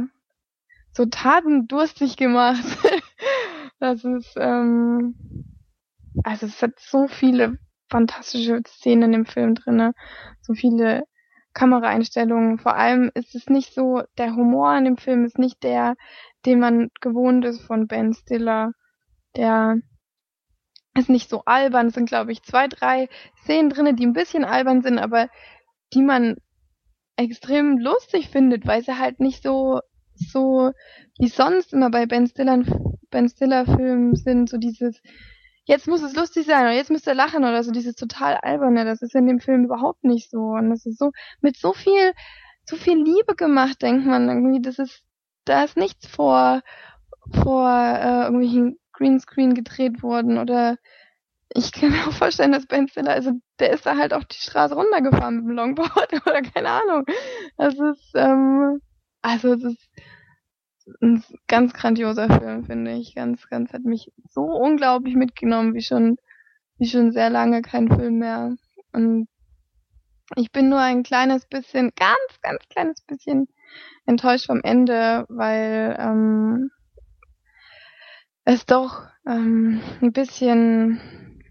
so 0.93 1.06
tatendurstig 1.06 2.18
gemacht. 2.18 2.64
das 3.80 4.03
ist, 4.03 4.35
ähm, 4.38 5.15
also 6.23 6.45
es 6.45 6.61
hat 6.61 6.80
so 6.80 7.07
viele 7.07 7.57
fantastische 7.90 8.61
Szenen 8.68 9.14
im 9.14 9.26
Film 9.26 9.56
drinne, 9.56 9.94
so 10.41 10.53
viele 10.53 11.03
Kameraeinstellungen. 11.53 12.60
Vor 12.60 12.76
allem 12.76 13.11
ist 13.15 13.36
es 13.36 13.48
nicht 13.48 13.73
so, 13.73 14.03
der 14.18 14.36
Humor 14.36 14.77
in 14.77 14.86
dem 14.86 14.98
Film 14.98 15.26
ist 15.26 15.40
nicht 15.40 15.64
der, 15.64 15.95
den 16.45 16.60
man 16.60 16.90
gewohnt 17.02 17.45
ist 17.45 17.61
von 17.61 17.88
Ben 17.88 18.14
Stiller. 18.14 18.72
Der 19.36 19.77
ist 20.95 21.10
nicht 21.10 21.30
so 21.30 21.44
albern. 21.45 21.88
Es 21.88 21.95
sind, 21.95 22.07
glaube 22.07 22.31
ich, 22.31 22.44
zwei, 22.44 22.68
drei 22.68 23.10
Szenen 23.44 23.69
drinne, 23.69 23.94
die 23.94 24.06
ein 24.06 24.14
bisschen 24.14 24.45
albern 24.45 24.81
sind, 24.81 24.99
aber 24.99 25.30
die 25.94 26.02
man 26.02 26.38
extrem 27.15 27.77
lustig 27.77 28.30
findet, 28.30 28.65
weil 28.65 28.84
sie 28.84 28.98
halt 28.98 29.19
nicht 29.19 29.44
so 29.44 29.81
so 30.19 30.72
wie 31.18 31.27
sonst 31.30 31.73
immer 31.73 31.90
bei 31.90 32.06
Ben 32.06 32.27
Stiller 32.27 32.61
Ben 33.10 33.30
Stiller 33.30 33.65
Filmen 33.65 34.15
sind, 34.15 34.49
so 34.49 34.57
dieses 34.57 35.02
jetzt 35.70 35.88
muss 35.88 36.02
es 36.02 36.16
lustig 36.16 36.48
sein 36.48 36.64
oder 36.64 36.74
jetzt 36.74 36.90
müsst 36.90 37.08
ihr 37.08 37.14
lachen 37.14 37.44
oder 37.44 37.64
so. 37.64 37.72
Dieses 37.72 37.96
total 37.96 38.36
alberne, 38.38 38.86
das 38.86 39.04
ist 39.04 39.14
in 39.14 39.28
dem 39.28 39.40
Film 39.40 39.66
überhaupt 39.66 40.04
nicht 40.04 40.32
so. 40.32 40.40
Und 40.40 40.72
das 40.72 40.86
ist 40.88 40.98
so 40.98 41.12
mit 41.41 41.58
so 41.58 41.74
viel 41.74 42.14
so 42.66 42.76
viel 42.76 42.98
Liebe 42.98 43.36
gemacht, 43.36 43.82
denkt 43.82 44.06
man 44.06 44.28
irgendwie, 44.28 44.62
das 44.62 44.80
ist 44.80 45.04
da 45.46 45.64
ist 45.64 45.78
nichts 45.78 46.08
vor 46.08 46.62
vor 47.44 47.70
äh, 47.70 48.24
irgendwelchen 48.24 48.80
Greenscreen 48.94 49.54
gedreht 49.54 50.02
worden 50.02 50.40
oder 50.40 50.78
ich 51.54 51.72
kann 51.72 51.91
mir 51.91 52.08
auch 52.08 52.14
vorstellen, 52.14 52.52
dass 52.52 52.66
Ben 52.68 52.88
Stiller, 52.88 53.12
also 53.12 53.32
der 53.60 53.72
ist 53.72 53.86
da 53.86 53.96
halt 53.98 54.14
auf 54.14 54.26
die 54.26 54.38
Straße 54.38 54.76
runtergefahren 54.76 55.36
mit 55.36 55.46
dem 55.46 55.52
Longboard 55.52 56.14
oder 56.28 56.41
keine 56.41 56.70
Ahnung. 56.70 57.06
Das 57.58 57.76
ist, 57.76 58.12
ähm, 58.16 58.82
also 59.22 59.54
es 59.54 59.64
ist 59.64 59.90
ein 61.02 61.24
ganz 61.48 61.74
grandioser 61.74 62.28
Film, 62.40 62.66
finde 62.66 62.94
ich. 62.94 63.16
Ganz, 63.16 63.48
ganz, 63.49 63.74
hat 63.74 63.84
mich 63.84 64.11
so 64.30 64.44
unglaublich 64.44 65.16
mitgenommen, 65.16 65.74
wie 65.74 65.82
schon, 65.82 66.18
wie 66.78 66.88
schon 66.88 67.11
sehr 67.11 67.30
lange 67.30 67.61
kein 67.61 67.90
Film 67.90 68.20
mehr. 68.20 68.56
Und 68.94 69.28
ich 70.36 70.52
bin 70.52 70.70
nur 70.70 70.80
ein 70.80 71.03
kleines 71.03 71.45
bisschen, 71.45 71.91
ganz, 71.95 72.41
ganz 72.41 72.68
kleines 72.70 73.02
bisschen 73.02 73.48
enttäuscht 74.06 74.48
vom 74.48 74.61
Ende, 74.64 75.26
weil 75.30 75.95
ähm, 75.99 76.72
es 78.45 78.66
doch 78.66 79.03
ähm, 79.28 79.82
ein 80.02 80.11
bisschen 80.11 80.99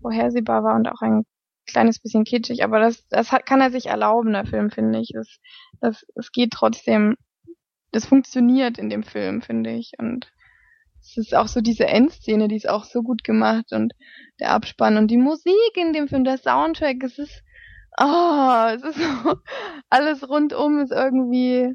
vorhersehbar 0.01 0.65
war 0.65 0.75
und 0.75 0.89
auch 0.89 1.01
ein 1.01 1.25
kleines 1.67 2.01
bisschen 2.01 2.25
kitschig, 2.25 2.65
aber 2.65 2.81
das, 2.81 3.07
das 3.09 3.31
hat, 3.31 3.47
kann 3.47 3.61
er 3.61 3.71
sich 3.71 3.87
erlauben, 3.87 4.33
der 4.33 4.47
Film, 4.47 4.71
finde 4.71 5.01
ich. 5.01 5.11
Das, 5.13 5.39
das, 5.81 6.07
es 6.15 6.33
geht 6.33 6.53
trotzdem, 6.53 7.17
das 7.93 8.07
funktioniert 8.07 8.79
in 8.79 8.91
dem 8.91 9.03
Film, 9.03 9.43
finde 9.43 9.71
ich. 9.71 9.93
Und 9.99 10.33
es 11.01 11.17
ist 11.17 11.35
auch 11.35 11.49
so 11.49 11.61
diese 11.61 11.87
Endszene, 11.87 12.49
die 12.49 12.57
ist 12.57 12.69
auch 12.69 12.85
so 12.85 13.03
gut 13.03 13.25
gemacht 13.25 13.73
und 13.73 13.95
der 14.41 14.51
Abspann 14.51 14.97
und 14.97 15.11
die 15.11 15.17
Musik 15.17 15.77
in 15.77 15.93
dem 15.93 16.09
Film, 16.09 16.25
der 16.25 16.39
Soundtrack, 16.39 17.03
es 17.03 17.19
ist, 17.19 17.43
oh, 17.99 18.67
es 18.75 18.83
ist 18.83 18.99
so, 18.99 19.37
alles 19.91 20.29
rundum 20.29 20.81
ist 20.81 20.93
irgendwie 20.93 21.75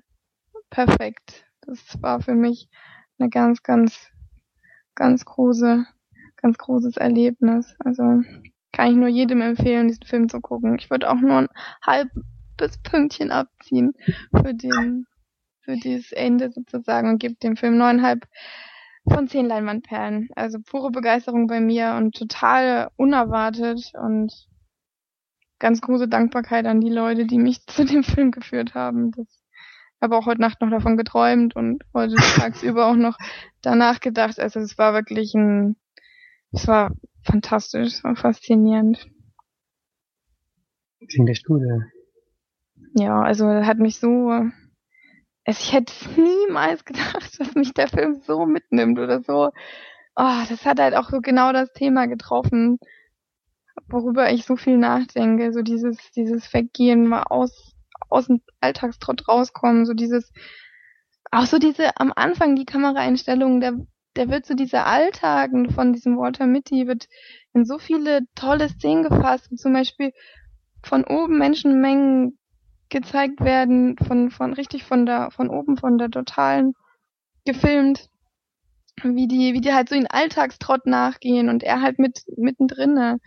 perfekt. 0.70 1.46
Das 1.62 2.02
war 2.02 2.22
für 2.22 2.36
mich 2.36 2.68
eine 3.18 3.30
ganz, 3.30 3.64
ganz, 3.64 4.10
ganz 4.96 5.26
große 5.26 5.86
ganz 6.44 6.58
großes 6.58 6.98
Erlebnis. 6.98 7.74
Also 7.80 8.22
kann 8.72 8.92
ich 8.92 8.96
nur 8.96 9.08
jedem 9.08 9.42
empfehlen, 9.42 9.88
diesen 9.88 10.04
Film 10.04 10.30
zu 10.30 10.42
gucken. 10.42 10.76
Ich 10.78 10.92
würde 10.92 11.10
auch 11.10 11.20
nur 11.20 11.38
ein 11.38 11.48
halbes 11.82 12.78
Pünktchen 12.84 13.32
abziehen 13.32 13.94
für 14.32 14.54
den, 14.54 15.08
für 15.64 15.78
dieses 15.78 16.12
Ende 16.12 16.52
sozusagen 16.52 17.10
und 17.10 17.20
gebe 17.20 17.36
dem 17.36 17.56
Film 17.56 17.78
neuneinhalb 17.78 18.28
von 19.08 19.28
zehn 19.28 19.46
Leinwandperlen. 19.46 20.30
Also 20.36 20.60
pure 20.60 20.92
Begeisterung 20.92 21.48
bei 21.48 21.60
mir 21.60 21.96
und 21.98 22.16
total 22.16 22.90
unerwartet 22.96 23.92
und 23.94 24.48
ganz 25.60 25.82
große 25.82 26.08
Dankbarkeit 26.08 26.66
an 26.66 26.82
die 26.82 26.92
Leute, 26.92 27.26
die 27.26 27.38
mich 27.38 27.66
zu 27.68 27.86
dem 27.86 28.04
Film 28.04 28.32
geführt 28.32 28.76
haben. 28.76 29.12
Das 29.12 29.28
habe 30.02 30.18
auch 30.18 30.26
heute 30.26 30.42
Nacht 30.42 30.62
noch 30.62 30.70
davon 30.70 30.98
geträumt 30.98 31.56
und 31.56 31.84
heute 31.94 32.16
tagsüber 32.36 32.88
auch 32.88 32.96
noch 32.96 33.18
danach 33.62 34.00
gedacht. 34.00 34.40
Also 34.40 34.60
es 34.60 34.78
war 34.78 34.94
wirklich 34.94 35.34
ein 35.34 35.76
es 36.54 36.68
war 36.68 36.92
fantastisch, 37.24 37.88
es 37.88 38.04
war 38.04 38.16
faszinierend. 38.16 39.10
Klingt 41.10 41.30
echt 41.30 41.46
gut, 41.46 41.62
ja. 41.68 41.80
Ja, 42.96 43.22
also 43.22 43.48
hat 43.48 43.80
mich 43.80 43.98
so. 44.00 44.32
Ich 45.46 45.74
hätte 45.74 45.94
niemals 46.16 46.86
gedacht, 46.86 47.16
dass 47.40 47.56
mich 47.56 47.74
der 47.74 47.88
Film 47.88 48.22
so 48.26 48.46
mitnimmt 48.46 49.00
oder 49.00 49.22
so. 49.22 49.52
Oh, 50.16 50.42
das 50.48 50.66
hat 50.66 50.80
halt 50.80 50.96
auch 50.96 51.10
so 51.10 51.22
genau 51.22 51.52
das 51.52 51.74
Thema 51.74 52.06
getroffen, 52.08 52.80
worüber 53.88 54.32
ich 54.32 54.46
so 54.46 54.56
viel 54.56 54.78
nachdenke. 54.78 55.52
So 55.52 55.62
dieses, 55.62 55.98
dieses 56.16 56.54
Weggehen, 56.54 57.08
mal 57.08 57.24
aus, 57.24 57.76
aus 58.10 58.28
dem 58.28 58.42
Alltagstrott 58.62 59.28
rauskommen, 59.28 59.86
so 59.86 59.94
dieses, 59.94 60.32
auch 61.32 61.46
so 61.46 61.58
diese 61.58 61.98
am 61.98 62.14
Anfang 62.16 62.56
die 62.56 62.66
Kameraeinstellungen, 62.66 63.60
der 63.60 63.74
der 64.16 64.30
wird 64.30 64.46
so 64.46 64.54
dieser 64.54 64.86
Alltag 64.86 65.52
von 65.74 65.94
diesem 65.94 66.18
Walter 66.18 66.46
Mitty 66.46 66.88
wird 66.88 67.08
in 67.54 67.66
so 67.66 67.80
viele 67.80 68.22
tolle 68.36 68.70
Szenen 68.70 69.04
gefasst, 69.04 69.58
zum 69.58 69.74
Beispiel 69.74 70.12
von 70.84 71.04
oben 71.04 71.38
Menschenmengen 71.38 72.38
gezeigt 72.94 73.42
werden, 73.42 73.98
von, 73.98 74.30
von 74.30 74.54
richtig 74.54 74.84
von 74.84 75.06
der, 75.06 75.32
von 75.32 75.50
oben, 75.50 75.78
von 75.78 75.98
der 75.98 76.12
totalen 76.12 76.74
gefilmt, 77.44 78.08
wie 79.02 79.28
die, 79.28 79.54
wie 79.54 79.62
die 79.62 79.74
halt 79.74 79.90
so 79.90 79.96
in 79.96 80.08
Alltagstrott 80.08 80.86
nachgehen 80.86 81.50
und 81.50 81.64
er 81.64 81.82
halt 81.82 81.98
mit, 81.98 82.24
mittendrin 82.38 83.18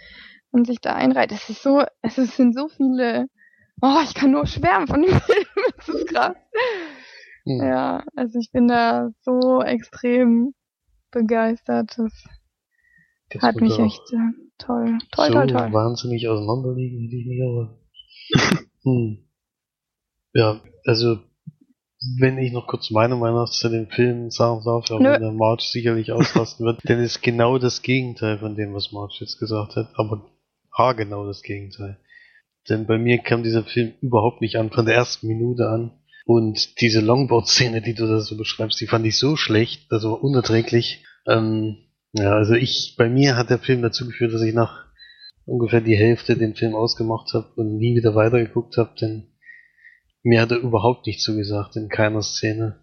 und 0.53 0.67
sich 0.67 0.81
da 0.81 0.95
einreiht. 0.95 1.33
Es 1.33 1.51
ist 1.51 1.63
so, 1.63 1.83
es 2.01 2.15
sind 2.15 2.55
so 2.55 2.69
viele, 2.69 3.27
oh, 3.83 3.99
ich 4.05 4.15
kann 4.15 4.31
nur 4.31 4.47
schwärmen 4.47 4.87
von 4.87 5.03
dem 5.03 5.11
Film, 5.21 5.47
das 5.77 5.89
ist 5.89 6.07
krass. 6.07 6.37
Hm. 7.45 7.61
Ja, 7.61 8.05
also 8.15 8.39
ich 8.39 8.53
bin 8.53 8.69
da 8.69 9.11
so 9.23 9.63
extrem 9.63 10.55
begeistert. 11.11 11.99
Das, 11.99 12.13
das 13.31 13.43
hat 13.43 13.57
mich 13.57 13.77
echt 13.81 14.13
äh, 14.13 14.33
toll, 14.59 14.99
toll, 15.11 15.27
so 15.27 15.33
toll, 15.33 15.47
toll. 15.49 15.73
wahnsinnig 15.73 16.29
auseinanderliegen, 16.29 17.11
die 17.11 17.25
nicht, 17.27 17.43
aber. 17.43 17.79
hm. 18.85 19.26
Ja, 20.37 20.61
also 20.85 21.19
wenn 22.19 22.37
ich 22.37 22.53
noch 22.53 22.67
kurz 22.67 22.91
meine 22.91 23.17
Meinung 23.17 23.47
zu 23.47 23.71
dem 23.71 23.89
Film 23.89 24.31
sagen 24.31 24.63
darf, 24.67 24.91
auch 24.91 25.01
wenn 25.01 25.21
der 25.21 25.33
March 25.33 25.63
sicherlich 25.63 26.13
ausrasten 26.13 26.67
wird, 26.67 26.81
denn 26.89 27.01
ist 27.01 27.23
genau 27.23 27.57
das 27.57 27.81
Gegenteil 27.81 28.39
von 28.39 28.55
dem, 28.55 28.75
was 28.75 28.93
March 28.93 29.19
jetzt 29.21 29.39
gesagt 29.39 29.77
hat, 29.77 29.89
aber 29.95 30.27
genau 30.95 31.27
das 31.27 31.43
Gegenteil. 31.43 31.99
Denn 32.69 32.87
bei 32.87 32.99
mir 32.99 33.19
kam 33.19 33.45
dieser 33.45 33.65
Film 33.65 33.95
überhaupt 34.03 34.43
nicht 34.43 34.57
an, 34.57 34.71
von 34.71 34.85
der 34.85 34.97
ersten 34.97 35.27
Minute 35.27 35.71
an. 35.71 35.93
Und 36.27 36.81
diese 36.83 37.01
Longboard-Szene, 37.01 37.81
die 37.81 37.95
du 37.95 38.07
da 38.07 38.21
so 38.21 38.37
beschreibst, 38.37 38.79
die 38.81 38.89
fand 38.89 39.07
ich 39.07 39.19
so 39.19 39.37
schlecht, 39.37 39.91
also 39.91 40.15
unerträglich. 40.17 41.05
Ähm, 41.27 41.79
ja, 42.13 42.33
also 42.33 42.55
ich, 42.55 42.97
bei 42.99 43.09
mir 43.09 43.37
hat 43.37 43.49
der 43.49 43.61
Film 43.61 43.81
dazu 43.81 44.07
geführt, 44.07 44.35
dass 44.35 44.43
ich 44.43 44.53
nach 44.53 44.85
ungefähr 45.47 45.81
die 45.81 45.97
Hälfte 45.97 46.37
den 46.37 46.55
Film 46.57 46.75
ausgemacht 46.75 47.33
habe 47.33 47.47
und 47.57 47.79
nie 47.79 47.97
wieder 47.97 48.15
weitergeguckt 48.15 48.77
habe, 48.77 48.91
denn 49.01 49.29
mir 50.27 50.41
hat 50.41 50.51
er 50.51 50.59
überhaupt 50.59 51.07
nicht 51.07 51.21
zugesagt 51.21 51.77
in 51.77 51.89
keiner 51.89 52.23
Szene. 52.23 52.81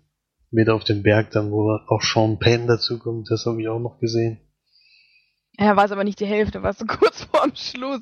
Weder 0.49 0.75
auf 0.75 0.83
dem 0.85 1.03
Berg 1.03 1.31
dann, 1.31 1.51
wo 1.51 1.71
auch 1.87 2.01
Sean 2.01 2.39
Penn 2.39 2.67
dazukommt, 2.67 3.29
das 3.29 3.45
habe 3.45 3.61
ich 3.61 3.67
auch 3.67 3.79
noch 3.79 3.99
gesehen. 3.99 4.39
Ja, 5.59 5.75
war 5.75 5.85
es 5.85 5.91
aber 5.91 6.05
nicht 6.05 6.19
die 6.19 6.25
Hälfte, 6.25 6.63
war 6.63 6.73
so 6.73 6.85
kurz 6.87 7.23
vorm 7.23 7.51
Schluss. 7.53 8.01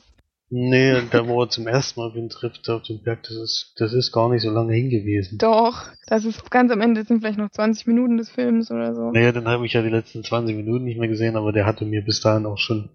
Nee, 0.54 1.02
da 1.12 1.28
wo 1.28 1.42
er 1.42 1.50
zum 1.50 1.66
ersten 1.66 2.00
Mal 2.00 2.10
auf 2.10 2.16
ihn 2.16 2.28
trifft 2.28 2.70
auf 2.70 2.84
dem 2.84 3.02
Berg, 3.02 3.24
das 3.24 3.38
ist, 3.38 3.74
das 3.78 3.94
ist 3.94 4.12
gar 4.12 4.30
nicht 4.30 4.42
so 4.42 4.52
lange 4.52 4.74
hingewiesen. 4.74 5.38
Doch, 5.38 5.88
das 6.08 6.26
ist 6.26 6.52
ganz 6.52 6.72
am 6.72 6.82
Ende, 6.82 7.04
sind 7.06 7.22
vielleicht 7.22 7.40
noch 7.40 7.50
20 7.50 7.88
Minuten 7.88 8.18
des 8.18 8.30
Films 8.30 8.70
oder 8.70 8.94
so. 8.94 9.12
Naja, 9.12 9.32
dann 9.32 9.48
habe 9.48 9.66
ich 9.66 9.74
ja 9.74 9.82
die 9.82 9.90
letzten 9.90 10.26
20 10.26 10.58
Minuten 10.58 10.84
nicht 10.84 11.00
mehr 11.00 11.08
gesehen, 11.08 11.38
aber 11.38 11.54
der 11.54 11.66
hatte 11.66 11.86
mir 11.86 12.04
bis 12.04 12.20
dahin 12.20 12.46
auch 12.46 12.58
schon 12.58 12.90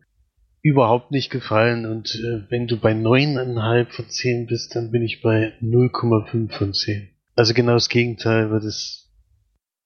überhaupt 0.66 1.12
nicht 1.12 1.30
gefallen 1.30 1.86
und 1.86 2.14
äh, 2.16 2.50
wenn 2.50 2.66
du 2.66 2.78
bei 2.78 2.92
9,5 2.92 3.90
von 3.90 4.08
10 4.08 4.46
bist, 4.46 4.74
dann 4.74 4.90
bin 4.90 5.02
ich 5.02 5.22
bei 5.22 5.52
0,5 5.62 6.52
von 6.52 6.72
10. 6.72 7.08
Also 7.36 7.54
genau 7.54 7.74
das 7.74 7.88
Gegenteil, 7.88 8.50
weil 8.50 8.60
das, 8.60 9.10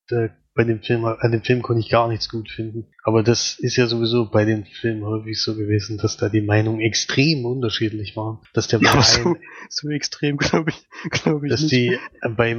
da 0.08 0.30
bei 0.54 0.64
dem 0.64 0.80
Film, 0.80 1.04
an 1.04 1.32
dem 1.32 1.42
Film 1.42 1.62
konnte 1.62 1.80
ich 1.80 1.90
gar 1.90 2.08
nichts 2.08 2.28
gut 2.28 2.50
finden. 2.50 2.86
Aber 3.04 3.22
das 3.22 3.58
ist 3.58 3.76
ja 3.76 3.86
sowieso 3.86 4.30
bei 4.30 4.44
den 4.44 4.64
Filmen 4.64 5.04
häufig 5.04 5.40
so 5.40 5.54
gewesen, 5.54 5.96
dass 5.96 6.16
da 6.16 6.28
die 6.28 6.40
Meinungen 6.40 6.80
extrem 6.80 7.44
unterschiedlich 7.44 8.16
waren. 8.16 8.38
Dass 8.52 8.66
der 8.66 8.80
ja, 8.80 9.02
so, 9.02 9.36
so 9.68 9.88
extrem 9.90 10.36
glaube 10.38 10.70
ich, 10.70 11.10
glaube 11.10 11.46
ich 11.46 11.50
dass 11.52 11.62
nicht. 11.62 11.72
die 11.72 11.98
äh, 12.22 12.28
bei 12.28 12.56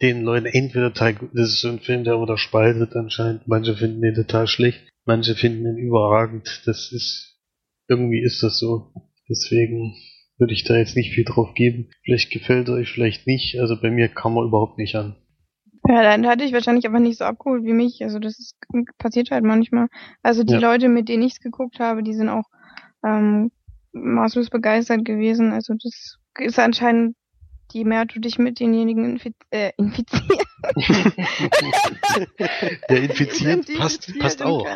den 0.00 0.22
Leuten 0.22 0.46
entweder 0.46 0.92
total, 0.92 1.14
das 1.32 1.48
ist 1.48 1.60
so 1.60 1.68
ein 1.68 1.80
Film, 1.80 2.04
der 2.04 2.18
oder 2.18 2.38
spaltet 2.38 2.94
anscheinend. 2.94 3.48
Manche 3.48 3.74
finden 3.74 4.02
den 4.02 4.14
total 4.14 4.46
schlecht, 4.46 4.80
manche 5.04 5.34
finden 5.34 5.66
ihn 5.66 5.78
überragend. 5.78 6.62
Das 6.66 6.92
ist, 6.92 7.31
irgendwie 7.88 8.22
ist 8.22 8.42
das 8.42 8.58
so. 8.58 8.92
Deswegen 9.28 9.94
würde 10.38 10.54
ich 10.54 10.64
da 10.64 10.76
jetzt 10.76 10.96
nicht 10.96 11.14
viel 11.14 11.24
drauf 11.24 11.54
geben. 11.54 11.90
Vielleicht 12.04 12.30
gefällt 12.30 12.68
euch, 12.68 12.90
vielleicht 12.90 13.26
nicht. 13.26 13.58
Also 13.60 13.80
bei 13.80 13.90
mir 13.90 14.08
kam 14.08 14.36
er 14.36 14.44
überhaupt 14.44 14.78
nicht 14.78 14.96
an. 14.96 15.16
Ja, 15.88 16.02
dann 16.02 16.26
hatte 16.26 16.44
ich 16.44 16.52
wahrscheinlich 16.52 16.86
aber 16.86 17.00
nicht 17.00 17.18
so 17.18 17.24
abgeholt 17.24 17.64
wie 17.64 17.72
mich. 17.72 18.02
Also 18.02 18.18
das 18.18 18.38
ist, 18.38 18.56
passiert 18.98 19.30
halt 19.30 19.44
manchmal. 19.44 19.88
Also 20.22 20.44
die 20.44 20.54
ja. 20.54 20.60
Leute, 20.60 20.88
mit 20.88 21.08
denen 21.08 21.24
ich 21.24 21.34
es 21.34 21.40
geguckt 21.40 21.80
habe, 21.80 22.02
die 22.02 22.14
sind 22.14 22.28
auch 22.28 22.44
ähm, 23.04 23.50
maßlos 23.92 24.50
begeistert 24.50 25.04
gewesen. 25.04 25.52
Also 25.52 25.74
das 25.74 26.18
ist 26.38 26.58
anscheinend, 26.58 27.16
je 27.72 27.84
mehr 27.84 28.04
du 28.04 28.20
dich 28.20 28.38
mit 28.38 28.60
denjenigen 28.60 29.04
infiz 29.04 29.34
äh, 29.50 29.72
infizierst. 29.76 30.46
Der 32.88 33.02
infiziert 33.02 33.66
passt, 33.76 34.16
passt 34.18 34.42
auch. 34.42 34.66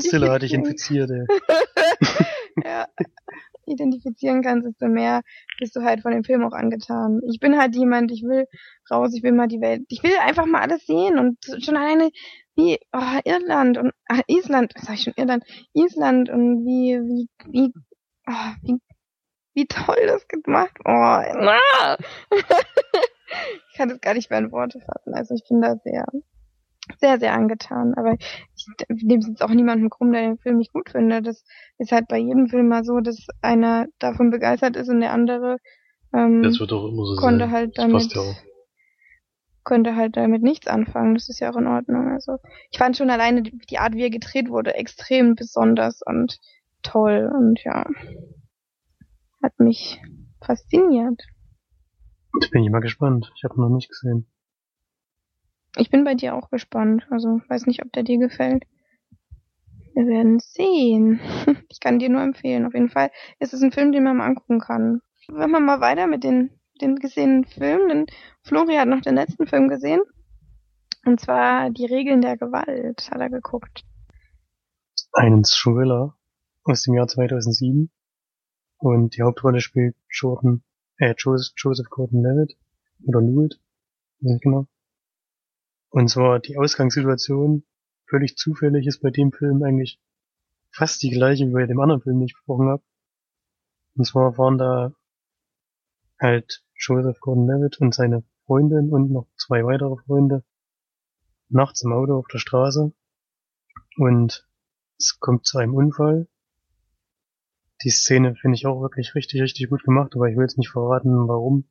Stiller 0.00 0.30
hatte 0.30 0.46
ich 0.46 0.54
infiziert, 0.54 1.10
ja. 2.64 2.86
identifizieren 3.66 4.42
kannst, 4.42 4.66
desto 4.66 4.88
mehr 4.88 5.22
bist 5.58 5.76
du 5.76 5.82
halt 5.82 6.02
von 6.02 6.12
dem 6.12 6.24
Film 6.24 6.44
auch 6.44 6.52
angetan. 6.52 7.20
Ich 7.30 7.38
bin 7.40 7.58
halt 7.58 7.76
jemand, 7.76 8.10
ich 8.10 8.22
will 8.22 8.46
raus, 8.90 9.12
ich 9.14 9.22
will 9.22 9.32
mal 9.32 9.48
die 9.48 9.60
Welt, 9.60 9.82
ich 9.88 10.02
will 10.02 10.16
einfach 10.20 10.46
mal 10.46 10.62
alles 10.62 10.86
sehen 10.86 11.18
und 11.18 11.38
schon 11.62 11.76
alleine 11.76 12.10
wie 12.56 12.78
oh, 12.92 13.20
Irland 13.24 13.78
und 13.78 13.92
ach, 14.06 14.20
Island, 14.26 14.72
sag 14.76 14.94
ich 14.94 15.02
schon 15.02 15.14
Irland, 15.16 15.44
Island 15.74 16.28
und 16.28 16.64
wie 16.64 16.98
wie 16.98 17.28
wie 17.50 17.72
oh, 18.26 18.52
wie 18.62 18.78
wie 19.54 19.66
toll 19.66 20.06
das 20.06 20.26
gemacht. 20.28 20.76
Oh, 20.84 20.90
ah. 20.90 21.96
ich 22.30 23.76
kann 23.76 23.88
das 23.88 24.00
gar 24.00 24.14
nicht 24.14 24.30
mehr 24.30 24.38
in 24.38 24.52
Worte 24.52 24.80
fassen. 24.80 25.14
Also 25.14 25.34
ich 25.34 25.44
bin 25.48 25.60
da 25.60 25.76
sehr 25.84 26.06
sehr, 26.98 27.18
sehr 27.18 27.34
angetan. 27.34 27.94
Aber 27.94 28.14
ich 28.14 28.66
nehme 29.02 29.20
es 29.20 29.28
jetzt 29.28 29.42
auch 29.42 29.50
niemandem 29.50 29.90
krumm, 29.90 30.12
der 30.12 30.22
den 30.22 30.38
Film 30.38 30.58
nicht 30.58 30.72
gut 30.72 30.90
findet. 30.90 31.26
Das 31.26 31.44
ist 31.78 31.92
halt 31.92 32.08
bei 32.08 32.18
jedem 32.18 32.48
Film 32.48 32.68
mal 32.68 32.84
so, 32.84 33.00
dass 33.00 33.26
einer 33.42 33.86
davon 33.98 34.30
begeistert 34.30 34.76
ist 34.76 34.88
und 34.88 35.00
der 35.00 35.12
andere 35.12 35.58
ähm, 36.12 36.42
Das 36.42 36.58
wird 36.60 36.72
auch 36.72 36.88
immer 36.88 37.04
so 37.04 37.16
konnte 37.16 37.44
sein. 37.44 37.50
halt 37.52 37.78
damit 37.78 38.14
ja 38.14 38.20
auch. 38.22 38.36
könnte 39.64 39.96
halt 39.96 40.16
damit 40.16 40.42
nichts 40.42 40.66
anfangen. 40.66 41.14
Das 41.14 41.28
ist 41.28 41.40
ja 41.40 41.50
auch 41.52 41.56
in 41.56 41.66
Ordnung. 41.66 42.08
Also 42.12 42.38
ich 42.70 42.78
fand 42.78 42.96
schon 42.96 43.10
alleine 43.10 43.42
die, 43.42 43.56
die 43.70 43.78
Art, 43.78 43.94
wie 43.94 44.02
er 44.02 44.10
gedreht 44.10 44.48
wurde, 44.48 44.74
extrem 44.74 45.34
besonders 45.34 46.00
und 46.04 46.38
toll 46.82 47.30
und 47.34 47.62
ja, 47.64 47.84
hat 49.42 49.58
mich 49.58 50.00
fasziniert. 50.42 51.22
Jetzt 52.40 52.50
bin 52.52 52.62
ich 52.62 52.70
mal 52.70 52.80
gespannt. 52.80 53.30
Ich 53.36 53.44
habe 53.44 53.60
noch 53.60 53.68
nicht 53.68 53.88
gesehen. 53.88 54.26
Ich 55.78 55.90
bin 55.90 56.04
bei 56.04 56.14
dir 56.14 56.34
auch 56.34 56.50
gespannt. 56.50 57.06
Also 57.10 57.40
weiß 57.48 57.66
nicht, 57.66 57.84
ob 57.84 57.92
der 57.92 58.02
dir 58.02 58.18
gefällt. 58.18 58.64
Wir 59.94 60.06
werden 60.06 60.38
sehen. 60.40 61.20
Ich 61.70 61.80
kann 61.80 61.98
dir 61.98 62.08
nur 62.08 62.22
empfehlen. 62.22 62.66
Auf 62.66 62.74
jeden 62.74 62.88
Fall 62.88 63.10
ist 63.38 63.54
es 63.54 63.62
ein 63.62 63.72
Film, 63.72 63.92
den 63.92 64.02
man 64.04 64.16
mal 64.16 64.26
angucken 64.26 64.58
kann. 64.58 65.00
Wenn 65.28 65.50
wir 65.50 65.60
mal 65.60 65.80
weiter 65.80 66.06
mit 66.06 66.24
den, 66.24 66.50
den 66.80 66.96
gesehenen 66.96 67.44
Filmen, 67.44 67.88
denn 67.88 68.06
Flori 68.42 68.74
hat 68.74 68.88
noch 68.88 69.02
den 69.02 69.14
letzten 69.14 69.46
Film 69.46 69.68
gesehen. 69.68 70.00
Und 71.04 71.20
zwar 71.20 71.70
Die 71.70 71.86
Regeln 71.86 72.20
der 72.20 72.36
Gewalt 72.36 73.08
hat 73.10 73.20
er 73.20 73.30
geguckt. 73.30 73.84
Einen 75.12 75.44
Thriller 75.44 76.16
aus 76.64 76.82
dem 76.82 76.94
Jahr 76.94 77.06
2007. 77.06 77.90
Und 78.78 79.16
die 79.16 79.22
Hauptrolle 79.22 79.60
spielt 79.60 79.96
Jordan, 80.10 80.62
äh, 80.98 81.14
Joseph, 81.16 81.52
Joseph 81.56 81.88
Gordon-Levitt. 81.90 82.56
Oder 83.06 83.20
Lewitt. 83.20 83.60
Weiß 84.20 84.32
nicht 84.32 84.42
genau. 84.42 84.66
Und 85.90 86.08
zwar 86.08 86.40
die 86.40 86.58
Ausgangssituation, 86.58 87.64
völlig 88.06 88.36
zufällig, 88.36 88.86
ist 88.86 89.00
bei 89.00 89.10
dem 89.10 89.32
Film 89.32 89.62
eigentlich 89.62 90.00
fast 90.70 91.02
die 91.02 91.10
gleiche 91.10 91.48
wie 91.48 91.52
bei 91.52 91.66
dem 91.66 91.80
anderen 91.80 92.02
Film, 92.02 92.18
den 92.18 92.26
ich 92.26 92.34
besprochen 92.34 92.68
habe. 92.68 92.82
Und 93.96 94.04
zwar 94.04 94.36
waren 94.38 94.58
da 94.58 94.92
halt 96.20 96.64
Joseph 96.74 97.20
Gordon-Levitt 97.20 97.80
und 97.80 97.94
seine 97.94 98.22
Freundin 98.46 98.90
und 98.90 99.10
noch 99.10 99.26
zwei 99.36 99.64
weitere 99.64 99.96
Freunde 100.04 100.44
nachts 101.48 101.82
im 101.82 101.92
Auto 101.92 102.18
auf 102.18 102.26
der 102.28 102.38
Straße 102.38 102.92
und 103.96 104.48
es 104.98 105.18
kommt 105.20 105.46
zu 105.46 105.58
einem 105.58 105.74
Unfall. 105.74 106.28
Die 107.82 107.90
Szene 107.90 108.34
finde 108.34 108.56
ich 108.56 108.66
auch 108.66 108.80
wirklich 108.80 109.14
richtig, 109.14 109.40
richtig 109.40 109.68
gut 109.68 109.84
gemacht, 109.84 110.14
aber 110.14 110.28
ich 110.28 110.36
will 110.36 110.44
jetzt 110.44 110.58
nicht 110.58 110.70
verraten, 110.70 111.28
warum 111.28 111.68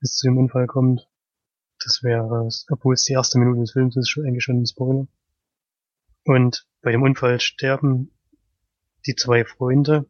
es 0.00 0.16
zu 0.16 0.28
dem 0.28 0.38
Unfall 0.38 0.66
kommt. 0.66 1.08
Das 1.84 2.02
wäre, 2.02 2.48
obwohl 2.70 2.94
es 2.94 3.04
die 3.04 3.14
erste 3.14 3.38
Minute 3.38 3.60
des 3.60 3.72
Films 3.72 3.96
ist, 3.96 4.08
schon 4.08 4.24
eigentlich 4.24 4.44
schon 4.44 4.60
ein 4.60 4.66
Spoiler. 4.66 5.06
Und 6.24 6.66
bei 6.82 6.92
dem 6.92 7.02
Unfall 7.02 7.40
sterben 7.40 8.12
die 9.06 9.14
zwei 9.14 9.44
Freunde. 9.44 10.06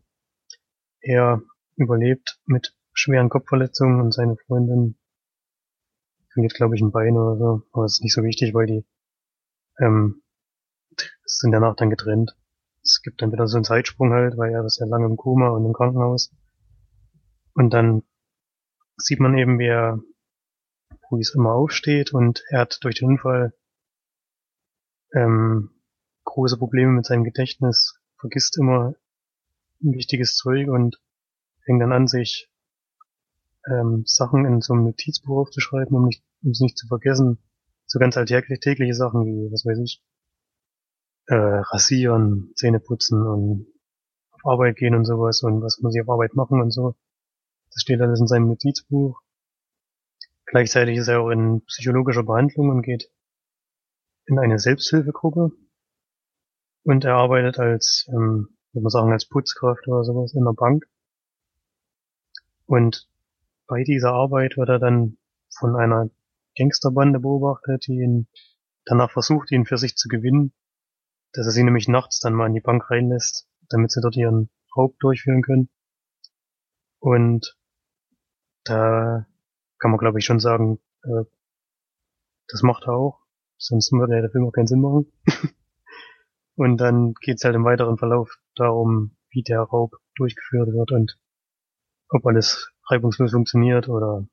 Er 1.00 1.42
überlebt 1.76 2.40
mit 2.44 2.74
schweren 2.92 3.30
Kopfverletzungen 3.30 4.00
und 4.00 4.12
seine 4.12 4.36
Freundin 4.36 4.96
verliert, 6.32 6.54
glaube 6.54 6.76
ich, 6.76 6.82
ein 6.82 6.92
Bein 6.92 7.16
oder 7.16 7.36
so. 7.36 7.62
Aber 7.72 7.84
das 7.84 7.94
ist 7.94 8.02
nicht 8.02 8.14
so 8.14 8.22
wichtig, 8.22 8.54
weil 8.54 8.66
die 8.66 8.84
ähm, 9.78 10.22
sind 11.24 11.52
danach 11.52 11.76
dann 11.76 11.90
getrennt. 11.90 12.36
Es 12.82 13.00
gibt 13.02 13.22
dann 13.22 13.32
wieder 13.32 13.46
so 13.46 13.56
einen 13.56 13.64
Zeitsprung 13.64 14.12
halt, 14.12 14.36
weil 14.36 14.52
er 14.52 14.64
ist 14.64 14.80
ja 14.80 14.86
lange 14.86 15.06
im 15.06 15.16
Koma 15.16 15.48
und 15.50 15.64
im 15.64 15.72
Krankenhaus. 15.72 16.34
Und 17.54 17.72
dann 17.72 18.02
sieht 18.96 19.20
man 19.20 19.36
eben, 19.36 19.58
wie 19.58 19.66
er 19.66 20.00
Ruiz 21.12 21.34
immer 21.34 21.52
aufsteht 21.52 22.12
und 22.12 22.42
er 22.48 22.60
hat 22.60 22.78
durch 22.82 22.96
den 22.96 23.08
Unfall 23.08 23.54
ähm, 25.14 25.70
große 26.24 26.56
Probleme 26.56 26.92
mit 26.92 27.06
seinem 27.06 27.24
Gedächtnis, 27.24 28.00
vergisst 28.18 28.58
immer 28.58 28.94
ein 29.82 29.92
wichtiges 29.92 30.34
Zeug 30.34 30.68
und 30.68 31.00
fängt 31.64 31.82
dann 31.82 31.92
an, 31.92 32.08
sich 32.08 32.50
ähm, 33.66 34.04
Sachen 34.06 34.46
in 34.46 34.60
so 34.60 34.72
einem 34.72 34.84
Notizbuch 34.84 35.42
aufzuschreiben, 35.42 35.96
um 35.96 36.06
nicht, 36.06 36.24
um 36.42 36.50
es 36.50 36.60
nicht 36.60 36.78
zu 36.78 36.86
vergessen. 36.86 37.38
So 37.86 37.98
ganz 37.98 38.16
alltägliche 38.16 38.94
Sachen 38.94 39.26
wie, 39.26 39.52
was 39.52 39.66
weiß 39.66 39.78
ich, 39.78 40.02
äh, 41.26 41.34
rasieren, 41.34 42.52
Zähne 42.56 42.80
putzen 42.80 43.22
und 43.22 43.66
auf 44.30 44.40
Arbeit 44.44 44.76
gehen 44.76 44.94
und 44.94 45.04
sowas 45.04 45.42
und 45.42 45.62
was 45.62 45.80
muss 45.80 45.94
ich 45.94 46.00
auf 46.00 46.08
Arbeit 46.08 46.34
machen 46.34 46.60
und 46.60 46.70
so. 46.70 46.96
Das 47.70 47.82
steht 47.82 48.00
alles 48.00 48.20
in 48.20 48.26
seinem 48.26 48.48
Notizbuch. 48.48 49.21
Gleichzeitig 50.52 50.98
ist 50.98 51.08
er 51.08 51.22
auch 51.22 51.30
in 51.30 51.64
psychologischer 51.64 52.24
Behandlung 52.24 52.68
und 52.68 52.82
geht 52.82 53.10
in 54.26 54.38
eine 54.38 54.58
Selbsthilfegruppe. 54.58 55.50
Und 56.84 57.04
er 57.06 57.14
arbeitet 57.14 57.58
als, 57.58 58.06
ähm, 58.10 58.58
würde 58.72 58.82
man 58.82 58.90
sagen, 58.90 59.12
als 59.12 59.26
Putzkraft 59.26 59.88
oder 59.88 60.04
sowas 60.04 60.34
in 60.34 60.44
der 60.44 60.52
Bank. 60.52 60.84
Und 62.66 63.08
bei 63.66 63.82
dieser 63.82 64.12
Arbeit 64.12 64.58
wird 64.58 64.68
er 64.68 64.78
dann 64.78 65.16
von 65.58 65.74
einer 65.74 66.10
Gangsterbande 66.54 67.20
beobachtet, 67.20 67.86
die 67.86 68.02
ihn 68.02 68.28
danach 68.84 69.10
versucht, 69.10 69.52
ihn 69.52 69.64
für 69.64 69.78
sich 69.78 69.96
zu 69.96 70.08
gewinnen, 70.08 70.52
dass 71.32 71.46
er 71.46 71.52
sie 71.52 71.64
nämlich 71.64 71.88
nachts 71.88 72.20
dann 72.20 72.34
mal 72.34 72.48
in 72.48 72.52
die 72.52 72.60
Bank 72.60 72.90
reinlässt, 72.90 73.48
damit 73.70 73.90
sie 73.90 74.02
dort 74.02 74.16
ihren 74.16 74.50
Raub 74.76 74.98
durchführen 74.98 75.40
können. 75.40 75.70
Und 76.98 77.56
da 78.64 79.26
kann 79.82 79.90
man 79.90 79.98
glaube 79.98 80.20
ich 80.20 80.24
schon 80.24 80.38
sagen, 80.38 80.78
äh, 81.02 81.24
das 82.46 82.62
macht 82.62 82.84
er 82.84 82.94
auch, 82.94 83.18
sonst 83.56 83.90
würde 83.90 84.20
der 84.20 84.30
Film 84.30 84.46
auch 84.46 84.52
keinen 84.52 84.68
Sinn 84.68 84.80
machen. 84.80 85.12
und 86.54 86.76
dann 86.76 87.14
geht's 87.14 87.42
halt 87.44 87.56
im 87.56 87.64
weiteren 87.64 87.98
Verlauf 87.98 88.38
darum, 88.54 89.16
wie 89.30 89.42
der 89.42 89.60
Raub 89.60 89.96
durchgeführt 90.14 90.68
wird 90.68 90.92
und 90.92 91.18
ob 92.10 92.24
alles 92.26 92.70
reibungslos 92.88 93.32
funktioniert 93.32 93.88
oder 93.88 94.24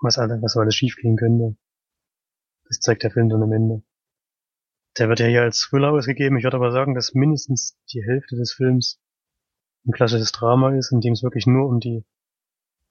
was 0.00 0.18
alles, 0.18 0.42
was 0.42 0.56
alles 0.56 0.74
schiefgehen 0.74 1.16
könnte. 1.16 1.56
Das 2.66 2.80
zeigt 2.80 3.04
der 3.04 3.12
Film 3.12 3.28
dann 3.28 3.44
am 3.44 3.52
Ende. 3.52 3.84
Der 4.98 5.08
wird 5.08 5.20
ja 5.20 5.26
hier 5.26 5.42
als 5.42 5.60
Thriller 5.60 5.92
ausgegeben. 5.92 6.36
Ich 6.36 6.42
würde 6.42 6.56
aber 6.56 6.72
sagen, 6.72 6.96
dass 6.96 7.14
mindestens 7.14 7.78
die 7.92 8.02
Hälfte 8.02 8.34
des 8.34 8.54
Films 8.54 8.98
ein 9.86 9.92
klassisches 9.92 10.32
Drama 10.32 10.74
ist, 10.74 10.90
in 10.90 11.00
dem 11.00 11.12
es 11.12 11.22
wirklich 11.22 11.46
nur 11.46 11.68
um 11.68 11.78
die 11.78 12.04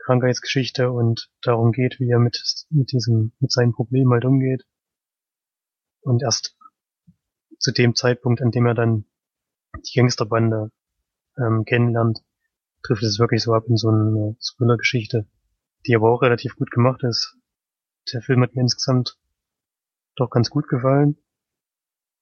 Krankheitsgeschichte 0.09 0.89
und 0.89 1.29
darum 1.43 1.71
geht, 1.71 1.99
wie 1.99 2.09
er 2.09 2.17
mit, 2.17 2.41
mit 2.71 2.91
diesem, 2.91 3.31
mit 3.39 3.51
seinem 3.51 3.73
Problem 3.73 4.11
halt 4.11 4.25
umgeht. 4.25 4.65
Und 6.01 6.23
erst 6.23 6.57
zu 7.59 7.71
dem 7.71 7.93
Zeitpunkt, 7.93 8.41
an 8.41 8.49
dem 8.49 8.65
er 8.65 8.73
dann 8.73 9.05
die 9.75 9.99
Gangsterbande 9.99 10.71
ähm, 11.37 11.63
kennenlernt, 11.63 12.23
trifft 12.81 13.03
es 13.03 13.19
wirklich 13.19 13.43
so 13.43 13.53
ab 13.53 13.65
in 13.67 13.77
so 13.77 13.89
eine 13.89 14.35
Thriller-Geschichte, 14.39 15.27
die 15.85 15.95
aber 15.95 16.09
auch 16.09 16.23
relativ 16.23 16.55
gut 16.55 16.71
gemacht 16.71 17.03
ist. 17.03 17.37
Der 18.11 18.23
Film 18.23 18.41
hat 18.41 18.55
mir 18.55 18.61
insgesamt 18.61 19.19
doch 20.15 20.31
ganz 20.31 20.49
gut 20.49 20.67
gefallen. 20.67 21.17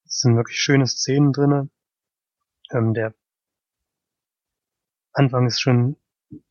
Es 0.04 0.20
sind 0.20 0.36
wirklich 0.36 0.60
schöne 0.60 0.88
Szenen 0.88 1.32
drinne. 1.32 1.70
Ähm, 2.70 2.94
der 2.94 3.16
Anfang 5.14 5.48
ist 5.48 5.62
schon 5.62 5.96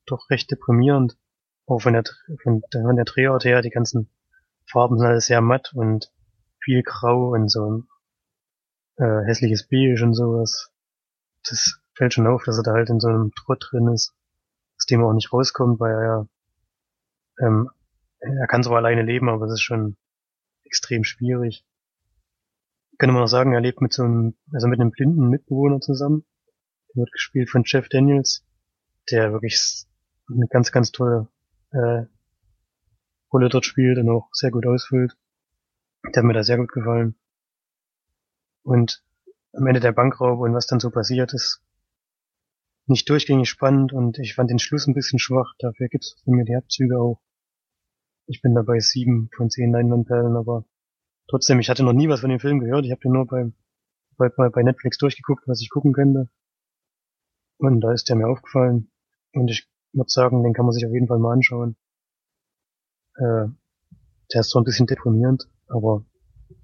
doch 0.07 0.31
recht 0.31 0.51
deprimierend. 0.51 1.19
Auch 1.67 1.81
von 1.81 1.93
der, 1.93 2.05
von 2.43 2.63
von 2.71 2.97
der 2.97 3.05
Drehort 3.05 3.45
her, 3.45 3.61
die 3.61 3.71
ganzen 3.71 4.09
Farben 4.71 4.99
sind 4.99 5.07
alles 5.07 5.27
sehr 5.27 5.41
matt 5.41 5.73
und 5.75 6.13
viel 6.61 6.83
grau 6.83 7.33
und 7.33 7.49
so 7.51 7.85
äh, 8.97 9.25
hässliches 9.27 9.69
Beige 9.69 10.03
und 10.03 10.15
sowas. 10.15 10.71
Das 11.49 11.81
fällt 11.95 12.15
schon 12.15 12.27
auf, 12.27 12.45
dass 12.45 12.59
er 12.59 12.63
da 12.63 12.73
halt 12.73 12.91
in 12.91 13.01
so 13.01 13.09
einem 13.09 13.33
Trott 13.33 13.69
drin 13.71 13.89
ist, 13.89 14.15
aus 14.79 14.87
dem 14.87 15.01
er 15.01 15.07
auch 15.07 15.13
nicht 15.13 15.33
rauskommt, 15.33 15.81
weil 15.81 15.93
er 15.93 16.03
ja, 16.03 17.47
ähm, 17.47 17.71
er 18.21 18.47
kann 18.47 18.63
zwar 18.63 18.79
alleine 18.79 19.03
leben, 19.03 19.29
aber 19.29 19.47
es 19.47 19.55
ist 19.55 19.63
schon 19.63 19.97
extrem 20.65 21.05
schwierig. 21.05 21.65
Könnte 22.99 23.13
man 23.13 23.23
auch 23.23 23.29
sagen, 23.29 23.53
er 23.53 23.61
lebt 23.61 23.81
mit 23.81 23.93
so 23.93 24.03
einem, 24.05 24.37
also 24.53 24.69
mit 24.69 24.81
einem 24.81 24.91
blinden 24.91 25.29
Mitbewohner 25.29 25.81
zusammen. 25.81 26.25
Der 26.89 27.03
wird 27.03 27.13
gespielt 27.13 27.51
von 27.51 27.63
Jeff 27.65 27.89
Daniels, 27.89 28.45
der 29.11 29.33
wirklich 29.33 29.85
eine 30.29 30.47
ganz, 30.49 30.73
ganz 30.73 30.93
tolle 30.93 31.29
äh, 31.71 32.05
Rolle 33.33 33.49
dort 33.49 33.65
spielt 33.65 33.99
und 33.99 34.09
auch 34.09 34.29
sehr 34.33 34.51
gut 34.51 34.67
ausfüllt. 34.67 35.17
Der 36.05 36.23
hat 36.23 36.27
mir 36.27 36.33
da 36.33 36.43
sehr 36.43 36.57
gut 36.57 36.73
gefallen. 36.73 37.17
Und 38.63 39.05
am 39.53 39.67
Ende 39.67 39.81
der 39.81 39.93
Bankraub 39.93 40.41
und 40.41 40.55
was 40.55 40.67
dann 40.67 40.81
so 40.81 40.91
passiert 40.91 41.33
ist, 41.33 41.63
nicht 42.87 43.09
durchgängig 43.09 43.49
spannend 43.49 43.93
und 43.93 44.19
ich 44.19 44.35
fand 44.35 44.51
den 44.51 44.59
Schluss 44.59 44.87
ein 44.87 44.95
bisschen 44.95 45.19
schwach. 45.19 45.55
Dafür 45.59 45.89
gibt's 45.89 46.21
von 46.25 46.35
mir 46.35 46.45
die 46.45 46.55
Abzüge 46.55 46.99
auch. 46.99 47.21
Ich 48.27 48.43
bin 48.43 48.55
dabei 48.55 48.79
sieben 48.81 49.29
von 49.37 49.51
zehn 49.51 49.73
Leinwandperlen, 49.73 50.37
aber 50.37 50.65
trotzdem, 51.29 51.59
ich 51.61 51.69
hatte 51.69 51.85
noch 51.85 51.93
nie 51.93 52.09
was 52.09 52.21
von 52.21 52.31
dem 52.31 52.41
Film 52.41 52.61
gehört. 52.61 52.85
Ich 52.85 52.91
habe 52.91 53.01
den 53.01 53.13
nur 53.13 53.27
bei, 53.27 53.53
bei, 54.17 54.49
bei 54.49 54.63
Netflix 54.63 54.99
durchgeguckt, 54.99 55.47
was 55.47 55.61
ich 55.61 55.71
gucken 55.71 55.93
könnte. 55.93 56.29
Und 57.59 57.81
da 57.81 57.93
ist 57.93 58.09
der 58.09 58.17
mir 58.17 58.29
aufgefallen. 58.29 58.91
Und 59.33 59.49
ich 59.49 59.69
würde 59.97 60.11
sagen, 60.11 60.43
den 60.43 60.53
kann 60.53 60.67
man 60.67 60.73
sich 60.73 60.87
auf 60.87 60.93
jeden 60.93 61.09
Fall 61.09 61.19
mal 61.19 61.33
anschauen. 61.33 61.77
Äh, 63.17 63.49
der 64.33 64.41
ist 64.41 64.51
zwar 64.51 64.63
ein 64.63 64.65
bisschen 64.65 64.87
deprimierend, 64.87 65.49
aber 65.69 66.05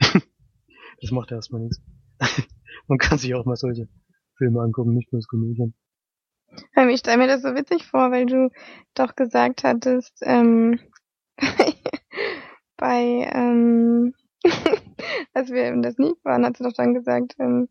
das 1.01 1.11
macht 1.11 1.31
ja 1.31 1.37
erstmal 1.37 1.63
nichts. 1.63 1.81
man 2.89 2.99
kann 2.99 3.19
sich 3.19 3.35
auch 3.35 3.45
mal 3.45 3.57
solche 3.57 3.89
Filme 4.37 4.61
angucken, 4.61 4.95
nicht 4.95 5.11
bloß 5.11 5.27
Komödien. 5.29 5.75
Ich 6.91 7.01
stelle 7.01 7.19
mir 7.19 7.29
das 7.29 7.43
so 7.43 7.55
witzig 7.55 7.87
vor, 7.87 8.11
weil 8.11 8.27
du 8.27 8.51
doch 8.95 9.17
gesagt 9.17 9.65
hattest, 9.65 10.19
ähm, 10.23 10.79
bei, 12.77 13.31
ähm, 13.33 14.15
als 15.33 15.51
wir 15.51 15.69
in 15.69 15.83
der 15.83 15.93
Sneak 15.93 16.23
waren, 16.25 16.45
hast 16.45 16.61
du 16.61 16.65
doch 16.65 16.75
dann 16.75 16.95
gesagt, 16.95 17.37
ähm, 17.39 17.69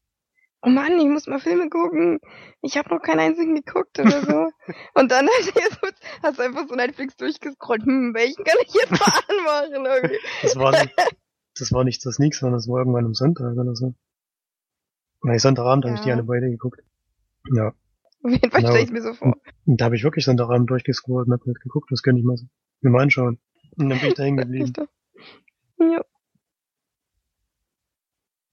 oh 0.61 0.69
Mann, 0.69 0.99
ich 0.99 1.07
muss 1.07 1.27
mal 1.27 1.39
Filme 1.39 1.69
gucken. 1.69 2.19
Ich 2.61 2.77
habe 2.77 2.89
noch 2.89 3.01
keinen 3.01 3.19
einzigen 3.19 3.55
geguckt 3.55 3.99
oder 3.99 4.21
so. 4.21 4.51
Und 4.93 5.11
dann 5.11 5.27
hast 5.27 5.55
du, 5.55 5.87
hast 6.23 6.39
du 6.39 6.43
einfach 6.43 6.67
so 6.67 6.75
Netflix 6.75 7.15
durchgescrollt, 7.17 7.83
hm, 7.83 8.13
welchen 8.13 8.43
kann 8.43 8.57
ich 8.65 8.73
jetzt 8.73 8.91
mal 8.91 8.99
anmachen? 9.29 9.85
Irgendwie. 9.85 10.19
Das 10.41 10.55
war, 10.55 10.71
nicht, 10.71 10.93
das 11.59 11.71
war 11.71 11.83
nicht 11.83 12.05
das 12.05 12.15
Sneak, 12.15 12.35
sondern 12.35 12.57
das 12.57 12.67
war 12.67 12.79
irgendwann 12.79 13.05
am 13.05 13.13
Sonntag 13.13 13.57
oder 13.57 13.75
so. 13.75 13.93
Nein, 15.23 15.39
Sonntagabend 15.39 15.85
ja. 15.85 15.91
habe 15.91 15.99
ich 15.99 16.03
die 16.03 16.11
alle 16.11 16.23
beide 16.23 16.49
geguckt. 16.49 16.81
Ja. 17.53 17.73
Auf 18.23 18.31
jeden 18.31 18.51
Fall 18.51 18.61
genau. 18.61 18.71
stelle 18.71 18.85
ich 18.85 18.91
mir 18.91 19.01
so 19.01 19.13
vor. 19.13 19.37
Und 19.65 19.81
da 19.81 19.85
habe 19.85 19.95
ich 19.95 20.03
wirklich 20.03 20.25
Sonntagabend 20.25 20.69
durchgescrollt 20.69 21.27
und 21.27 21.33
hab 21.33 21.45
halt 21.45 21.59
geguckt, 21.59 21.91
das 21.91 22.03
könnte 22.03 22.19
ich 22.19 22.25
mal, 22.25 22.37
mir 22.81 22.89
mal 22.89 23.03
anschauen. 23.03 23.39
Und 23.77 23.89
dann 23.89 23.99
bin 23.99 24.09
ich 24.09 24.13
da 24.15 24.23
hängen 24.23 24.37
geblieben. 24.37 24.73
ja. 25.79 26.03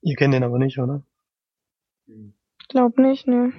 Ihr 0.01 0.17
kennt 0.17 0.33
den 0.33 0.45
aber 0.45 0.59
nicht, 0.59 0.79
oder? 0.79 1.03
Glaub 2.69 2.99
nicht, 2.99 3.27
ne. 3.27 3.53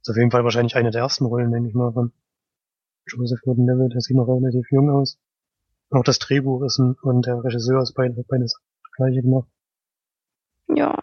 Ist 0.00 0.10
auf 0.10 0.16
jeden 0.16 0.30
Fall 0.30 0.44
wahrscheinlich 0.44 0.76
eine 0.76 0.90
der 0.90 1.02
ersten 1.02 1.26
Rollen, 1.26 1.52
denke 1.52 1.68
ich 1.68 1.74
mal, 1.74 1.92
von 1.92 2.12
Joseph 3.06 3.40
Gordon-Levitt. 3.42 3.94
Der 3.94 4.00
sieht 4.00 4.16
noch 4.16 4.26
relativ 4.26 4.70
jung 4.70 4.90
aus. 4.90 5.18
Auch 5.90 6.04
das 6.04 6.18
Drehbuch 6.18 6.64
ist 6.64 6.78
ein, 6.78 6.96
und 7.02 7.26
der 7.26 7.44
Regisseur 7.44 7.82
ist 7.82 7.94
beides, 7.94 8.24
beides 8.26 8.58
das 8.82 8.92
gleiche 8.96 9.22
gemacht. 9.22 9.48
Ja. 10.68 10.98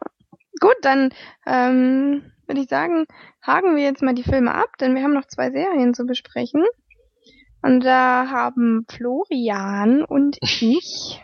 Gut, 0.59 0.75
dann 0.81 1.13
ähm, 1.45 2.23
würde 2.47 2.61
ich 2.61 2.69
sagen, 2.69 3.05
haken 3.41 3.75
wir 3.75 3.83
jetzt 3.83 4.01
mal 4.01 4.15
die 4.15 4.23
Filme 4.23 4.53
ab, 4.53 4.77
denn 4.79 4.95
wir 4.95 5.03
haben 5.03 5.13
noch 5.13 5.27
zwei 5.27 5.51
Serien 5.51 5.93
zu 5.93 6.05
besprechen. 6.05 6.65
Und 7.61 7.83
da 7.85 8.29
haben 8.29 8.85
Florian 8.89 10.03
und 10.03 10.37
ich 10.41 11.21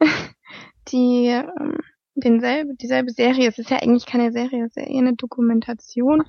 die 0.88 1.28
ähm, 1.28 1.78
denselbe, 2.20 2.74
dieselbe 2.74 3.10
Serie. 3.10 3.48
Es 3.48 3.58
ist 3.58 3.70
ja 3.70 3.78
eigentlich 3.78 4.06
keine 4.06 4.32
Serie, 4.32 4.64
es 4.64 4.76
ist 4.76 4.76
ja 4.76 4.90
eher 4.90 5.00
eine 5.00 5.14
Dokumentation, 5.14 6.24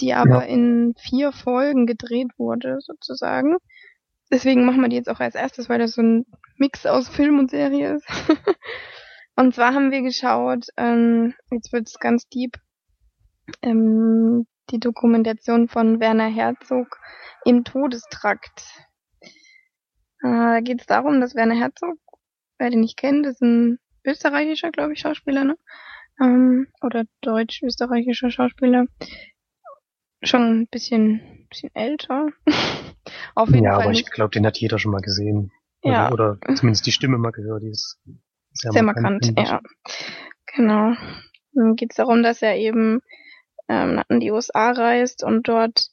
die 0.00 0.14
aber 0.14 0.42
ja. 0.46 0.52
in 0.54 0.94
vier 0.98 1.32
Folgen 1.32 1.86
gedreht 1.86 2.30
wurde, 2.36 2.78
sozusagen. 2.80 3.56
Deswegen 4.30 4.64
machen 4.64 4.80
wir 4.80 4.88
die 4.88 4.96
jetzt 4.96 5.10
auch 5.10 5.20
als 5.20 5.34
erstes, 5.34 5.68
weil 5.68 5.78
das 5.78 5.92
so 5.92 6.02
ein 6.02 6.26
Mix 6.56 6.86
aus 6.86 7.08
Film 7.08 7.38
und 7.38 7.50
Serie 7.50 7.96
ist. 7.96 8.06
und 9.36 9.54
zwar 9.54 9.74
haben 9.74 9.90
wir 9.90 10.02
geschaut, 10.02 10.66
ähm, 10.76 11.34
jetzt 11.50 11.72
wird's 11.72 11.98
ganz 11.98 12.28
deep, 12.28 12.56
ähm, 13.62 14.46
die 14.70 14.80
Dokumentation 14.80 15.68
von 15.68 16.00
Werner 16.00 16.28
Herzog 16.28 16.98
im 17.44 17.64
Todestrakt. 17.64 18.64
Äh, 20.22 20.28
da 20.28 20.60
geht 20.60 20.80
es 20.80 20.86
darum, 20.86 21.20
dass 21.20 21.34
Werner 21.34 21.56
Herzog, 21.56 21.98
wer 22.58 22.70
den 22.70 22.80
nicht 22.80 22.96
kennt, 22.96 23.26
ist 23.26 23.42
ein 23.42 23.78
österreichischer, 24.04 24.70
glaube 24.70 24.92
ich, 24.92 25.00
Schauspieler, 25.00 25.44
ne? 25.44 25.56
Ähm, 26.20 26.68
oder 26.80 27.04
deutsch-österreichischer 27.22 28.30
Schauspieler. 28.30 28.86
Schon 30.22 30.60
ein 30.60 30.66
bisschen, 30.68 31.46
bisschen 31.50 31.74
älter. 31.74 32.28
Auf 33.34 33.48
jeden 33.48 33.64
ja, 33.64 33.72
Fall 33.72 33.82
aber 33.82 33.90
nicht. 33.90 34.06
ich 34.06 34.12
glaube, 34.12 34.30
den 34.30 34.46
hat 34.46 34.58
jeder 34.58 34.78
schon 34.78 34.92
mal 34.92 35.00
gesehen. 35.00 35.50
Ja. 35.82 36.10
Oder, 36.12 36.38
oder 36.42 36.54
zumindest 36.56 36.86
die 36.86 36.92
Stimme 36.92 37.18
mal 37.18 37.32
gehört, 37.32 37.62
die 37.62 37.70
ist 37.70 37.98
sehr, 38.52 38.72
sehr 38.72 38.82
markant. 38.82 39.34
markant 39.34 39.48
ja. 39.48 39.60
Genau. 40.54 40.94
Dann 41.52 41.76
geht 41.76 41.90
es 41.90 41.96
darum, 41.96 42.22
dass 42.22 42.42
er 42.42 42.56
eben 42.56 43.00
ähm, 43.68 44.02
in 44.08 44.20
die 44.20 44.30
USA 44.30 44.70
reist 44.70 45.22
und 45.24 45.48
dort 45.48 45.88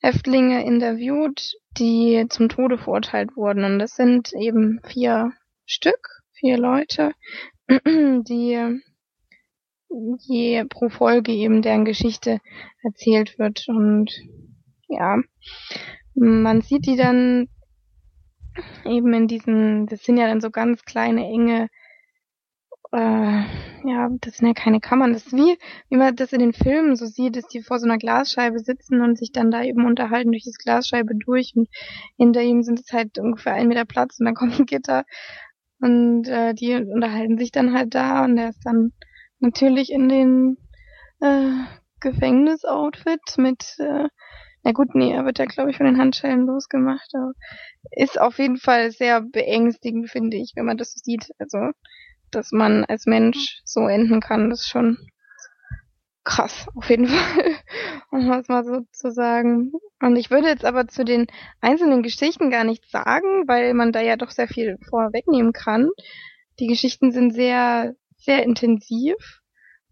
Häftlinge 0.00 0.64
interviewt, 0.64 1.54
die 1.76 2.26
zum 2.28 2.48
Tode 2.48 2.78
verurteilt 2.78 3.36
wurden. 3.36 3.64
Und 3.64 3.78
das 3.78 3.96
sind 3.96 4.32
eben 4.32 4.80
vier 4.84 5.32
Stück 5.64 6.17
vier 6.38 6.58
Leute, 6.58 7.12
die 7.68 8.80
je 9.90 10.64
pro 10.64 10.88
Folge 10.88 11.32
eben 11.32 11.62
deren 11.62 11.84
Geschichte 11.84 12.40
erzählt 12.82 13.38
wird. 13.38 13.66
Und 13.68 14.12
ja, 14.88 15.18
man 16.14 16.60
sieht 16.60 16.86
die 16.86 16.96
dann 16.96 17.48
eben 18.84 19.12
in 19.12 19.28
diesen, 19.28 19.86
das 19.86 20.02
sind 20.02 20.16
ja 20.16 20.26
dann 20.26 20.40
so 20.40 20.50
ganz 20.50 20.82
kleine, 20.84 21.26
enge, 21.26 21.68
äh, 22.92 23.42
ja, 23.84 24.08
das 24.20 24.38
sind 24.38 24.48
ja 24.48 24.54
keine 24.54 24.80
Kammern, 24.80 25.12
das 25.12 25.26
ist 25.26 25.36
wie, 25.36 25.58
wie 25.90 25.96
man 25.96 26.16
das 26.16 26.32
in 26.32 26.40
den 26.40 26.54
Filmen 26.54 26.96
so 26.96 27.06
sieht, 27.06 27.36
dass 27.36 27.46
die 27.46 27.62
vor 27.62 27.78
so 27.78 27.86
einer 27.86 27.98
Glasscheibe 27.98 28.58
sitzen 28.58 29.02
und 29.02 29.18
sich 29.18 29.30
dann 29.30 29.50
da 29.50 29.62
eben 29.62 29.86
unterhalten 29.86 30.32
durch 30.32 30.44
das 30.44 30.56
Glasscheibe 30.56 31.14
durch 31.14 31.52
und 31.54 31.68
hinter 32.16 32.42
ihm 32.42 32.62
sind 32.62 32.80
es 32.80 32.92
halt 32.92 33.18
ungefähr 33.18 33.52
ein 33.52 33.68
Meter 33.68 33.84
Platz 33.84 34.18
und 34.18 34.26
dann 34.26 34.34
kommt 34.34 34.58
ein 34.58 34.66
Gitter 34.66 35.04
und 35.80 36.28
äh, 36.28 36.54
die 36.54 36.74
unterhalten 36.74 37.38
sich 37.38 37.52
dann 37.52 37.72
halt 37.72 37.94
da 37.94 38.24
und 38.24 38.36
er 38.38 38.50
ist 38.50 38.64
dann 38.64 38.92
natürlich 39.40 39.92
in 39.92 40.08
den 40.08 40.56
äh, 41.20 41.50
Gefängnisoutfit 42.00 43.20
mit, 43.36 43.76
äh, 43.78 44.08
na 44.62 44.72
gut, 44.72 44.94
nee, 44.94 45.12
er 45.12 45.24
wird 45.24 45.38
ja, 45.38 45.44
glaube 45.44 45.70
ich, 45.70 45.76
von 45.76 45.86
den 45.86 45.98
Handschellen 45.98 46.46
losgemacht, 46.46 47.10
aber 47.14 47.32
ist 47.92 48.20
auf 48.20 48.38
jeden 48.38 48.58
Fall 48.58 48.90
sehr 48.90 49.20
beängstigend, 49.22 50.10
finde 50.10 50.36
ich, 50.36 50.52
wenn 50.56 50.66
man 50.66 50.76
das 50.76 50.92
sieht. 50.92 51.30
Also, 51.38 51.70
dass 52.30 52.52
man 52.52 52.84
als 52.84 53.06
Mensch 53.06 53.60
so 53.64 53.86
enden 53.86 54.20
kann, 54.20 54.50
das 54.50 54.62
ist 54.62 54.68
schon 54.68 54.98
krass, 56.28 56.66
auf 56.74 56.90
jeden 56.90 57.06
Fall, 57.06 57.54
um 58.10 58.30
es 58.32 58.48
mal 58.48 58.62
so 58.62 58.82
zu 58.92 59.10
sagen. 59.10 59.72
Und 59.98 60.16
ich 60.16 60.30
würde 60.30 60.48
jetzt 60.48 60.64
aber 60.64 60.86
zu 60.86 61.02
den 61.04 61.26
einzelnen 61.60 62.02
Geschichten 62.02 62.50
gar 62.50 62.64
nichts 62.64 62.90
sagen, 62.90 63.48
weil 63.48 63.72
man 63.72 63.92
da 63.92 64.02
ja 64.02 64.16
doch 64.16 64.30
sehr 64.30 64.46
viel 64.46 64.76
vorwegnehmen 64.90 65.54
kann. 65.54 65.88
Die 66.60 66.66
Geschichten 66.66 67.12
sind 67.12 67.32
sehr, 67.32 67.94
sehr 68.18 68.42
intensiv 68.42 69.14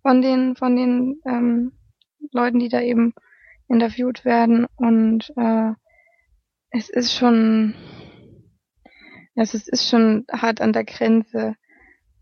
von 0.03 0.21
den, 0.21 0.57
von 0.57 0.77
den 0.77 1.23
ähm, 1.25 1.73
Leuten, 2.33 2.59
die 2.59 2.69
da 2.69 2.83
eben 2.83 3.15
interviewt 3.67 4.27
werden. 4.27 4.67
Und 4.77 5.33
äh, 5.39 5.73
es 6.69 6.91
ist 6.91 7.15
schon, 7.15 7.75
es 9.35 9.55
ist, 9.55 9.89
schon 9.89 10.27
hart 10.31 10.61
an 10.61 10.75
der 10.75 10.85
Grenze 10.85 11.55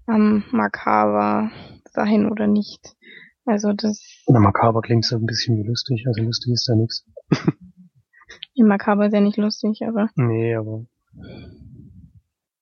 am 0.06 0.44
makaber 0.52 1.50
sein 1.90 2.30
oder 2.30 2.46
nicht. 2.46 2.94
Also 3.46 3.72
das. 3.72 4.00
Na, 4.26 4.40
makaber 4.40 4.80
klingt 4.80 5.04
so 5.04 5.16
ein 5.16 5.26
bisschen 5.26 5.58
wie 5.58 5.66
lustig, 5.68 6.04
also 6.06 6.22
lustig 6.22 6.52
ist 6.52 6.68
da 6.68 6.74
nichts. 6.74 7.04
Ja, 8.54 8.64
makaber 8.64 9.06
ist 9.06 9.12
ja 9.12 9.20
nicht 9.20 9.36
lustig, 9.36 9.82
aber. 9.86 10.08
Nee, 10.14 10.54
aber. 10.54 10.86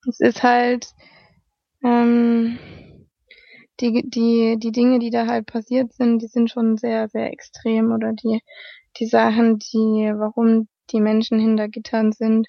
Es 0.09 0.21
ist 0.21 0.43
halt, 0.43 0.89
ähm, 1.85 2.59
die, 3.81 4.03
die, 4.09 4.57
die 4.59 4.73
Dinge, 4.73 4.99
die 4.99 5.11
da 5.11 5.27
halt 5.27 5.47
passiert 5.47 5.93
sind, 5.93 6.21
die 6.21 6.27
sind 6.27 6.51
schon 6.51 6.77
sehr, 6.77 7.09
sehr 7.09 7.33
extrem 7.33 7.93
oder 7.93 8.13
die, 8.13 8.41
die 8.99 9.07
Sachen, 9.07 9.59
die, 9.59 10.13
warum 10.15 10.69
die 10.91 11.01
Menschen 11.01 11.39
hinter 11.39 11.69
Gittern 11.69 12.13
sind, 12.13 12.49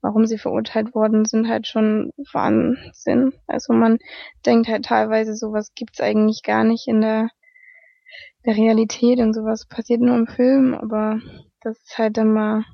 warum 0.00 0.26
sie 0.26 0.38
verurteilt 0.38 0.94
worden 0.94 1.24
sind, 1.24 1.48
halt 1.48 1.66
schon 1.66 2.10
Wahnsinn. 2.32 3.32
Also 3.46 3.72
man 3.72 3.98
denkt 4.46 4.68
halt 4.68 4.84
teilweise, 4.84 5.34
sowas 5.34 5.72
gibt's 5.74 6.00
eigentlich 6.00 6.42
gar 6.42 6.64
nicht 6.64 6.88
in 6.88 7.00
der 7.00 7.28
der 8.44 8.56
Realität 8.56 9.18
und 9.20 9.34
sowas 9.34 9.66
passiert 9.66 10.00
nur 10.00 10.16
im 10.16 10.26
Film, 10.26 10.74
aber 10.74 11.20
das 11.60 11.78
ist 11.82 11.98
halt 11.98 12.16
dann 12.16 12.32
mal, 12.32 12.64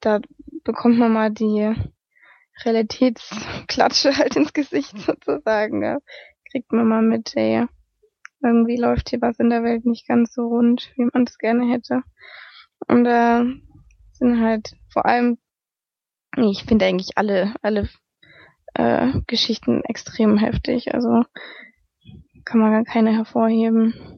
da 0.00 0.20
bekommt 0.64 0.98
man 0.98 1.12
mal 1.12 1.30
die 1.30 1.74
Realitätsklatsche 2.64 4.16
halt 4.16 4.36
ins 4.36 4.52
Gesicht 4.52 4.96
sozusagen. 4.98 5.82
Ja. 5.82 5.98
Kriegt 6.50 6.72
man 6.72 6.86
mal 6.86 7.02
mit, 7.02 7.36
ey, 7.36 7.66
irgendwie 8.42 8.76
läuft 8.76 9.10
hier 9.10 9.20
was 9.20 9.38
in 9.38 9.50
der 9.50 9.62
Welt 9.62 9.84
nicht 9.84 10.06
ganz 10.06 10.32
so 10.32 10.46
rund, 10.46 10.92
wie 10.96 11.08
man 11.12 11.24
es 11.24 11.38
gerne 11.38 11.70
hätte. 11.70 12.02
Und 12.86 13.04
da 13.04 13.42
äh, 13.42 13.44
sind 14.12 14.40
halt 14.40 14.76
vor 14.92 15.06
allem, 15.06 15.38
ich 16.36 16.64
finde 16.64 16.86
eigentlich 16.86 17.16
alle, 17.16 17.54
alle 17.62 17.88
äh, 18.74 19.20
Geschichten 19.26 19.82
extrem 19.84 20.38
heftig. 20.38 20.94
Also 20.94 21.24
kann 22.44 22.60
man 22.60 22.72
gar 22.72 22.84
keine 22.84 23.12
hervorheben. 23.14 24.17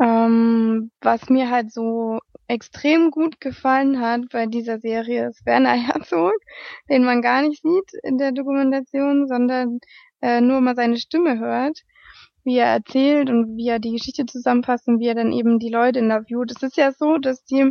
Ähm, 0.00 0.90
was 1.00 1.28
mir 1.28 1.50
halt 1.50 1.72
so 1.72 2.18
extrem 2.48 3.10
gut 3.10 3.40
gefallen 3.40 4.00
hat 4.00 4.22
bei 4.32 4.46
dieser 4.46 4.78
Serie 4.78 5.28
ist 5.28 5.46
Werner 5.46 5.72
Herzog, 5.74 6.34
den 6.88 7.04
man 7.04 7.22
gar 7.22 7.42
nicht 7.42 7.62
sieht 7.62 7.92
in 8.02 8.18
der 8.18 8.32
Dokumentation, 8.32 9.26
sondern 9.28 9.78
äh, 10.20 10.40
nur 10.40 10.60
mal 10.60 10.74
seine 10.74 10.96
Stimme 10.96 11.38
hört, 11.38 11.80
wie 12.44 12.58
er 12.58 12.66
erzählt 12.66 13.30
und 13.30 13.56
wie 13.56 13.68
er 13.68 13.78
die 13.78 13.92
Geschichte 13.92 14.26
zusammenfasst 14.26 14.88
und 14.88 15.00
wie 15.00 15.06
er 15.06 15.14
dann 15.14 15.32
eben 15.32 15.58
die 15.58 15.70
Leute 15.70 16.00
interviewt. 16.00 16.50
Es 16.50 16.62
ist 16.62 16.76
ja 16.76 16.92
so, 16.92 17.18
dass 17.18 17.44
die 17.44 17.70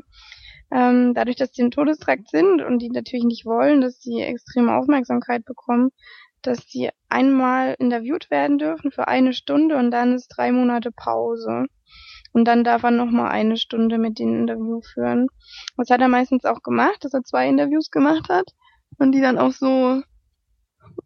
ähm, 0.71 1.13
dadurch, 1.13 1.35
dass 1.35 1.51
die 1.51 1.61
im 1.61 1.71
Todestrakt 1.71 2.29
sind 2.29 2.61
und 2.61 2.79
die 2.79 2.89
natürlich 2.89 3.25
nicht 3.25 3.45
wollen, 3.45 3.81
dass 3.81 4.01
sie 4.01 4.21
extreme 4.21 4.75
Aufmerksamkeit 4.75 5.45
bekommen, 5.45 5.91
dass 6.41 6.65
die 6.65 6.89
einmal 7.09 7.75
interviewt 7.77 8.31
werden 8.31 8.57
dürfen 8.57 8.91
für 8.91 9.07
eine 9.07 9.33
Stunde 9.33 9.77
und 9.77 9.91
dann 9.91 10.13
ist 10.13 10.29
drei 10.29 10.51
Monate 10.51 10.91
Pause. 10.91 11.65
Und 12.33 12.45
dann 12.45 12.63
darf 12.63 12.83
er 12.83 12.91
nochmal 12.91 13.31
eine 13.31 13.57
Stunde 13.57 13.97
mit 13.97 14.19
den 14.19 14.33
Interview 14.33 14.81
führen. 14.81 15.27
Das 15.77 15.89
hat 15.89 16.01
er 16.01 16.07
meistens 16.07 16.45
auch 16.45 16.61
gemacht, 16.63 17.05
dass 17.05 17.13
er 17.13 17.23
zwei 17.23 17.47
Interviews 17.47 17.91
gemacht 17.91 18.27
hat 18.29 18.51
und 18.97 19.11
die 19.13 19.21
dann 19.21 19.37
auch 19.37 19.51
so, 19.51 20.01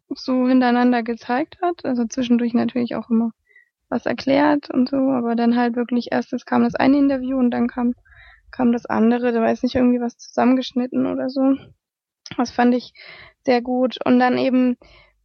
so 0.08 0.48
hintereinander 0.48 1.02
gezeigt 1.02 1.58
hat. 1.62 1.84
Also 1.84 2.06
zwischendurch 2.06 2.54
natürlich 2.54 2.96
auch 2.96 3.10
immer 3.10 3.30
was 3.90 4.06
erklärt 4.06 4.70
und 4.70 4.88
so, 4.88 4.96
aber 4.96 5.34
dann 5.34 5.56
halt 5.56 5.76
wirklich 5.76 6.08
erstes 6.12 6.44
kam 6.44 6.62
das 6.62 6.74
eine 6.74 6.98
Interview 6.98 7.38
und 7.38 7.50
dann 7.50 7.68
kam, 7.68 7.94
kam 8.50 8.72
das 8.72 8.86
andere. 8.86 9.32
Da 9.32 9.40
weiß 9.40 9.62
nicht 9.62 9.74
irgendwie 9.74 10.00
was 10.00 10.16
zusammengeschnitten 10.16 11.06
oder 11.06 11.28
so. 11.28 11.56
Das 12.36 12.50
fand 12.50 12.74
ich 12.74 12.92
sehr 13.44 13.62
gut. 13.62 13.96
Und 14.04 14.18
dann 14.18 14.38
eben 14.38 14.76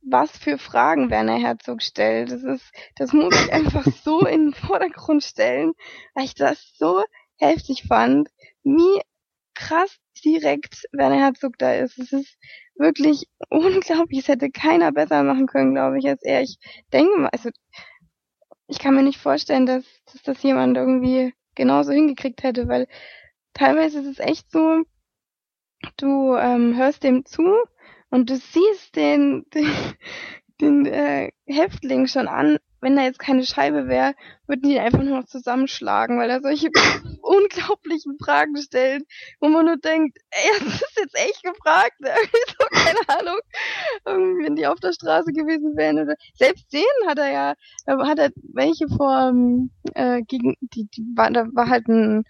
was 0.06 0.38
für 0.38 0.58
Fragen 0.58 1.10
Werner 1.10 1.38
Herzog 1.38 1.82
stellt. 1.82 2.32
Das 2.32 2.44
ist, 2.44 2.72
das 2.96 3.14
muss 3.14 3.34
ich 3.36 3.54
einfach 3.54 3.86
so 4.04 4.26
in 4.26 4.52
den 4.52 4.54
Vordergrund 4.54 5.24
stellen, 5.24 5.74
weil 6.14 6.26
ich 6.26 6.36
das 6.36 6.74
so 6.78 7.04
heftig 7.38 7.84
fand, 7.88 8.30
wie 8.64 9.02
krass 9.54 9.98
direkt 10.24 10.86
Werner 10.92 11.20
Herzog 11.20 11.58
da 11.58 11.74
ist. 11.74 11.98
Es 12.00 12.12
ist 12.12 12.38
wirklich 12.76 13.28
unglaublich. 13.50 14.20
Es 14.20 14.28
hätte 14.28 14.50
keiner 14.50 14.92
besser 14.92 15.24
machen 15.24 15.48
können, 15.48 15.74
glaube 15.74 16.00
ich, 16.00 16.08
als 16.08 16.24
er. 16.24 16.42
Ich 16.42 16.58
denke 16.92 17.18
mal, 17.20 17.30
also 17.30 17.50
ich 18.68 18.80
kann 18.80 18.96
mir 18.96 19.04
nicht 19.04 19.20
vorstellen, 19.20 19.66
dass, 19.66 19.84
dass 20.12 20.24
das 20.24 20.44
jemand 20.44 20.78
irgendwie 20.78 21.34
genauso 21.56 21.92
hingekriegt 21.92 22.44
hätte, 22.44 22.68
weil 22.68 22.88
teilweise 23.54 24.00
ist 24.00 24.08
es 24.08 24.20
echt 24.20 24.52
so, 24.52 24.84
du 25.98 26.36
ähm, 26.36 26.76
hörst 26.76 27.04
dem 27.04 27.26
zu 27.26 27.44
und 28.14 28.30
du 28.30 28.36
siehst 28.36 28.96
den, 28.96 29.44
den, 29.56 29.72
den 30.62 30.86
äh, 30.86 31.32
Häftling 31.48 32.06
schon 32.06 32.28
an, 32.28 32.60
wenn 32.80 32.96
da 32.96 33.02
jetzt 33.02 33.18
keine 33.18 33.44
Scheibe 33.44 33.88
wäre, 33.88 34.14
würden 34.46 34.70
die 34.70 34.80
einfach 34.80 35.02
nur 35.02 35.22
noch 35.22 35.26
zusammenschlagen, 35.26 36.20
weil 36.20 36.30
er 36.30 36.42
solche 36.42 36.70
unglaublichen 37.24 38.20
Fragen 38.24 38.56
stellt, 38.58 39.04
wo 39.40 39.48
man 39.48 39.66
nur 39.66 39.78
denkt, 39.78 40.20
ey, 40.30 40.60
das 40.60 40.76
ist 40.76 41.00
jetzt 41.00 41.16
echt 41.16 41.42
gefragt, 41.42 42.00
ne? 42.02 42.12
so, 42.60 42.66
keine 42.72 43.20
Ahnung, 43.20 43.40
irgendwie, 44.06 44.46
wenn 44.46 44.56
die 44.58 44.68
auf 44.68 44.80
der 44.80 44.94
Straße 44.94 45.34
gewesen 45.34 45.76
wären 45.76 45.98
oder 45.98 46.14
selbst 46.36 46.72
den 46.72 46.84
hat 47.08 47.18
er 47.18 47.32
ja, 47.32 47.54
da 47.88 47.98
hat 48.08 48.20
er 48.20 48.30
welche 48.54 48.90
vor 48.90 49.30
ähm, 49.30 49.72
äh, 49.96 50.22
gegen 50.22 50.56
die, 50.62 50.86
die 50.86 51.04
war, 51.16 51.32
da 51.32 51.48
war 51.52 51.68
halt 51.68 51.88
ein 51.88 52.26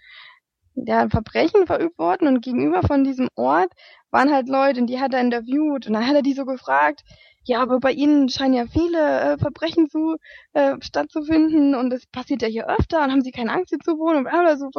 ja, 0.74 1.00
ein 1.00 1.10
Verbrechen 1.10 1.66
verübt 1.66 1.98
worden 1.98 2.28
und 2.28 2.40
gegenüber 2.40 2.82
von 2.82 3.04
diesem 3.04 3.28
Ort 3.36 3.72
waren 4.14 4.32
halt 4.32 4.48
Leute 4.48 4.80
und 4.80 4.86
die 4.86 5.00
hat 5.00 5.12
er 5.12 5.20
interviewt 5.20 5.86
und 5.86 5.92
dann 5.92 6.06
hat 6.06 6.14
er 6.14 6.22
die 6.22 6.34
so 6.34 6.46
gefragt, 6.46 7.04
ja, 7.46 7.60
aber 7.60 7.78
bei 7.80 7.92
ihnen 7.92 8.28
scheinen 8.28 8.54
ja 8.54 8.66
viele 8.66 8.98
äh, 8.98 9.38
Verbrechen 9.38 9.88
zu 9.88 10.16
äh, 10.54 10.76
stattzufinden 10.80 11.74
und 11.74 11.90
das 11.90 12.06
passiert 12.06 12.42
ja 12.42 12.48
hier 12.48 12.68
öfter 12.68 13.02
und 13.04 13.10
haben 13.10 13.22
sie 13.22 13.32
keine 13.32 13.52
Angst 13.52 13.70
hier 13.70 13.78
zu 13.80 13.98
wohnen 13.98 14.18
und 14.18 14.24
bla 14.24 14.56
so 14.56 14.70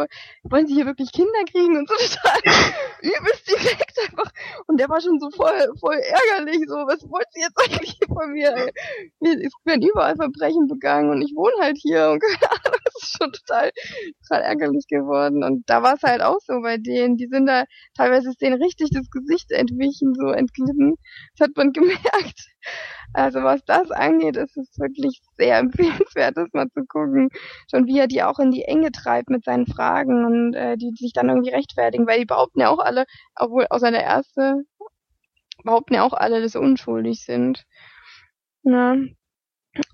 wollen 0.44 0.68
sie 0.68 0.74
hier 0.74 0.86
wirklich 0.86 1.12
Kinder 1.12 1.44
kriegen 1.50 1.78
und 1.78 1.88
so 1.88 1.96
total 1.96 2.40
übelst 3.02 3.48
direkt 3.48 4.00
einfach 4.10 4.32
und 4.68 4.80
der 4.80 4.90
war 4.90 5.02
schon 5.02 5.20
so 5.20 5.30
voll 5.32 5.74
voll 5.80 5.96
ärgerlich 5.96 6.66
so 6.68 6.76
was 6.76 7.02
wollt 7.10 7.28
ihr 7.36 7.44
jetzt 7.44 7.60
eigentlich 7.60 8.00
von 8.08 8.32
mir? 8.32 8.56
Ey? 8.56 8.72
es 9.46 9.54
werden 9.64 9.88
überall 9.88 10.16
Verbrechen 10.16 10.68
begangen 10.68 11.12
und 11.12 11.22
ich 11.22 11.34
wohne 11.36 11.56
halt 11.62 11.78
hier 11.82 12.10
und 12.10 12.22
keine 12.40 12.52
Ahnung 12.52 12.80
das 12.86 13.04
ist 13.04 13.18
schon 13.18 13.32
total 13.32 13.72
total 14.28 14.42
ärgerlich 14.42 14.88
geworden 14.88 15.44
und 15.44 15.70
da 15.70 15.84
war 15.84 15.96
es 15.96 16.04
halt 16.04 16.22
auch 16.22 16.40
so 16.42 16.62
bei 16.62 16.78
denen. 16.78 17.18
Die 17.18 17.28
sind 17.28 17.46
da 17.46 17.66
teilweise 17.96 18.30
ist 18.30 18.42
denen 18.42 18.62
richtig 18.62 18.90
das 18.92 19.10
Gesicht 19.10 19.52
entwichen 19.52 20.14
so 20.16 20.28
entglitten. 20.30 20.96
Das 21.38 21.48
hat 21.48 21.56
man 21.56 21.72
gemerkt 21.74 22.55
also 23.14 23.44
was 23.44 23.64
das 23.66 23.92
angeht, 23.92 24.36
ist 24.36 24.58
es 24.58 24.78
wirklich 24.80 25.22
sehr 25.38 25.58
empfehlenswert, 25.60 26.38
das 26.38 26.50
mal 26.54 26.70
zu 26.70 26.86
gucken. 26.86 27.30
Schon 27.70 27.88
wie 27.88 28.00
er 28.00 28.08
die 28.08 28.24
auch 28.24 28.40
in 28.40 28.52
die 28.52 28.64
Enge 28.64 28.92
treibt 28.92 29.30
mit 29.30 29.46
seinen 29.46 29.68
Fragen 29.68 30.26
und 30.26 30.54
äh, 30.54 30.78
die, 30.78 30.92
sich 30.96 31.14
dann 31.14 31.30
irgendwie 31.30 31.52
rechtfertigen, 31.52 32.08
weil 32.08 32.20
die 32.20 32.26
behaupten 32.26 32.60
ja 32.62 32.70
auch 32.70 32.80
alle, 32.80 33.06
obwohl 33.36 33.68
außer 33.70 33.92
der 33.92 34.04
erste, 34.04 34.64
behaupten 35.64 35.96
ja 35.96 36.04
auch 36.04 36.14
alle, 36.14 36.42
dass 36.42 36.54
sie 36.54 36.60
unschuldig 36.60 37.24
sind. 37.24 37.66
Ja. 38.64 38.96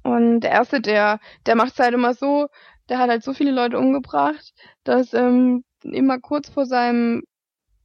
Und 0.04 0.42
der 0.42 0.52
erste, 0.52 0.82
der, 0.82 1.20
der 1.46 1.56
macht 1.56 1.74
es 1.74 1.80
halt 1.80 1.94
immer 1.94 2.14
so, 2.14 2.48
der 2.90 3.00
hat 3.00 3.10
halt 3.10 3.24
so 3.24 3.34
viele 3.34 3.52
Leute 3.52 3.78
umgebracht, 3.78 4.54
dass 4.84 5.14
ähm, 5.14 5.64
immer 5.84 6.20
kurz 6.20 6.50
vor 6.50 6.66
seinem 6.66 7.24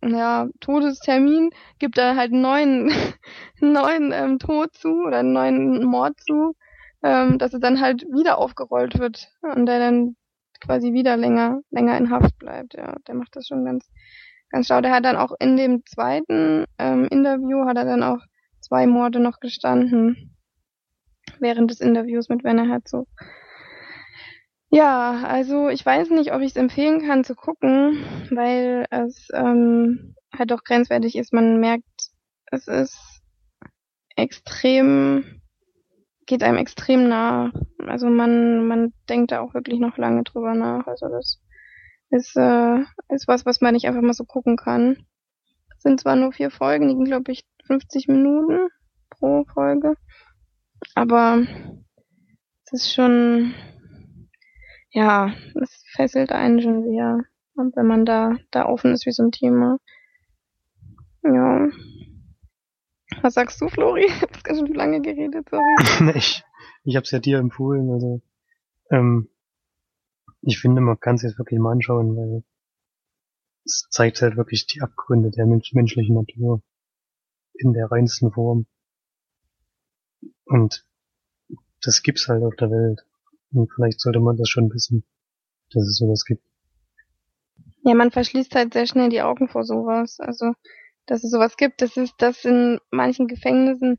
ja, 0.05 0.49
Todestermin 0.61 1.51
gibt 1.79 1.99
er 1.99 2.17
halt 2.17 2.33
einen 2.33 2.43
neuen, 2.43 2.93
neuen 3.61 4.13
ähm, 4.13 4.39
Tod 4.39 4.75
zu 4.75 5.05
oder 5.07 5.19
einen 5.19 5.33
neuen 5.33 5.85
Mord 5.85 6.19
zu, 6.21 6.55
ähm, 7.03 7.39
dass 7.39 7.53
er 7.53 7.61
dann 7.61 7.81
halt 7.81 8.03
wieder 8.03 8.39
aufgerollt 8.39 8.99
wird 8.99 9.29
und 9.43 9.67
der 9.67 9.79
dann 9.79 10.17
quasi 10.61 10.93
wieder 10.93 11.17
länger, 11.17 11.61
länger 11.71 11.97
in 11.99 12.11
Haft 12.11 12.39
bleibt. 12.39 12.75
Ja, 12.75 12.95
der 13.07 13.15
macht 13.15 13.37
das 13.37 13.49
schon 13.49 13.65
ganz, 13.65 13.89
ganz 14.51 14.67
schlau. 14.67 14.81
Der 14.81 14.93
hat 14.93 15.05
dann 15.05 15.17
auch 15.17 15.33
in 15.39 15.57
dem 15.57 15.85
zweiten 15.87 16.65
ähm, 16.79 17.07
Interview 17.11 17.67
hat 17.67 17.77
er 17.77 17.85
dann 17.85 18.03
auch 18.03 18.21
zwei 18.61 18.87
Morde 18.87 19.21
noch 19.21 19.41
gestanden 19.41 20.35
während 21.41 21.71
des 21.71 21.81
Interviews 21.81 22.29
mit 22.29 22.45
Werner 22.45 22.69
Herzog. 22.69 23.09
Ja, 24.71 25.23
also 25.25 25.69
ich 25.69 25.87
weiß 25.87 26.11
nicht, 26.11 26.33
ob 26.33 26.41
ich 26.43 26.51
es 26.51 26.57
empfehlen 26.57 27.01
kann 27.07 27.25
zu 27.25 27.35
gucken, 27.35 28.05
weil 28.31 28.87
es 28.91 29.29
ähm, 29.33 30.15
halt 30.37 30.51
doch 30.51 30.65
grenzwertig 30.65 31.17
ist. 31.17 31.33
Man 31.33 31.61
merkt, 31.61 31.85
es 32.51 32.67
ist 32.67 33.23
extrem, 34.17 35.41
geht 36.27 36.43
einem 36.43 36.59
extrem 36.59 37.09
nah. 37.09 37.53
Also 37.87 38.09
man, 38.09 38.67
man 38.67 38.93
denkt 39.09 39.31
da 39.31 39.41
auch 39.41 39.55
wirklich 39.55 39.79
noch 39.79 39.99
lange 39.99 40.25
drüber 40.25 40.55
nach. 40.55 40.87
Also 40.87 41.09
das 41.09 41.41
ist, 42.11 42.37
äh, 42.37 42.81
ist 43.09 43.29
was, 43.29 43.47
was 43.47 43.61
man 43.61 43.75
nicht 43.75 43.87
einfach 43.87 44.03
mal 44.03 44.15
so 44.15 44.25
gucken 44.25 44.57
kann. 44.57 45.07
Es 45.77 45.83
sind 45.83 46.01
zwar 46.01 46.17
nur 46.17 46.33
vier 46.33 46.51
Folgen, 46.51 46.89
die 46.89 47.05
glaube 47.05 47.31
ich, 47.31 47.45
50 47.67 48.09
Minuten 48.09 48.69
pro 49.11 49.45
Folge. 49.45 49.95
Aber 50.95 51.47
es 52.65 52.73
ist 52.73 52.93
schon 52.93 53.55
ja, 54.97 55.31
es 55.61 55.85
fesselt 55.95 56.33
einen 56.33 56.63
schon 56.63 56.83
sehr, 56.85 57.21
wenn 57.55 57.87
man 57.87 58.07
da, 58.07 58.39
da 58.51 58.65
offen 58.65 58.93
ist 58.93 59.05
wie 59.05 59.13
so 59.13 59.25
ein 59.25 59.31
Thema. 59.31 59.79
Ja. 61.23 61.69
Was 63.21 63.35
sagst 63.35 63.61
du, 63.61 63.69
Flori? 63.69 64.07
Ich 64.11 64.23
hab 64.23 64.43
ganz 64.43 64.59
schön 64.59 64.73
lange 64.73 65.03
geredet, 65.03 65.51
sorry. 65.51 66.13
ich, 66.17 66.43
ich 66.85 66.97
hab's 66.97 67.11
ja 67.11 67.19
dir 67.19 67.39
empfohlen, 67.39 67.91
also, 67.91 68.23
ähm, 68.91 69.29
ich 70.41 70.59
finde, 70.59 70.81
man 70.81 70.99
kann 70.99 71.17
es 71.17 71.23
jetzt 71.23 71.39
wirklich 71.39 71.61
mal 71.61 71.73
anschauen, 71.73 72.17
weil 72.17 72.43
es 73.67 73.89
zeigt 73.91 74.23
halt 74.23 74.39
wirklich 74.39 74.67
die 74.67 74.81
Abgründe 74.81 75.31
der 75.31 75.45
mensch 75.45 75.75
menschlichen 75.75 76.15
Natur 76.15 76.63
in 77.53 77.75
der 77.75 77.91
reinsten 77.91 78.33
Form. 78.33 78.65
Und 80.47 80.87
das 81.83 82.03
gibt's 82.03 82.29
halt 82.29 82.45
auf 82.45 82.57
der 82.57 82.71
Welt. 82.71 83.05
Und 83.57 83.73
vielleicht 83.73 84.01
sollte 84.01 84.21
man 84.21 84.37
das 84.37 84.49
schon 84.49 84.73
wissen, 84.73 85.05
dass 85.73 85.83
es 85.83 85.97
sowas 85.97 86.25
gibt. 86.25 86.43
Ja, 87.83 87.95
man 87.95 88.11
verschließt 88.11 88.55
halt 88.55 88.73
sehr 88.73 88.87
schnell 88.87 89.09
die 89.09 89.23
Augen 89.23 89.49
vor 89.49 89.65
sowas. 89.65 90.19
Also, 90.21 90.53
dass 91.07 91.25
es 91.25 91.31
sowas 91.31 91.57
gibt. 91.57 91.83
Das 91.83 91.97
ist, 91.97 92.15
dass 92.19 92.45
in 92.45 92.81
manchen 92.91 93.29
Gefängnissen 93.29 93.99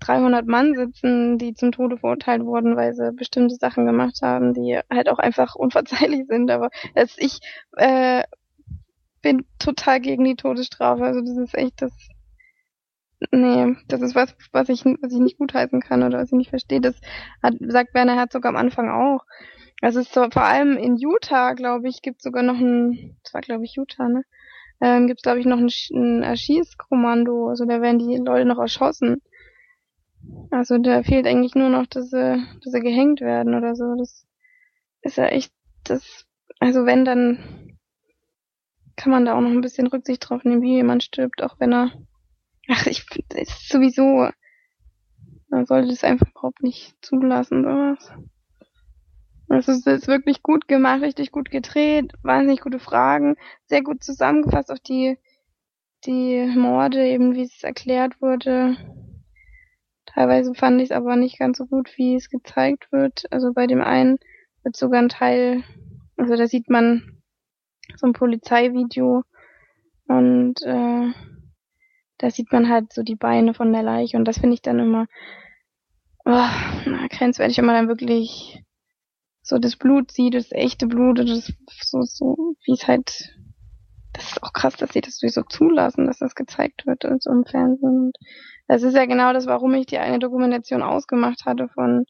300 0.00 0.46
Mann 0.46 0.74
sitzen, 0.74 1.38
die 1.38 1.54
zum 1.54 1.72
Tode 1.72 1.96
verurteilt 1.96 2.44
wurden, 2.44 2.76
weil 2.76 2.92
sie 2.94 3.12
bestimmte 3.12 3.54
Sachen 3.54 3.86
gemacht 3.86 4.20
haben, 4.22 4.52
die 4.52 4.78
halt 4.90 5.08
auch 5.08 5.18
einfach 5.18 5.54
unverzeihlich 5.56 6.26
sind. 6.28 6.50
Aber 6.50 6.70
dass 6.94 7.16
ich 7.18 7.40
äh, 7.72 8.24
bin 9.22 9.46
total 9.58 10.00
gegen 10.00 10.24
die 10.24 10.36
Todesstrafe. 10.36 11.04
Also 11.04 11.20
das 11.20 11.36
ist 11.36 11.54
echt 11.54 11.80
das 11.80 11.92
Nee, 13.30 13.76
das 13.88 14.02
ist 14.02 14.14
was, 14.14 14.34
was 14.52 14.68
ich, 14.68 14.84
was 14.84 15.12
ich 15.12 15.18
nicht 15.18 15.38
gutheißen 15.38 15.80
kann 15.80 16.02
oder 16.02 16.18
was 16.18 16.28
ich 16.28 16.38
nicht 16.38 16.50
verstehe. 16.50 16.80
Das 16.80 17.00
hat, 17.42 17.54
sagt 17.60 17.94
Werner 17.94 18.16
Herzog 18.16 18.44
am 18.46 18.56
Anfang 18.56 18.90
auch. 18.90 19.24
Also 19.80 20.00
es 20.00 20.06
ist 20.06 20.14
so, 20.14 20.28
vor 20.30 20.44
allem 20.44 20.76
in 20.76 20.96
Utah, 20.96 21.52
glaube 21.54 21.88
ich, 21.88 22.02
gibt 22.02 22.22
sogar 22.22 22.42
noch 22.42 22.58
ein, 22.58 23.16
das 23.22 23.34
war 23.34 23.40
glaube 23.40 23.64
ich 23.64 23.76
Utah, 23.76 24.08
ne? 24.08 24.24
Ähm, 24.80 25.06
gibt 25.06 25.22
glaube 25.22 25.40
ich 25.40 25.46
noch 25.46 25.58
ein, 25.58 25.68
ein 25.92 26.22
Erschießkommando, 26.22 27.48
also 27.48 27.64
da 27.64 27.80
werden 27.80 27.98
die 27.98 28.16
Leute 28.16 28.44
noch 28.44 28.58
erschossen. 28.58 29.22
Also 30.50 30.78
da 30.78 31.02
fehlt 31.02 31.26
eigentlich 31.26 31.54
nur 31.54 31.68
noch, 31.68 31.86
dass 31.86 32.10
sie, 32.10 32.42
dass 32.62 32.72
sie 32.72 32.80
gehängt 32.80 33.20
werden 33.20 33.54
oder 33.54 33.76
so. 33.76 33.94
Das 33.96 34.26
ist 35.02 35.16
ja 35.16 35.26
echt, 35.26 35.52
das 35.84 36.26
also 36.60 36.86
wenn, 36.86 37.04
dann 37.04 37.76
kann 38.96 39.12
man 39.12 39.24
da 39.24 39.34
auch 39.34 39.40
noch 39.40 39.50
ein 39.50 39.60
bisschen 39.60 39.86
Rücksicht 39.86 40.28
drauf 40.28 40.44
nehmen, 40.44 40.62
wie 40.62 40.76
jemand 40.76 41.02
stirbt, 41.02 41.42
auch 41.42 41.58
wenn 41.58 41.72
er, 41.72 41.92
ach, 42.68 42.86
ich 42.86 43.04
finde, 43.04 43.42
es 43.42 43.48
ist 43.48 43.68
sowieso, 43.68 44.28
man 45.48 45.66
sollte 45.66 45.88
das 45.88 46.04
einfach 46.04 46.30
überhaupt 46.30 46.62
nicht 46.62 46.94
zulassen, 47.02 47.64
sowas. 47.64 48.12
Also 49.48 49.72
es 49.72 49.86
ist 49.86 50.08
wirklich 50.08 50.42
gut 50.42 50.68
gemacht, 50.68 51.02
richtig 51.02 51.30
gut 51.30 51.50
gedreht, 51.50 52.12
wahnsinnig 52.22 52.60
gute 52.60 52.78
Fragen, 52.78 53.36
sehr 53.66 53.82
gut 53.82 54.02
zusammengefasst, 54.02 54.72
auch 54.72 54.78
die, 54.78 55.18
die 56.06 56.46
Morde, 56.56 57.06
eben 57.06 57.34
wie 57.34 57.42
es 57.42 57.62
erklärt 57.62 58.20
wurde. 58.20 58.76
Teilweise 60.06 60.54
fand 60.54 60.80
ich 60.80 60.90
es 60.90 60.96
aber 60.96 61.16
nicht 61.16 61.38
ganz 61.38 61.58
so 61.58 61.66
gut, 61.66 61.92
wie 61.96 62.14
es 62.14 62.30
gezeigt 62.30 62.90
wird. 62.90 63.24
Also 63.30 63.52
bei 63.52 63.66
dem 63.66 63.82
einen 63.82 64.18
wird 64.62 64.76
sogar 64.76 65.02
ein 65.02 65.08
Teil, 65.08 65.62
also 66.16 66.36
da 66.36 66.46
sieht 66.46 66.70
man 66.70 67.20
so 67.96 68.06
ein 68.06 68.12
Polizeivideo 68.12 69.24
und 70.08 70.62
äh, 70.62 71.12
da 72.24 72.30
sieht 72.30 72.50
man 72.52 72.70
halt 72.70 72.90
so 72.90 73.02
die 73.02 73.16
Beine 73.16 73.52
von 73.52 73.70
der 73.70 73.82
Leiche 73.82 74.16
und 74.16 74.24
das 74.24 74.38
finde 74.38 74.54
ich 74.54 74.62
dann 74.62 74.78
immer 74.78 75.06
oh, 76.24 76.30
na, 76.86 77.06
grenzwertig, 77.10 77.58
wenn 77.58 77.66
man 77.66 77.74
dann 77.74 77.88
wirklich 77.88 78.62
so 79.42 79.58
das 79.58 79.76
Blut 79.76 80.10
sieht, 80.10 80.32
das 80.32 80.52
echte 80.52 80.86
Blut, 80.86 81.18
das 81.18 81.52
so, 81.82 82.00
so, 82.00 82.56
wie 82.64 82.72
es 82.72 82.88
halt, 82.88 83.36
das 84.14 84.32
ist 84.32 84.42
auch 84.42 84.54
krass, 84.54 84.76
dass 84.76 84.94
sie 84.94 85.02
das 85.02 85.18
sowieso 85.18 85.42
zulassen, 85.42 86.06
dass 86.06 86.18
das 86.18 86.34
gezeigt 86.34 86.86
wird 86.86 87.04
und 87.04 87.22
so 87.22 87.30
im 87.30 87.44
Fernsehen. 87.44 88.12
Das 88.68 88.82
ist 88.82 88.94
ja 88.94 89.04
genau 89.04 89.34
das, 89.34 89.46
warum 89.46 89.74
ich 89.74 89.84
die 89.84 89.98
eine 89.98 90.18
Dokumentation 90.18 90.82
ausgemacht 90.82 91.44
hatte 91.44 91.68
von, 91.68 92.06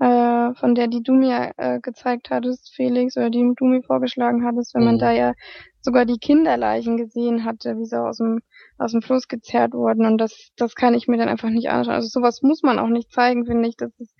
äh, 0.00 0.54
von 0.54 0.74
der 0.74 0.88
die 0.88 1.02
du 1.02 1.12
mir 1.12 1.52
äh, 1.56 1.80
gezeigt 1.80 2.30
hattest, 2.30 2.74
Felix, 2.74 3.16
oder 3.16 3.30
die 3.30 3.52
du 3.56 3.64
mir 3.64 3.82
vorgeschlagen 3.82 4.44
hattest, 4.44 4.74
wenn 4.74 4.82
mhm. 4.82 4.86
man 4.86 4.98
da 4.98 5.12
ja 5.12 5.34
sogar 5.80 6.04
die 6.06 6.18
Kinderleichen 6.18 6.96
gesehen 6.96 7.44
hatte, 7.44 7.76
wie 7.78 7.84
sie 7.84 8.00
aus 8.00 8.18
dem, 8.18 8.40
aus 8.78 8.92
dem 8.92 9.02
Fluss 9.02 9.28
gezerrt 9.28 9.74
wurden. 9.74 10.06
Und 10.06 10.18
das, 10.18 10.50
das 10.56 10.74
kann 10.74 10.94
ich 10.94 11.08
mir 11.08 11.18
dann 11.18 11.28
einfach 11.28 11.50
nicht 11.50 11.68
anschauen. 11.68 11.94
Also 11.94 12.08
sowas 12.08 12.42
muss 12.42 12.62
man 12.62 12.78
auch 12.78 12.88
nicht 12.88 13.12
zeigen, 13.12 13.46
finde 13.46 13.68
ich. 13.68 13.76
Das 13.76 13.92
ist 13.98 14.14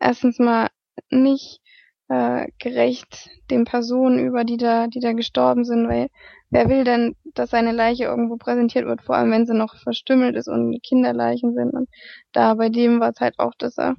erstens 0.00 0.38
mal 0.38 0.68
nicht 1.10 1.60
äh, 2.08 2.48
gerecht 2.58 3.30
den 3.50 3.64
Personen 3.64 4.18
über, 4.18 4.44
die 4.44 4.56
da, 4.56 4.88
die 4.88 5.00
da 5.00 5.12
gestorben 5.12 5.64
sind, 5.64 5.88
weil 5.88 6.08
wer 6.50 6.68
will 6.68 6.84
denn, 6.84 7.16
dass 7.34 7.50
seine 7.50 7.72
Leiche 7.72 8.04
irgendwo 8.04 8.36
präsentiert 8.36 8.86
wird, 8.86 9.02
vor 9.02 9.16
allem 9.16 9.30
wenn 9.30 9.46
sie 9.46 9.54
noch 9.54 9.76
verstümmelt 9.82 10.36
ist 10.36 10.48
und 10.48 10.80
Kinderleichen 10.82 11.54
sind. 11.54 11.72
Und 11.72 11.88
da 12.32 12.54
bei 12.54 12.68
dem 12.68 13.00
war 13.00 13.10
es 13.10 13.20
halt 13.20 13.38
auch, 13.38 13.52
dass 13.58 13.78
er 13.78 13.94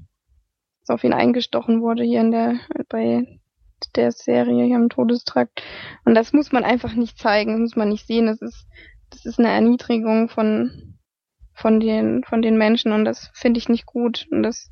dass 0.85 0.93
auf 0.93 1.03
ihn 1.03 1.13
eingestochen 1.13 1.81
wurde 1.81 2.03
hier 2.03 2.21
in 2.21 2.31
der 2.31 2.59
bei 2.89 3.39
der 3.95 4.11
Serie 4.11 4.65
hier 4.65 4.75
im 4.75 4.89
Todestrakt. 4.89 5.63
Und 6.05 6.15
das 6.15 6.33
muss 6.33 6.51
man 6.51 6.63
einfach 6.63 6.93
nicht 6.93 7.17
zeigen, 7.17 7.53
das 7.53 7.59
muss 7.59 7.75
man 7.75 7.89
nicht 7.89 8.07
sehen. 8.07 8.27
Das 8.27 8.41
ist 8.41 8.67
das 9.09 9.25
ist 9.25 9.39
eine 9.39 9.49
Erniedrigung 9.49 10.29
von 10.29 10.97
von 11.53 11.79
den 11.79 12.23
von 12.23 12.41
den 12.41 12.57
Menschen 12.57 12.91
und 12.91 13.05
das 13.05 13.31
finde 13.33 13.57
ich 13.57 13.69
nicht 13.69 13.85
gut 13.85 14.27
und 14.31 14.43
das 14.43 14.71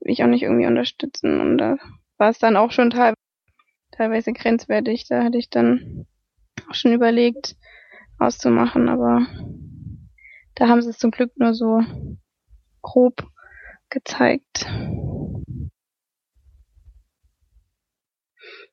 will 0.00 0.12
ich 0.12 0.22
auch 0.22 0.28
nicht 0.28 0.42
irgendwie 0.42 0.66
unterstützen 0.66 1.40
und 1.40 1.58
da 1.58 1.76
war 2.18 2.30
es 2.30 2.38
dann 2.38 2.56
auch 2.56 2.70
schon 2.70 2.90
teil 2.90 3.14
teilweise 3.92 4.32
grenzwertig. 4.32 5.06
Da 5.08 5.24
hatte 5.24 5.38
ich 5.38 5.50
dann 5.50 6.06
auch 6.68 6.74
schon 6.74 6.92
überlegt, 6.92 7.56
auszumachen, 8.18 8.88
aber 8.88 9.26
da 10.54 10.68
haben 10.68 10.82
sie 10.82 10.90
es 10.90 10.98
zum 10.98 11.10
Glück 11.10 11.32
nur 11.36 11.54
so 11.54 11.82
grob 12.82 13.26
gezeigt. 13.90 14.66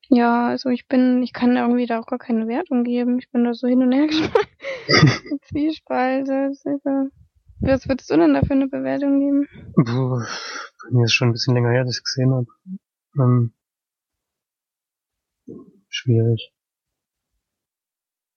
Ja, 0.09 0.47
also 0.47 0.69
ich 0.69 0.87
bin, 0.87 1.21
ich 1.21 1.33
kann 1.33 1.55
irgendwie 1.55 1.85
da 1.85 1.99
auch 1.99 2.07
gar 2.07 2.17
keine 2.17 2.47
Wertung 2.47 2.83
geben. 2.83 3.19
Ich 3.19 3.29
bin 3.29 3.43
da 3.43 3.53
so 3.53 3.67
hin 3.67 3.83
und 3.83 3.91
her 3.91 4.07
gespannt. 4.07 4.47
Zwiespalt. 5.43 6.27
Was 7.61 7.87
würdest 7.87 8.09
du 8.09 8.17
denn 8.17 8.33
da 8.33 8.41
für 8.41 8.53
eine 8.53 8.67
Bewertung 8.67 9.19
geben? 9.19 9.47
Puh, 9.75 10.19
bei 10.83 10.91
mir 10.91 11.05
ist 11.05 11.13
schon 11.13 11.29
ein 11.29 11.33
bisschen 11.33 11.53
länger 11.53 11.71
her, 11.71 11.83
dass 11.83 11.97
ich 11.97 12.03
gesehen 12.03 12.33
habe. 12.33 12.47
Ähm, 13.19 13.53
schwierig. 15.89 16.53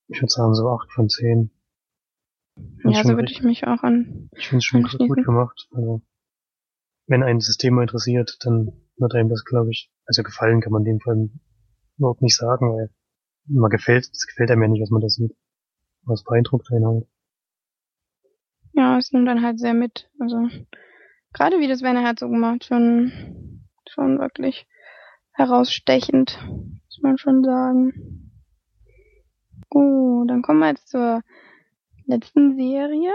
Ich 0.09 0.21
würde 0.21 0.31
sagen 0.31 0.53
so 0.53 0.69
8 0.69 0.91
von 0.91 1.09
10. 1.09 1.49
Ja, 2.83 3.03
so 3.03 3.15
würde 3.15 3.31
ich 3.31 3.41
mich 3.41 3.65
auch 3.65 3.81
an. 3.81 4.29
Ich 4.37 4.49
finde 4.49 4.59
es 4.59 4.65
schon 4.65 4.83
gut 4.83 5.25
gemacht. 5.25 5.67
Also, 5.71 6.03
wenn 7.07 7.23
ein 7.23 7.39
System 7.39 7.79
interessiert, 7.79 8.37
dann 8.41 8.73
wird 8.97 9.15
einem 9.15 9.29
das, 9.29 9.43
glaube 9.43 9.71
ich, 9.71 9.91
also 10.05 10.21
gefallen 10.21 10.61
kann 10.61 10.71
man 10.71 10.83
dem 10.83 10.99
Fall 10.99 11.29
überhaupt 11.97 12.21
nicht 12.21 12.35
sagen, 12.35 12.73
weil 12.73 12.89
man 13.45 13.69
gefällt, 13.69 14.09
es 14.11 14.27
gefällt 14.27 14.51
einem 14.51 14.63
ja 14.63 14.67
nicht, 14.69 14.81
was 14.81 14.89
man 14.89 15.01
da 15.01 15.09
sieht. 15.09 15.35
Was 16.03 16.23
beeindruckt 16.23 16.71
einen 16.71 16.85
halt. 16.85 17.07
Ja, 18.73 18.97
es 18.97 19.11
nimmt 19.11 19.27
dann 19.27 19.41
halt 19.41 19.59
sehr 19.59 19.73
mit. 19.73 20.09
Also, 20.19 20.49
gerade 21.33 21.59
wie 21.59 21.67
das 21.67 21.81
Werner 21.81 22.13
so 22.19 22.29
gemacht, 22.29 22.65
schon 22.65 23.11
schon 23.93 24.19
wirklich 24.19 24.67
herausstechend, 25.33 26.39
muss 26.47 26.99
man 27.01 27.17
schon 27.17 27.43
sagen. 27.43 28.31
Oh, 29.69 30.23
dann 30.27 30.41
kommen 30.41 30.59
wir 30.59 30.69
jetzt 30.69 30.89
zur 30.89 31.21
letzten 32.05 32.55
Serie. 32.55 33.11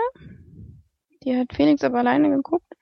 Die 1.24 1.36
hat 1.36 1.52
Felix 1.52 1.82
aber 1.84 1.98
alleine 1.98 2.30
geguckt. 2.30 2.72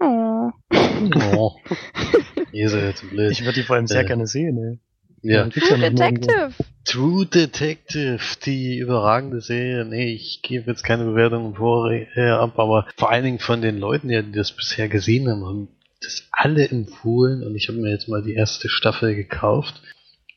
Oh. 0.00 0.50
oh. 1.36 1.52
Seid 2.52 2.82
jetzt 2.82 3.10
blöd. 3.10 3.30
Ich 3.32 3.42
würde 3.42 3.54
die 3.54 3.62
vor 3.62 3.76
allem 3.76 3.86
sehr 3.86 4.02
äh, 4.02 4.06
gerne 4.06 4.26
sehen, 4.26 4.58
ey. 4.58 4.78
Ja. 5.22 5.48
True 5.48 5.78
Detective. 5.78 6.52
True 6.84 7.26
Detective, 7.26 8.20
die 8.44 8.78
überragende 8.78 9.40
Serie. 9.40 9.84
Nee, 9.84 10.14
ich 10.14 10.40
gebe 10.42 10.70
jetzt 10.70 10.82
keine 10.82 11.04
Bewertung 11.04 11.54
vorher 11.54 12.40
ab, 12.40 12.58
aber 12.58 12.86
vor 12.96 13.10
allen 13.10 13.24
Dingen 13.24 13.38
von 13.38 13.60
den 13.60 13.78
Leuten, 13.78 14.08
die 14.08 14.32
das 14.32 14.52
bisher 14.52 14.88
gesehen 14.88 15.28
haben, 15.28 15.44
haben 15.44 15.68
das 16.00 16.26
alle 16.32 16.66
empfohlen 16.68 17.42
und 17.42 17.54
ich 17.54 17.68
habe 17.68 17.78
mir 17.78 17.90
jetzt 17.90 18.08
mal 18.08 18.22
die 18.22 18.32
erste 18.32 18.70
Staffel 18.70 19.14
gekauft. 19.14 19.82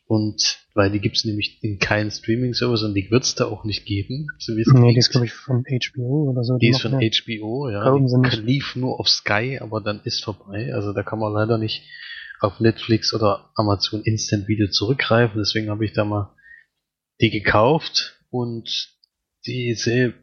Und 0.05 0.62
weil 0.73 0.91
die 0.91 0.99
gibt's 0.99 1.23
nämlich 1.23 1.59
in 1.61 1.77
keinem 1.77 2.09
Streaming-Service 2.09 2.83
und 2.83 2.95
die 2.95 3.09
wird's 3.11 3.35
da 3.35 3.45
auch 3.45 3.63
nicht 3.63 3.85
geben. 3.85 4.27
So 4.39 4.55
wie 4.55 4.61
es 4.61 4.67
nee, 4.67 4.93
die 4.93 4.99
ist 4.99 5.11
glaube 5.11 5.27
ich 5.27 5.33
von 5.33 5.63
HBO 5.63 6.31
oder 6.31 6.43
so. 6.43 6.57
Die, 6.57 6.67
die 6.67 6.69
ist 6.71 6.81
von 6.81 6.93
HBO, 6.93 7.69
ja. 7.69 7.97
Die 7.97 8.41
lief 8.41 8.75
nur 8.75 8.99
auf 8.99 9.07
Sky, 9.07 9.59
aber 9.61 9.81
dann 9.81 10.01
ist 10.03 10.23
vorbei. 10.23 10.73
Also 10.73 10.93
da 10.93 11.03
kann 11.03 11.19
man 11.19 11.33
leider 11.33 11.57
nicht 11.57 11.83
auf 12.39 12.59
Netflix 12.59 13.13
oder 13.13 13.51
Amazon 13.55 14.01
Instant 14.03 14.47
Video 14.47 14.67
zurückgreifen. 14.67 15.37
Deswegen 15.37 15.69
habe 15.69 15.85
ich 15.85 15.93
da 15.93 16.05
mal 16.05 16.35
die 17.21 17.29
gekauft 17.29 18.19
und 18.31 18.89
die 19.45 19.75
Serie 19.75 20.13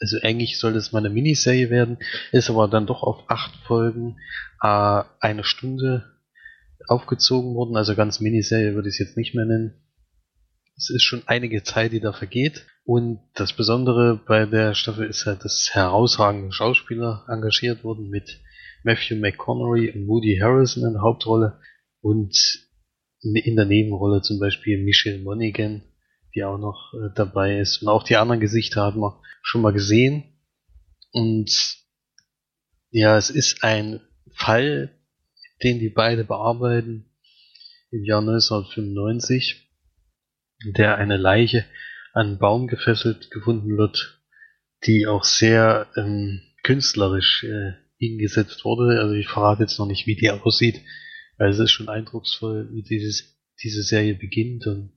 also 0.00 0.18
eigentlich 0.22 0.58
soll 0.58 0.72
das 0.72 0.92
mal 0.92 0.98
eine 0.98 1.08
Miniserie 1.08 1.70
werden, 1.70 1.98
ist 2.32 2.50
aber 2.50 2.68
dann 2.68 2.86
doch 2.86 3.02
auf 3.02 3.24
acht 3.28 3.54
Folgen 3.64 4.16
äh, 4.60 5.02
eine 5.20 5.44
Stunde 5.44 6.13
aufgezogen 6.88 7.54
worden. 7.54 7.76
Also 7.76 7.94
ganz 7.94 8.20
Miniserie 8.20 8.74
würde 8.74 8.88
ich 8.88 8.94
es 8.94 8.98
jetzt 8.98 9.16
nicht 9.16 9.34
mehr 9.34 9.44
nennen. 9.44 9.74
Es 10.76 10.90
ist 10.90 11.02
schon 11.02 11.22
einige 11.26 11.62
Zeit, 11.62 11.92
die 11.92 12.00
da 12.00 12.12
vergeht. 12.12 12.66
Und 12.84 13.20
das 13.34 13.52
Besondere 13.52 14.20
bei 14.26 14.44
der 14.44 14.74
Staffel 14.74 15.06
ist 15.06 15.24
halt, 15.26 15.44
dass 15.44 15.70
herausragende 15.72 16.52
Schauspieler 16.52 17.24
engagiert 17.28 17.84
wurden 17.84 18.10
mit 18.10 18.40
Matthew 18.82 19.16
McConaughey 19.16 19.90
und 19.90 20.06
Woody 20.06 20.38
Harrison 20.40 20.84
in 20.84 20.92
der 20.92 21.02
Hauptrolle 21.02 21.60
und 22.02 22.36
in 23.22 23.56
der 23.56 23.64
Nebenrolle 23.64 24.20
zum 24.20 24.38
Beispiel 24.38 24.84
Michelle 24.84 25.22
Monaghan, 25.22 25.82
die 26.34 26.44
auch 26.44 26.58
noch 26.58 26.92
äh, 26.92 27.14
dabei 27.14 27.58
ist. 27.58 27.80
Und 27.80 27.88
auch 27.88 28.02
die 28.02 28.16
anderen 28.16 28.40
Gesichter 28.40 28.84
hat 28.84 28.96
man 28.96 29.12
schon 29.42 29.62
mal 29.62 29.72
gesehen. 29.72 30.24
Und 31.12 31.78
ja, 32.90 33.16
es 33.16 33.30
ist 33.30 33.64
ein 33.64 34.00
Fall, 34.34 34.93
den 35.64 35.78
die 35.78 35.88
beide 35.88 36.24
bearbeiten 36.24 37.06
im 37.90 38.04
Jahr 38.04 38.20
1995, 38.20 39.68
der 40.76 40.96
eine 40.96 41.16
Leiche 41.16 41.64
an 42.12 42.26
einen 42.26 42.38
Baum 42.38 42.68
gefesselt 42.68 43.30
gefunden 43.30 43.76
wird, 43.76 44.20
die 44.86 45.06
auch 45.06 45.24
sehr 45.24 45.88
ähm, 45.96 46.42
künstlerisch 46.62 47.44
äh, 47.44 47.72
hingesetzt 47.98 48.64
wurde. 48.64 49.00
Also 49.00 49.14
ich 49.14 49.28
verrate 49.28 49.62
jetzt 49.62 49.78
noch 49.78 49.86
nicht, 49.86 50.06
wie 50.06 50.16
die 50.16 50.30
aussieht, 50.30 50.80
weil 51.38 51.50
es 51.50 51.58
ist 51.58 51.70
schon 51.70 51.88
eindrucksvoll, 51.88 52.68
wie 52.72 52.82
dieses, 52.82 53.36
diese 53.62 53.82
Serie 53.82 54.14
beginnt 54.14 54.66
und 54.66 54.92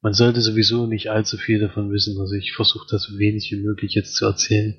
man 0.00 0.14
sollte 0.14 0.40
sowieso 0.40 0.86
nicht 0.86 1.10
allzu 1.10 1.36
viel 1.38 1.60
davon 1.60 1.92
wissen. 1.92 2.18
Also 2.18 2.34
ich 2.34 2.52
versuche 2.52 2.88
das 2.90 3.04
so 3.04 3.18
wenig 3.18 3.52
wie 3.52 3.62
möglich 3.62 3.94
jetzt 3.94 4.16
zu 4.16 4.26
erzählen. 4.26 4.74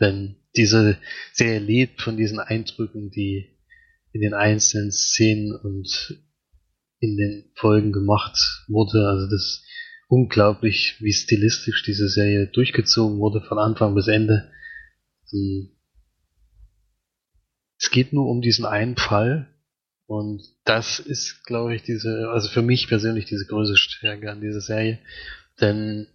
Denn 0.00 0.36
diese 0.56 0.96
Serie 1.32 1.58
lebt 1.58 2.00
von 2.00 2.16
diesen 2.16 2.40
Eindrücken, 2.40 3.10
die 3.10 3.50
in 4.12 4.20
den 4.20 4.34
einzelnen 4.34 4.92
Szenen 4.92 5.54
und 5.54 6.22
in 7.00 7.16
den 7.16 7.50
Folgen 7.54 7.92
gemacht 7.92 8.38
wurde. 8.68 9.08
Also 9.08 9.26
das 9.26 9.42
ist 9.42 9.64
unglaublich, 10.08 10.96
wie 11.00 11.12
stilistisch 11.12 11.82
diese 11.82 12.08
Serie 12.08 12.46
durchgezogen 12.46 13.18
wurde 13.18 13.40
von 13.40 13.58
Anfang 13.58 13.94
bis 13.94 14.08
Ende. 14.08 14.50
Ähm, 15.32 15.70
es 17.78 17.90
geht 17.90 18.12
nur 18.12 18.28
um 18.28 18.42
diesen 18.42 18.64
einen 18.64 18.96
Fall 18.96 19.48
Und 20.06 20.42
das 20.64 20.98
ist, 20.98 21.42
glaube 21.44 21.74
ich, 21.74 21.82
diese, 21.82 22.28
also 22.28 22.50
für 22.50 22.60
mich 22.60 22.88
persönlich 22.88 23.24
diese 23.24 23.46
größte 23.46 23.78
Stärke 23.78 24.30
an 24.30 24.42
dieser 24.42 24.60
Serie. 24.60 24.98
Denn 25.60 26.06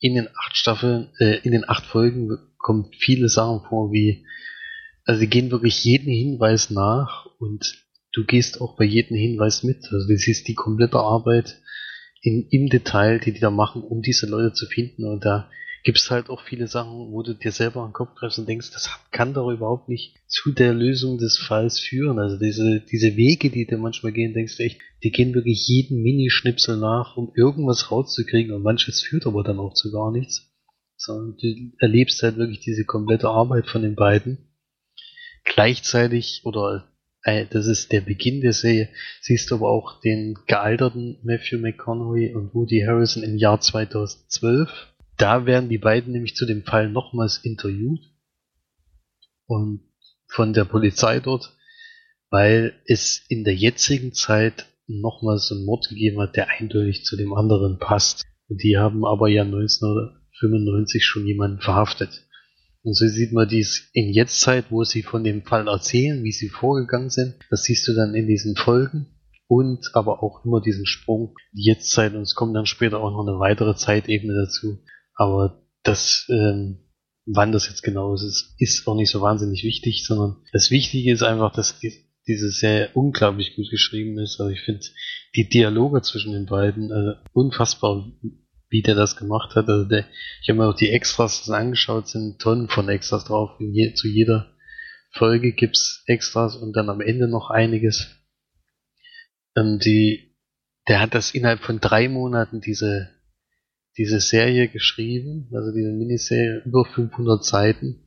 in 0.00 0.16
den 0.16 0.28
acht 0.36 0.56
Staffeln, 0.56 1.10
äh, 1.20 1.38
in 1.44 1.52
den 1.52 1.68
acht 1.68 1.86
Folgen 1.86 2.36
kommt 2.58 2.96
viele 2.96 3.28
Sachen 3.28 3.60
vor, 3.68 3.92
wie, 3.92 4.26
also 5.04 5.20
sie 5.20 5.28
gehen 5.28 5.50
wirklich 5.50 5.84
jeden 5.84 6.10
Hinweis 6.10 6.70
nach 6.70 7.26
und 7.38 7.84
du 8.12 8.24
gehst 8.24 8.60
auch 8.60 8.76
bei 8.76 8.84
jedem 8.84 9.16
Hinweis 9.16 9.62
mit. 9.62 9.84
Also 9.90 10.08
du 10.08 10.16
siehst 10.16 10.48
die 10.48 10.54
komplette 10.54 10.98
Arbeit 10.98 11.60
in, 12.22 12.46
im 12.50 12.68
Detail, 12.68 13.20
die 13.20 13.32
die 13.32 13.40
da 13.40 13.50
machen, 13.50 13.82
um 13.82 14.00
diese 14.00 14.26
Leute 14.26 14.54
zu 14.54 14.66
finden. 14.66 15.04
Und 15.04 15.24
da 15.24 15.50
gibt 15.82 15.98
es 15.98 16.10
halt 16.10 16.30
auch 16.30 16.42
viele 16.42 16.68
Sachen, 16.68 17.12
wo 17.12 17.22
du 17.22 17.34
dir 17.34 17.52
selber 17.52 17.82
an 17.82 17.88
den 17.88 17.92
Kopf 17.92 18.14
greifst 18.14 18.38
und 18.38 18.48
denkst, 18.48 18.70
das 18.72 18.88
kann 19.10 19.34
doch 19.34 19.50
überhaupt 19.50 19.90
nicht 19.90 20.16
zu 20.26 20.52
der 20.52 20.72
Lösung 20.72 21.18
des 21.18 21.36
Falls 21.36 21.78
führen. 21.78 22.18
Also 22.18 22.38
diese, 22.38 22.80
diese 22.80 23.14
Wege, 23.16 23.50
die 23.50 23.66
dir 23.66 23.76
manchmal 23.76 24.12
gehen, 24.12 24.32
denkst 24.32 24.56
du 24.56 24.62
echt, 24.62 24.80
die 25.02 25.10
gehen 25.10 25.34
wirklich 25.34 25.68
jeden 25.68 26.02
Minischnipsel 26.02 26.78
nach, 26.78 27.18
um 27.18 27.30
irgendwas 27.36 27.90
rauszukriegen 27.90 28.54
und 28.54 28.62
manches 28.62 29.02
führt 29.02 29.26
aber 29.26 29.42
dann 29.42 29.58
auch 29.58 29.74
zu 29.74 29.92
gar 29.92 30.10
nichts. 30.10 30.50
Sondern 30.96 31.36
du 31.36 31.72
erlebst 31.78 32.22
halt 32.22 32.38
wirklich 32.38 32.60
diese 32.60 32.86
komplette 32.86 33.28
Arbeit 33.28 33.66
von 33.66 33.82
den 33.82 33.96
beiden. 33.96 34.53
Gleichzeitig, 35.44 36.42
oder 36.44 36.88
äh, 37.22 37.46
das 37.48 37.66
ist 37.66 37.92
der 37.92 38.00
Beginn 38.00 38.40
der 38.40 38.52
Serie, 38.52 38.88
siehst 39.20 39.50
du 39.50 39.56
aber 39.56 39.68
auch 39.68 40.00
den 40.00 40.36
gealterten 40.46 41.18
Matthew 41.22 41.58
McConaughey 41.58 42.34
und 42.34 42.54
Woody 42.54 42.84
Harrison 42.86 43.22
im 43.22 43.36
Jahr 43.36 43.60
2012 43.60 44.94
da 45.16 45.46
werden 45.46 45.68
die 45.68 45.78
beiden 45.78 46.12
nämlich 46.12 46.34
zu 46.34 46.46
dem 46.46 46.64
Fall 46.64 46.88
nochmals 46.88 47.38
interviewt 47.38 48.00
und 49.46 49.82
von 50.26 50.52
der 50.52 50.64
Polizei 50.64 51.20
dort, 51.20 51.52
weil 52.30 52.74
es 52.86 53.24
in 53.28 53.44
der 53.44 53.54
jetzigen 53.54 54.12
Zeit 54.12 54.66
nochmals 54.86 55.52
einen 55.52 55.64
Mord 55.64 55.88
gegeben 55.88 56.20
hat, 56.20 56.36
der 56.36 56.48
eindeutig 56.48 57.04
zu 57.04 57.16
dem 57.16 57.32
anderen 57.32 57.78
passt. 57.78 58.24
Und 58.48 58.62
die 58.62 58.76
haben 58.76 59.06
aber 59.06 59.28
ja 59.28 59.42
1995 59.42 61.04
schon 61.04 61.26
jemanden 61.26 61.60
verhaftet. 61.60 62.26
Und 62.84 62.94
so 62.94 63.06
sieht 63.08 63.32
man 63.32 63.48
dies 63.48 63.88
in 63.94 64.12
Jetztzeit, 64.12 64.66
wo 64.70 64.84
sie 64.84 65.02
von 65.02 65.24
dem 65.24 65.42
Fall 65.42 65.66
erzählen, 65.68 66.22
wie 66.22 66.32
sie 66.32 66.50
vorgegangen 66.50 67.08
sind. 67.08 67.34
Das 67.50 67.64
siehst 67.64 67.88
du 67.88 67.94
dann 67.94 68.14
in 68.14 68.26
diesen 68.26 68.56
Folgen. 68.56 69.06
Und 69.46 69.90
aber 69.94 70.22
auch 70.22 70.44
immer 70.44 70.60
diesen 70.60 70.86
Sprung, 70.86 71.34
die 71.52 71.64
Jetztzeit. 71.64 72.14
Und 72.14 72.22
es 72.22 72.34
kommt 72.34 72.54
dann 72.54 72.66
später 72.66 73.00
auch 73.00 73.10
noch 73.10 73.26
eine 73.26 73.38
weitere 73.38 73.74
Zeitebene 73.74 74.34
dazu, 74.34 74.78
aber 75.14 75.62
das, 75.82 76.26
ähm, 76.30 76.78
wann 77.26 77.52
das 77.52 77.68
jetzt 77.68 77.82
genau 77.82 78.14
ist, 78.14 78.54
ist, 78.58 78.86
auch 78.86 78.96
nicht 78.96 79.10
so 79.10 79.20
wahnsinnig 79.20 79.62
wichtig, 79.64 80.04
sondern 80.06 80.36
das 80.52 80.70
Wichtige 80.70 81.12
ist 81.12 81.22
einfach, 81.22 81.52
dass 81.52 81.78
die, 81.78 81.92
diese 82.26 82.50
sehr 82.50 82.96
unglaublich 82.96 83.54
gut 83.54 83.70
geschrieben 83.70 84.18
ist. 84.18 84.40
Also 84.40 84.50
ich 84.50 84.60
finde 84.60 84.80
die 85.36 85.48
Dialoge 85.48 86.02
zwischen 86.02 86.32
den 86.32 86.46
beiden 86.46 86.90
also 86.90 87.12
unfassbar, 87.32 88.10
wie 88.74 88.82
der 88.82 88.96
das 88.96 89.14
gemacht 89.14 89.54
hat. 89.54 89.68
Also 89.68 89.88
der, 89.88 90.04
ich 90.42 90.48
habe 90.48 90.58
mir 90.58 90.66
auch 90.66 90.74
die 90.74 90.90
Extras 90.90 91.48
angeschaut, 91.48 92.08
sind 92.08 92.40
Tonnen 92.40 92.68
von 92.68 92.88
Extras 92.88 93.24
drauf. 93.24 93.52
Je, 93.60 93.94
zu 93.94 94.08
jeder 94.08 94.52
Folge 95.12 95.52
gibt's 95.52 96.02
Extras 96.06 96.56
und 96.56 96.74
dann 96.74 96.90
am 96.90 97.00
Ende 97.00 97.28
noch 97.28 97.50
einiges. 97.50 98.08
Ähm, 99.56 99.78
die, 99.78 100.34
der 100.88 101.00
hat 101.00 101.14
das 101.14 101.30
innerhalb 101.30 101.60
von 101.60 101.78
drei 101.78 102.08
Monaten 102.08 102.60
diese 102.60 103.14
diese 103.96 104.18
Serie 104.18 104.66
geschrieben, 104.66 105.48
also 105.52 105.70
diese 105.72 105.92
Miniserie, 105.92 106.62
über 106.64 106.84
500 106.84 107.44
Seiten. 107.44 108.00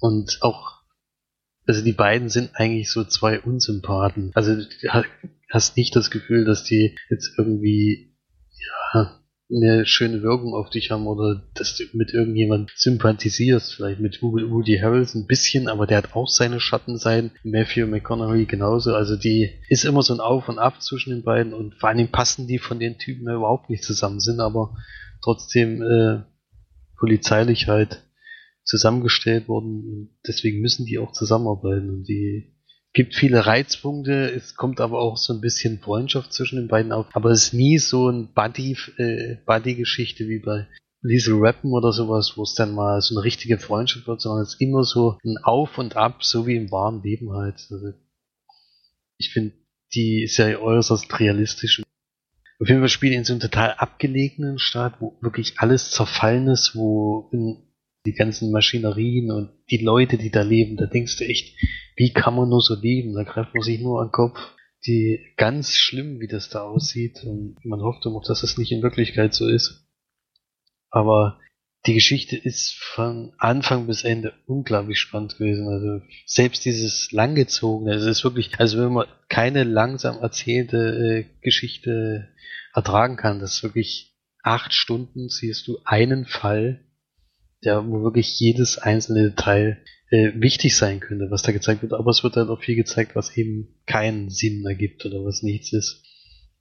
Und 0.00 0.38
auch, 0.40 0.82
also 1.64 1.84
die 1.84 1.92
beiden 1.92 2.28
sind 2.28 2.50
eigentlich 2.54 2.90
so 2.90 3.04
zwei 3.04 3.38
Unsympathen. 3.38 4.32
Also 4.34 4.56
hast 5.48 5.76
nicht 5.76 5.94
das 5.94 6.10
Gefühl, 6.10 6.44
dass 6.44 6.64
die 6.64 6.96
jetzt 7.08 7.38
irgendwie, 7.38 8.16
ja, 8.94 9.19
eine 9.52 9.84
schöne 9.84 10.22
Wirkung 10.22 10.54
auf 10.54 10.70
dich 10.70 10.90
haben 10.90 11.06
oder 11.06 11.42
dass 11.54 11.76
du 11.76 11.84
mit 11.92 12.12
irgendjemand 12.12 12.70
sympathisierst, 12.76 13.74
vielleicht 13.74 14.00
mit 14.00 14.22
Woody 14.22 14.78
Harrelson 14.78 15.22
ein 15.22 15.26
bisschen, 15.26 15.68
aber 15.68 15.86
der 15.86 15.98
hat 15.98 16.14
auch 16.14 16.28
seine 16.28 16.60
Schattenseiten. 16.60 17.32
Matthew 17.42 17.86
McConaughey 17.86 18.46
genauso. 18.46 18.94
Also 18.94 19.16
die 19.16 19.50
ist 19.68 19.84
immer 19.84 20.02
so 20.02 20.14
ein 20.14 20.20
Auf 20.20 20.48
und 20.48 20.58
Ab 20.58 20.82
zwischen 20.82 21.10
den 21.10 21.24
beiden 21.24 21.52
und 21.52 21.74
vor 21.74 21.88
allen 21.88 21.98
Dingen 21.98 22.12
passen 22.12 22.46
die 22.46 22.58
von 22.58 22.78
den 22.78 22.98
Typen 22.98 23.22
überhaupt 23.22 23.70
nicht 23.70 23.82
zusammen, 23.82 24.20
sind 24.20 24.40
aber 24.40 24.76
trotzdem 25.22 25.82
äh, 25.82 26.22
polizeilich 26.96 27.66
halt 27.66 28.04
zusammengestellt 28.64 29.48
worden. 29.48 30.16
Deswegen 30.26 30.60
müssen 30.60 30.86
die 30.86 30.98
auch 30.98 31.12
zusammenarbeiten 31.12 31.90
und 31.90 32.04
die 32.04 32.54
gibt 32.92 33.14
viele 33.14 33.46
Reizpunkte, 33.46 34.30
es 34.30 34.56
kommt 34.56 34.80
aber 34.80 34.98
auch 34.98 35.16
so 35.16 35.32
ein 35.32 35.40
bisschen 35.40 35.78
Freundschaft 35.78 36.32
zwischen 36.32 36.56
den 36.56 36.68
beiden 36.68 36.92
auf, 36.92 37.06
aber 37.12 37.30
es 37.30 37.46
ist 37.46 37.54
nie 37.54 37.78
so 37.78 38.08
ein 38.08 38.32
Buddy, 38.34 38.76
äh, 38.96 39.36
Buddy-Geschichte 39.46 40.28
wie 40.28 40.40
bei 40.40 40.66
Liesel 41.02 41.36
Rappen 41.38 41.72
oder 41.72 41.92
sowas, 41.92 42.34
wo 42.36 42.42
es 42.42 42.54
dann 42.54 42.74
mal 42.74 43.00
so 43.00 43.14
eine 43.14 43.24
richtige 43.24 43.58
Freundschaft 43.58 44.06
wird, 44.06 44.20
sondern 44.20 44.42
es 44.42 44.54
ist 44.54 44.60
immer 44.60 44.84
so 44.84 45.18
ein 45.24 45.38
Auf 45.42 45.78
und 45.78 45.96
Ab, 45.96 46.24
so 46.24 46.46
wie 46.46 46.56
im 46.56 46.70
wahren 46.70 47.02
Leben 47.02 47.32
halt. 47.32 47.66
Also 47.70 47.92
ich 49.16 49.32
finde 49.32 49.54
die 49.94 50.26
Serie 50.26 50.60
äußerst 50.60 51.18
realistisch. 51.18 51.82
Auf 52.60 52.68
jeden 52.68 52.80
Fall 52.80 52.88
spielt 52.90 53.14
in 53.14 53.24
so 53.24 53.32
einem 53.32 53.40
total 53.40 53.72
abgelegenen 53.74 54.58
Staat, 54.58 55.00
wo 55.00 55.16
wirklich 55.22 55.54
alles 55.58 55.90
zerfallen 55.90 56.48
ist, 56.48 56.76
wo 56.76 57.30
die 58.06 58.14
ganzen 58.14 58.50
Maschinerien 58.50 59.30
und 59.30 59.50
die 59.70 59.78
Leute, 59.78 60.16
die 60.16 60.30
da 60.30 60.42
leben, 60.42 60.76
da 60.76 60.86
denkst 60.86 61.18
du 61.18 61.24
echt, 61.24 61.56
wie 61.96 62.12
kann 62.12 62.34
man 62.34 62.48
nur 62.48 62.62
so 62.62 62.74
leben? 62.74 63.14
Da 63.14 63.24
greift 63.24 63.54
man 63.54 63.62
sich 63.62 63.80
nur 63.80 64.00
an 64.00 64.08
den 64.08 64.12
Kopf. 64.12 64.38
Die 64.86 65.20
ganz 65.36 65.74
schlimm, 65.74 66.20
wie 66.20 66.26
das 66.26 66.48
da 66.48 66.62
aussieht. 66.62 67.22
Und 67.24 67.56
man 67.64 67.82
hofft 67.82 68.06
immer, 68.06 68.22
dass 68.26 68.42
es 68.42 68.56
nicht 68.56 68.72
in 68.72 68.82
Wirklichkeit 68.82 69.34
so 69.34 69.46
ist. 69.46 69.86
Aber 70.90 71.38
die 71.86 71.94
Geschichte 71.94 72.36
ist 72.36 72.74
von 72.74 73.32
Anfang 73.38 73.86
bis 73.86 74.04
Ende 74.04 74.34
unglaublich 74.46 74.98
spannend 74.98 75.36
gewesen. 75.36 75.68
Also 75.68 76.04
selbst 76.26 76.64
dieses 76.64 77.12
langgezogene, 77.12 77.94
es 77.94 78.04
ist 78.04 78.24
wirklich, 78.24 78.58
also 78.58 78.78
wenn 78.78 78.92
man 78.92 79.06
keine 79.28 79.64
langsam 79.64 80.18
erzählte 80.18 80.76
äh, 80.76 81.40
Geschichte 81.42 82.28
ertragen 82.74 83.16
kann, 83.16 83.40
das 83.40 83.54
ist 83.56 83.62
wirklich 83.62 84.14
acht 84.42 84.72
Stunden 84.72 85.28
siehst 85.28 85.66
du 85.68 85.78
einen 85.84 86.24
Fall, 86.24 86.84
der 87.64 87.86
wo 87.86 88.02
wirklich 88.02 88.38
jedes 88.38 88.78
einzelne 88.78 89.30
Detail 89.30 89.78
äh, 90.10 90.32
wichtig 90.34 90.76
sein 90.76 91.00
könnte, 91.00 91.30
was 91.30 91.42
da 91.42 91.52
gezeigt 91.52 91.82
wird, 91.82 91.92
aber 91.92 92.10
es 92.10 92.22
wird 92.24 92.36
halt 92.36 92.48
auch 92.48 92.60
viel 92.60 92.76
gezeigt, 92.76 93.14
was 93.14 93.36
eben 93.36 93.76
keinen 93.86 94.30
Sinn 94.30 94.64
ergibt 94.66 95.04
oder 95.06 95.24
was 95.24 95.42
nichts 95.42 95.72
ist. 95.72 96.02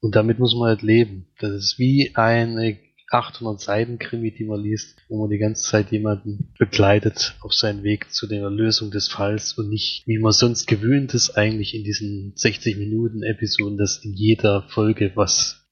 Und 0.02 0.16
damit 0.16 0.40
muss 0.40 0.56
man 0.56 0.70
halt 0.70 0.82
leben. 0.82 1.28
Das 1.40 1.52
ist 1.52 1.80
wie 1.80 2.16
eine 2.16 2.78
800 3.12 3.60
Seiten 3.60 3.98
Krimi, 3.98 4.32
die 4.32 4.46
man 4.46 4.62
liest, 4.62 4.98
wo 5.08 5.20
man 5.20 5.30
die 5.30 5.40
ganze 5.40 5.64
Zeit 5.64 5.92
jemanden 5.92 6.54
begleitet 6.60 7.36
auf 7.42 7.54
seinen 7.54 7.84
Weg 7.84 8.12
zu 8.12 8.28
der 8.28 8.50
Lösung 8.50 8.92
des 8.92 9.08
Falls 9.08 9.54
und 9.54 9.70
nicht, 9.70 10.04
wie 10.06 10.20
man 10.20 10.32
sonst 10.32 10.68
gewöhnt 10.68 11.14
ist, 11.14 11.32
eigentlich 11.32 11.74
in 11.74 11.84
diesen 11.84 12.34
60 12.36 12.78
Minuten 12.78 13.24
Episoden, 13.24 13.78
dass 13.78 14.04
in 14.04 14.14
jeder 14.14 14.68
Folge 14.70 15.12
was, 15.16 15.68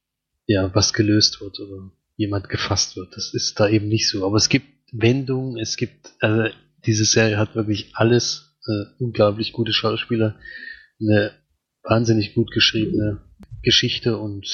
ja, 0.48 0.74
was 0.74 0.94
gelöst 0.94 1.40
wird 1.40 1.60
oder 1.60 1.92
jemand 2.16 2.50
gefasst 2.50 2.96
wird. 2.96 3.16
Das 3.16 3.34
ist 3.34 3.60
da 3.60 3.70
eben 3.70 3.88
nicht 3.88 4.10
so. 4.10 4.26
Aber 4.26 4.38
es 4.38 4.50
gibt 4.50 4.66
Wendungen, 4.92 5.58
es 5.58 5.78
gibt, 5.78 6.14
also 6.20 6.54
diese 6.86 7.06
Serie 7.06 7.38
hat 7.38 7.56
wirklich 7.56 7.92
alles, 7.94 8.58
äh, 8.68 9.04
unglaublich 9.04 9.54
gute 9.54 9.74
Schauspieler, 9.74 10.40
eine 11.00 11.32
wahnsinnig 11.84 12.34
gut 12.34 12.52
geschriebene 12.52 13.22
Geschichte 13.64 14.18
und 14.18 14.48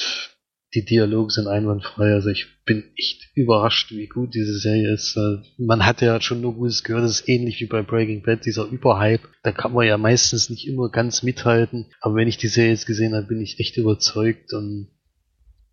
die 0.74 0.84
Dialoge 0.84 1.32
sind 1.32 1.46
einwandfrei. 1.46 2.12
Also 2.12 2.30
ich 2.30 2.46
bin 2.64 2.84
echt 2.96 3.28
überrascht, 3.34 3.92
wie 3.92 4.08
gut 4.08 4.34
diese 4.34 4.58
Serie 4.58 4.92
ist. 4.92 5.16
Äh, 5.16 5.38
man 5.56 5.86
hat 5.86 6.00
ja 6.00 6.20
schon 6.20 6.40
nur 6.40 6.54
Gutes 6.54 6.82
gehört, 6.82 7.04
das 7.04 7.20
ist 7.20 7.28
ähnlich 7.28 7.60
wie 7.60 7.66
bei 7.66 7.82
Breaking 7.82 8.22
Bad, 8.22 8.44
dieser 8.44 8.66
Überhype. 8.66 9.28
Da 9.42 9.52
kann 9.52 9.72
man 9.72 9.86
ja 9.86 9.96
meistens 9.96 10.50
nicht 10.50 10.66
immer 10.66 10.90
ganz 10.90 11.22
mithalten. 11.22 11.86
Aber 12.00 12.16
wenn 12.16 12.28
ich 12.28 12.38
die 12.38 12.48
Serie 12.48 12.72
jetzt 12.72 12.86
gesehen 12.86 13.14
habe, 13.14 13.26
bin 13.26 13.40
ich 13.40 13.60
echt 13.60 13.76
überzeugt 13.76 14.52
und 14.52 14.88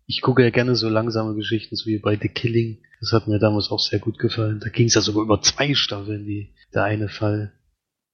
ich 0.06 0.20
gucke 0.20 0.42
ja 0.42 0.50
gerne 0.50 0.76
so 0.76 0.88
langsame 0.88 1.34
Geschichten, 1.34 1.74
so 1.74 1.86
wie 1.86 1.98
bei 1.98 2.18
The 2.20 2.28
Killing. 2.28 2.78
Das 3.02 3.12
hat 3.12 3.26
mir 3.26 3.40
damals 3.40 3.72
auch 3.72 3.80
sehr 3.80 3.98
gut 3.98 4.20
gefallen. 4.20 4.60
Da 4.60 4.68
ging 4.68 4.86
es 4.86 4.94
ja 4.94 5.00
sogar 5.00 5.24
über 5.24 5.42
zwei 5.42 5.74
Staffeln, 5.74 6.24
die, 6.24 6.54
der 6.72 6.84
eine 6.84 7.08
Fall. 7.08 7.52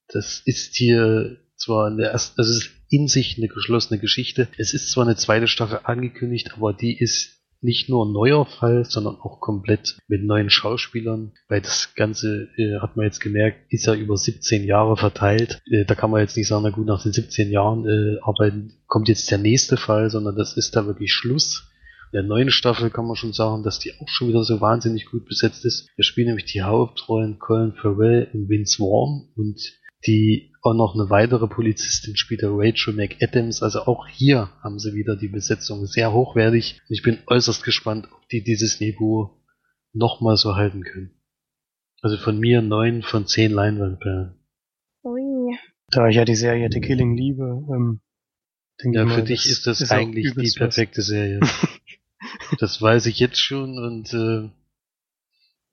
Das 0.09 0.41
ist 0.47 0.75
hier 0.77 1.37
zwar 1.57 1.89
in 1.89 1.99
der 1.99 2.11
ersten, 2.13 2.41
also 2.41 2.51
ist 2.51 2.71
in 2.89 3.07
sich 3.07 3.37
eine 3.37 3.49
geschlossene 3.49 4.01
Geschichte. 4.01 4.49
Es 4.57 4.73
ist 4.73 4.91
zwar 4.91 5.05
eine 5.05 5.17
zweite 5.17 5.47
Staffel 5.47 5.81
angekündigt, 5.85 6.55
aber 6.57 6.73
die 6.73 6.99
ist 6.99 7.37
nicht 7.61 7.91
nur 7.91 8.07
ein 8.07 8.13
neuer 8.13 8.47
Fall, 8.47 8.87
sondern 8.87 9.17
auch 9.17 9.41
komplett 9.41 9.99
mit 10.09 10.25
neuen 10.25 10.49
Schauspielern, 10.49 11.33
weil 11.49 11.61
das 11.61 11.93
Ganze, 11.95 12.49
äh, 12.57 12.79
hat 12.81 12.97
man 12.97 13.05
jetzt 13.05 13.21
gemerkt, 13.21 13.71
ist 13.71 13.85
ja 13.85 13.95
über 13.95 14.17
17 14.17 14.65
Jahre 14.65 14.97
verteilt. 14.97 15.61
Äh, 15.71 15.85
da 15.85 15.97
kann 15.97 16.11
man 16.11 16.23
jetzt 16.23 16.39
nicht 16.39 16.49
sagen, 16.49 16.63
na 16.63 16.71
gut, 16.71 16.87
nach 16.87 17.03
den 17.03 17.13
17 17.13 17.51
Jahren 17.51 17.85
äh, 17.87 18.21
arbeiten 18.23 18.73
kommt 18.87 19.09
jetzt 19.09 19.31
der 19.31 19.39
nächste 19.39 19.77
Fall, 19.77 20.09
sondern 20.09 20.35
das 20.35 20.57
ist 20.57 20.77
da 20.77 20.87
wirklich 20.87 21.13
Schluss. 21.13 21.69
In 22.13 22.21
der 22.21 22.23
neuen 22.23 22.51
Staffel 22.51 22.91
kann 22.91 23.07
man 23.07 23.17
schon 23.17 23.33
sagen, 23.33 23.63
dass 23.63 23.79
die 23.79 23.93
auch 24.01 24.09
schon 24.09 24.29
wieder 24.29 24.43
so 24.43 24.61
wahnsinnig 24.61 25.07
gut 25.07 25.27
besetzt 25.27 25.65
ist. 25.65 25.89
Wir 25.97 26.05
spielen 26.05 26.29
nämlich 26.29 26.47
die 26.47 26.63
Hauptrollen 26.63 27.39
Colin 27.39 27.75
Farrell 27.75 28.29
und 28.33 28.49
Vince 28.49 28.79
Vaughn 28.79 29.29
und 29.37 29.61
die 30.07 30.53
auch 30.63 30.75
noch 30.75 30.95
eine 30.95 31.11
weitere 31.11 31.49
Polizistin 31.49 32.17
spielt, 32.17 32.43
der 32.43 32.51
Rachel 32.53 32.95
McAdams. 32.95 33.63
Also 33.63 33.83
auch 33.83 34.07
hier 34.09 34.51
haben 34.63 34.79
sie 34.79 34.95
wieder 34.95 35.17
die 35.17 35.29
Besetzung 35.29 35.87
sehr 35.87 36.13
hochwertig. 36.13 36.81
Ich 36.89 37.03
bin 37.03 37.19
äußerst 37.27 37.63
gespannt, 37.65 38.09
ob 38.11 38.29
die 38.29 38.43
dieses 38.43 38.81
Niveau 38.81 39.43
nochmal 39.93 40.37
so 40.37 40.55
halten 40.57 40.85
können. 40.85 41.11
Also 42.01 42.17
von 42.17 42.39
mir 42.39 42.63
neun 42.63 43.03
von 43.03 43.27
zehn 43.27 43.51
Leinwandperlen. 43.51 44.35
Ui. 45.03 45.57
Da 45.91 46.09
ich 46.09 46.17
ja 46.17 46.25
die 46.25 46.37
Serie 46.37 46.69
The 46.71 46.81
Killing 46.81 47.17
liebe, 47.17 47.65
ähm, 47.73 48.01
denke 48.83 48.99
Ja, 48.99 49.03
ich 49.05 49.09
mal, 49.09 49.15
für 49.17 49.23
dich 49.25 49.47
ist 49.47 49.67
das 49.67 49.81
ist 49.81 49.91
eigentlich 49.91 50.27
die 50.27 50.31
übelst 50.31 50.61
was. 50.61 50.75
perfekte 50.77 51.03
Serie. 51.03 51.41
das 52.59 52.81
weiß 52.81 53.07
ich 53.07 53.19
jetzt 53.19 53.39
schon 53.39 53.79
und 53.79 54.13
äh, 54.13 54.51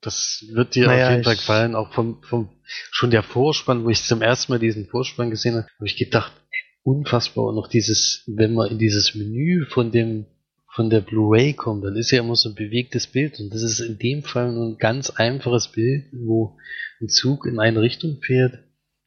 das 0.00 0.44
wird 0.50 0.74
dir 0.74 0.86
Naja, 0.86 1.06
auf 1.06 1.10
jeden 1.12 1.24
Fall 1.24 1.36
gefallen. 1.36 1.74
Auch 1.74 1.92
vom, 1.92 2.22
vom 2.22 2.48
schon 2.90 3.10
der 3.10 3.22
Vorspann, 3.22 3.84
wo 3.84 3.90
ich 3.90 4.02
zum 4.02 4.22
ersten 4.22 4.52
Mal 4.52 4.58
diesen 4.58 4.86
Vorspann 4.86 5.30
gesehen 5.30 5.56
habe, 5.56 5.66
habe 5.76 5.86
ich 5.86 5.96
gedacht, 5.96 6.32
unfassbar. 6.82 7.46
Und 7.46 7.56
noch 7.56 7.68
dieses, 7.68 8.22
wenn 8.26 8.54
man 8.54 8.70
in 8.70 8.78
dieses 8.78 9.14
Menü 9.14 9.66
von 9.66 9.90
dem 9.90 10.26
von 10.76 10.90
der 10.90 11.00
Blu-ray 11.00 11.54
kommt, 11.54 11.84
dann 11.84 11.96
ist 11.96 12.10
ja 12.10 12.20
immer 12.20 12.36
so 12.36 12.50
ein 12.50 12.54
bewegtes 12.54 13.06
Bild 13.06 13.40
und 13.40 13.48
das 13.54 13.62
ist 13.62 13.80
in 13.80 13.98
dem 13.98 14.22
Fall 14.22 14.52
nur 14.52 14.66
ein 14.66 14.76
ganz 14.76 15.08
einfaches 15.08 15.68
Bild, 15.68 16.04
wo 16.12 16.58
ein 17.00 17.08
Zug 17.08 17.46
in 17.46 17.58
eine 17.58 17.80
Richtung 17.80 18.20
fährt 18.20 18.58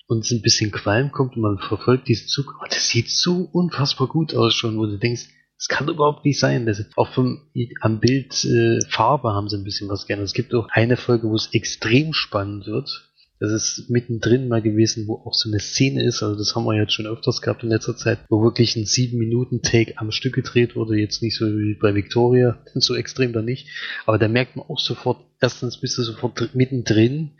und 0.07 0.25
es 0.25 0.31
ein 0.31 0.41
bisschen 0.41 0.71
Qualm 0.71 1.11
kommt 1.11 1.35
und 1.35 1.43
man 1.43 1.59
verfolgt 1.59 2.07
diesen 2.07 2.27
Zug. 2.27 2.55
Aber 2.57 2.67
das 2.67 2.89
sieht 2.89 3.11
so 3.11 3.47
unfassbar 3.53 4.07
gut 4.07 4.33
aus 4.33 4.55
schon, 4.55 4.79
wo 4.79 4.87
du 4.87 4.97
denkst, 4.97 5.27
das 5.59 5.67
kann 5.67 5.89
überhaupt 5.89 6.23
nicht 6.23 6.39
sein. 6.39 6.65
Das 6.65 6.83
auch 6.95 7.13
vom, 7.13 7.41
am 7.81 7.99
Bild 7.99 8.45
äh, 8.45 8.79
Farbe 8.89 9.33
haben 9.33 9.49
sie 9.49 9.57
ein 9.57 9.65
bisschen 9.65 9.89
was 9.89 10.07
geändert. 10.07 10.27
Es 10.27 10.33
gibt 10.33 10.53
auch 10.55 10.69
eine 10.71 10.95
Folge, 10.95 11.27
wo 11.27 11.35
es 11.35 11.53
extrem 11.53 12.13
spannend 12.13 12.65
wird. 12.65 13.09
Das 13.41 13.51
ist 13.51 13.89
mittendrin 13.89 14.47
mal 14.47 14.61
gewesen, 14.61 15.07
wo 15.07 15.15
auch 15.15 15.33
so 15.33 15.49
eine 15.49 15.59
Szene 15.59 16.03
ist, 16.03 16.23
also 16.23 16.37
das 16.37 16.55
haben 16.55 16.65
wir 16.65 16.75
jetzt 16.75 16.91
schon 16.91 17.07
öfters 17.07 17.41
gehabt 17.41 17.63
in 17.63 17.69
letzter 17.69 17.95
Zeit, 17.95 18.19
wo 18.27 18.43
wirklich 18.43 18.75
ein 18.75 18.83
7-Minuten-Take 18.83 19.93
am 19.97 20.11
Stück 20.11 20.35
gedreht 20.35 20.75
wurde, 20.75 20.97
jetzt 20.97 21.21
nicht 21.21 21.37
so 21.37 21.45
wie 21.45 21.75
bei 21.75 21.95
Victoria, 21.95 22.61
so 22.75 22.95
extrem 22.95 23.31
da 23.31 23.41
nicht, 23.41 23.67
aber 24.05 24.17
da 24.17 24.27
merkt 24.27 24.57
man 24.57 24.65
auch 24.67 24.79
sofort, 24.79 25.21
erstens 25.39 25.79
bist 25.79 25.97
du 25.97 26.03
sofort 26.03 26.37
dr- 26.37 26.49
mittendrin 26.53 27.31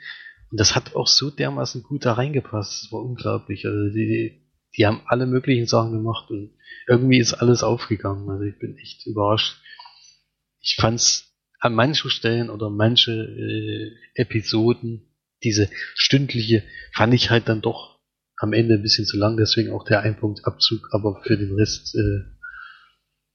und 0.51 0.59
das 0.59 0.73
hat 0.73 0.95
auch 0.95 1.07
so 1.07 1.31
dermaßen 1.31 1.83
gut 1.83 2.05
da 2.05 2.13
reingepasst, 2.13 2.83
das 2.85 2.91
war 2.93 3.03
unglaublich, 3.03 3.65
also 3.65 3.89
die, 3.93 4.41
die 4.77 4.85
haben 4.85 5.01
alle 5.05 5.25
möglichen 5.25 5.67
Sachen 5.67 5.91
gemacht 5.91 6.29
und 6.29 6.51
irgendwie 6.87 7.19
ist 7.19 7.33
alles 7.33 7.63
aufgegangen, 7.63 8.29
also 8.29 8.43
ich 8.43 8.57
bin 8.59 8.77
echt 8.77 9.05
überrascht. 9.05 9.61
Ich 10.61 10.75
fand's 10.79 11.33
an 11.59 11.73
manchen 11.73 12.09
Stellen 12.09 12.49
oder 12.49 12.69
manche 12.69 13.11
äh, 13.11 13.95
Episoden 14.15 15.09
diese 15.43 15.69
stündliche 15.95 16.63
fand 16.93 17.13
ich 17.13 17.29
halt 17.29 17.47
dann 17.47 17.61
doch 17.61 17.99
am 18.37 18.53
Ende 18.53 18.75
ein 18.75 18.81
bisschen 18.81 19.05
zu 19.05 19.17
lang, 19.17 19.37
deswegen 19.37 19.71
auch 19.71 19.83
der 19.83 20.01
Einpunktabzug, 20.01 20.89
aber 20.91 21.21
für 21.23 21.37
den 21.37 21.53
Rest, 21.55 21.95
äh, 21.95 22.23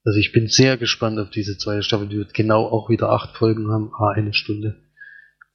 also 0.04 0.18
ich 0.18 0.32
bin 0.32 0.48
sehr 0.48 0.76
gespannt 0.76 1.18
auf 1.18 1.30
diese 1.30 1.58
zweite 1.58 1.82
Staffel, 1.82 2.08
die 2.08 2.16
wird 2.16 2.34
genau 2.34 2.66
auch 2.66 2.88
wieder 2.88 3.10
acht 3.10 3.36
Folgen 3.36 3.70
haben, 3.70 3.90
a 3.94 4.10
eine 4.10 4.34
Stunde. 4.34 4.82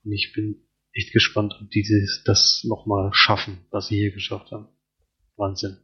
Und 0.03 0.11
ich 0.11 0.33
bin 0.33 0.67
echt 0.93 1.13
gespannt, 1.13 1.55
ob 1.59 1.69
die 1.69 1.85
das 2.25 2.63
nochmal 2.67 3.11
schaffen, 3.13 3.59
was 3.71 3.87
sie 3.87 3.97
hier 3.97 4.11
geschafft 4.11 4.51
haben. 4.51 4.67
Wahnsinn. 5.39 5.77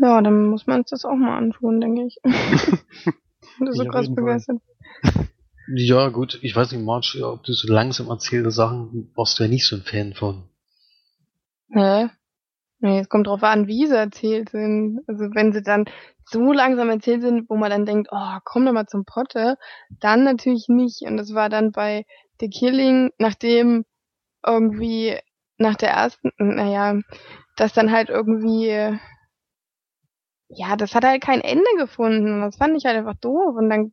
Ja, 0.00 0.20
dann 0.20 0.46
muss 0.46 0.66
man 0.66 0.80
uns 0.80 0.90
das 0.90 1.04
auch 1.04 1.16
mal 1.16 1.36
antun, 1.36 1.80
denke 1.80 2.06
ich. 2.06 2.18
das 2.24 3.70
ist 3.70 3.76
so 3.76 3.82
auf 3.82 3.88
krass 3.88 4.14
begeistert. 4.14 4.60
Ja, 5.74 6.08
gut, 6.08 6.38
ich 6.42 6.56
weiß 6.56 6.72
nicht, 6.72 6.84
Marge, 6.84 7.26
ob 7.30 7.42
du 7.42 7.52
so 7.52 7.70
langsam 7.70 8.08
erzählte 8.08 8.50
Sachen 8.50 9.10
warst 9.14 9.38
du 9.38 9.44
ja 9.44 9.50
nicht 9.50 9.66
so 9.66 9.76
ein 9.76 9.82
Fan 9.82 10.14
von. 10.14 10.48
Hä? 11.70 12.08
Nee, 12.80 13.00
es 13.00 13.08
kommt 13.08 13.26
drauf 13.26 13.42
an, 13.42 13.66
wie 13.66 13.86
sie 13.86 13.96
erzählt 13.96 14.50
sind. 14.50 15.00
Also 15.06 15.24
wenn 15.34 15.52
sie 15.52 15.62
dann 15.62 15.84
so 16.24 16.52
langsam 16.52 16.88
erzählt 16.90 17.22
sind, 17.22 17.50
wo 17.50 17.56
man 17.56 17.70
dann 17.70 17.86
denkt, 17.86 18.08
oh, 18.12 18.38
komm 18.44 18.64
doch 18.64 18.72
mal 18.72 18.86
zum 18.86 19.04
Potte, 19.04 19.56
dann 20.00 20.24
natürlich 20.24 20.68
nicht. 20.68 21.02
Und 21.02 21.16
das 21.16 21.34
war 21.34 21.48
dann 21.48 21.72
bei 21.72 22.06
The 22.40 22.48
Killing, 22.48 23.10
nachdem 23.18 23.84
irgendwie 24.46 25.18
nach 25.58 25.74
der 25.74 25.90
ersten, 25.90 26.30
naja, 26.38 27.00
das 27.60 27.72
dann 27.72 27.92
halt 27.92 28.08
irgendwie, 28.08 28.68
ja, 30.48 30.76
das 30.76 30.94
hat 30.94 31.04
halt 31.04 31.22
kein 31.22 31.40
Ende 31.40 31.70
gefunden. 31.78 32.34
Und 32.34 32.40
das 32.42 32.56
fand 32.56 32.76
ich 32.76 32.84
halt 32.84 32.96
einfach 32.96 33.18
doof. 33.20 33.56
Und 33.56 33.68
dann 33.68 33.92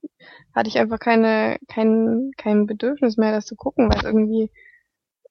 hatte 0.54 0.70
ich 0.70 0.78
einfach 0.78 1.00
keine, 1.00 1.58
kein, 1.68 2.32
kein 2.38 2.66
Bedürfnis 2.66 3.18
mehr, 3.18 3.32
das 3.32 3.46
zu 3.46 3.56
gucken, 3.56 3.90
weil 3.90 3.98
es 3.98 4.04
irgendwie, 4.06 4.52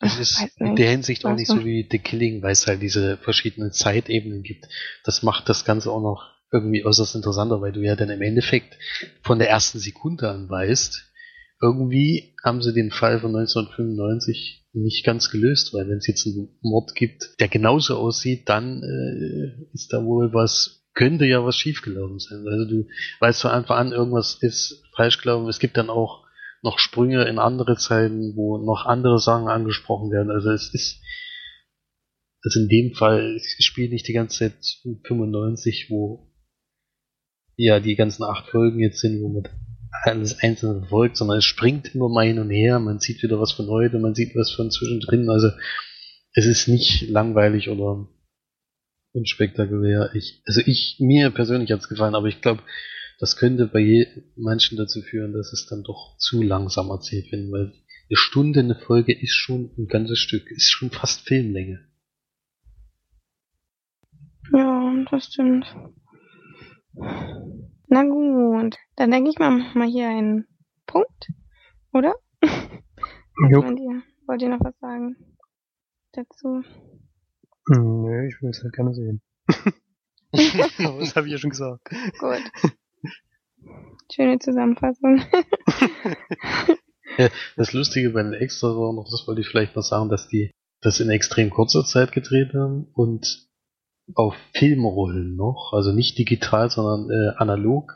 Es 0.00 0.18
ist 0.18 0.50
in 0.58 0.76
der 0.76 0.90
Hinsicht 0.90 1.24
auch 1.24 1.34
nicht 1.34 1.48
so 1.48 1.64
wie 1.64 1.86
The 1.90 1.98
Killing, 1.98 2.42
weil 2.42 2.52
es 2.52 2.66
halt 2.66 2.82
diese 2.82 3.16
verschiedenen 3.18 3.72
Zeitebenen 3.72 4.42
gibt. 4.42 4.66
Das 5.04 5.22
macht 5.22 5.48
das 5.48 5.64
Ganze 5.64 5.90
auch 5.90 6.02
noch 6.02 6.34
irgendwie 6.52 6.84
äußerst 6.84 7.14
interessanter, 7.14 7.60
weil 7.60 7.72
du 7.72 7.80
ja 7.80 7.96
dann 7.96 8.10
im 8.10 8.22
Endeffekt 8.22 8.76
von 9.22 9.38
der 9.38 9.48
ersten 9.48 9.78
Sekunde 9.78 10.30
an 10.30 10.48
weißt, 10.48 11.12
irgendwie 11.60 12.34
haben 12.44 12.62
sie 12.62 12.74
den 12.74 12.90
Fall 12.90 13.20
von 13.20 13.34
1995 13.34 14.63
nicht 14.74 15.04
ganz 15.04 15.30
gelöst, 15.30 15.72
weil 15.72 15.88
wenn 15.88 15.98
es 15.98 16.06
jetzt 16.06 16.26
einen 16.26 16.48
Mord 16.60 16.94
gibt, 16.94 17.34
der 17.40 17.48
genauso 17.48 17.96
aussieht, 17.96 18.48
dann 18.48 18.82
äh, 18.82 19.72
ist 19.72 19.92
da 19.92 20.04
wohl 20.04 20.32
was, 20.34 20.84
könnte 20.94 21.24
ja 21.24 21.44
was 21.44 21.56
schiefgelaufen 21.56 22.18
sein. 22.18 22.44
Also 22.46 22.68
du 22.68 22.86
weißt 23.20 23.42
von 23.42 23.52
Anfang 23.52 23.78
an, 23.78 23.92
irgendwas 23.92 24.38
ist 24.40 24.82
falsch 24.96 25.18
gelaufen. 25.18 25.48
Es 25.48 25.60
gibt 25.60 25.76
dann 25.76 25.90
auch 25.90 26.24
noch 26.62 26.78
Sprünge 26.78 27.24
in 27.28 27.38
andere 27.38 27.76
Zeiten, 27.76 28.34
wo 28.36 28.58
noch 28.58 28.86
andere 28.86 29.18
Sachen 29.18 29.48
angesprochen 29.48 30.10
werden. 30.10 30.30
Also 30.30 30.50
es 30.50 30.72
ist, 30.74 31.00
also 32.42 32.60
in 32.60 32.68
dem 32.68 32.94
Fall, 32.94 33.36
ich 33.36 33.64
spiele 33.64 33.90
nicht 33.90 34.08
die 34.08 34.12
ganze 34.12 34.50
Zeit 34.50 34.56
95, 35.06 35.88
wo 35.90 36.32
ja 37.56 37.78
die 37.80 37.94
ganzen 37.94 38.24
acht 38.24 38.48
Folgen 38.48 38.80
jetzt 38.80 39.00
sind, 39.00 39.22
wo 39.22 39.28
man 39.28 39.48
alles 40.02 40.38
einzeln 40.40 40.80
verfolgt, 40.80 41.16
sondern 41.16 41.38
es 41.38 41.44
springt 41.44 41.94
immer 41.94 42.08
mal 42.08 42.26
hin 42.26 42.38
und 42.38 42.50
her, 42.50 42.78
man 42.78 43.00
sieht 43.00 43.22
wieder 43.22 43.40
was 43.40 43.52
von 43.52 43.68
heute, 43.68 43.98
man 43.98 44.14
sieht 44.14 44.34
was 44.34 44.50
von 44.50 44.70
zwischendrin, 44.70 45.28
also 45.30 45.50
es 46.34 46.46
ist 46.46 46.68
nicht 46.68 47.08
langweilig 47.08 47.68
oder 47.68 48.08
unspektakulär. 49.12 50.10
Ich, 50.14 50.42
also 50.46 50.60
ich, 50.66 50.96
mir 50.98 51.30
persönlich 51.30 51.70
hat's 51.70 51.88
gefallen, 51.88 52.14
aber 52.14 52.26
ich 52.26 52.40
glaube, 52.40 52.62
das 53.20 53.36
könnte 53.36 53.66
bei 53.66 54.06
manchen 54.36 54.76
dazu 54.76 55.00
führen, 55.00 55.32
dass 55.32 55.52
es 55.52 55.66
dann 55.66 55.84
doch 55.84 56.16
zu 56.18 56.42
langsam 56.42 56.90
erzählt 56.90 57.30
wird, 57.30 57.50
weil 57.52 57.72
eine 58.10 58.16
Stunde 58.16 58.60
eine 58.60 58.74
Folge 58.74 59.18
ist 59.18 59.34
schon 59.34 59.70
ein 59.78 59.86
ganzes 59.86 60.18
Stück, 60.18 60.50
ist 60.50 60.70
schon 60.70 60.90
fast 60.90 61.26
Filmlänge. 61.26 61.86
Ja, 64.52 65.04
das 65.10 65.26
stimmt. 65.26 65.66
Na 67.86 68.02
gut, 68.02 68.76
dann 68.96 69.10
denke 69.10 69.30
ich 69.30 69.38
mal, 69.38 69.58
wir 69.74 69.84
hier 69.84 70.08
einen 70.08 70.46
Punkt, 70.86 71.28
oder? 71.92 72.14
Was 72.40 73.50
Jupp. 73.50 73.64
meint 73.64 73.80
ihr? 73.80 74.02
Wollt 74.26 74.42
ihr 74.42 74.48
noch 74.48 74.60
was 74.60 74.78
sagen 74.78 75.16
dazu? 76.12 76.62
Nö, 77.68 78.28
ich 78.28 78.40
will 78.40 78.50
es 78.50 78.62
halt 78.62 78.74
gerne 78.74 78.94
sehen. 78.94 79.20
Aber 79.52 79.72
das 81.00 81.16
habe 81.16 81.26
ich 81.26 81.32
ja 81.32 81.38
schon 81.38 81.50
gesagt. 81.50 81.88
Gut. 82.18 82.42
Schöne 84.12 84.38
Zusammenfassung. 84.38 85.22
Das 87.56 87.72
Lustige 87.72 88.10
bei 88.10 88.22
den 88.22 88.32
Extras 88.32 88.76
war 88.76 88.92
noch, 88.92 89.08
das 89.08 89.26
wollte 89.28 89.40
ich 89.40 89.48
vielleicht 89.48 89.76
noch 89.76 89.82
sagen, 89.82 90.08
dass 90.08 90.26
die 90.26 90.50
das 90.80 91.00
in 91.00 91.10
extrem 91.10 91.50
kurzer 91.50 91.84
Zeit 91.84 92.12
gedreht 92.12 92.54
haben 92.54 92.88
und 92.92 93.48
auf 94.14 94.34
Filmrollen 94.52 95.36
noch, 95.36 95.72
also 95.72 95.92
nicht 95.92 96.18
digital, 96.18 96.70
sondern 96.70 97.10
äh, 97.10 97.36
analog. 97.36 97.92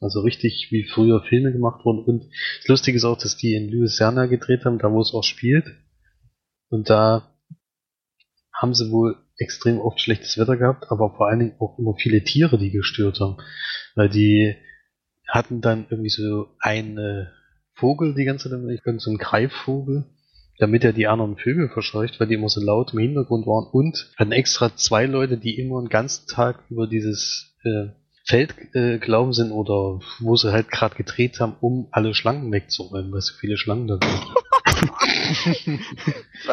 Also 0.00 0.20
richtig 0.20 0.68
wie 0.70 0.84
früher 0.84 1.22
Filme 1.22 1.52
gemacht 1.52 1.84
wurden. 1.84 2.04
Und 2.04 2.30
das 2.60 2.68
Lustige 2.68 2.96
ist 2.96 3.04
auch, 3.04 3.18
dass 3.18 3.36
die 3.36 3.54
in 3.54 3.68
Louisiana 3.68 4.26
gedreht 4.26 4.64
haben, 4.64 4.78
da 4.78 4.92
wo 4.92 5.00
es 5.00 5.12
auch 5.12 5.24
spielt. 5.24 5.66
Und 6.68 6.88
da 6.88 7.34
haben 8.52 8.74
sie 8.74 8.92
wohl 8.92 9.16
extrem 9.38 9.80
oft 9.80 10.00
schlechtes 10.00 10.38
Wetter 10.38 10.56
gehabt, 10.56 10.90
aber 10.90 11.14
vor 11.16 11.28
allen 11.28 11.38
Dingen 11.40 11.56
auch 11.58 11.78
immer 11.78 11.94
viele 11.96 12.22
Tiere, 12.22 12.58
die 12.58 12.70
gestört 12.70 13.18
haben. 13.20 13.38
Weil 13.96 14.08
die 14.08 14.54
hatten 15.26 15.60
dann 15.60 15.86
irgendwie 15.90 16.10
so 16.10 16.46
einen 16.60 17.28
Vogel 17.74 18.14
die 18.14 18.24
ganze 18.24 18.50
Zeit, 18.50 18.60
irgend 18.84 19.00
so 19.00 19.10
einen 19.10 19.18
Greifvogel, 19.18 20.04
damit 20.58 20.84
er 20.84 20.92
die 20.92 21.06
anderen 21.06 21.36
Vögel 21.36 21.68
verscheucht, 21.68 22.18
weil 22.18 22.26
die 22.26 22.34
immer 22.34 22.48
so 22.48 22.60
laut 22.60 22.92
im 22.92 22.98
Hintergrund 22.98 23.46
waren 23.46 23.66
und 23.70 24.10
hatten 24.16 24.32
extra 24.32 24.74
zwei 24.76 25.06
Leute, 25.06 25.38
die 25.38 25.58
immer 25.58 25.80
den 25.80 25.88
ganzen 25.88 26.26
Tag 26.26 26.64
über 26.68 26.86
dieses 26.86 27.54
äh, 27.64 27.88
Feld 28.24 28.54
äh, 28.74 28.98
gelaufen 28.98 29.32
sind 29.32 29.52
oder 29.52 30.00
wo 30.20 30.36
sie 30.36 30.52
halt 30.52 30.70
gerade 30.70 30.94
gedreht 30.96 31.40
haben, 31.40 31.56
um 31.60 31.88
alle 31.92 32.12
Schlangen 32.12 32.52
wegzuräumen, 32.52 33.10
weil 33.10 33.22
so 33.22 33.32
viele 33.40 33.56
Schlangen 33.56 33.86
da 33.86 33.98
sind. 34.02 34.34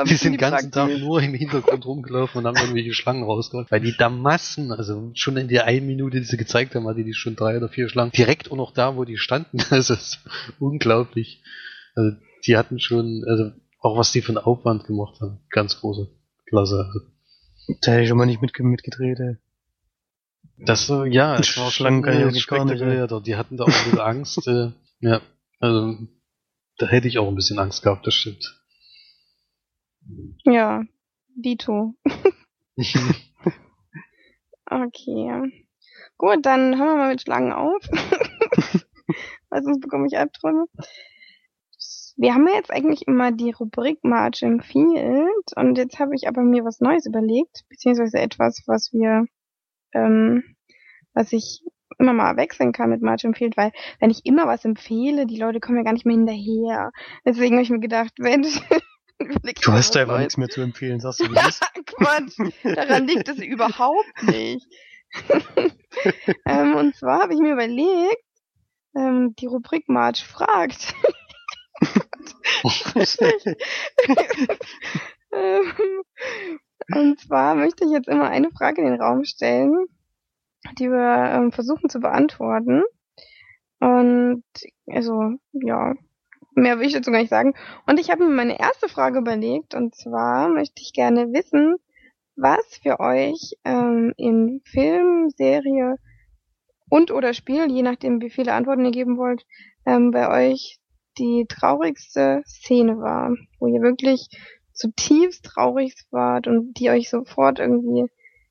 Die 0.08 0.16
sind 0.16 0.34
den 0.34 0.40
ganzen 0.40 0.72
Tag 0.72 0.90
nur 0.98 1.22
im 1.22 1.34
Hintergrund 1.34 1.86
rumgelaufen 1.86 2.40
und 2.40 2.48
haben 2.48 2.56
irgendwelche 2.56 2.94
Schlangen 2.94 3.24
rausgeholt, 3.24 3.70
weil 3.72 3.82
die 3.82 3.96
da 3.96 4.10
Massen, 4.10 4.72
also 4.72 5.12
schon 5.14 5.38
in 5.38 5.48
der 5.48 5.66
einen 5.66 5.86
Minute, 5.86 6.20
die 6.20 6.26
sie 6.26 6.38
gezeigt 6.38 6.76
haben, 6.76 6.88
hatte 6.88 7.04
die 7.04 7.14
schon 7.14 7.36
drei 7.36 7.58
oder 7.58 7.70
vier 7.70 7.90
Schlangen. 7.90 8.12
Direkt 8.12 8.52
auch 8.52 8.56
noch 8.56 8.74
da, 8.74 8.96
wo 8.96 9.04
die 9.04 9.18
standen. 9.18 9.58
Das 9.70 9.90
ist 9.90 10.20
unglaublich. 10.60 11.42
Also 11.94 12.16
die 12.48 12.58
hatten 12.58 12.80
schon, 12.80 13.24
also 13.28 13.52
auch 13.86 13.98
was 13.98 14.12
die 14.12 14.24
für 14.24 14.30
einen 14.30 14.40
Aufwand 14.40 14.86
gemacht 14.86 15.22
haben, 15.22 15.40
ganz 15.52 15.80
große 15.80 16.10
Klasse. 16.48 16.92
Da 17.82 17.92
hätte 17.92 18.02
ich 18.02 18.10
schon 18.10 18.18
mal 18.18 18.26
nicht 18.26 18.42
mitge 18.42 18.64
mitgedreht, 18.64 19.20
ey. 19.20 19.38
Das 20.58 20.88
so, 20.88 21.06
ja, 21.06 21.36
es 21.40 21.56
war 21.58 21.70
schon 21.70 22.00
ich 22.00 22.06
äh, 22.08 22.26
nicht, 22.26 22.42
spektakulär. 22.42 23.08
Die 23.22 23.36
hatten 23.36 23.58
da 23.58 23.66
auch 23.66 23.68
ein 23.68 23.84
bisschen 23.84 24.00
Angst. 24.00 24.48
Äh, 24.48 24.72
ja, 25.02 25.22
also 25.60 25.98
da 26.80 26.88
hätte 26.88 27.08
ich 27.08 27.20
auch 27.20 27.28
ein 27.28 27.36
bisschen 27.36 27.60
Angst 27.60 27.84
gehabt, 27.84 28.08
das 28.08 28.16
stimmt. 28.16 28.60
Ja, 30.46 30.84
Dito. 31.36 31.94
Okay. 34.68 35.66
Gut, 36.18 36.44
dann 36.44 36.80
hören 36.80 36.88
wir 36.88 36.96
mal 36.98 37.10
mit 37.12 37.22
Schlangen 37.22 37.54
auf. 37.54 37.88
Weil 39.50 39.64
sonst 39.64 39.80
bekomme 39.80 40.08
ich 40.08 40.18
Albträume. 40.18 40.66
Wir 42.18 42.34
haben 42.34 42.48
ja 42.48 42.56
jetzt 42.56 42.72
eigentlich 42.72 43.08
immer 43.08 43.32
die 43.32 43.52
Rubrik 43.52 44.04
March 44.04 44.42
im 44.42 44.62
Field 44.62 45.52
und 45.56 45.78
jetzt 45.78 46.00
habe 46.00 46.16
ich 46.16 46.28
aber 46.28 46.42
mir 46.44 46.64
was 46.64 46.80
Neues 46.80 47.06
überlegt, 47.06 47.66
beziehungsweise 47.70 48.20
etwas, 48.20 48.64
was 48.68 48.94
wir, 48.94 49.26
ähm, 49.94 50.44
was 51.14 51.34
ich 51.34 51.62
immer 52.00 52.14
mal 52.14 52.38
wechseln 52.38 52.72
kann 52.72 52.90
mit 52.90 53.02
March 53.02 53.24
im 53.24 53.34
Field, 53.34 53.58
weil 53.58 53.72
wenn 54.00 54.12
ich 54.12 54.26
immer 54.26 54.48
was 54.48 54.66
empfehle, 54.66 55.26
die 55.26 55.40
Leute 55.40 55.60
kommen 55.60 55.78
ja 55.78 55.84
gar 55.84 55.94
nicht 55.94 56.06
mehr 56.06 56.16
hinterher. 56.16 56.92
Deswegen 57.26 57.56
habe 57.56 57.64
ich 57.64 57.70
mir 57.70 57.80
gedacht, 57.80 58.14
Mensch, 58.18 58.60
Du 59.18 59.72
hast 59.72 59.90
was 59.90 59.96
einfach 59.96 60.20
nichts 60.20 60.36
mehr 60.36 60.50
zu 60.50 60.62
empfehlen, 60.62 61.00
sagst 61.00 61.22
du, 61.22 61.28
das? 61.30 61.62
Quatsch, 61.86 62.38
daran 62.64 63.08
liegt 63.08 63.30
es 63.30 63.40
überhaupt 63.40 64.24
nicht. 64.24 64.68
ähm, 66.46 66.76
und 66.76 66.96
zwar 66.96 67.22
habe 67.22 67.34
ich 67.34 67.40
mir 67.40 67.54
überlegt, 67.54 68.24
ähm, 68.96 69.34
die 69.40 69.46
Rubrik 69.46 69.88
March 69.88 70.26
fragt. 70.26 70.94
und 76.94 77.20
zwar 77.20 77.56
möchte 77.56 77.86
ich 77.86 77.92
jetzt 77.92 78.08
immer 78.08 78.30
eine 78.30 78.52
Frage 78.52 78.82
in 78.82 78.88
den 78.88 79.02
Raum 79.02 79.24
stellen, 79.24 79.88
die 80.80 80.90
wir 80.90 81.32
ähm, 81.34 81.52
versuchen 81.52 81.90
zu 81.90 82.00
beantworten. 82.00 82.84
Und 83.80 84.44
also, 84.88 85.34
ja, 85.54 85.94
mehr 86.56 86.80
will 86.80 86.88
ich 86.88 86.94
dazu 86.94 87.12
gar 87.12 87.20
nicht 87.20 87.30
sagen. 87.30 87.54
Und 87.86 88.00
ich 88.00 88.10
habe 88.10 88.26
mir 88.26 88.34
meine 88.34 88.60
erste 88.60 88.90
Frage 88.90 89.20
überlegt, 89.20 89.76
und 89.76 89.96
zwar 89.96 90.50
möchte 90.50 90.82
ich 90.82 90.94
gerne 90.94 91.32
wissen, 91.34 91.76
was 92.36 92.80
für 92.82 93.00
euch 93.00 93.56
ähm, 93.64 94.14
in 94.18 94.62
Film, 94.66 95.30
Serie 95.30 95.98
und 96.90 97.12
oder 97.12 97.34
Spiel, 97.34 97.72
je 97.72 97.82
nachdem 97.82 98.22
wie 98.22 98.30
viele 98.30 98.54
Antworten 98.54 98.86
ihr 98.86 98.92
geben 98.92 99.18
wollt, 99.18 99.46
ähm, 99.86 100.12
bei 100.12 100.50
euch 100.50 100.80
die 101.18 101.46
traurigste 101.48 102.44
Szene 102.46 103.00
war, 103.00 103.36
wo 103.60 103.68
ihr 103.68 103.82
wirklich 103.82 104.28
zutiefst 104.74 105.46
traurig 105.46 105.96
wart 106.12 106.48
und 106.48 106.74
die 106.74 106.90
euch 106.90 107.10
sofort 107.10 107.60
irgendwie 107.60 108.10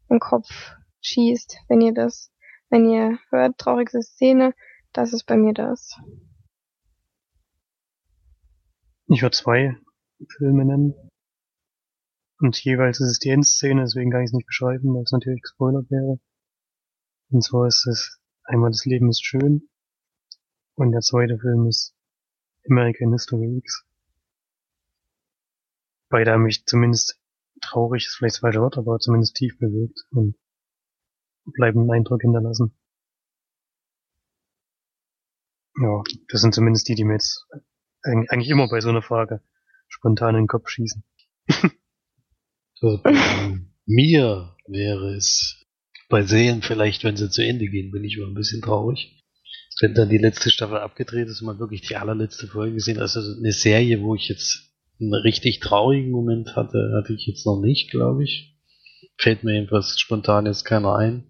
im 0.08 0.18
Kopf 0.18 0.72
schießt, 1.00 1.58
wenn 1.68 1.80
ihr 1.80 1.92
das, 1.92 2.32
wenn 2.70 2.88
ihr 2.88 3.18
hört, 3.30 3.58
traurigste 3.58 4.02
Szene, 4.02 4.54
das 4.92 5.12
ist 5.12 5.24
bei 5.24 5.36
mir 5.36 5.52
das. 5.52 5.98
Ich 9.06 9.22
würde 9.22 9.36
zwei 9.36 9.76
Filme 10.36 10.64
nennen. 10.64 10.94
Und 12.40 12.62
jeweils 12.64 13.00
ist 13.00 13.10
es 13.10 13.18
die 13.18 13.30
Endszene, 13.30 13.82
deswegen 13.82 14.10
kann 14.10 14.22
ich 14.22 14.30
es 14.30 14.32
nicht 14.32 14.46
beschreiben, 14.46 14.94
weil 14.94 15.02
es 15.02 15.12
natürlich 15.12 15.42
gespoilert 15.42 15.90
wäre. 15.90 16.18
Und 17.30 17.42
zwar 17.42 17.66
ist 17.66 17.86
es 17.86 18.20
einmal 18.44 18.70
das 18.70 18.84
Leben 18.84 19.08
ist 19.08 19.24
schön 19.24 19.68
und 20.74 20.92
der 20.92 21.00
zweite 21.00 21.38
Film 21.38 21.66
ist 21.66 21.93
American 22.68 23.12
History 23.12 23.58
X. 23.58 23.84
Beide 26.08 26.32
haben 26.32 26.44
mich 26.44 26.64
zumindest 26.64 27.20
traurig, 27.60 28.06
ist 28.06 28.16
vielleicht 28.16 28.36
das 28.36 28.40
falsche 28.40 28.60
Wort, 28.60 28.78
aber 28.78 28.98
zumindest 29.00 29.36
tief 29.36 29.58
bewegt 29.58 30.00
und 30.12 30.36
bleiben 31.46 31.80
einen 31.80 31.90
Eindruck 31.90 32.22
hinterlassen. 32.22 32.74
Ja, 35.80 36.02
das 36.28 36.40
sind 36.40 36.54
zumindest 36.54 36.88
die, 36.88 36.94
die 36.94 37.04
mir 37.04 37.14
jetzt 37.14 37.46
eig- 38.04 38.28
eigentlich 38.30 38.48
immer 38.50 38.68
bei 38.68 38.80
so 38.80 38.88
einer 38.88 39.02
Frage 39.02 39.40
spontan 39.88 40.34
in 40.34 40.42
den 40.42 40.48
Kopf 40.48 40.68
schießen. 40.68 41.04
Bei 43.02 43.58
mir 43.86 44.56
wäre 44.68 45.14
es 45.16 45.64
bei 46.08 46.22
Serien 46.22 46.62
vielleicht, 46.62 47.02
wenn 47.02 47.16
sie 47.16 47.30
zu 47.30 47.42
Ende 47.44 47.66
gehen, 47.66 47.90
bin 47.90 48.04
ich 48.04 48.16
immer 48.16 48.26
ein 48.28 48.34
bisschen 48.34 48.62
traurig. 48.62 49.23
Wenn 49.80 49.94
dann 49.94 50.08
die 50.08 50.18
letzte 50.18 50.50
Staffel 50.50 50.78
abgedreht 50.78 51.28
ist 51.28 51.40
und 51.40 51.46
man 51.46 51.58
wirklich 51.58 51.82
die 51.82 51.96
allerletzte 51.96 52.46
Folge 52.46 52.74
gesehen 52.74 52.96
hat. 52.96 53.02
Also 53.02 53.20
eine 53.20 53.52
Serie, 53.52 54.00
wo 54.02 54.14
ich 54.14 54.28
jetzt 54.28 54.72
einen 55.00 55.14
richtig 55.14 55.60
traurigen 55.60 56.10
Moment 56.10 56.54
hatte, 56.56 56.92
hatte 56.96 57.12
ich 57.12 57.26
jetzt 57.26 57.44
noch 57.44 57.60
nicht, 57.60 57.90
glaube 57.90 58.24
ich. 58.24 58.56
Fällt 59.16 59.44
mir 59.44 59.54
jedenfalls 59.54 59.98
spontan 59.98 60.46
jetzt 60.46 60.64
keiner 60.64 60.96
ein. 60.96 61.24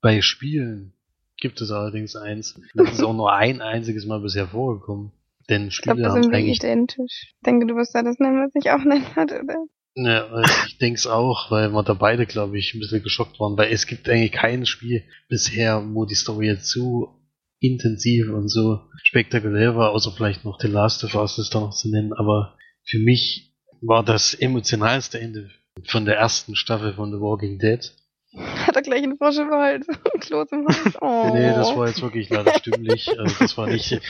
Bei 0.00 0.20
Spielen 0.20 0.92
gibt 1.36 1.60
es 1.60 1.70
allerdings 1.70 2.16
eins. 2.16 2.60
Das 2.74 2.92
ist 2.92 3.02
auch 3.02 3.14
nur 3.14 3.32
ein 3.32 3.60
einziges 3.60 4.06
Mal 4.06 4.20
bisher 4.20 4.48
vorgekommen. 4.48 5.12
Denn 5.48 5.68
Ich 5.68 5.74
Spiele 5.74 6.02
da 6.02 6.10
haben 6.10 6.22
sind 6.22 6.32
wir 6.32 6.38
eigentlich 6.38 6.58
identisch. 6.58 7.34
Ich 7.34 7.40
denke, 7.44 7.66
du 7.66 7.74
wirst 7.76 7.94
da 7.94 8.02
das 8.02 8.18
nennen, 8.18 8.44
was 8.44 8.54
ich 8.54 8.70
auch 8.70 8.84
nennen 8.84 9.14
hatte, 9.16 9.42
oder? 9.42 9.56
Ja, 9.94 10.26
also 10.28 10.52
ich 10.66 10.78
denk's 10.78 11.06
auch, 11.06 11.50
weil 11.50 11.70
wir 11.70 11.82
da 11.82 11.94
beide, 11.94 12.26
glaube 12.26 12.58
ich, 12.58 12.72
ein 12.72 12.80
bisschen 12.80 13.02
geschockt 13.02 13.38
waren, 13.40 13.58
weil 13.58 13.72
es 13.72 13.86
gibt 13.86 14.08
eigentlich 14.08 14.32
kein 14.32 14.64
Spiel 14.64 15.04
bisher, 15.28 15.84
wo 15.92 16.06
die 16.06 16.14
Story 16.14 16.46
jetzt 16.46 16.68
so 16.68 17.21
intensiv 17.62 18.30
und 18.30 18.48
so 18.48 18.80
spektakulär 19.04 19.76
war, 19.76 19.90
außer 19.92 20.12
vielleicht 20.12 20.44
noch 20.44 20.60
The 20.60 20.68
Last 20.68 21.04
of 21.04 21.14
Us 21.14 21.38
ist 21.38 21.54
da 21.54 21.60
noch 21.60 21.74
zu 21.74 21.88
nennen, 21.90 22.12
aber 22.12 22.56
für 22.84 22.98
mich 22.98 23.54
war 23.80 24.04
das 24.04 24.34
emotionalste 24.34 25.20
Ende 25.20 25.50
von 25.86 26.04
der 26.04 26.16
ersten 26.16 26.56
Staffel 26.56 26.94
von 26.94 27.12
The 27.12 27.20
Walking 27.20 27.58
Dead. 27.58 27.92
Hat 28.36 28.76
er 28.76 28.82
gleich 28.82 29.02
einen 29.02 29.16
Frosch 29.16 29.38
im 29.38 29.50
Hals. 29.50 29.86
Kloß 30.20 30.52
im 30.52 30.66
Hals. 30.66 30.96
Oh. 31.00 31.30
Nee, 31.32 31.50
das 31.50 31.76
war 31.76 31.86
jetzt 31.86 32.02
wirklich 32.02 32.30
leider 32.30 32.54
stimmlich. 32.54 33.08
Also 33.18 33.34
das 33.38 33.56
war 33.56 33.66
nicht. 33.66 34.00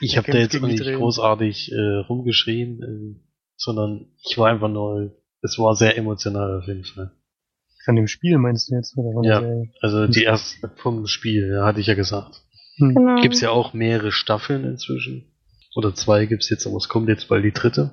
Ich 0.00 0.16
habe 0.16 0.30
da 0.30 0.38
jetzt 0.38 0.56
auch 0.56 0.66
nicht 0.66 0.82
großartig 0.82 1.72
äh, 1.72 1.96
rumgeschrien, 2.08 2.82
äh, 2.82 3.20
sondern 3.56 4.12
ich 4.24 4.38
war 4.38 4.48
einfach 4.48 4.68
nur. 4.68 5.14
Es 5.40 5.56
war 5.58 5.74
sehr 5.76 5.96
emotional 5.96 6.58
auf 6.58 6.66
jeden 6.66 6.84
Fall. 6.84 7.12
Von 7.84 7.94
dem 7.96 8.08
Spiel 8.08 8.38
meinst 8.38 8.70
du 8.70 8.74
jetzt? 8.74 8.96
Oder 8.96 9.12
von 9.12 9.24
Ja. 9.24 9.42
Also 9.80 10.08
die 10.08 10.24
erste 10.24 10.68
vom 10.76 11.06
Spiel, 11.06 11.52
ja, 11.52 11.64
hatte 11.64 11.80
ich 11.80 11.86
ja 11.86 11.94
gesagt. 11.94 12.42
Hm. 12.78 12.94
Genau. 12.94 13.20
Gibt's 13.20 13.40
ja 13.40 13.50
auch 13.50 13.72
mehrere 13.74 14.12
Staffeln 14.12 14.64
inzwischen. 14.64 15.30
Oder 15.74 15.94
zwei 15.94 16.26
gibt's 16.26 16.48
jetzt, 16.48 16.66
aber 16.66 16.76
es 16.76 16.88
kommt 16.88 17.08
jetzt 17.08 17.28
bald 17.28 17.44
die 17.44 17.52
dritte. 17.52 17.92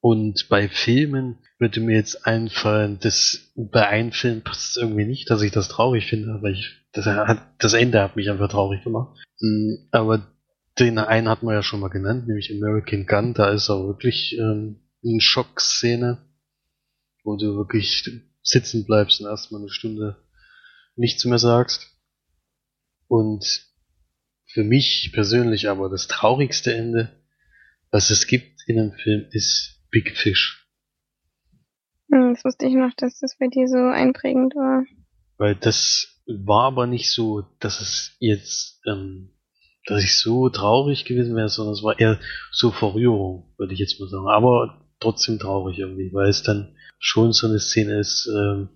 Und 0.00 0.48
bei 0.48 0.68
Filmen 0.68 1.38
würde 1.58 1.80
mir 1.80 1.96
jetzt 1.96 2.26
einfallen, 2.26 2.98
dass 3.00 3.52
bei 3.56 3.88
einem 3.88 4.12
Film 4.12 4.42
passt 4.42 4.70
es 4.70 4.76
irgendwie 4.76 5.06
nicht, 5.06 5.28
dass 5.30 5.42
ich 5.42 5.50
das 5.50 5.68
traurig 5.68 6.06
finde, 6.06 6.32
aber 6.32 6.50
ich, 6.50 6.76
das, 6.92 7.06
hat, 7.06 7.42
das 7.58 7.72
Ende 7.72 8.00
hat 8.00 8.14
mich 8.14 8.30
einfach 8.30 8.48
traurig 8.48 8.84
gemacht. 8.84 9.18
Mm, 9.40 9.74
Aber 9.90 10.26
den 10.78 10.98
einen 10.98 11.28
hat 11.28 11.42
man 11.42 11.54
ja 11.54 11.62
schon 11.62 11.80
mal 11.80 11.88
genannt, 11.88 12.28
nämlich 12.28 12.52
American 12.52 13.06
Gun, 13.06 13.34
da 13.34 13.48
ist 13.50 13.70
auch 13.70 13.86
wirklich 13.86 14.36
ähm, 14.38 14.80
eine 15.04 15.20
Schockszene, 15.20 16.18
wo 17.24 17.36
du 17.36 17.56
wirklich 17.56 18.08
sitzen 18.42 18.84
bleibst 18.84 19.20
und 19.20 19.26
erstmal 19.26 19.62
eine 19.62 19.70
Stunde 19.70 20.16
nichts 20.94 21.24
mehr 21.24 21.38
sagst. 21.38 21.95
Und 23.08 23.66
für 24.46 24.64
mich 24.64 25.10
persönlich 25.12 25.68
aber 25.68 25.88
das 25.88 26.08
traurigste 26.08 26.74
Ende, 26.74 27.10
was 27.90 28.10
es 28.10 28.26
gibt 28.26 28.62
in 28.66 28.78
einem 28.78 28.92
Film, 28.92 29.26
ist 29.30 29.82
Big 29.90 30.16
Fish. 30.16 30.66
Hm, 32.10 32.34
Das 32.34 32.44
wusste 32.44 32.66
ich 32.66 32.74
noch, 32.74 32.92
dass 32.96 33.18
das 33.20 33.36
bei 33.38 33.48
dir 33.48 33.68
so 33.68 33.78
einprägend 33.78 34.54
war. 34.54 34.84
Weil 35.38 35.54
das 35.56 36.22
war 36.26 36.64
aber 36.64 36.86
nicht 36.86 37.12
so, 37.12 37.42
dass 37.60 37.80
es 37.80 38.16
jetzt, 38.18 38.80
ähm, 38.86 39.30
dass 39.86 40.02
ich 40.02 40.18
so 40.18 40.48
traurig 40.48 41.04
gewesen 41.04 41.36
wäre, 41.36 41.48
sondern 41.48 41.74
es 41.74 41.82
war 41.82 41.98
eher 41.98 42.18
so 42.50 42.72
Verrührung, 42.72 43.54
würde 43.58 43.74
ich 43.74 43.78
jetzt 43.78 44.00
mal 44.00 44.08
sagen. 44.08 44.28
Aber 44.28 44.88
trotzdem 45.00 45.38
traurig 45.38 45.78
irgendwie, 45.78 46.12
weil 46.12 46.28
es 46.28 46.42
dann 46.42 46.74
schon 46.98 47.32
so 47.32 47.46
eine 47.46 47.60
Szene 47.60 47.98
ist, 48.00 48.26
ähm, 48.26 48.70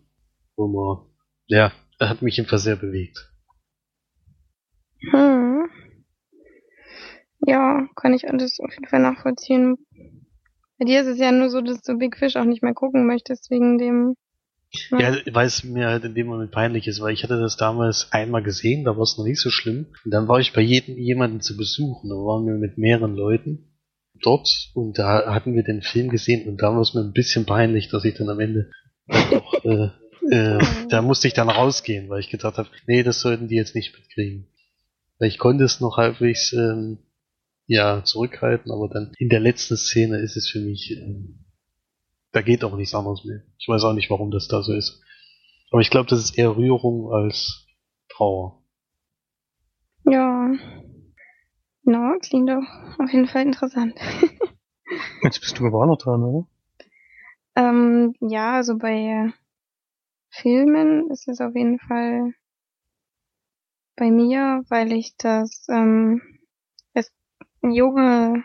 wo 0.56 0.68
man, 0.68 1.06
ja, 1.46 1.72
hat 1.98 2.22
mich 2.22 2.36
jedenfalls 2.36 2.62
sehr 2.62 2.76
bewegt. 2.76 3.29
Hm. 5.10 5.68
Ja, 7.46 7.88
kann 7.96 8.12
ich 8.12 8.28
alles 8.28 8.60
auf 8.60 8.72
jeden 8.72 8.86
Fall 8.86 9.00
nachvollziehen. 9.00 9.76
Bei 10.78 10.84
dir 10.84 11.00
ist 11.00 11.06
es 11.06 11.18
ja 11.18 11.32
nur 11.32 11.50
so, 11.50 11.60
dass 11.60 11.82
du 11.82 11.96
Big 11.98 12.16
Fish 12.16 12.36
auch 12.36 12.44
nicht 12.44 12.62
mehr 12.62 12.74
gucken 12.74 13.06
möchtest 13.06 13.50
wegen 13.50 13.78
dem. 13.78 14.14
Ja, 14.90 15.16
weil 15.32 15.46
es 15.46 15.64
mir 15.64 15.88
halt 15.88 16.04
in 16.04 16.14
dem 16.14 16.28
Moment 16.28 16.52
peinlich 16.52 16.86
ist, 16.86 17.00
weil 17.00 17.12
ich 17.12 17.24
hatte 17.24 17.40
das 17.40 17.56
damals 17.56 18.12
einmal 18.12 18.42
gesehen, 18.42 18.84
da 18.84 18.96
war 18.96 19.02
es 19.02 19.18
noch 19.18 19.24
nicht 19.24 19.40
so 19.40 19.50
schlimm. 19.50 19.86
Und 20.04 20.10
dann 20.12 20.28
war 20.28 20.38
ich 20.38 20.52
bei 20.52 20.60
jedem 20.60 20.96
jemanden 20.96 21.40
zu 21.40 21.56
besuchen, 21.56 22.08
da 22.08 22.14
waren 22.14 22.46
wir 22.46 22.54
mit 22.54 22.78
mehreren 22.78 23.14
Leuten 23.14 23.70
dort 24.22 24.70
und 24.74 24.98
da 24.98 25.34
hatten 25.34 25.54
wir 25.54 25.64
den 25.64 25.82
Film 25.82 26.08
gesehen 26.08 26.48
und 26.48 26.62
da 26.62 26.72
war 26.72 26.80
es 26.80 26.94
mir 26.94 27.00
ein 27.00 27.12
bisschen 27.12 27.46
peinlich, 27.46 27.88
dass 27.88 28.04
ich 28.04 28.14
dann 28.14 28.28
am 28.28 28.38
Ende 28.38 28.70
doch, 29.08 29.64
äh, 29.64 29.88
äh, 30.30 30.58
da 30.88 31.02
musste 31.02 31.26
ich 31.26 31.34
dann 31.34 31.48
rausgehen, 31.48 32.08
weil 32.08 32.20
ich 32.20 32.30
gedacht 32.30 32.58
habe, 32.58 32.68
nee, 32.86 33.02
das 33.02 33.20
sollten 33.20 33.48
die 33.48 33.56
jetzt 33.56 33.74
nicht 33.74 33.94
mitkriegen. 33.96 34.46
Weil 35.20 35.28
ich 35.28 35.38
konnte 35.38 35.62
es 35.62 35.80
noch 35.80 35.96
halbwegs 35.96 36.52
ähm, 36.52 36.98
ja 37.66 38.02
zurückhalten, 38.02 38.72
aber 38.72 38.88
dann 38.88 39.12
in 39.18 39.28
der 39.28 39.38
letzten 39.38 39.76
Szene 39.76 40.18
ist 40.18 40.36
es 40.36 40.48
für 40.50 40.60
mich 40.60 40.90
ähm, 40.90 41.44
da 42.32 42.42
geht 42.42 42.64
auch 42.64 42.76
nichts 42.76 42.94
anderes 42.94 43.24
mehr. 43.24 43.42
Ich 43.58 43.68
weiß 43.68 43.84
auch 43.84 43.92
nicht, 43.92 44.10
warum 44.10 44.30
das 44.30 44.48
da 44.48 44.62
so 44.62 44.72
ist. 44.72 45.02
Aber 45.70 45.80
ich 45.80 45.90
glaube, 45.90 46.08
das 46.08 46.20
ist 46.20 46.38
eher 46.38 46.56
Rührung 46.56 47.12
als 47.12 47.66
Trauer. 48.08 48.62
Ja. 50.04 50.52
No, 51.82 52.16
klingt 52.20 52.48
doch 52.48 52.62
auf 52.98 53.12
jeden 53.12 53.26
Fall 53.26 53.42
interessant. 53.42 53.94
Jetzt 55.22 55.40
bist 55.40 55.58
du 55.58 55.66
aber 55.66 55.82
auch 55.82 55.86
noch 55.86 55.98
dran, 55.98 56.22
oder? 56.22 56.46
ähm, 57.56 58.14
ja, 58.20 58.54
also 58.54 58.78
bei 58.78 59.32
Filmen 60.30 61.10
ist 61.10 61.28
es 61.28 61.40
auf 61.40 61.54
jeden 61.54 61.78
Fall 61.78 62.32
bei 64.00 64.10
mir, 64.10 64.64
weil 64.70 64.92
ich 64.92 65.14
das 65.18 65.66
ähm, 65.68 66.22
als 66.94 67.12
junge, 67.62 68.42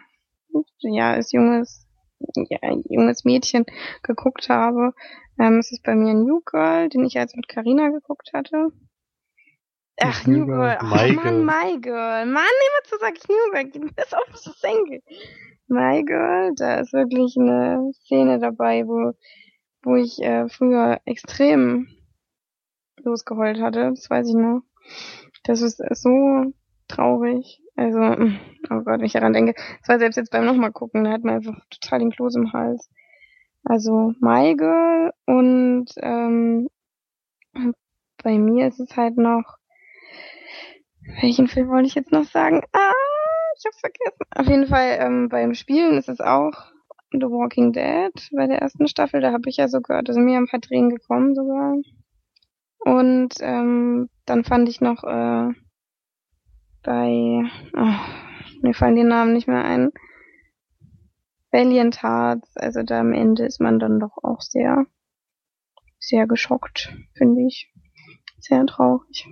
ja, 0.80 1.14
als 1.14 1.32
junges, 1.32 1.88
ja, 2.36 2.60
junges 2.90 3.24
Mädchen 3.24 3.66
geguckt 4.04 4.50
habe. 4.50 4.94
Ähm, 5.40 5.60
es 5.60 5.72
ist 5.72 5.82
bei 5.84 5.96
mir 5.96 6.14
New 6.14 6.42
Girl, 6.46 6.90
den 6.90 7.06
ich 7.06 7.18
als 7.18 7.36
mit 7.36 7.48
Carina 7.48 7.88
geguckt 7.88 8.32
hatte. 8.34 8.68
Ach, 9.98 10.28
New 10.28 10.46
Girl. 10.46 10.78
Ach, 10.78 10.92
My 10.92 11.14
Mann, 11.14 11.24
Girl. 11.24 11.46
My 11.46 11.80
Girl. 11.80 12.26
Mann, 12.26 12.44
immer 12.44 12.84
zu 12.84 12.98
sag 13.00 13.14
ich 13.18 13.28
New 13.30 13.52
Girl. 13.52 13.92
Das 13.96 14.14
auf 14.14 14.26
die 14.28 14.60
Senkel. 14.60 15.02
My 15.68 16.04
Girl, 16.04 16.52
da 16.58 16.82
ist 16.82 16.92
wirklich 16.92 17.38
eine 17.40 17.94
Szene 17.94 18.40
dabei, 18.40 18.86
wo, 18.86 19.14
wo 19.84 19.96
ich 19.96 20.22
äh, 20.22 20.50
früher 20.50 21.00
extrem 21.06 21.88
losgeheult 22.98 23.62
hatte. 23.62 23.92
Das 23.92 24.10
weiß 24.10 24.28
ich 24.28 24.36
noch. 24.36 24.62
Das 25.46 25.62
ist 25.62 25.82
so 25.92 26.54
traurig. 26.88 27.62
Also, 27.76 28.00
oh 28.00 28.82
Gott, 28.82 29.00
wenn 29.00 29.06
ich 29.06 29.14
daran 29.14 29.34
denke. 29.34 29.54
Das 29.80 29.90
war 29.90 30.00
selbst 30.00 30.16
jetzt 30.16 30.32
beim 30.32 30.46
nochmal 30.46 30.72
gucken, 30.72 31.04
da 31.04 31.12
hat 31.12 31.24
man 31.24 31.36
einfach 31.36 31.60
total 31.70 32.00
den 32.00 32.12
Kloß 32.12 32.36
im 32.36 32.54
Hals. 32.54 32.90
Also 33.64 34.14
My 34.20 34.56
Girl 34.56 35.12
und 35.26 35.88
ähm, 35.98 36.70
bei 38.24 38.38
mir 38.38 38.68
ist 38.68 38.80
es 38.80 38.96
halt 38.96 39.18
noch. 39.18 39.58
Welchen 41.22 41.48
Film 41.48 41.70
wollte 41.70 41.88
ich 41.88 41.96
jetzt 41.96 42.12
noch 42.12 42.26
sagen? 42.26 42.62
Ah, 42.74 42.92
ich 43.58 43.66
hab's 43.66 43.80
vergessen. 43.80 44.20
Auf 44.36 44.48
jeden 44.48 44.68
Fall 44.68 44.98
ähm, 45.00 45.30
beim 45.30 45.54
Spielen 45.54 45.98
ist 45.98 46.10
es 46.10 46.22
auch 46.22 46.72
The 47.12 47.28
Walking 47.28 47.74
Dead 47.74 48.12
bei 48.36 48.48
der 48.48 48.60
ersten 48.60 48.88
Staffel. 48.88 49.22
Da 49.22 49.32
habe 49.32 49.50
ich 49.50 49.58
ja 49.58 49.68
sogar, 49.68 50.04
da 50.04 50.14
sind 50.14 50.26
mir 50.26 50.38
ein 50.38 50.48
paar 50.48 50.62
Tränen 50.62 50.90
gekommen 50.90 51.36
sogar. 51.36 51.76
Und 52.80 53.34
ähm, 53.42 54.10
dann 54.26 54.44
fand 54.44 54.70
ich 54.70 54.82
noch 54.82 55.04
äh, 55.04 55.54
bei, 56.84 57.44
oh, 57.76 58.62
mir 58.62 58.74
fallen 58.74 58.96
die 58.96 59.04
Namen 59.04 59.34
nicht 59.34 59.48
mehr 59.48 59.64
ein. 59.64 59.92
Valiant 61.52 62.04
Hearts, 62.04 62.58
also 62.58 62.84
da 62.84 63.00
am 63.00 63.14
Ende 63.14 63.46
ist 63.46 63.62
man 63.62 63.80
dann 63.80 64.00
doch 64.00 64.18
auch 64.24 64.42
sehr, 64.42 64.86
sehr 66.00 66.28
geschockt, 66.28 66.94
finde 67.14 67.44
ich. 67.48 67.72
Sehr 68.40 68.66
traurig. 68.66 69.28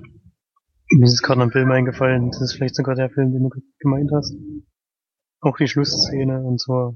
Mir 0.89 1.05
ist 1.05 1.21
gerade 1.21 1.41
ein 1.41 1.51
Film 1.51 1.69
eingefallen, 1.71 2.29
das 2.31 2.41
ist 2.41 2.53
vielleicht 2.53 2.75
sogar 2.75 2.95
der 2.95 3.09
Film, 3.09 3.31
den 3.33 3.43
du 3.43 3.49
ge- 3.49 3.63
gemeint 3.79 4.11
hast. 4.13 4.35
Auch 5.41 5.57
die 5.57 5.67
Schlussszene 5.67 6.41
und 6.41 6.59
zwar 6.61 6.95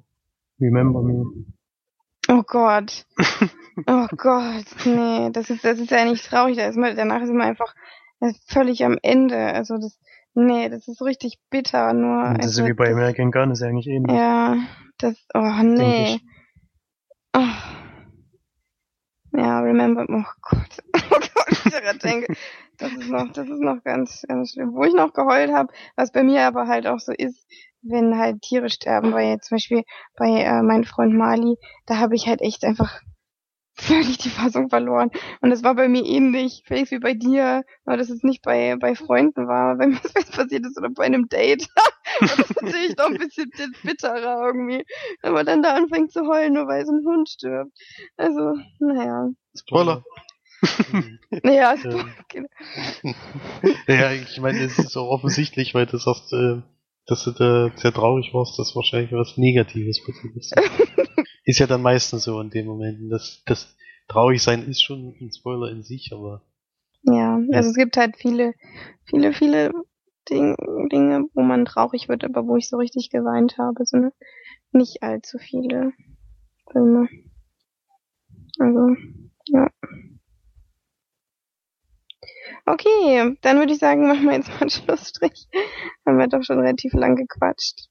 Remember 0.60 1.03
Me. 1.03 1.26
Oh 2.28 2.44
Gott. 2.44 3.06
Oh 3.86 4.08
Gott, 4.18 4.66
nee, 4.86 5.30
das 5.32 5.52
ist, 5.52 5.64
das 5.64 5.78
ist 5.78 5.91
ja 5.91 6.04
nicht 6.04 6.26
traurig, 6.26 6.58
da 6.58 6.66
ist 6.66 6.78
man, 6.78 6.95
danach 6.95 7.22
ist 7.22 7.32
man 7.32 7.48
einfach 7.48 7.76
äh, 8.22 8.34
völlig 8.48 8.84
am 8.84 8.98
Ende. 9.04 9.38
Also 9.38 9.78
das, 9.78 9.99
nee, 10.34 10.68
das 10.70 10.88
ist 10.88 11.02
richtig 11.02 11.38
bitter, 11.52 11.94
nur. 11.94 12.24
Das 12.38 12.48
ist 12.48 12.60
also, 12.60 12.66
wie 12.66 12.74
bei 12.74 12.91
American 12.91 13.32
Gun, 13.32 13.52
ist 13.52 13.62
ja 13.62 13.68
eigentlich 13.68 13.88
ähnlich. 13.88 14.16
Ja, 14.16 14.58
das, 14.98 15.16
oh 15.36 15.62
nee. 15.62 16.20
Oh. 17.36 17.41
Ja, 19.34 19.60
remember, 19.60 20.06
oh 20.10 20.24
Gott, 20.41 20.84
oh 20.95 21.20
Gott, 21.36 21.52
ich 21.52 21.72
daran 21.72 21.99
denke, 21.99 22.34
das 22.78 22.94
ist 22.94 23.10
noch, 23.10 23.32
das 23.32 23.49
ist 23.49 23.60
noch 23.60 23.84
ganz, 23.84 24.24
ganz 24.28 24.52
schlimm. 24.52 24.74
Wo 24.74 24.84
ich 24.84 24.94
noch 24.94 25.14
geheult 25.14 25.52
habe, 25.52 25.74
was 25.95 26.12
bei 26.12 26.24
mir 26.24 26.44
aber 26.44 26.68
halt 26.68 26.88
auch 26.88 26.99
so 26.99 27.12
ist, 27.12 27.48
wenn 27.82 28.18
halt 28.18 28.41
Tiere 28.41 28.70
sterben, 28.70 29.14
weil 29.14 29.40
zum 29.40 29.56
Beispiel 29.56 29.84
bei 30.16 30.30
äh, 30.41 30.62
meinem 30.62 30.84
Freund 30.84 31.14
Mali, 31.14 31.58
da 31.86 31.98
habe 31.98 32.16
ich 32.16 32.28
halt 32.28 32.41
echt 32.41 32.64
einfach 32.64 33.02
völlig 33.74 34.18
die 34.18 34.30
Fassung 34.30 34.70
verloren. 34.70 35.12
Und 35.41 35.49
das 35.49 35.64
war 35.64 35.76
bei 35.76 35.88
mir 35.88 36.04
ähnlich, 36.04 36.64
Felix, 36.66 36.91
wie 36.91 36.99
bei 36.99 37.14
dir, 37.14 37.64
aber 37.86 37.98
dass 37.98 38.10
es 38.10 38.24
nicht 38.24 38.41
bei, 38.41 38.76
bei 38.80 38.95
Freunden 38.95 39.48
war, 39.48 39.78
wenn 39.78 39.90
mir 39.91 39.99
das 40.14 40.32
passiert 40.32 40.66
ist 40.66 40.78
oder 40.78 40.90
bei 40.90 41.06
einem 41.06 41.28
Date. 41.30 41.68
Das 42.20 42.40
ist 42.40 42.62
natürlich 42.62 42.98
noch 42.98 43.08
ein 43.08 43.18
bisschen 43.18 43.52
bitterer 43.84 44.48
irgendwie, 44.48 44.84
wenn 45.22 45.34
man 45.34 45.45
dann 45.45 45.62
da 45.62 45.76
anfängt 45.76 46.12
zu 46.12 46.26
heulen, 46.26 46.54
nur 46.54 46.66
weil 46.66 46.84
so 46.84 46.94
ein 46.94 47.06
Hund 47.06 47.30
stirbt. 47.30 47.72
Also, 48.16 48.56
naja. 48.80 49.30
Spoiler. 49.56 50.04
Naja, 51.44 51.76
Ähm. 51.86 52.10
genau. 52.30 52.50
ja, 53.88 54.12
ich 54.12 54.40
meine, 54.40 54.60
es 54.60 54.78
ist 54.80 54.92
so 54.92 55.04
offensichtlich, 55.10 55.74
weil 55.74 55.86
du 55.86 55.98
sagst, 55.98 56.34
äh, 56.34 56.62
dass 57.06 57.24
du 57.24 57.32
da 57.32 57.72
sehr 57.76 57.94
traurig 57.94 58.34
warst, 58.34 58.60
dass 58.60 58.76
wahrscheinlich 58.76 59.12
was 59.12 59.38
Negatives 59.38 60.04
passiert 60.04 60.36
ist. 60.36 60.54
ist 61.46 61.60
ja 61.60 61.68
dann 61.68 61.82
meistens 61.82 62.24
so 62.24 62.40
in 62.42 62.50
dem 62.50 62.66
Moment. 62.66 63.12
Das, 63.12 63.44
das 63.46 63.76
Traurigsein 64.08 64.68
ist 64.68 64.84
schon 64.84 65.16
ein 65.22 65.32
Spoiler 65.32 65.72
in 65.72 65.84
sich, 65.84 66.12
aber 66.14 66.42
Ja, 67.04 67.40
also 67.54 67.70
es 67.70 67.76
gibt 67.76 67.98
halt 67.98 68.18
viele, 68.18 68.54
viele, 69.06 69.34
viele 69.34 69.72
Ding, 70.30 70.56
Dinge, 70.92 71.26
wo 71.34 71.42
man 71.42 71.66
traurig 71.66 72.10
wird, 72.10 72.26
aber 72.26 72.46
wo 72.46 72.58
ich 72.58 72.68
so 72.68 72.78
richtig 72.78 73.10
geweint 73.10 73.58
habe. 73.58 73.86
So 73.86 73.98
ne, 73.98 74.14
nicht 74.72 75.02
allzu 75.04 75.38
viele 75.38 75.94
Filme. 76.72 77.08
Also, 78.60 78.96
ja. 79.46 79.70
Okay, 82.69 83.38
dann 83.41 83.60
würde 83.60 83.72
ich 83.72 83.80
sagen, 83.80 84.07
machen 84.07 84.26
wir 84.26 84.34
jetzt 84.34 84.49
mal 84.49 84.61
einen 84.61 84.69
Schlussstrich. 84.69 85.48
Haben 86.06 86.19
wir 86.19 86.27
doch 86.27 86.44
schon 86.44 86.60
relativ 86.60 86.94
lang 86.94 87.15
gequatscht. 87.15 87.88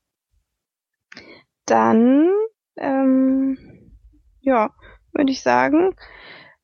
Dann, 1.64 2.30
ähm, 2.76 3.58
ja, 4.40 4.70
würde 5.12 5.32
ich 5.32 5.40
sagen, 5.42 5.96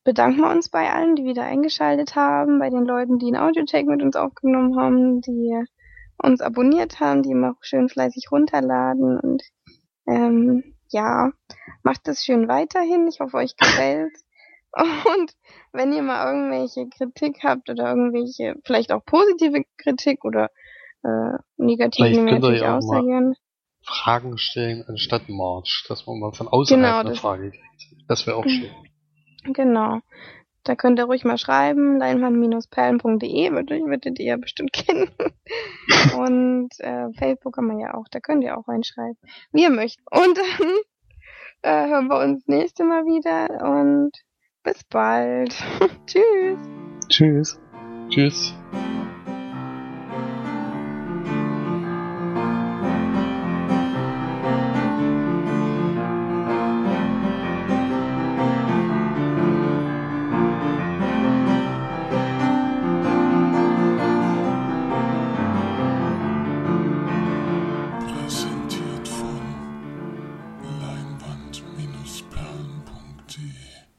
bedanken 0.04 0.42
wir 0.42 0.50
uns 0.50 0.68
bei 0.68 0.92
allen, 0.92 1.16
die 1.16 1.24
wieder 1.24 1.44
eingeschaltet 1.44 2.14
haben, 2.14 2.58
bei 2.58 2.68
den 2.68 2.84
Leuten, 2.84 3.18
die 3.18 3.28
einen 3.28 3.36
Audiotech 3.36 3.86
mit 3.86 4.02
uns 4.02 4.14
aufgenommen 4.14 4.78
haben, 4.78 5.22
die 5.22 5.64
uns 6.18 6.42
abonniert 6.42 7.00
haben, 7.00 7.22
die 7.22 7.30
immer 7.30 7.56
schön 7.62 7.88
fleißig 7.88 8.30
runterladen 8.30 9.18
und 9.18 9.42
ähm, 10.06 10.76
ja, 10.90 11.32
macht 11.82 12.06
es 12.08 12.22
schön 12.22 12.46
weiterhin. 12.46 13.08
Ich 13.08 13.20
hoffe, 13.20 13.38
euch 13.38 13.56
gefällt. 13.56 14.12
Und 15.16 15.32
wenn 15.72 15.92
ihr 15.92 16.02
mal 16.02 16.26
irgendwelche 16.26 16.88
Kritik 16.88 17.40
habt 17.42 17.68
oder 17.68 17.90
irgendwelche, 17.90 18.54
vielleicht 18.64 18.92
auch 18.92 19.04
positive 19.04 19.64
Kritik 19.76 20.24
oder 20.24 20.50
äh, 21.02 21.36
negative, 21.56 22.08
Vielleicht 22.08 22.24
wir 22.24 22.32
könnt 22.32 22.44
ihr 22.44 22.56
ja 22.56 22.78
auch 22.78 22.82
mal-. 22.82 23.34
Fragen 23.84 24.38
stellen 24.38 24.84
anstatt 24.86 25.28
March, 25.28 25.84
dass 25.88 26.06
man 26.06 26.20
mal 26.20 26.32
von 26.32 26.48
außerhalb 26.48 26.82
Genau, 26.82 27.00
eine 27.00 27.16
Frage 27.16 27.50
kriegt. 27.50 28.08
Das 28.08 28.26
wäre 28.26 28.36
auch 28.36 28.46
schön. 28.46 28.70
Genau. 29.44 30.00
Da 30.64 30.76
könnt 30.76 31.00
ihr 31.00 31.06
ruhig 31.06 31.24
mal 31.24 31.38
schreiben, 31.38 31.98
leinwand-perlen.de, 31.98 33.50
würdet, 33.50 34.20
ihr 34.20 34.24
ja 34.24 34.36
bestimmt 34.36 34.72
kennen. 34.72 35.10
Und 36.16 36.70
äh, 36.78 37.12
Facebook 37.18 37.56
haben 37.56 37.76
wir 37.76 37.80
ja 37.80 37.94
auch, 37.94 38.06
da 38.10 38.20
könnt 38.20 38.44
ihr 38.44 38.56
auch 38.56 38.68
reinschreiben, 38.68 39.18
wie 39.50 39.64
ihr 39.64 39.70
möchtet. 39.70 40.04
Und 40.12 40.38
dann 40.38 40.68
äh, 41.62 41.88
hören 41.88 42.06
wir 42.06 42.20
uns 42.20 42.46
nächste 42.46 42.84
Mal 42.84 43.04
wieder 43.04 43.48
und 43.68 44.12
bis 44.62 44.82
bald. 44.84 45.54
Tschüss. 46.06 46.58
Tschüss. 47.08 47.60
Tschüss. 48.08 48.54